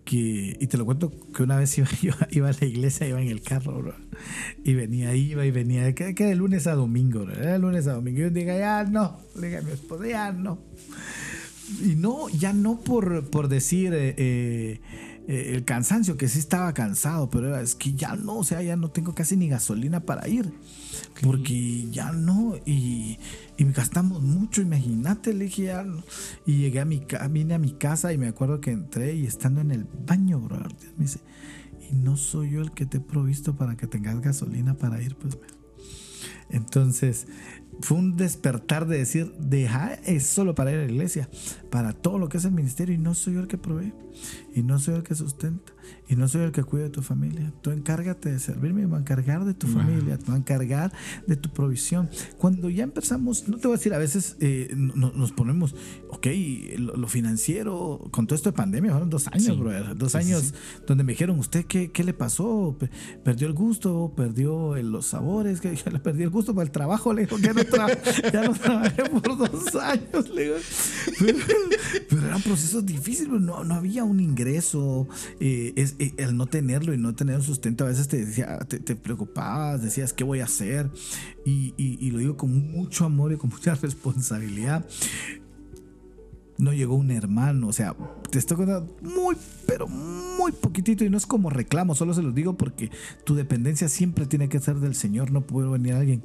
Que, 0.04 0.56
y 0.58 0.66
te 0.66 0.76
lo 0.76 0.84
cuento 0.84 1.12
que 1.34 1.42
una 1.42 1.56
vez 1.56 1.78
iba, 1.78 1.88
iba, 2.30 2.48
a 2.48 2.52
la 2.52 2.66
iglesia, 2.66 3.06
iba 3.06 3.20
en 3.20 3.28
el 3.28 3.42
carro, 3.42 3.94
y 4.64 4.74
venía, 4.74 5.14
iba 5.14 5.46
y 5.46 5.50
venía, 5.50 5.94
que, 5.94 6.12
de 6.12 6.34
lunes 6.34 6.66
a 6.66 6.74
domingo, 6.74 7.22
era 7.22 7.52
de 7.52 7.58
lunes 7.58 7.86
a 7.86 7.92
domingo. 7.92 8.18
Y 8.18 8.22
yo 8.22 8.30
dije, 8.30 8.58
ya 8.58 8.84
no, 8.84 9.18
le 9.36 9.48
dije 9.48 9.58
a 9.58 9.62
mi 9.62 9.70
esposa, 9.70 10.08
ya 10.08 10.32
no. 10.32 10.58
Y 11.84 11.94
no, 11.94 12.28
ya 12.30 12.52
no 12.52 12.80
por, 12.80 13.30
por 13.30 13.48
decir, 13.48 13.94
eh, 13.94 14.14
eh 14.16 14.80
eh, 15.30 15.54
el 15.54 15.64
cansancio, 15.64 16.16
que 16.16 16.26
sí 16.26 16.40
estaba 16.40 16.74
cansado, 16.74 17.30
pero 17.30 17.46
era, 17.46 17.60
es 17.60 17.76
que 17.76 17.94
ya 17.94 18.16
no, 18.16 18.38
o 18.38 18.42
sea, 18.42 18.62
ya 18.62 18.74
no 18.74 18.90
tengo 18.90 19.14
casi 19.14 19.36
ni 19.36 19.48
gasolina 19.48 20.00
para 20.00 20.26
ir. 20.26 20.52
Porque 21.22 21.88
ya 21.88 22.10
no, 22.10 22.56
y, 22.66 23.16
y 23.56 23.64
gastamos 23.66 24.22
mucho, 24.22 24.60
imagínate, 24.60 25.32
le 25.32 25.44
dije 25.44 25.64
ya 25.66 25.86
Y 26.46 26.56
llegué 26.56 26.80
a 26.80 26.84
mi, 26.84 27.06
vine 27.30 27.54
a 27.54 27.58
mi 27.60 27.70
casa 27.70 28.12
y 28.12 28.18
me 28.18 28.26
acuerdo 28.26 28.60
que 28.60 28.72
entré 28.72 29.14
y 29.14 29.24
estando 29.24 29.60
en 29.60 29.70
el 29.70 29.86
baño, 30.04 30.40
bro, 30.40 30.58
me 30.96 31.04
dice, 31.04 31.20
y 31.88 31.94
no 31.94 32.16
soy 32.16 32.50
yo 32.50 32.62
el 32.62 32.72
que 32.72 32.84
te 32.84 32.96
he 32.96 33.00
provisto 33.00 33.54
para 33.54 33.76
que 33.76 33.86
tengas 33.86 34.20
gasolina 34.20 34.74
para 34.74 35.00
ir, 35.00 35.14
pues. 35.14 35.38
Entonces, 36.48 37.28
fue 37.82 37.98
un 37.98 38.16
despertar 38.16 38.86
de 38.86 38.98
decir, 38.98 39.34
deja 39.38 39.94
es 40.04 40.26
solo 40.26 40.54
para 40.54 40.72
ir 40.72 40.78
a 40.78 40.84
la 40.84 40.90
iglesia, 40.90 41.28
para 41.70 41.92
todo 41.92 42.18
lo 42.18 42.28
que 42.28 42.38
es 42.38 42.44
el 42.44 42.52
ministerio 42.52 42.94
y 42.94 42.98
no 42.98 43.14
soy 43.14 43.34
yo 43.34 43.40
el 43.40 43.48
que 43.48 43.58
provee 43.58 43.92
y 44.54 44.62
no 44.62 44.78
soy 44.78 44.96
el 44.96 45.02
que 45.02 45.14
sustenta 45.14 45.72
y 46.10 46.16
no 46.16 46.26
soy 46.26 46.42
el 46.42 46.50
que 46.50 46.64
cuida 46.64 46.84
de 46.84 46.90
tu 46.90 47.02
familia. 47.02 47.52
Tú 47.62 47.70
encárgate 47.70 48.32
de 48.32 48.40
servirme, 48.40 48.80
me 48.80 48.86
voy 48.86 48.96
a 48.96 49.00
encargar 49.00 49.44
de 49.44 49.54
tu 49.54 49.68
familia, 49.68 50.18
te 50.18 50.24
voy 50.24 50.34
a 50.34 50.38
encargar 50.38 50.92
de 51.24 51.36
tu 51.36 51.50
provisión. 51.50 52.10
Cuando 52.36 52.68
ya 52.68 52.82
empezamos, 52.82 53.46
no 53.48 53.58
te 53.58 53.68
voy 53.68 53.76
a 53.76 53.78
decir, 53.78 53.94
a 53.94 53.98
veces 53.98 54.36
eh, 54.40 54.74
nos 54.74 55.30
ponemos, 55.30 55.76
ok, 56.08 56.26
lo, 56.78 57.06
financiero, 57.06 58.08
con 58.10 58.26
todo 58.26 58.34
esto 58.34 58.50
de 58.50 58.56
pandemia, 58.56 58.90
fueron 58.90 59.08
dos 59.08 59.28
años, 59.28 59.56
dos 59.96 60.16
años 60.16 60.52
donde 60.84 61.04
me 61.04 61.12
dijeron, 61.12 61.38
¿usted 61.38 61.64
qué, 61.66 61.92
qué 61.92 62.02
le 62.02 62.12
pasó? 62.12 62.76
¿Perdió 63.22 63.46
el 63.46 63.54
gusto? 63.54 64.12
¿Perdió 64.16 64.74
los 64.82 65.06
sabores? 65.06 65.60
que 65.60 65.78
le 65.92 66.00
perdió 66.00 66.24
el 66.24 66.30
gusto 66.30 66.56
para 66.56 66.64
el 66.64 66.72
trabajo? 66.72 67.12
Le 67.12 67.22
dijo, 67.22 67.38
ya 67.38 67.52
no, 67.52 67.62
ya 68.32 68.42
no 68.42 68.54
trabajé 68.54 69.04
por 69.04 69.38
dos 69.38 69.76
años. 69.76 70.28
Le 70.34 70.42
digo. 70.42 70.56
Pero, 72.08 72.26
eran 72.26 72.42
procesos 72.42 72.84
difíciles, 72.84 73.40
no, 73.40 73.62
no 73.62 73.74
había 73.74 74.02
un 74.02 74.18
ingreso. 74.18 75.06
Eh, 75.38 75.72
es, 75.76 75.94
el 76.16 76.36
no 76.36 76.46
tenerlo 76.46 76.94
y 76.94 76.98
no 76.98 77.14
tener 77.14 77.36
un 77.36 77.42
sustento, 77.42 77.84
a 77.84 77.88
veces 77.88 78.08
te, 78.08 78.24
decía, 78.24 78.58
te, 78.58 78.96
preocupabas, 78.96 79.82
decías, 79.82 80.12
¿qué 80.12 80.24
voy 80.24 80.40
a 80.40 80.44
hacer? 80.44 80.90
Y, 81.44 81.74
y, 81.76 82.10
lo 82.10 82.18
digo 82.18 82.36
con 82.36 82.70
mucho 82.72 83.04
amor 83.04 83.32
y 83.32 83.36
con 83.36 83.50
mucha 83.50 83.74
responsabilidad 83.74 84.86
no 86.60 86.72
llegó 86.72 86.94
un 86.94 87.10
hermano. 87.10 87.68
O 87.68 87.72
sea, 87.72 87.96
te 88.30 88.38
estoy 88.38 88.56
contando 88.58 88.96
muy, 89.02 89.36
pero 89.66 89.88
muy 89.88 90.52
poquitito. 90.52 91.04
Y 91.04 91.10
no 91.10 91.16
es 91.16 91.26
como 91.26 91.50
reclamo, 91.50 91.94
solo 91.94 92.14
se 92.14 92.22
los 92.22 92.34
digo 92.34 92.56
porque 92.56 92.90
tu 93.24 93.34
dependencia 93.34 93.88
siempre 93.88 94.26
tiene 94.26 94.48
que 94.48 94.60
ser 94.60 94.76
del 94.76 94.94
Señor. 94.94 95.30
No 95.30 95.40
puede 95.42 95.68
venir 95.68 95.94
alguien. 95.94 96.22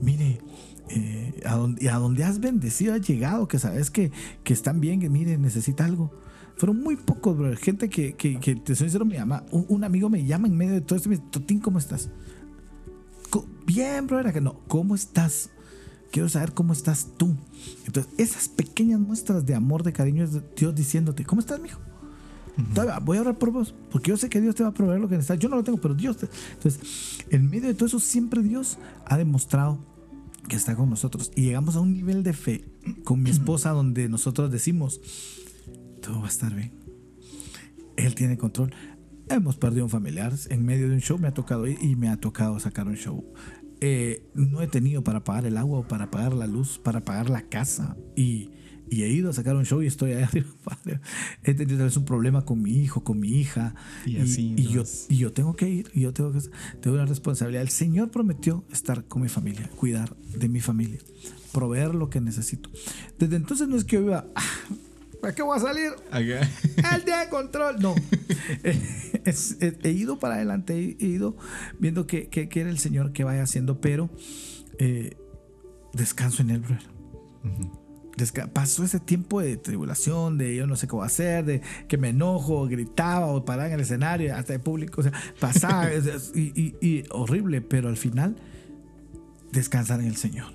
Mire, 0.00 0.40
eh, 0.88 1.40
a, 1.44 1.56
donde, 1.56 1.88
a 1.88 1.96
donde 1.98 2.24
has 2.24 2.40
bendecido, 2.40 2.94
has 2.94 3.06
llegado, 3.06 3.48
que 3.48 3.58
sabes 3.58 3.90
que, 3.90 4.12
que 4.42 4.52
están 4.52 4.80
bien, 4.80 5.00
que 5.00 5.10
mire, 5.10 5.36
necesita 5.38 5.84
algo. 5.84 6.23
Fueron 6.56 6.82
muy 6.82 6.96
pocos, 6.96 7.36
bro. 7.36 7.56
Gente 7.56 7.88
que, 7.88 8.14
que, 8.14 8.38
que 8.38 8.54
te 8.54 8.74
soy 8.74 8.86
sincero, 8.86 9.04
me 9.04 9.16
llama. 9.16 9.44
Un, 9.50 9.84
amigo 9.84 10.08
me 10.08 10.24
llama 10.24 10.46
en 10.46 10.56
medio 10.56 10.74
de 10.74 10.80
todo 10.80 10.96
esto 10.96 11.08
y 11.08 11.10
me 11.10 11.16
dice, 11.16 11.28
Totín, 11.30 11.60
¿cómo 11.60 11.78
estás? 11.78 12.10
Bien, 13.66 14.06
bro. 14.06 14.20
Era 14.20 14.32
que 14.32 14.40
no, 14.40 14.60
¿cómo 14.68 14.94
estás? 14.94 15.50
Quiero 16.12 16.28
saber 16.28 16.52
cómo 16.52 16.72
estás 16.72 17.08
tú. 17.16 17.34
Entonces, 17.86 18.12
esas 18.18 18.48
pequeñas 18.48 19.00
muestras 19.00 19.44
de 19.46 19.54
amor, 19.54 19.82
de 19.82 19.92
cariño, 19.92 20.22
es 20.22 20.30
Dios 20.54 20.74
diciéndote, 20.74 21.24
¿cómo 21.24 21.40
estás, 21.40 21.58
mijo? 21.60 21.80
Voy 23.02 23.18
a 23.18 23.20
orar 23.20 23.36
por 23.36 23.50
vos, 23.50 23.74
porque 23.90 24.10
yo 24.10 24.16
sé 24.16 24.28
que 24.28 24.40
Dios 24.40 24.54
te 24.54 24.62
va 24.62 24.68
a 24.68 24.74
proveer 24.74 25.00
lo 25.00 25.08
que 25.08 25.16
necesitas. 25.16 25.40
Yo 25.40 25.48
no 25.48 25.56
lo 25.56 25.64
tengo, 25.64 25.78
pero 25.78 25.94
Dios 25.94 26.18
te... 26.18 26.28
Entonces, 26.52 27.18
en 27.30 27.50
medio 27.50 27.66
de 27.66 27.74
todo 27.74 27.86
eso, 27.86 27.98
siempre 27.98 28.42
Dios 28.42 28.78
ha 29.06 29.16
demostrado 29.16 29.80
que 30.48 30.54
está 30.54 30.76
con 30.76 30.88
nosotros. 30.88 31.32
Y 31.34 31.42
llegamos 31.42 31.74
a 31.74 31.80
un 31.80 31.92
nivel 31.92 32.22
de 32.22 32.32
fe 32.32 32.64
con 33.02 33.22
mi 33.22 33.30
esposa 33.32 33.70
donde 33.70 34.08
nosotros 34.08 34.52
decimos, 34.52 35.00
todo 36.04 36.20
va 36.20 36.26
a 36.26 36.30
estar 36.30 36.54
bien. 36.54 36.72
Él 37.96 38.14
tiene 38.14 38.36
control. 38.36 38.72
Hemos 39.28 39.56
perdido 39.56 39.84
un 39.84 39.90
familiar. 39.90 40.32
En 40.50 40.64
medio 40.64 40.88
de 40.88 40.94
un 40.94 41.00
show 41.00 41.18
me 41.18 41.28
ha 41.28 41.34
tocado 41.34 41.66
ir 41.66 41.78
y 41.80 41.96
me 41.96 42.08
ha 42.08 42.18
tocado 42.18 42.58
sacar 42.60 42.86
un 42.86 42.96
show. 42.96 43.24
Eh, 43.80 44.26
no 44.34 44.60
he 44.60 44.66
tenido 44.66 45.02
para 45.02 45.24
pagar 45.24 45.46
el 45.46 45.56
agua 45.56 45.86
para 45.88 46.10
pagar 46.10 46.34
la 46.34 46.46
luz, 46.46 46.78
para 46.78 47.04
pagar 47.04 47.30
la 47.30 47.42
casa. 47.48 47.96
Y, 48.16 48.50
y 48.90 49.02
he 49.02 49.08
ido 49.08 49.30
a 49.30 49.32
sacar 49.32 49.56
un 49.56 49.64
show 49.64 49.82
y 49.82 49.86
estoy 49.86 50.12
ahí 50.12 50.22
arriba. 50.24 50.48
He 51.42 51.54
tenido 51.54 51.78
tal 51.78 51.86
vez 51.86 51.96
un 51.96 52.04
problema 52.04 52.44
con 52.44 52.60
mi 52.60 52.72
hijo, 52.82 53.02
con 53.02 53.18
mi 53.18 53.40
hija. 53.40 53.74
Y, 54.04 54.18
así, 54.18 54.54
y, 54.58 54.68
yo, 54.68 54.82
y 55.08 55.16
yo 55.16 55.32
tengo 55.32 55.56
que 55.56 55.70
ir, 55.70 55.90
y 55.94 56.02
yo 56.02 56.12
tengo 56.12 56.32
que 56.32 56.40
tengo 56.82 56.96
una 56.96 57.06
responsabilidad. 57.06 57.62
El 57.62 57.70
Señor 57.70 58.10
prometió 58.10 58.64
estar 58.70 59.04
con 59.04 59.22
mi 59.22 59.28
familia, 59.28 59.70
cuidar 59.76 60.14
de 60.16 60.48
mi 60.50 60.60
familia, 60.60 60.98
proveer 61.52 61.94
lo 61.94 62.10
que 62.10 62.20
necesito. 62.20 62.68
Desde 63.18 63.36
entonces 63.36 63.68
no 63.68 63.76
es 63.76 63.84
que 63.84 63.96
yo 63.96 64.02
iba, 64.02 64.26
ah, 64.34 64.42
¿para 65.24 65.34
qué 65.34 65.42
voy 65.42 65.56
a 65.56 65.60
salir? 65.60 65.92
El 66.12 67.04
día 67.04 67.20
de 67.20 67.28
control. 67.28 67.76
No. 67.80 67.94
he, 68.64 69.90
ido 69.90 70.18
para 70.18 70.34
adelante, 70.34 70.74
he 71.00 71.04
ido 71.04 71.36
viendo 71.78 72.06
que, 72.06 72.28
era 72.32 72.68
el 72.68 72.78
Señor 72.78 73.12
que 73.12 73.24
vaya 73.24 73.42
haciendo, 73.42 73.80
pero 73.80 74.10
eh, 74.78 75.16
descanso 75.92 76.42
en 76.42 76.50
Él, 76.50 76.60
brother 76.60 76.94
pasó 78.52 78.84
ese 78.84 79.00
tiempo 79.00 79.40
de 79.40 79.56
tribulación, 79.56 80.38
de 80.38 80.54
yo 80.54 80.66
no 80.66 80.76
sé 80.76 80.86
cómo 80.86 81.02
hacer, 81.02 81.44
de 81.44 81.62
que 81.88 81.98
me 81.98 82.10
enojo, 82.10 82.66
gritaba 82.66 83.26
o 83.26 83.44
paraba 83.44 83.68
en 83.68 83.74
el 83.74 83.80
escenario, 83.80 84.34
hasta 84.36 84.52
de 84.52 84.58
público, 84.58 85.00
o 85.00 85.04
sea, 85.04 85.12
pasaba 85.40 85.88
y, 86.34 87.04
horrible, 87.10 87.60
pero 87.60 87.88
al 87.88 87.96
final 87.96 88.36
descansar 89.52 90.00
en 90.00 90.06
el 90.06 90.16
Señor. 90.16 90.53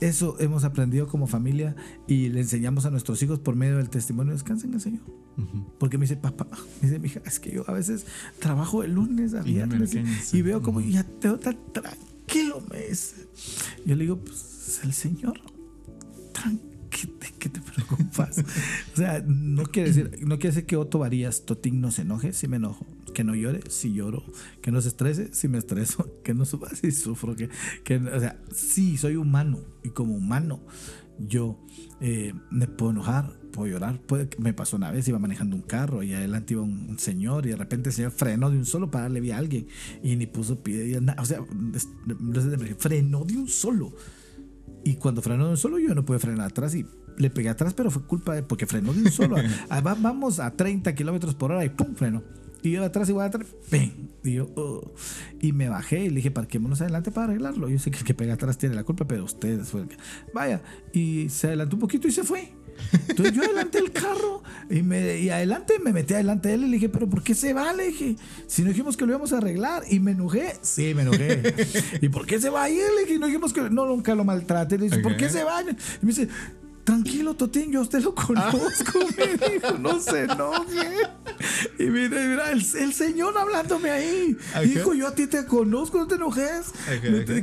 Eso 0.00 0.36
hemos 0.38 0.64
aprendido 0.64 1.08
como 1.08 1.26
familia 1.26 1.74
y 2.06 2.28
le 2.28 2.40
enseñamos 2.40 2.86
a 2.86 2.90
nuestros 2.90 3.22
hijos 3.22 3.38
por 3.40 3.56
medio 3.56 3.78
del 3.78 3.90
testimonio, 3.90 4.32
descansen 4.32 4.70
en 4.70 4.74
el 4.74 4.80
Señor. 4.80 5.02
Porque 5.78 5.98
me 5.98 6.04
dice, 6.04 6.16
papá, 6.16 6.46
me 6.80 6.88
dice 6.88 6.98
mi 6.98 7.06
hija, 7.06 7.20
es 7.24 7.40
que 7.40 7.50
yo 7.50 7.64
a 7.68 7.72
veces 7.72 8.06
trabajo 8.38 8.82
el 8.82 8.94
lunes 8.94 9.34
a 9.34 9.42
viernes 9.42 9.96
y, 10.32 10.42
veo 10.42 10.62
como 10.62 10.80
ya 10.80 11.04
te 11.04 11.30
tan 11.38 11.58
tranquilo, 11.72 12.62
me 12.70 12.80
Yo 13.86 13.96
le 13.96 14.04
digo, 14.04 14.18
pues 14.18 14.80
el 14.82 14.92
Señor, 14.92 15.40
tranquilo 16.32 16.77
¿qué 16.90 17.48
te, 17.48 17.60
preocupas? 17.74 18.38
o 18.92 18.96
sea, 18.96 19.22
no 19.26 19.64
quiere 19.64 19.88
decir, 19.88 20.10
no 20.26 20.38
quiere 20.38 20.54
decir 20.54 20.66
que 20.66 20.76
Otto 20.76 20.98
Varías 20.98 21.44
Totín 21.44 21.80
no 21.80 21.90
se 21.90 22.02
enoje, 22.02 22.32
si 22.32 22.48
me 22.48 22.56
enojo. 22.56 22.86
Que 23.14 23.24
no 23.24 23.34
llore, 23.34 23.60
si 23.68 23.92
lloro. 23.92 24.22
Que 24.60 24.70
no 24.70 24.80
se 24.80 24.88
estrese, 24.88 25.32
si 25.32 25.48
me 25.48 25.58
estreso. 25.58 26.14
Que 26.22 26.34
no 26.34 26.44
suba, 26.44 26.68
si 26.70 26.92
sufro. 26.92 27.34
Que, 27.34 27.48
que, 27.84 27.96
o 27.96 28.20
sea, 28.20 28.40
sí, 28.52 28.96
soy 28.96 29.16
humano. 29.16 29.60
Y 29.82 29.90
como 29.90 30.14
humano, 30.14 30.60
yo 31.18 31.58
eh, 32.00 32.32
me 32.50 32.66
puedo 32.66 32.92
enojar, 32.92 33.32
puedo 33.52 33.70
llorar. 33.70 34.00
Puede, 34.00 34.28
me 34.38 34.52
pasó 34.52 34.76
una 34.76 34.90
vez, 34.90 35.08
iba 35.08 35.18
manejando 35.18 35.56
un 35.56 35.62
carro 35.62 36.02
y 36.02 36.12
adelante 36.12 36.54
iba 36.54 36.62
un, 36.62 36.98
señor 36.98 37.46
y 37.46 37.50
de 37.50 37.56
repente 37.56 37.90
el 37.90 37.94
señor 37.94 38.10
frenó 38.10 38.50
de 38.50 38.58
un 38.58 38.66
solo 38.66 38.90
para 38.90 39.04
darle 39.04 39.20
vía 39.20 39.36
a 39.36 39.38
alguien 39.38 39.66
y 40.02 40.16
ni 40.16 40.26
puso 40.26 40.62
pie. 40.62 40.98
O 41.18 41.24
sea, 41.24 41.40
frenó 42.78 43.24
de 43.24 43.36
un 43.36 43.48
solo. 43.48 43.92
Y 44.88 44.94
cuando 44.94 45.20
frenó 45.20 45.44
de 45.44 45.50
un 45.50 45.56
solo, 45.58 45.78
yo 45.78 45.94
no 45.94 46.02
pude 46.02 46.18
frenar 46.18 46.46
atrás 46.46 46.74
y 46.74 46.86
le 47.18 47.28
pegué 47.28 47.50
atrás, 47.50 47.74
pero 47.74 47.90
fue 47.90 48.04
culpa 48.04 48.34
de 48.34 48.42
porque 48.42 48.64
frenó 48.64 48.94
de 48.94 49.02
un 49.02 49.10
solo. 49.10 49.36
Ah, 49.68 49.82
vamos 49.82 50.40
a 50.40 50.50
30 50.50 50.94
kilómetros 50.94 51.34
por 51.34 51.52
hora 51.52 51.62
y 51.62 51.68
pum, 51.68 51.94
frenó. 51.94 52.22
Y 52.62 52.70
yo 52.70 52.82
atrás 52.82 53.06
igual 53.10 53.26
atrás, 53.26 53.48
¡ping! 53.68 54.08
Y 54.24 54.32
yo, 54.32 54.48
oh. 54.56 54.94
y 55.42 55.52
me 55.52 55.68
bajé 55.68 56.04
y 56.04 56.08
le 56.08 56.16
dije, 56.16 56.30
parquémonos 56.30 56.80
adelante 56.80 57.10
para 57.10 57.26
arreglarlo. 57.26 57.68
Yo 57.68 57.78
sé 57.78 57.90
que 57.90 57.98
el 57.98 58.04
que 58.04 58.14
pega 58.14 58.32
atrás 58.32 58.56
tiene 58.56 58.76
la 58.76 58.82
culpa, 58.82 59.06
pero 59.06 59.24
ustedes 59.24 59.68
fue 59.68 59.82
el 59.82 59.88
que. 59.88 59.98
Vaya, 60.32 60.62
y 60.94 61.28
se 61.28 61.48
adelantó 61.48 61.76
un 61.76 61.80
poquito 61.80 62.08
y 62.08 62.12
se 62.12 62.24
fue. 62.24 62.50
Entonces 63.08 63.34
yo 63.34 63.42
adelanté 63.42 63.78
el 63.78 63.92
carro 63.92 64.42
y, 64.70 64.82
me, 64.82 65.18
y 65.18 65.30
adelante 65.30 65.78
me 65.78 65.92
metí 65.92 66.14
adelante 66.14 66.48
de 66.48 66.54
él 66.54 66.64
y 66.64 66.66
le 66.66 66.72
dije, 66.74 66.88
pero 66.88 67.08
¿por 67.08 67.22
qué 67.22 67.34
se 67.34 67.52
va? 67.52 67.72
Le 67.72 67.88
dije, 67.88 68.16
si 68.46 68.62
no 68.62 68.68
dijimos 68.68 68.96
que 68.96 69.04
lo 69.04 69.12
íbamos 69.12 69.32
a 69.32 69.38
arreglar. 69.38 69.82
Y 69.88 70.00
me 70.00 70.12
enojé. 70.12 70.54
Sí, 70.62 70.94
me 70.94 71.02
enojé. 71.02 71.54
¿Y 72.00 72.08
por 72.08 72.26
qué 72.26 72.40
se 72.40 72.50
va? 72.50 72.68
Y 72.68 72.78
él 72.78 72.90
le 72.96 73.04
dije, 73.04 73.18
no 73.18 73.26
dijimos 73.26 73.52
que 73.52 73.62
no, 73.62 73.86
nunca 73.86 74.14
lo 74.14 74.24
maltrate. 74.24 74.78
Le 74.78 74.84
dije, 74.84 74.98
¿por 74.98 75.16
qué 75.16 75.28
se 75.28 75.44
va? 75.44 75.62
Y 75.62 75.66
me 75.66 75.74
dice, 76.02 76.28
tranquilo, 76.92 77.34
Totín, 77.34 77.70
yo 77.70 77.80
a 77.80 77.82
usted 77.82 78.02
lo 78.02 78.14
conozco. 78.14 78.98
Me 79.18 79.26
dijo, 79.52 79.78
no 79.78 80.00
se 80.00 80.22
enoje. 80.24 80.88
Y 81.78 81.84
mira, 81.84 82.08
mira, 82.26 82.50
el, 82.50 82.60
el 82.78 82.92
Señor 82.94 83.36
hablándome 83.36 83.90
ahí. 83.90 84.36
Ajá. 84.50 84.60
Dijo, 84.62 84.94
yo 84.94 85.08
a 85.08 85.14
ti 85.14 85.26
te 85.26 85.44
conozco, 85.44 85.98
no 85.98 86.06
te 86.06 86.14
enojes. 86.14 86.72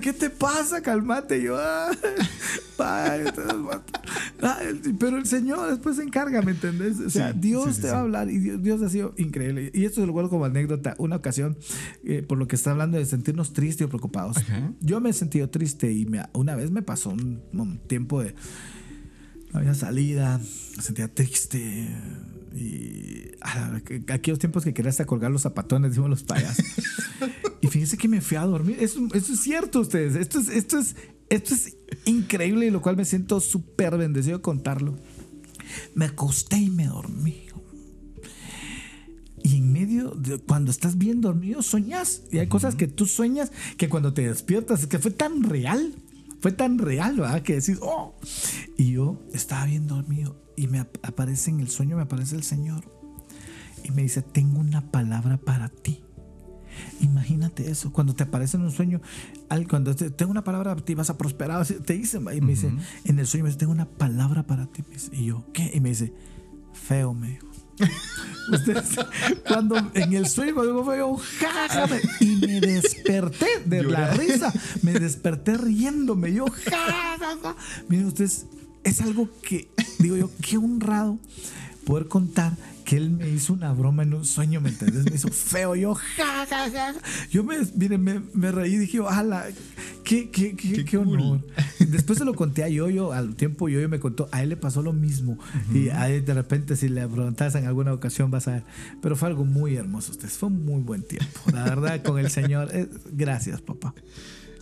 ¿Qué 0.01 0.13
te 0.13 0.30
pasa? 0.31 0.81
Calmate. 0.81 1.41
Yo, 1.43 1.57
"Ay, 1.59 1.95
padre, 2.76 3.31
te 3.31 3.41
vas 3.41 3.49
a 3.51 3.53
matar". 3.57 4.01
Ay, 4.41 4.81
pero 4.99 5.17
el 5.17 5.26
Señor 5.27 5.69
después 5.69 5.95
se 5.97 6.03
encarga, 6.03 6.41
¿me 6.41 6.51
entendés? 6.51 6.99
O 6.99 7.09
sea, 7.11 7.31
Sí, 7.31 7.39
Dios 7.39 7.65
sí, 7.67 7.73
sí, 7.76 7.81
te 7.84 7.88
va 7.91 7.97
a 7.97 8.01
hablar 8.01 8.30
y 8.31 8.39
Dios, 8.39 8.63
Dios 8.63 8.81
ha 8.81 8.89
sido 8.89 9.13
increíble. 9.17 9.69
Y 9.76 9.85
esto 9.85 10.01
se 10.01 10.07
lo 10.07 10.13
guardo 10.13 10.30
como 10.31 10.45
anécdota. 10.45 10.95
Una 10.97 11.17
ocasión, 11.17 11.55
eh, 12.03 12.23
por 12.27 12.38
lo 12.39 12.47
que 12.47 12.55
está 12.55 12.72
hablando 12.72 12.97
de 12.97 13.05
sentirnos 13.05 13.53
tristes 13.53 13.85
o 13.85 13.89
preocupados. 13.89 14.38
Yo 14.81 14.99
me 15.01 15.11
he 15.11 15.13
sentido 15.13 15.49
triste 15.51 15.91
y 15.91 16.05
me- 16.07 16.23
una 16.34 16.55
vez 16.55 16.72
me 16.72 16.81
pasó 16.81 17.11
un, 17.11 17.41
un 17.53 17.77
tiempo 17.88 18.22
de. 18.23 18.34
No 19.56 19.61
había 19.61 19.73
salida, 19.73 20.38
me 20.76 20.84
sentía 20.84 21.07
triste. 21.07 21.88
Y 22.53 23.32
que- 23.86 24.03
aquellos 24.11 24.38
tiempos 24.38 24.65
que 24.65 24.73
quería 24.73 24.90
hasta 24.90 25.06
colgar 25.06 25.32
los 25.32 25.44
zapatones, 25.44 25.91
decimos 25.91 26.10
los 26.10 26.23
payasos. 26.23 26.65
y 27.61 27.68
fíjense 27.68 27.98
que 27.98 28.10
me 28.10 28.19
fui 28.19 28.36
a 28.36 28.41
dormir. 28.44 28.76
Eso, 28.82 28.99
eso 29.14 29.32
es 29.32 29.40
cierto, 29.40 29.80
ustedes. 29.80 30.15
Esto 30.15 30.40
es, 30.41 30.49
esto 30.49 30.77
es, 30.77 30.98
esto 31.30 31.53
es 31.53 31.77
increíble 32.03 32.65
y 32.65 32.69
lo 32.69 32.82
cual 32.82 32.98
me 32.98 33.06
siento 33.06 33.40
súper 33.40 33.98
bendecido 33.98 34.40
de 34.40 34.41
contarlo. 34.41 34.98
Me 35.94 36.03
acosté 36.03 36.57
y 36.57 36.69
me 36.69 36.88
dormí. 36.88 37.45
Y 39.41 39.56
en 39.56 39.72
medio, 39.72 40.10
de, 40.11 40.38
cuando 40.40 40.69
estás 40.69 40.98
bien 40.98 41.22
dormido, 41.22 41.61
soñas. 41.61 42.23
Y 42.30 42.40
hay 42.40 42.48
cosas 42.48 42.76
que 42.76 42.88
tú 42.90 43.06
sueñas 43.06 43.53
que 43.77 43.88
cuando 43.88 44.14
te 44.14 44.27
despiertas, 44.27 44.82
es 44.82 44.88
que 44.88 44.99
fue 44.99 45.11
tan 45.11 45.44
real. 45.44 45.95
Fue 46.41 46.51
tan 46.51 46.77
real, 46.77 47.17
¿verdad? 47.19 47.41
Que 47.41 47.55
decís, 47.55 47.79
oh. 47.81 48.15
Y 48.77 48.91
yo 48.91 49.19
estaba 49.33 49.65
bien 49.65 49.87
dormido 49.87 50.35
y 50.55 50.67
me 50.67 50.79
ap- 50.79 50.97
aparece 51.03 51.49
en 51.49 51.59
el 51.59 51.69
sueño, 51.69 51.95
me 51.95 52.03
aparece 52.03 52.35
el 52.35 52.43
Señor. 52.43 52.83
Y 53.83 53.91
me 53.91 54.01
dice, 54.03 54.21
tengo 54.21 54.59
una 54.59 54.91
palabra 54.91 55.37
para 55.37 55.69
ti. 55.69 56.01
Imagínate 57.01 57.69
eso, 57.71 57.91
cuando 57.93 58.13
te 58.15 58.23
aparece 58.23 58.57
en 58.57 58.63
un 58.63 58.71
sueño, 58.71 59.01
cuando 59.69 59.95
te- 59.95 60.09
tengo 60.11 60.31
una 60.31 60.43
palabra 60.43 60.73
para 60.75 60.85
ti, 60.85 60.93
vas 60.95 61.09
a 61.09 61.17
prosperar, 61.17 61.65
te 61.65 61.93
dice, 61.93 62.17
y 62.17 62.41
me 62.41 62.51
dice, 62.51 62.67
en 63.05 63.19
el 63.19 63.27
sueño 63.27 63.43
me 63.45 63.49
dice, 63.49 63.59
tengo 63.59 63.71
una 63.71 63.87
palabra 63.89 64.43
para 64.45 64.65
ti. 64.67 64.83
y 65.13 65.25
yo, 65.25 65.45
¿qué? 65.53 65.71
Y 65.73 65.79
me 65.79 65.89
dice, 65.89 66.13
feo, 66.73 67.13
me 67.13 67.29
dijo. 67.29 67.47
Ustedes, 68.52 68.89
cuando 69.47 69.76
en 69.95 70.14
el 70.14 70.27
sueño, 70.30 70.53
cuando 70.53 70.72
digo 70.73 70.85
feo, 70.85 71.18
ja, 71.39 71.68
ja, 71.68 71.88
me- 71.88 72.02
y 72.19 72.35
me 72.35 72.61
desperté 72.61 73.47
de 73.65 73.84
la 73.84 74.11
risa, 74.14 74.53
me 74.84 74.93
desperté 74.93 75.57
riéndome, 75.57 76.31
yo, 76.31 76.45
ja, 76.45 77.18
ja, 77.19 77.38
ja. 77.41 77.56
Miren 77.89 78.06
ustedes, 78.07 78.45
es 78.84 79.02
algo 79.02 79.27
que, 79.41 79.68
digo 79.97 80.15
yo, 80.15 80.30
qué 80.47 80.57
honrado 80.57 81.18
poder 81.85 82.07
contar 82.07 82.53
que 82.85 82.95
él 82.97 83.09
me 83.09 83.27
hizo 83.29 83.51
una 83.53 83.73
broma 83.73 84.03
en 84.03 84.13
un 84.13 84.23
sueño, 84.25 84.61
¿me 84.61 84.69
entiendes? 84.69 85.03
Me 85.05 85.15
hizo 85.15 85.27
feo, 85.29 85.75
yo, 85.75 85.95
ja, 85.95 86.45
ja, 86.49 86.69
ja. 86.71 86.93
Yo 87.31 87.43
me, 87.43 87.57
miren, 87.75 88.01
me, 88.03 88.21
me 88.33 88.51
reí 88.51 88.75
y 88.75 88.77
dije, 88.77 88.99
ojalá, 88.99 89.45
qué, 90.03 90.29
qué, 90.29 90.55
qué, 90.55 90.71
Qué 90.73 90.85
qué 90.85 90.97
cool. 90.97 91.19
honor. 91.19 91.41
Después 91.79 92.19
se 92.19 92.25
lo 92.25 92.33
conté 92.35 92.63
a 92.63 92.69
Yoyo, 92.69 93.11
al 93.11 93.35
tiempo 93.35 93.67
Yoyo 93.69 93.89
me 93.89 93.99
contó, 93.99 94.29
a 94.31 94.43
él 94.43 94.49
le 94.49 94.57
pasó 94.57 94.81
lo 94.83 94.93
mismo. 94.93 95.37
Y 95.73 95.89
a 95.89 96.09
él 96.09 96.23
de 96.23 96.33
repente, 96.35 96.75
si 96.75 96.87
le 96.87 97.07
preguntas 97.07 97.55
en 97.55 97.65
alguna 97.65 97.91
ocasión, 97.91 98.29
vas 98.31 98.47
a 98.47 98.51
ver. 98.51 98.63
Pero 99.01 99.15
fue 99.15 99.27
algo 99.29 99.45
muy 99.45 99.75
hermoso, 99.75 100.11
ustedes. 100.11 100.33
Fue 100.37 100.49
un 100.49 100.63
muy 100.63 100.81
buen 100.81 101.01
tiempo. 101.03 101.39
La 101.51 101.63
verdad, 101.63 102.03
con 102.03 102.19
el 102.19 102.29
Señor. 102.29 102.69
eh, 102.71 102.87
gracias, 103.11 103.61
papá. 103.61 103.93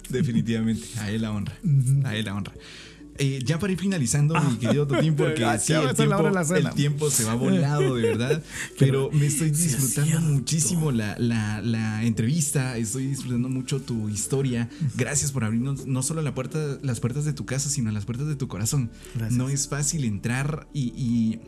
Definitivamente, 0.10 0.86
a 1.00 1.10
él 1.12 1.22
la 1.22 1.32
honra. 1.32 1.54
A 2.06 2.16
él 2.16 2.26
la 2.26 2.36
honra. 2.36 2.54
Eh, 3.20 3.42
ya 3.46 3.60
para 3.60 3.72
ir 3.74 3.80
finalizando, 3.80 4.34
mi 4.42 4.58
querido 4.58 4.88
Totín, 4.88 5.16
porque 5.16 5.46
sí, 5.60 5.74
el 5.74 5.94
tiempo, 5.96 6.56
el 6.56 6.70
tiempo 6.74 7.10
se 7.12 7.24
va 7.26 7.36
volado, 7.36 7.96
de 7.96 8.02
verdad. 8.02 8.44
Pero 8.80 9.10
me 9.12 9.28
estoy 9.28 9.52
disfrutando 9.52 10.20
muchísimo 10.22 10.92
la, 10.92 11.16
la- 11.20 11.62
la 11.62 12.04
entrevista. 12.04 12.76
Estoy 12.78 13.08
disfrutando 13.08 13.50
mucho 13.50 13.82
tu 13.82 14.10
historia. 14.10 14.70
Gracias 14.96 15.32
por 15.32 15.44
abrirnos 15.44 15.86
no 15.86 16.02
solo 16.02 16.22
la 16.22 16.34
puerta, 16.34 16.80
las 16.82 17.00
puertas 17.00 17.26
de 17.26 17.34
tu 17.34 17.46
casa, 17.46 17.70
sino 17.70 17.92
las 17.92 18.06
puertas 18.06 18.28
de 18.28 18.36
tu 18.36 18.48
corazón. 18.48 18.90
Gracias. 19.16 19.38
No 19.38 19.50
es 19.50 19.68
fácil 19.68 20.06
entrar 20.06 20.68
y, 20.74 20.94
y 20.96 21.40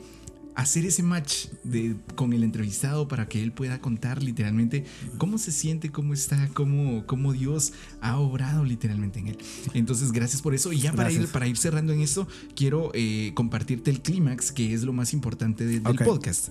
hacer 0.55 0.85
ese 0.85 1.03
match 1.03 1.47
de, 1.63 1.95
con 2.15 2.31
el 2.33 2.43
entrevistado 2.43 3.07
para 3.07 3.27
que 3.27 3.43
él 3.43 3.51
pueda 3.51 3.79
contar 3.81 4.23
literalmente 4.23 4.85
cómo 5.17 5.37
se 5.37 5.51
siente, 5.51 5.91
cómo 5.91 6.13
está, 6.13 6.47
cómo, 6.53 7.05
cómo 7.05 7.33
Dios 7.33 7.73
ha 8.01 8.17
obrado 8.17 8.63
literalmente 8.63 9.19
en 9.19 9.27
él. 9.27 9.37
Entonces, 9.73 10.11
gracias 10.11 10.41
por 10.41 10.53
eso. 10.55 10.71
Y 10.71 10.79
ya 10.79 10.93
para 10.93 11.11
ir, 11.11 11.27
para 11.27 11.47
ir 11.47 11.57
cerrando 11.57 11.91
en 11.93 11.99
esto, 12.01 12.27
quiero 12.55 12.91
eh, 12.93 13.31
compartirte 13.35 13.91
el 13.91 14.01
clímax, 14.01 14.51
que 14.51 14.73
es 14.73 14.83
lo 14.83 14.93
más 14.93 15.13
importante 15.13 15.65
de- 15.65 15.79
del 15.81 15.95
podcast. 16.05 16.49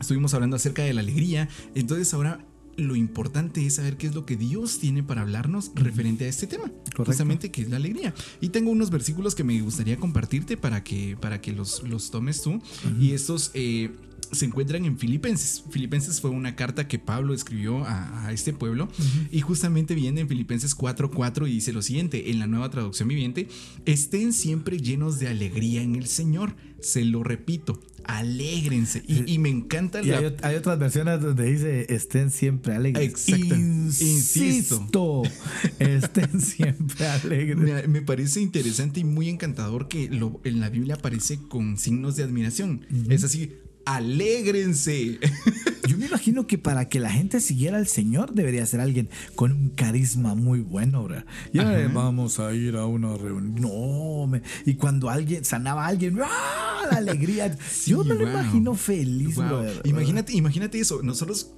Estuvimos 0.00 0.34
hablando 0.34 0.56
acerca 0.56 0.82
de 0.82 0.92
la 0.94 1.00
alegría, 1.00 1.48
entonces 1.74 2.12
ahora 2.14 2.44
lo 2.76 2.96
importante 2.96 3.64
es 3.64 3.74
saber 3.74 3.96
qué 3.96 4.06
es 4.06 4.14
lo 4.14 4.26
que 4.26 4.36
Dios 4.36 4.78
tiene 4.78 5.02
para 5.02 5.22
hablarnos 5.22 5.72
referente 5.74 6.24
a 6.24 6.28
este 6.28 6.46
tema, 6.46 6.64
Correcto. 6.64 7.04
justamente 7.04 7.50
que 7.50 7.62
es 7.62 7.70
la 7.70 7.76
alegría. 7.76 8.14
Y 8.40 8.50
tengo 8.50 8.70
unos 8.70 8.90
versículos 8.90 9.34
que 9.34 9.44
me 9.44 9.60
gustaría 9.60 9.96
compartirte 9.96 10.56
para 10.56 10.84
que, 10.84 11.16
para 11.20 11.40
que 11.40 11.52
los, 11.52 11.82
los 11.84 12.10
tomes 12.10 12.42
tú. 12.42 12.60
Y 13.00 13.12
estos 13.12 13.50
eh, 13.54 13.90
se 14.32 14.44
encuentran 14.44 14.84
en 14.84 14.98
Filipenses. 14.98 15.64
Filipenses 15.70 16.20
fue 16.20 16.30
una 16.30 16.56
carta 16.56 16.88
que 16.88 16.98
Pablo 16.98 17.32
escribió 17.34 17.84
a, 17.84 18.26
a 18.26 18.32
este 18.32 18.52
pueblo 18.52 18.88
y 19.30 19.40
justamente 19.40 19.94
viene 19.94 20.22
en 20.22 20.28
Filipenses 20.28 20.76
4:4 20.76 21.48
y 21.48 21.52
dice 21.52 21.72
lo 21.72 21.82
siguiente, 21.82 22.30
en 22.30 22.38
la 22.38 22.46
nueva 22.46 22.70
traducción 22.70 23.08
viviente, 23.08 23.48
estén 23.84 24.32
siempre 24.32 24.78
llenos 24.78 25.18
de 25.18 25.28
alegría 25.28 25.82
en 25.82 25.94
el 25.94 26.06
Señor. 26.06 26.56
Se 26.80 27.04
lo 27.04 27.22
repito, 27.22 27.80
alégrense. 28.06 29.02
Y, 29.06 29.30
y 29.32 29.38
me 29.38 29.48
encanta 29.48 30.00
Y 30.02 30.06
la... 30.06 30.18
hay, 30.18 30.24
ot- 30.26 30.38
hay 30.42 30.56
otras 30.56 30.78
versiones 30.78 31.20
donde 31.20 31.44
dice 31.44 31.86
estén 31.94 32.30
siempre 32.30 32.74
alegres. 32.74 33.04
Exacto. 33.28 33.54
Insisto. 33.56 35.22
estén 35.78 36.40
siempre 36.40 37.06
alegres. 37.06 37.56
Me, 37.56 37.86
me 37.88 38.02
parece 38.02 38.40
interesante 38.40 39.00
y 39.00 39.04
muy 39.04 39.28
encantador 39.28 39.88
que 39.88 40.08
lo, 40.08 40.40
en 40.44 40.60
la 40.60 40.68
Biblia 40.70 40.94
aparece 40.96 41.38
con 41.48 41.78
signos 41.78 42.16
de 42.16 42.22
admiración. 42.24 42.86
Es 43.08 43.24
así, 43.24 43.52
alégrense. 43.84 45.18
Yo 45.86 45.96
me 45.98 46.06
imagino 46.06 46.46
que 46.46 46.58
para 46.58 46.88
que 46.88 47.00
la 47.00 47.10
gente 47.10 47.40
siguiera 47.40 47.76
al 47.78 47.86
Señor 47.86 48.32
debería 48.34 48.64
ser 48.66 48.80
alguien 48.80 49.08
con 49.34 49.52
un 49.52 49.68
carisma 49.70 50.34
muy 50.34 50.60
bueno, 50.60 51.04
¿verdad? 51.06 51.24
Y 51.52 51.58
Ajá. 51.60 51.80
eh, 51.80 51.88
vamos 51.92 52.38
a 52.40 52.52
ir 52.54 52.76
a 52.76 52.86
una 52.86 53.16
reunión. 53.16 53.54
No, 53.60 54.26
me- 54.26 54.42
y 54.64 54.74
cuando 54.74 55.08
alguien 55.10 55.44
sanaba 55.44 55.84
a 55.84 55.88
alguien, 55.88 56.18
¡ah! 56.22 56.82
La 56.90 56.98
alegría. 56.98 57.56
Yo 57.86 58.04
me 58.04 58.14
lo 58.14 58.28
imagino 58.28 58.74
feliz, 58.74 59.36
Wow. 59.36 59.46
brother. 59.46 59.80
Imagínate, 59.84 60.32
imagínate 60.34 60.78
eso. 60.78 61.02
Nosotros, 61.02 61.52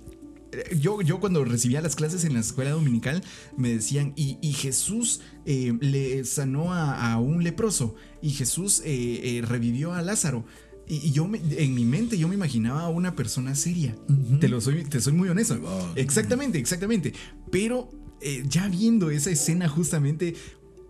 eh, 0.53 0.77
yo, 0.81 1.03
yo 1.03 1.21
cuando 1.21 1.45
recibía 1.45 1.81
las 1.83 1.95
clases 1.97 2.25
en 2.25 2.35
la 2.35 2.41
escuela 2.41 2.71
dominical, 2.71 3.23
me 3.57 3.69
decían, 3.75 4.13
y, 4.17 4.39
y 4.41 4.53
Jesús 4.55 5.21
eh, 5.45 5.77
le 5.81 6.25
sanó 6.25 6.73
a, 6.73 7.13
a 7.13 7.19
un 7.19 7.45
leproso, 7.45 7.95
y 8.23 8.31
Jesús 8.31 8.81
eh, 8.85 9.21
eh, 9.23 9.43
revivió 9.47 9.93
a 9.93 10.01
Lázaro. 10.03 10.45
Y, 10.89 11.10
yo 11.12 11.28
me- 11.28 11.40
en 11.59 11.74
mi 11.74 11.85
mente 11.85 12.16
yo 12.19 12.28
me 12.28 12.35
imaginaba 12.35 12.82
a 12.82 12.89
una 12.89 13.15
persona 13.15 13.55
seria. 13.55 13.94
Te 14.40 14.48
lo 14.48 14.60
soy, 14.60 14.85
te 14.85 15.01
soy 15.01 15.12
muy 15.12 15.28
honesto. 15.28 15.59
Exactamente, 15.97 16.59
exactamente. 16.59 17.12
Pero 17.52 17.90
eh, 18.23 18.43
ya 18.48 18.69
viendo 18.69 19.10
esa 19.10 19.31
escena 19.31 19.69
justamente. 19.69 20.35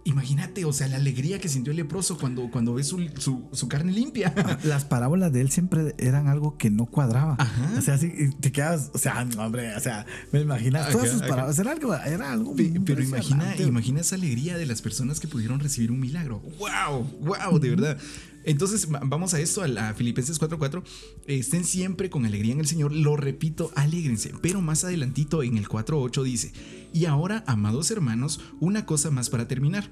Imagínate, 0.04 0.64
o 0.64 0.72
sea, 0.72 0.88
la 0.88 0.96
alegría 0.96 1.38
que 1.38 1.50
sintió 1.50 1.70
el 1.70 1.76
leproso 1.76 2.16
cuando, 2.16 2.50
cuando 2.50 2.72
ve 2.72 2.82
su, 2.82 2.98
su- 3.18 3.46
su 3.52 3.68
carne 3.68 3.92
limpia. 3.92 4.32
Las 4.64 4.86
parábolas 4.86 5.30
de 5.34 5.42
él 5.42 5.50
siempre 5.50 5.94
eran 5.98 6.28
algo 6.28 6.56
que 6.56 6.70
no 6.70 6.86
cuadraba. 6.86 7.36
Ajá. 7.38 7.74
O 7.76 7.82
sea, 7.82 7.94
así 7.94 8.10
y 8.16 8.30
te 8.30 8.50
quedas, 8.50 8.90
o 8.94 8.98
sea, 8.98 9.22
no, 9.26 9.44
hombre, 9.44 9.74
o 9.76 9.80
sea, 9.80 10.06
me 10.32 10.40
imaginas 10.40 10.90
todas 10.92 11.10
sus 11.10 11.20
ajá. 11.20 11.28
parábolas. 11.28 11.58
Era 11.58 11.72
algo, 11.72 11.94
era 11.94 12.32
algo 12.32 12.56
Pe- 12.56 12.70
muy 12.70 12.78
Pero 12.78 13.02
imagina, 13.02 13.54
imagina 13.58 14.00
esa 14.00 14.14
alegría 14.14 14.56
de 14.56 14.64
las 14.64 14.80
personas 14.80 15.20
que 15.20 15.28
pudieron 15.28 15.60
recibir 15.60 15.90
un 15.92 16.00
milagro. 16.00 16.40
¡Wow! 16.58 17.02
¡Wow! 17.20 17.58
De 17.58 17.68
verdad. 17.70 17.98
Entonces, 18.48 18.88
va- 18.92 19.02
vamos 19.04 19.34
a 19.34 19.40
esto, 19.40 19.62
a, 19.62 19.68
la 19.68 19.94
Filipenses 19.94 20.40
4.4. 20.40 20.82
Estén 21.26 21.64
siempre 21.64 22.10
con 22.10 22.24
alegría 22.24 22.52
en 22.54 22.60
el 22.60 22.66
Señor. 22.66 22.92
Lo 22.92 23.16
repito, 23.16 23.70
alégrense. 23.76 24.32
Pero 24.42 24.60
más 24.62 24.84
adelantito 24.84 25.42
en 25.42 25.58
el 25.58 25.68
4.8 25.68 26.22
dice, 26.22 26.52
y 26.92 27.04
ahora, 27.04 27.44
amados 27.46 27.90
hermanos, 27.90 28.40
una 28.60 28.86
cosa 28.86 29.10
más 29.10 29.28
para 29.30 29.46
terminar. 29.46 29.90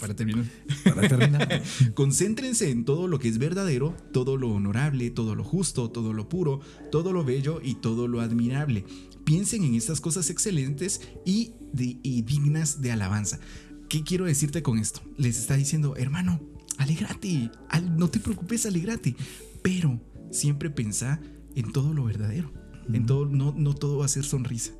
Para 0.00 0.14
terminar. 0.14 0.44
Para 0.84 1.08
terminar. 1.08 1.62
Concéntrense 1.94 2.70
en 2.70 2.84
todo 2.84 3.08
lo 3.08 3.18
que 3.18 3.28
es 3.28 3.38
verdadero, 3.38 3.96
todo 4.12 4.36
lo 4.36 4.50
honorable, 4.50 5.10
todo 5.10 5.34
lo 5.34 5.42
justo, 5.42 5.90
todo 5.90 6.12
lo 6.12 6.28
puro, 6.28 6.60
todo 6.92 7.12
lo 7.12 7.24
bello 7.24 7.60
y 7.62 7.76
todo 7.76 8.06
lo 8.06 8.20
admirable. 8.20 8.84
Piensen 9.24 9.64
en 9.64 9.74
estas 9.74 10.00
cosas 10.00 10.30
excelentes 10.30 11.00
y, 11.24 11.52
de- 11.72 11.98
y 12.02 12.22
dignas 12.22 12.80
de 12.82 12.92
alabanza. 12.92 13.40
¿Qué 13.88 14.02
quiero 14.04 14.26
decirte 14.26 14.62
con 14.62 14.78
esto? 14.78 15.00
Les 15.16 15.38
está 15.38 15.56
diciendo, 15.56 15.96
hermano, 15.96 16.40
alegrate, 16.78 17.50
al- 17.68 17.96
no 17.96 18.08
te 18.08 18.20
preocupes, 18.20 18.66
alegrate, 18.66 19.16
pero 19.62 20.00
siempre 20.30 20.70
pensá 20.70 21.20
en 21.54 21.72
todo 21.72 21.92
lo 21.94 22.04
verdadero, 22.04 22.52
en 22.92 23.06
todo, 23.06 23.26
no, 23.26 23.54
no 23.56 23.74
todo 23.74 23.98
va 23.98 24.04
a 24.04 24.08
ser 24.08 24.24
sonrisa. 24.24 24.72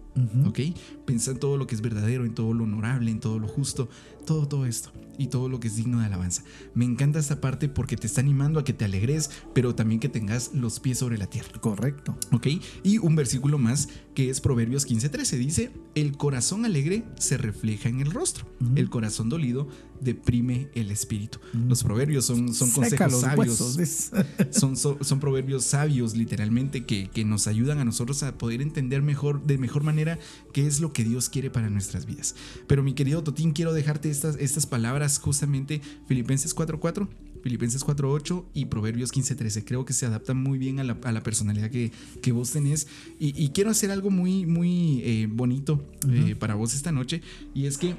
¿Ok? 0.46 0.60
Pensá 1.04 1.32
en 1.32 1.38
todo 1.38 1.58
lo 1.58 1.66
que 1.66 1.74
es 1.74 1.82
verdadero, 1.82 2.24
en 2.24 2.34
todo 2.34 2.54
lo 2.54 2.64
honorable, 2.64 3.10
en 3.10 3.20
todo 3.20 3.38
lo 3.38 3.48
justo, 3.48 3.90
todo, 4.26 4.46
todo 4.46 4.66
esto 4.66 4.92
y 5.18 5.28
todo 5.28 5.48
lo 5.48 5.60
que 5.60 5.68
es 5.68 5.76
digno 5.76 6.00
de 6.00 6.06
alabanza. 6.06 6.42
Me 6.74 6.84
encanta 6.84 7.18
esta 7.18 7.40
parte 7.40 7.68
porque 7.68 7.96
te 7.96 8.06
está 8.06 8.20
animando 8.20 8.60
a 8.60 8.64
que 8.64 8.72
te 8.72 8.84
alegres, 8.84 9.30
pero 9.54 9.74
también 9.74 10.00
que 10.00 10.08
tengas 10.08 10.52
los 10.52 10.80
pies 10.80 10.98
sobre 10.98 11.18
la 11.18 11.26
tierra. 11.26 11.58
Correcto. 11.60 12.16
¿Ok? 12.32 12.48
Y 12.82 12.98
un 12.98 13.16
versículo 13.16 13.58
más 13.58 13.88
que 14.14 14.30
es 14.30 14.40
Proverbios 14.40 14.86
15:13. 14.86 15.38
Dice, 15.38 15.70
el 15.94 16.16
corazón 16.16 16.64
alegre 16.64 17.04
se 17.18 17.38
refleja 17.38 17.88
en 17.88 18.00
el 18.00 18.10
rostro, 18.10 18.46
el 18.74 18.90
corazón 18.90 19.28
dolido 19.28 19.68
deprime 20.00 20.68
el 20.74 20.90
espíritu. 20.90 21.38
Los 21.52 21.82
proverbios 21.82 22.24
son, 22.24 22.52
son 22.54 22.70
consejos 22.70 23.12
los 23.12 23.20
sabios. 23.20 23.56
Son, 24.50 24.76
son, 24.76 25.04
son 25.04 25.20
proverbios 25.20 25.64
sabios, 25.64 26.16
literalmente, 26.16 26.84
que, 26.84 27.08
que 27.08 27.24
nos 27.24 27.46
ayudan 27.46 27.78
a 27.78 27.84
nosotros 27.84 28.22
a 28.22 28.38
poder 28.38 28.62
entender 28.62 29.02
mejor, 29.02 29.44
de 29.44 29.58
mejor 29.58 29.82
manera 29.82 30.18
qué 30.52 30.66
es 30.66 30.80
lo 30.80 30.92
que 30.92 31.04
Dios 31.04 31.28
quiere 31.28 31.50
para 31.50 31.68
nuestras 31.68 32.06
vidas. 32.06 32.34
Pero 32.66 32.82
mi 32.82 32.94
querido 32.94 33.22
Totín, 33.22 33.52
quiero 33.52 33.72
dejarte 33.72 34.10
estas, 34.16 34.36
estas 34.36 34.66
palabras 34.66 35.18
justamente, 35.18 35.80
Filipenses 36.08 36.54
4.4. 36.54 37.08
Filipenses 37.42 37.86
4.8 37.86 38.44
y 38.54 38.64
Proverbios 38.64 39.12
15.13. 39.12 39.62
Creo 39.64 39.84
que 39.84 39.92
se 39.92 40.04
adaptan 40.04 40.36
muy 40.36 40.58
bien 40.58 40.80
a 40.80 40.84
la, 40.84 40.98
a 41.04 41.12
la 41.12 41.22
personalidad 41.22 41.70
que, 41.70 41.92
que 42.20 42.32
vos 42.32 42.50
tenés. 42.50 42.88
Y, 43.20 43.40
y 43.40 43.50
quiero 43.50 43.70
hacer 43.70 43.92
algo 43.92 44.10
muy, 44.10 44.46
muy 44.46 45.00
eh, 45.04 45.28
bonito 45.30 45.88
eh, 46.10 46.34
para 46.34 46.56
vos 46.56 46.74
esta 46.74 46.90
noche. 46.90 47.22
Y 47.54 47.66
es 47.66 47.78
que 47.78 47.94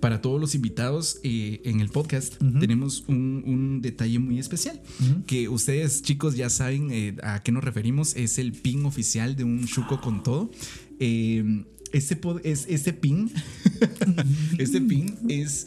para 0.00 0.22
todos 0.22 0.40
los 0.40 0.54
invitados 0.54 1.20
eh, 1.22 1.60
en 1.64 1.80
el 1.80 1.90
podcast 1.90 2.38
tenemos 2.58 3.04
un, 3.06 3.42
un 3.46 3.82
detalle 3.82 4.18
muy 4.18 4.38
especial. 4.38 4.80
Que 5.26 5.48
ustedes, 5.48 6.02
chicos, 6.02 6.36
ya 6.36 6.48
saben 6.50 6.90
eh, 6.90 7.16
a 7.22 7.42
qué 7.42 7.52
nos 7.52 7.62
referimos. 7.62 8.16
Es 8.16 8.38
el 8.38 8.52
pin 8.52 8.86
oficial 8.86 9.36
de 9.36 9.44
un 9.44 9.66
Chuco 9.66 10.00
con 10.00 10.22
todo. 10.22 10.50
Eh, 10.98 11.64
este, 11.92 12.20
pod- 12.20 12.40
es, 12.44 12.66
este 12.68 12.92
pin, 12.92 13.30
este 14.58 14.80
pin 14.80 15.16
es 15.28 15.66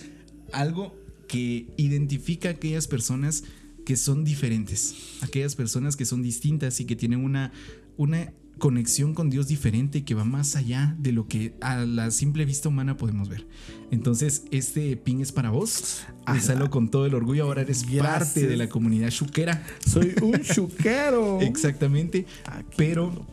algo 0.51 0.95
que 1.27 1.67
identifica 1.77 2.49
a 2.49 2.51
aquellas 2.53 2.87
personas 2.87 3.43
que 3.85 3.97
son 3.97 4.23
diferentes, 4.23 4.95
aquellas 5.21 5.55
personas 5.55 5.95
que 5.95 6.05
son 6.05 6.21
distintas 6.21 6.79
y 6.79 6.85
que 6.85 6.95
tienen 6.95 7.19
una, 7.23 7.51
una 7.97 8.31
conexión 8.59 9.13
con 9.15 9.29
Dios 9.31 9.47
diferente 9.47 10.05
que 10.05 10.13
va 10.13 10.23
más 10.25 10.55
allá 10.55 10.95
de 10.99 11.11
lo 11.11 11.27
que 11.27 11.55
a 11.59 11.77
la 11.85 12.11
simple 12.11 12.45
vista 12.45 12.69
humana 12.69 12.95
podemos 12.97 13.27
ver. 13.27 13.47
Entonces, 13.91 14.43
este 14.51 14.95
pin 14.95 15.21
es 15.21 15.31
para 15.31 15.49
vos. 15.49 16.03
Úsalo 16.33 16.69
con 16.69 16.89
todo 16.89 17.07
el 17.07 17.15
orgullo. 17.15 17.43
Ahora 17.43 17.61
eres 17.63 17.83
parte 17.97 18.47
de 18.47 18.55
la 18.55 18.69
comunidad 18.69 19.09
chuquera. 19.09 19.65
Soy 19.85 20.13
un 20.21 20.39
chuquero. 20.41 21.41
Exactamente. 21.41 22.25
Aquí 22.45 22.67
Pero 22.77 23.25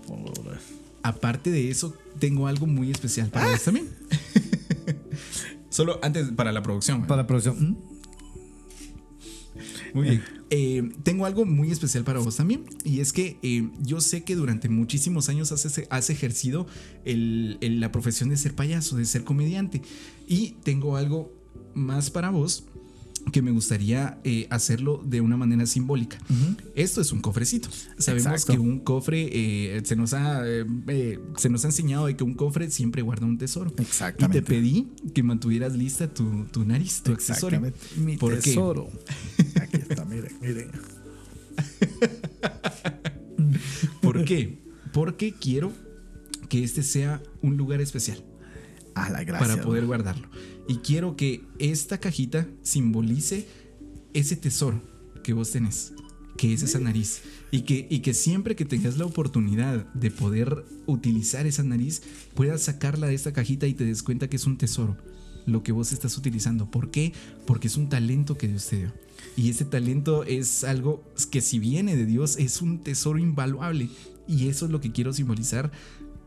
aparte 1.03 1.51
de 1.51 1.71
eso, 1.71 1.95
tengo 2.21 2.47
algo 2.47 2.67
muy 2.69 2.91
especial 2.93 3.29
para 3.31 3.51
vos 3.51 3.63
también. 3.65 3.89
Solo 5.71 5.99
antes 6.03 6.29
para 6.31 6.53
la 6.53 6.63
producción. 6.63 7.07
Para 7.07 7.23
la 7.23 7.27
producción. 7.27 7.79
Muy 9.95 10.05
bien. 10.09 10.23
Eh, 10.51 10.89
tengo 11.03 11.27
algo 11.27 11.45
muy 11.45 11.71
especial 11.71 12.05
para 12.05 12.21
vos 12.21 12.37
también. 12.37 12.65
Y 12.85 13.01
es 13.01 13.13
que 13.13 13.39
eh, 13.43 13.69
yo 13.81 14.01
sé 14.01 14.23
que 14.25 14.37
durante 14.37 14.69
muchísimos 14.69 15.29
años 15.29 15.53
has, 15.53 15.81
has 15.91 16.11
ejercido 16.11 16.67
el- 17.05 17.59
el- 17.61 17.81
la 17.81 17.91
profesión 17.93 18.29
de 18.29 18.37
ser 18.37 18.55
payaso, 18.55 18.97
de 18.97 19.05
ser 19.05 19.25
comediante. 19.25 19.83
Y 20.29 20.53
tengo 20.63 20.97
algo 20.97 21.33
más 21.75 22.11
para 22.11 22.31
vos 22.31 22.65
que 23.33 23.43
me 23.43 23.51
gustaría 23.51 24.19
eh, 24.25 24.47
hacerlo 24.51 25.03
de 25.05 25.21
una 25.21 25.37
manera 25.37 25.67
simbólica. 25.67 26.19
Esto 26.75 27.01
es 27.01 27.13
un 27.13 27.21
cofrecito. 27.21 27.69
Sabemos 27.99 28.33
Exacto. 28.33 28.53
que 28.55 28.59
un 28.59 28.81
cofre 28.81 29.29
eh, 29.31 29.83
se, 29.85 29.97
nos 29.97 30.15
ha, 30.15 30.43
eh, 30.45 31.19
se 31.37 31.49
nos 31.51 31.65
ha 31.65 31.69
enseñado 31.69 32.07
de 32.07 32.17
que 32.17 32.25
un 32.25 32.35
cofre 32.35 32.71
siempre 32.71 33.03
guarda 33.03 33.27
un 33.27 33.39
tesoro. 33.39 33.73
Exactamente. 33.79 34.39
Y 34.39 34.41
te 34.41 34.47
pedí 34.47 34.89
que 35.15 35.23
mantuvieras 35.23 35.75
lista 35.75 36.09
tu, 36.09 36.45
tu 36.47 36.65
nariz, 36.65 37.03
tu 37.03 37.13
accesorio. 37.13 37.61
Mi 37.97 38.17
¿Por 38.17 38.35
qué? 38.37 38.41
tesoro. 38.51 38.89
Aquí 39.61 39.77
está, 39.77 40.05
miren, 40.05 40.33
miren. 40.41 40.71
¿Por 44.01 44.25
qué? 44.25 44.59
Porque 44.93 45.35
quiero 45.35 45.73
que 46.49 46.65
este 46.65 46.83
sea 46.83 47.23
un 47.43 47.57
lugar 47.57 47.81
especial 47.81 48.23
A 48.95 49.11
la 49.11 49.25
gracia. 49.25 49.47
para 49.47 49.63
poder 49.63 49.87
guardarlo. 49.87 50.29
Y 50.71 50.77
quiero 50.77 51.17
que 51.17 51.43
esta 51.59 51.99
cajita 51.99 52.47
simbolice 52.63 53.49
ese 54.15 54.37
tesoro 54.37 54.81
que 55.25 55.33
vos 55.33 55.51
tenés, 55.51 55.93
que 56.37 56.53
es 56.53 56.63
esa 56.63 56.79
nariz. 56.79 57.23
Y 57.51 57.63
que, 57.63 57.89
y 57.91 57.99
que 58.03 58.15
siempre 58.15 58.55
que 58.55 58.65
tengas 58.65 58.97
la 58.97 59.05
oportunidad 59.05 59.93
de 59.95 60.13
poder 60.13 60.65
utilizar 60.87 61.49
esa 61.49 61.65
nariz, 61.65 62.03
puedas 62.35 62.63
sacarla 62.63 63.09
de 63.09 63.15
esta 63.15 63.33
cajita 63.33 63.67
y 63.67 63.75
te 63.75 63.85
des 63.85 64.05
cuenta 64.05 64.31
que 64.31 64.37
es 64.37 64.47
un 64.47 64.59
tesoro 64.59 64.97
lo 65.45 65.65
que 65.65 65.73
vos 65.73 65.91
estás 65.91 66.17
utilizando. 66.17 66.71
¿Por 66.71 66.93
qué? 66.93 67.15
Porque 67.49 67.67
es 67.67 67.77
un 67.77 67.89
talento 67.89 68.39
que 68.39 68.47
Dios 68.47 68.69
te 68.69 68.77
dio. 68.77 68.93
Y 69.37 69.51
ese 69.51 69.65
talento 69.65 70.23
es 70.23 70.63
algo 70.63 71.03
que 71.33 71.41
si 71.41 71.59
viene 71.59 71.97
de 71.97 72.07
Dios 72.07 72.37
es 72.39 72.63
un 72.63 72.79
tesoro 72.79 73.19
invaluable. 73.19 73.89
Y 74.29 74.47
eso 74.47 74.67
es 74.67 74.71
lo 74.71 74.81
que 74.81 74.93
quiero 74.93 75.13
simbolizar 75.13 75.73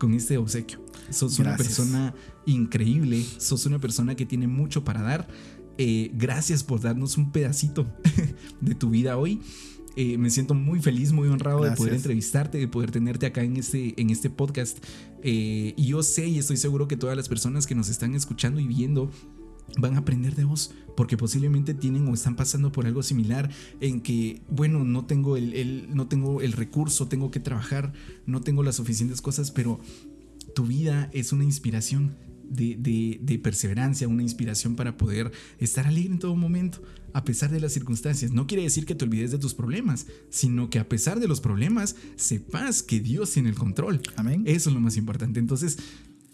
con 0.03 0.13
este 0.13 0.37
obsequio. 0.37 0.83
Sos 1.11 1.39
una 1.39 1.55
persona 1.55 2.13
increíble, 2.45 3.23
sos 3.37 3.65
una 3.65 3.79
persona 3.79 4.15
que 4.15 4.25
tiene 4.25 4.47
mucho 4.47 4.83
para 4.83 5.01
dar. 5.01 5.29
Eh, 5.77 6.11
gracias 6.13 6.61
por 6.61 6.81
darnos 6.81 7.17
un 7.17 7.31
pedacito 7.31 7.87
de 8.59 8.75
tu 8.75 8.89
vida 8.89 9.17
hoy. 9.17 9.39
Eh, 9.95 10.17
me 10.17 10.29
siento 10.29 10.55
muy 10.55 10.81
feliz, 10.81 11.13
muy 11.13 11.29
honrado 11.29 11.63
de 11.63 11.71
poder 11.71 11.93
entrevistarte, 11.93 12.57
de 12.57 12.67
poder 12.67 12.91
tenerte 12.91 13.27
acá 13.27 13.43
en 13.43 13.55
este, 13.55 13.93
en 13.95 14.09
este 14.09 14.29
podcast. 14.29 14.83
Eh, 15.21 15.73
y 15.77 15.85
yo 15.85 16.03
sé 16.03 16.27
y 16.27 16.37
estoy 16.37 16.57
seguro 16.57 16.89
que 16.89 16.97
todas 16.97 17.15
las 17.15 17.29
personas 17.29 17.65
que 17.65 17.73
nos 17.73 17.87
están 17.87 18.13
escuchando 18.13 18.59
y 18.59 18.67
viendo 18.67 19.09
van 19.77 19.95
a 19.95 19.99
aprender 19.99 20.35
de 20.35 20.43
vos, 20.43 20.71
porque 20.95 21.17
posiblemente 21.17 21.73
tienen 21.73 22.07
o 22.07 22.13
están 22.13 22.35
pasando 22.35 22.71
por 22.71 22.85
algo 22.85 23.01
similar 23.03 23.49
en 23.81 24.01
que, 24.01 24.41
bueno, 24.49 24.83
no 24.83 25.05
tengo 25.05 25.35
el, 25.37 25.53
el- 25.53 25.87
no 25.95 26.07
tengo 26.07 26.41
el 26.41 26.51
recurso, 26.53 27.07
tengo 27.07 27.31
que 27.31 27.39
trabajar, 27.39 27.93
no 28.25 28.41
tengo 28.41 28.61
las 28.63 28.75
suficientes 28.75 29.21
cosas, 29.21 29.51
pero 29.51 29.79
tu 30.55 30.65
vida 30.67 31.09
es 31.13 31.33
una 31.33 31.43
inspiración 31.43 32.15
de, 32.47 32.75
de- 32.75 33.19
de 33.23 33.39
perseverancia, 33.39 34.07
una 34.07 34.21
inspiración 34.21 34.75
para 34.75 34.95
poder 34.97 35.31
estar 35.57 35.87
alegre 35.87 36.13
en 36.13 36.19
todo 36.19 36.35
momento, 36.35 36.83
a 37.13 37.23
pesar 37.23 37.49
de 37.51 37.59
las 37.59 37.73
circunstancias. 37.73 38.31
No 38.31 38.45
quiere 38.45 38.63
decir 38.63 38.85
que 38.85 38.93
te 38.95 39.05
olvides 39.05 39.31
de 39.31 39.39
tus 39.39 39.53
problemas, 39.55 40.05
sino 40.29 40.69
que 40.69 40.77
a 40.79 40.87
pesar 40.87 41.19
de 41.19 41.27
los 41.27 41.41
problemas, 41.41 41.95
sepas 42.15 42.83
que 42.83 42.99
Dios 42.99 43.31
tiene 43.31 43.49
el 43.49 43.55
control. 43.55 44.01
Amén. 44.15 44.43
Eso 44.45 44.69
es 44.69 44.73
lo 44.75 44.81
más 44.81 44.97
importante. 44.97 45.39
Entonces, 45.39 45.77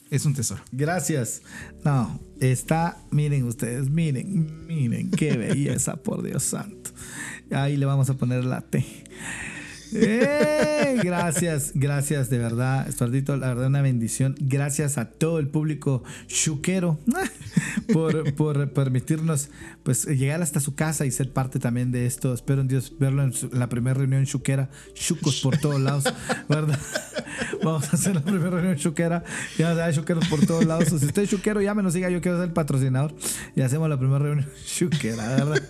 es 0.10 0.26
un 0.26 0.34
tesoro. 0.34 0.61
Gracias. 0.72 1.41
No, 1.84 2.19
está, 2.40 2.98
miren 3.11 3.44
ustedes, 3.44 3.90
miren, 3.90 4.65
miren, 4.68 5.11
qué 5.11 5.38
belleza, 5.38 5.95
por 6.03 6.23
Dios 6.23 6.44
santo. 6.44 6.91
Ahí 7.52 7.77
le 7.77 7.86
vamos 7.86 8.10
a 8.10 8.15
poner 8.15 8.44
la 8.44 8.61
T. 8.61 8.86
Gracias, 9.91 11.72
gracias 11.76 12.30
de 12.30 12.38
verdad, 12.38 12.88
Estuardito, 12.88 13.36
la 13.38 13.48
verdad 13.49 13.68
una 13.68 13.82
bendición. 13.82 14.36
Gracias 14.40 14.98
a 14.98 15.06
todo 15.11 15.40
el 15.40 15.48
público 15.48 16.03
chuquero 16.28 16.99
por, 17.94 18.34
por 18.36 18.72
permitirnos 18.74 19.49
pues 19.84 20.06
llegar 20.06 20.41
hasta 20.41 20.60
su 20.60 20.76
casa 20.76 21.06
y 21.06 21.11
ser 21.11 21.32
parte 21.34 21.60
también 21.60 21.91
de 21.91 22.06
esto. 22.06 22.34
Espero 22.34 22.61
en 22.61 22.68
Dios 22.68 22.94
verlo 22.99 23.24
en, 23.24 23.34
su- 23.34 23.48
en 23.52 23.60
la 23.60 23.70
primera 23.70 23.94
reunión 23.95 24.26
chuquera, 24.26 24.70
chucos 24.94 25.41
por 25.41 25.57
todos 25.57 25.80
lados, 25.80 26.06
¿verdad? 26.48 26.80
Vamos 27.64 27.91
a 27.91 27.95
hacer 27.95 28.16
la 28.16 28.22
primera 28.22 28.49
reunión 28.52 28.76
chuquera. 28.76 29.24
Ya 29.57 29.72
hay 29.86 29.94
chuqueros 29.94 30.28
por 30.28 30.45
todos 30.45 30.66
lados. 30.66 30.90
Si 30.90 30.95
usted 31.06 31.24
es 31.24 31.30
chuquero, 31.30 31.61
ya 31.61 31.74
me 31.74 31.84
nos 31.84 31.94
siga, 31.94 32.10
yo 32.10 32.22
quiero 32.22 32.38
ser 32.38 32.48
el 32.48 32.53
patrocinador. 32.53 33.14
Y 33.56 33.61
hacemos 33.61 33.90
la 33.90 33.98
primera 33.98 34.20
reunión 34.20 34.48
chuquera, 34.66 35.28
¿verdad? 35.36 35.61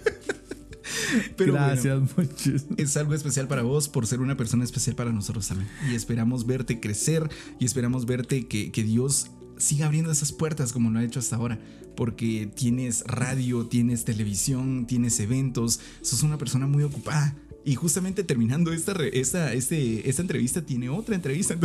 Pero 1.37 1.53
bueno, 1.53 1.67
Gracias, 1.67 2.01
muchísimo. 2.17 2.75
es 2.77 2.97
algo 2.97 3.13
especial 3.13 3.47
para 3.47 3.63
vos 3.63 3.89
por 3.89 4.07
ser 4.07 4.19
una 4.19 4.37
persona 4.37 4.63
especial 4.63 4.95
para 4.95 5.11
nosotros 5.11 5.47
también. 5.47 5.69
Y 5.91 5.95
esperamos 5.95 6.45
verte 6.45 6.79
crecer 6.79 7.29
y 7.59 7.65
esperamos 7.65 8.05
verte 8.05 8.47
que, 8.47 8.71
que 8.71 8.83
Dios 8.83 9.31
siga 9.57 9.85
abriendo 9.85 10.11
esas 10.11 10.31
puertas 10.31 10.71
como 10.73 10.89
lo 10.89 10.99
ha 10.99 11.03
hecho 11.03 11.19
hasta 11.19 11.35
ahora. 11.35 11.59
Porque 11.95 12.49
tienes 12.55 13.03
radio, 13.05 13.65
tienes 13.65 14.05
televisión, 14.05 14.87
tienes 14.87 15.19
eventos, 15.19 15.81
sos 16.01 16.23
una 16.23 16.37
persona 16.37 16.65
muy 16.65 16.83
ocupada. 16.83 17.35
Y 17.65 17.75
justamente 17.75 18.23
terminando 18.23 18.71
esta, 18.71 18.93
esta, 19.11 19.53
este, 19.53 20.09
esta 20.09 20.21
entrevista, 20.21 20.65
tiene 20.65 20.89
otra 20.89 21.15
entrevista. 21.15 21.57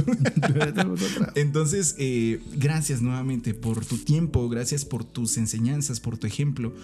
Entonces, 1.36 1.94
eh, 1.98 2.40
gracias 2.56 3.01
nuevamente 3.01 3.55
por 3.55 3.86
tu 3.86 3.98
tiempo, 3.98 4.48
gracias 4.48 4.84
por 4.84 5.05
tus 5.05 5.38
enseñanzas, 5.38 6.01
por 6.01 6.18
tu 6.18 6.26
ejemplo 6.26 6.74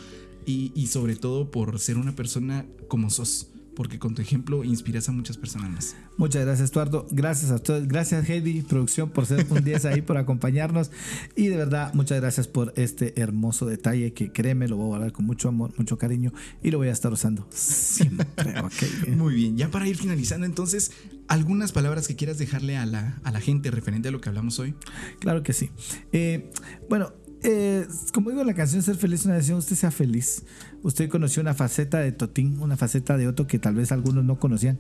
y, 0.47 0.73
y 0.75 0.87
sobre 0.89 1.17
todo 1.17 1.51
por 1.51 1.79
ser 1.79 1.99
una 1.99 2.15
persona 2.15 2.67
como 2.89 3.11
sos, 3.11 3.51
porque 3.75 3.99
con 3.99 4.15
tu 4.15 4.21
ejemplo 4.21 4.63
inspiras 4.65 5.09
a 5.09 5.13
muchas 5.13 5.39
personas 5.39 5.71
más. 5.71 5.97
Muchas 6.19 6.45
gracias, 6.45 6.71
Eduardo. 6.71 7.07
Gracias 7.11 7.51
a 7.51 7.55
ustedes. 7.55 7.89
Gracias, 7.89 8.29
Heidi, 8.29 8.61
producción, 8.61 9.09
por 9.09 9.25
ser 9.25 9.47
un 9.49 9.65
10 9.65 9.85
ahí, 9.87 10.03
por 10.03 10.19
acompañarnos. 10.19 10.91
Y 11.35 11.47
de 11.47 11.57
verdad, 11.57 11.95
muchas 11.95 12.21
gracias 12.21 12.47
por 12.47 12.75
este 12.77 13.19
hermoso 13.19 13.65
detalle 13.65 14.13
que 14.13 14.33
créeme, 14.33 14.69
lo 14.69 14.77
voy 14.77 14.85
a 14.85 14.89
guardar 14.89 15.13
con 15.13 15.25
mucho 15.25 15.49
amor, 15.49 15.73
mucho 15.79 15.97
cariño 15.97 16.31
y 16.63 16.71
lo 16.71 16.77
voy 16.77 16.89
a 16.89 16.93
estar 16.93 17.11
usando 17.11 17.47
siempre. 17.51 18.27
Okay. 18.61 19.15
Muy 19.17 19.35
bien, 19.35 19.57
ya 19.57 19.71
para 19.71 19.89
ir 19.89 19.97
finalizando, 19.97 20.45
entonces, 20.45 20.93
¿algunas 21.29 21.73
palabras 21.73 22.07
que 22.07 22.17
quieras 22.17 22.37
dejarle 22.37 22.77
a 22.77 22.85
la, 22.85 23.19
a 23.25 23.31
la 23.31 23.41
gente 23.41 23.71
referente 23.71 24.09
a 24.09 24.13
lo 24.13 24.21
que 24.21 24.29
hablamos 24.29 24.59
hoy? 24.59 24.75
Claro 25.21 25.43
que 25.43 25.55
sí. 25.55 25.71
Eh, 26.13 26.51
bueno, 26.91 27.13
eh, 27.43 27.87
como 28.13 28.31
digo 28.31 28.43
en 28.43 28.47
la 28.47 28.55
canción 28.55 28.83
Ser 28.83 28.97
feliz, 28.97 29.25
una 29.25 29.35
decisión, 29.35 29.59
usted 29.59 29.77
sea 29.77 29.91
feliz. 29.91 30.43
Usted 30.83 31.09
conoció 31.09 31.43
una 31.43 31.55
faceta 31.55 31.99
de 31.99 32.13
Totín, 32.13 32.59
una 32.61 32.77
faceta 32.77 33.17
de 33.17 33.29
Otto 33.29 33.47
que 33.47 33.59
tal 33.59 33.75
vez 33.75 33.93
algunos 33.93 34.25
no 34.25 34.39
conocían. 34.39 34.79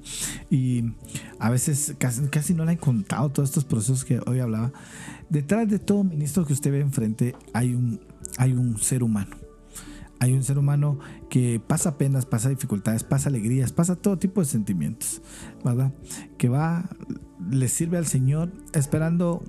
Y 0.50 0.92
a 1.38 1.50
veces 1.50 1.94
casi, 1.98 2.22
casi 2.28 2.54
no 2.54 2.64
le 2.64 2.72
han 2.72 2.76
contado 2.76 3.30
todos 3.30 3.50
estos 3.50 3.64
procesos 3.64 4.04
que 4.04 4.20
hoy 4.26 4.40
hablaba. 4.40 4.72
Detrás 5.28 5.68
de 5.68 5.78
todo 5.78 6.04
ministro 6.04 6.44
que 6.46 6.52
usted 6.52 6.72
ve 6.72 6.80
enfrente 6.80 7.34
hay 7.52 7.74
un, 7.74 8.00
hay 8.36 8.52
un 8.52 8.78
ser 8.78 9.02
humano. 9.02 9.36
Hay 10.20 10.34
un 10.34 10.42
ser 10.42 10.58
humano 10.58 10.98
que 11.28 11.60
pasa 11.66 11.96
penas, 11.96 12.26
pasa 12.26 12.50
dificultades, 12.50 13.04
pasa 13.04 13.30
alegrías, 13.30 13.72
pasa 13.72 13.96
todo 13.96 14.18
tipo 14.18 14.40
de 14.40 14.46
sentimientos, 14.46 15.22
¿verdad? 15.64 15.92
Que 16.36 16.48
va, 16.48 16.88
le 17.50 17.68
sirve 17.68 17.96
al 17.96 18.06
Señor 18.06 18.52
esperando 18.74 19.42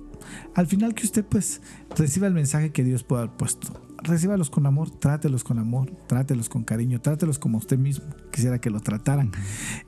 al 0.54 0.66
final 0.66 0.94
que 0.94 1.04
usted 1.04 1.24
pues 1.24 1.60
reciba 1.96 2.26
el 2.26 2.34
mensaje 2.34 2.72
que 2.72 2.84
Dios 2.84 3.02
puede 3.02 3.24
haber 3.24 3.36
puesto. 3.36 3.68
Recíbalos 4.02 4.50
con 4.50 4.66
amor, 4.66 4.90
trátelos 4.90 5.44
con 5.44 5.60
amor, 5.60 5.90
trátelos 6.08 6.48
con 6.48 6.64
cariño, 6.64 7.00
trátelos 7.00 7.38
como 7.38 7.58
usted 7.58 7.78
mismo 7.78 8.04
quisiera 8.32 8.60
que 8.60 8.70
lo 8.70 8.80
trataran. 8.80 9.30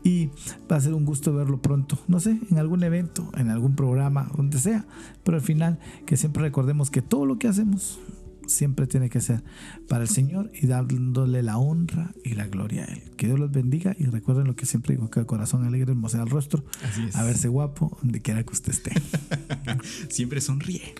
Y 0.05 0.29
va 0.71 0.77
a 0.77 0.81
ser 0.81 0.95
un 0.95 1.05
gusto 1.05 1.35
verlo 1.35 1.61
pronto, 1.61 1.99
no 2.07 2.21
sé, 2.21 2.39
en 2.51 2.59
algún 2.59 2.85
evento, 2.85 3.29
en 3.37 3.51
algún 3.51 3.75
programa, 3.75 4.31
donde 4.37 4.59
sea. 4.59 4.87
Pero 5.25 5.39
al 5.39 5.43
final 5.43 5.81
que 6.07 6.17
siempre 6.17 6.43
recordemos 6.43 6.91
que 6.91 7.03
todo 7.03 7.27
lo 7.27 7.39
que 7.39 7.49
hacemos 7.49 7.99
siempre 8.47 8.87
tiene 8.87 9.11
que 9.11 9.21
ser 9.21 9.43
para 9.89 10.03
el 10.03 10.09
Señor 10.09 10.51
y 10.55 10.67
dándole 10.67 11.43
la 11.43 11.59
honra 11.59 12.13
y 12.25 12.35
la 12.35 12.47
gloria 12.47 12.85
a 12.85 12.87
Él. 12.87 13.03
Que 13.17 13.27
Dios 13.27 13.39
los 13.39 13.51
bendiga 13.51 13.95
y 13.99 14.05
recuerden 14.07 14.47
lo 14.47 14.57
que 14.57 14.67
siempre 14.67 14.95
digo, 14.95 15.11
que 15.11 15.21
el 15.21 15.27
corazón 15.27 15.65
alegre 15.65 15.93
hermosea 15.93 16.23
el 16.23 16.31
rostro, 16.31 16.65
a 17.15 17.23
verse 17.23 17.49
guapo 17.49 17.99
donde 18.03 18.21
quiera 18.21 18.43
que 18.43 18.53
usted 18.53 18.73
esté. 18.73 18.93
siempre 20.09 20.41
sonríe. 20.41 20.95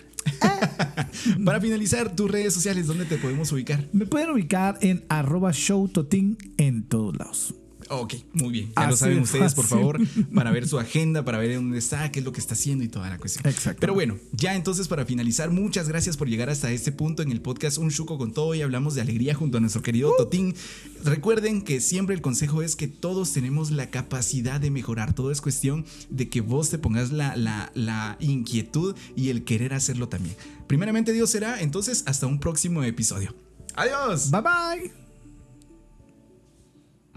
Para 1.43 1.61
finalizar, 1.61 2.15
tus 2.15 2.29
redes 2.29 2.53
sociales, 2.53 2.87
¿dónde 2.87 3.05
te 3.05 3.17
podemos 3.17 3.51
ubicar? 3.51 3.87
Me 3.93 4.05
pueden 4.05 4.31
ubicar 4.31 4.77
en 4.81 5.05
arroba 5.09 5.51
showtotin 5.53 6.37
en 6.57 6.83
todos 6.83 7.15
lados. 7.17 7.55
Ok, 7.89 8.15
muy 8.33 8.51
bien. 8.51 8.73
Ya 8.75 8.89
lo 8.89 8.95
saben 8.95 9.19
ustedes, 9.19 9.53
por 9.53 9.65
favor, 9.65 9.99
para 10.33 10.51
ver 10.51 10.67
su 10.67 10.79
agenda, 10.79 11.23
para 11.23 11.37
ver 11.37 11.55
dónde 11.55 11.77
está, 11.77 12.11
qué 12.11 12.19
es 12.19 12.25
lo 12.25 12.31
que 12.31 12.39
está 12.39 12.53
haciendo 12.53 12.83
y 12.83 12.87
toda 12.87 13.09
la 13.09 13.17
cuestión. 13.17 13.45
Exacto. 13.45 13.79
Pero 13.79 13.93
bueno, 13.93 14.17
ya 14.31 14.55
entonces 14.55 14.87
para 14.87 15.05
finalizar, 15.05 15.51
muchas 15.51 15.87
gracias 15.87 16.17
por 16.17 16.27
llegar 16.27 16.49
hasta 16.49 16.71
este 16.71 16.91
punto 16.91 17.21
en 17.21 17.31
el 17.31 17.41
podcast 17.41 17.77
Un 17.77 17.91
Chuco 17.91 18.17
con 18.17 18.33
todo 18.33 18.55
y 18.55 18.61
hablamos 18.61 18.95
de 18.95 19.01
alegría 19.01 19.35
junto 19.35 19.57
a 19.57 19.61
nuestro 19.61 19.83
querido 19.83 20.11
uh. 20.11 20.17
Totín. 20.17 20.55
Recuerden 21.03 21.61
que 21.61 21.79
siempre 21.79 22.15
el 22.15 22.21
consejo 22.21 22.61
es 22.63 22.75
que 22.75 22.87
todos 22.87 23.33
tenemos 23.33 23.69
la 23.69 23.91
capacidad 23.91 24.59
de 24.59 24.71
mejorar. 24.71 25.13
Todo 25.13 25.31
es 25.31 25.41
cuestión 25.41 25.85
de 26.09 26.29
que 26.29 26.41
vos 26.41 26.69
te 26.69 26.79
pongas 26.79 27.11
la, 27.11 27.35
la, 27.35 27.71
la 27.75 28.17
inquietud 28.19 28.95
y 29.15 29.29
el 29.29 29.43
querer 29.43 29.73
hacerlo 29.73 30.09
también. 30.09 30.35
Primeramente 30.67 31.13
Dios 31.13 31.29
será, 31.29 31.61
entonces 31.61 32.03
hasta 32.07 32.25
un 32.25 32.39
próximo 32.39 32.83
episodio. 32.83 33.35
Adiós. 33.75 34.31
Bye 34.31 34.41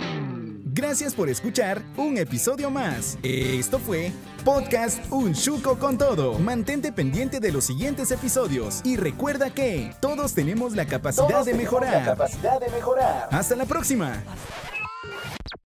bye. 0.05 0.38
Gracias 0.79 1.13
por 1.13 1.29
escuchar 1.29 1.83
un 1.97 2.19
episodio 2.19 2.71
más. 2.71 3.19
Esto 3.25 3.81
fue 3.81 4.13
Podcast 4.45 5.05
Un 5.11 5.35
Chuco 5.35 5.77
con 5.77 5.99
Todo. 5.99 6.39
Mantente 6.39 6.93
pendiente 6.93 7.41
de 7.41 7.51
los 7.51 7.65
siguientes 7.65 8.13
episodios 8.13 8.81
y 8.85 8.97
recuerda 8.97 9.51
que 9.51 9.93
todos 10.01 10.35
tenemos 10.35 10.77
la 10.77 10.87
capacidad, 10.87 11.45
de, 11.45 11.55
mejorar. 11.55 11.95
La 11.95 12.05
capacidad 12.05 12.61
de 12.61 12.69
mejorar. 12.69 13.29
Hasta 13.33 13.57
la 13.57 13.65
próxima. 13.65 14.23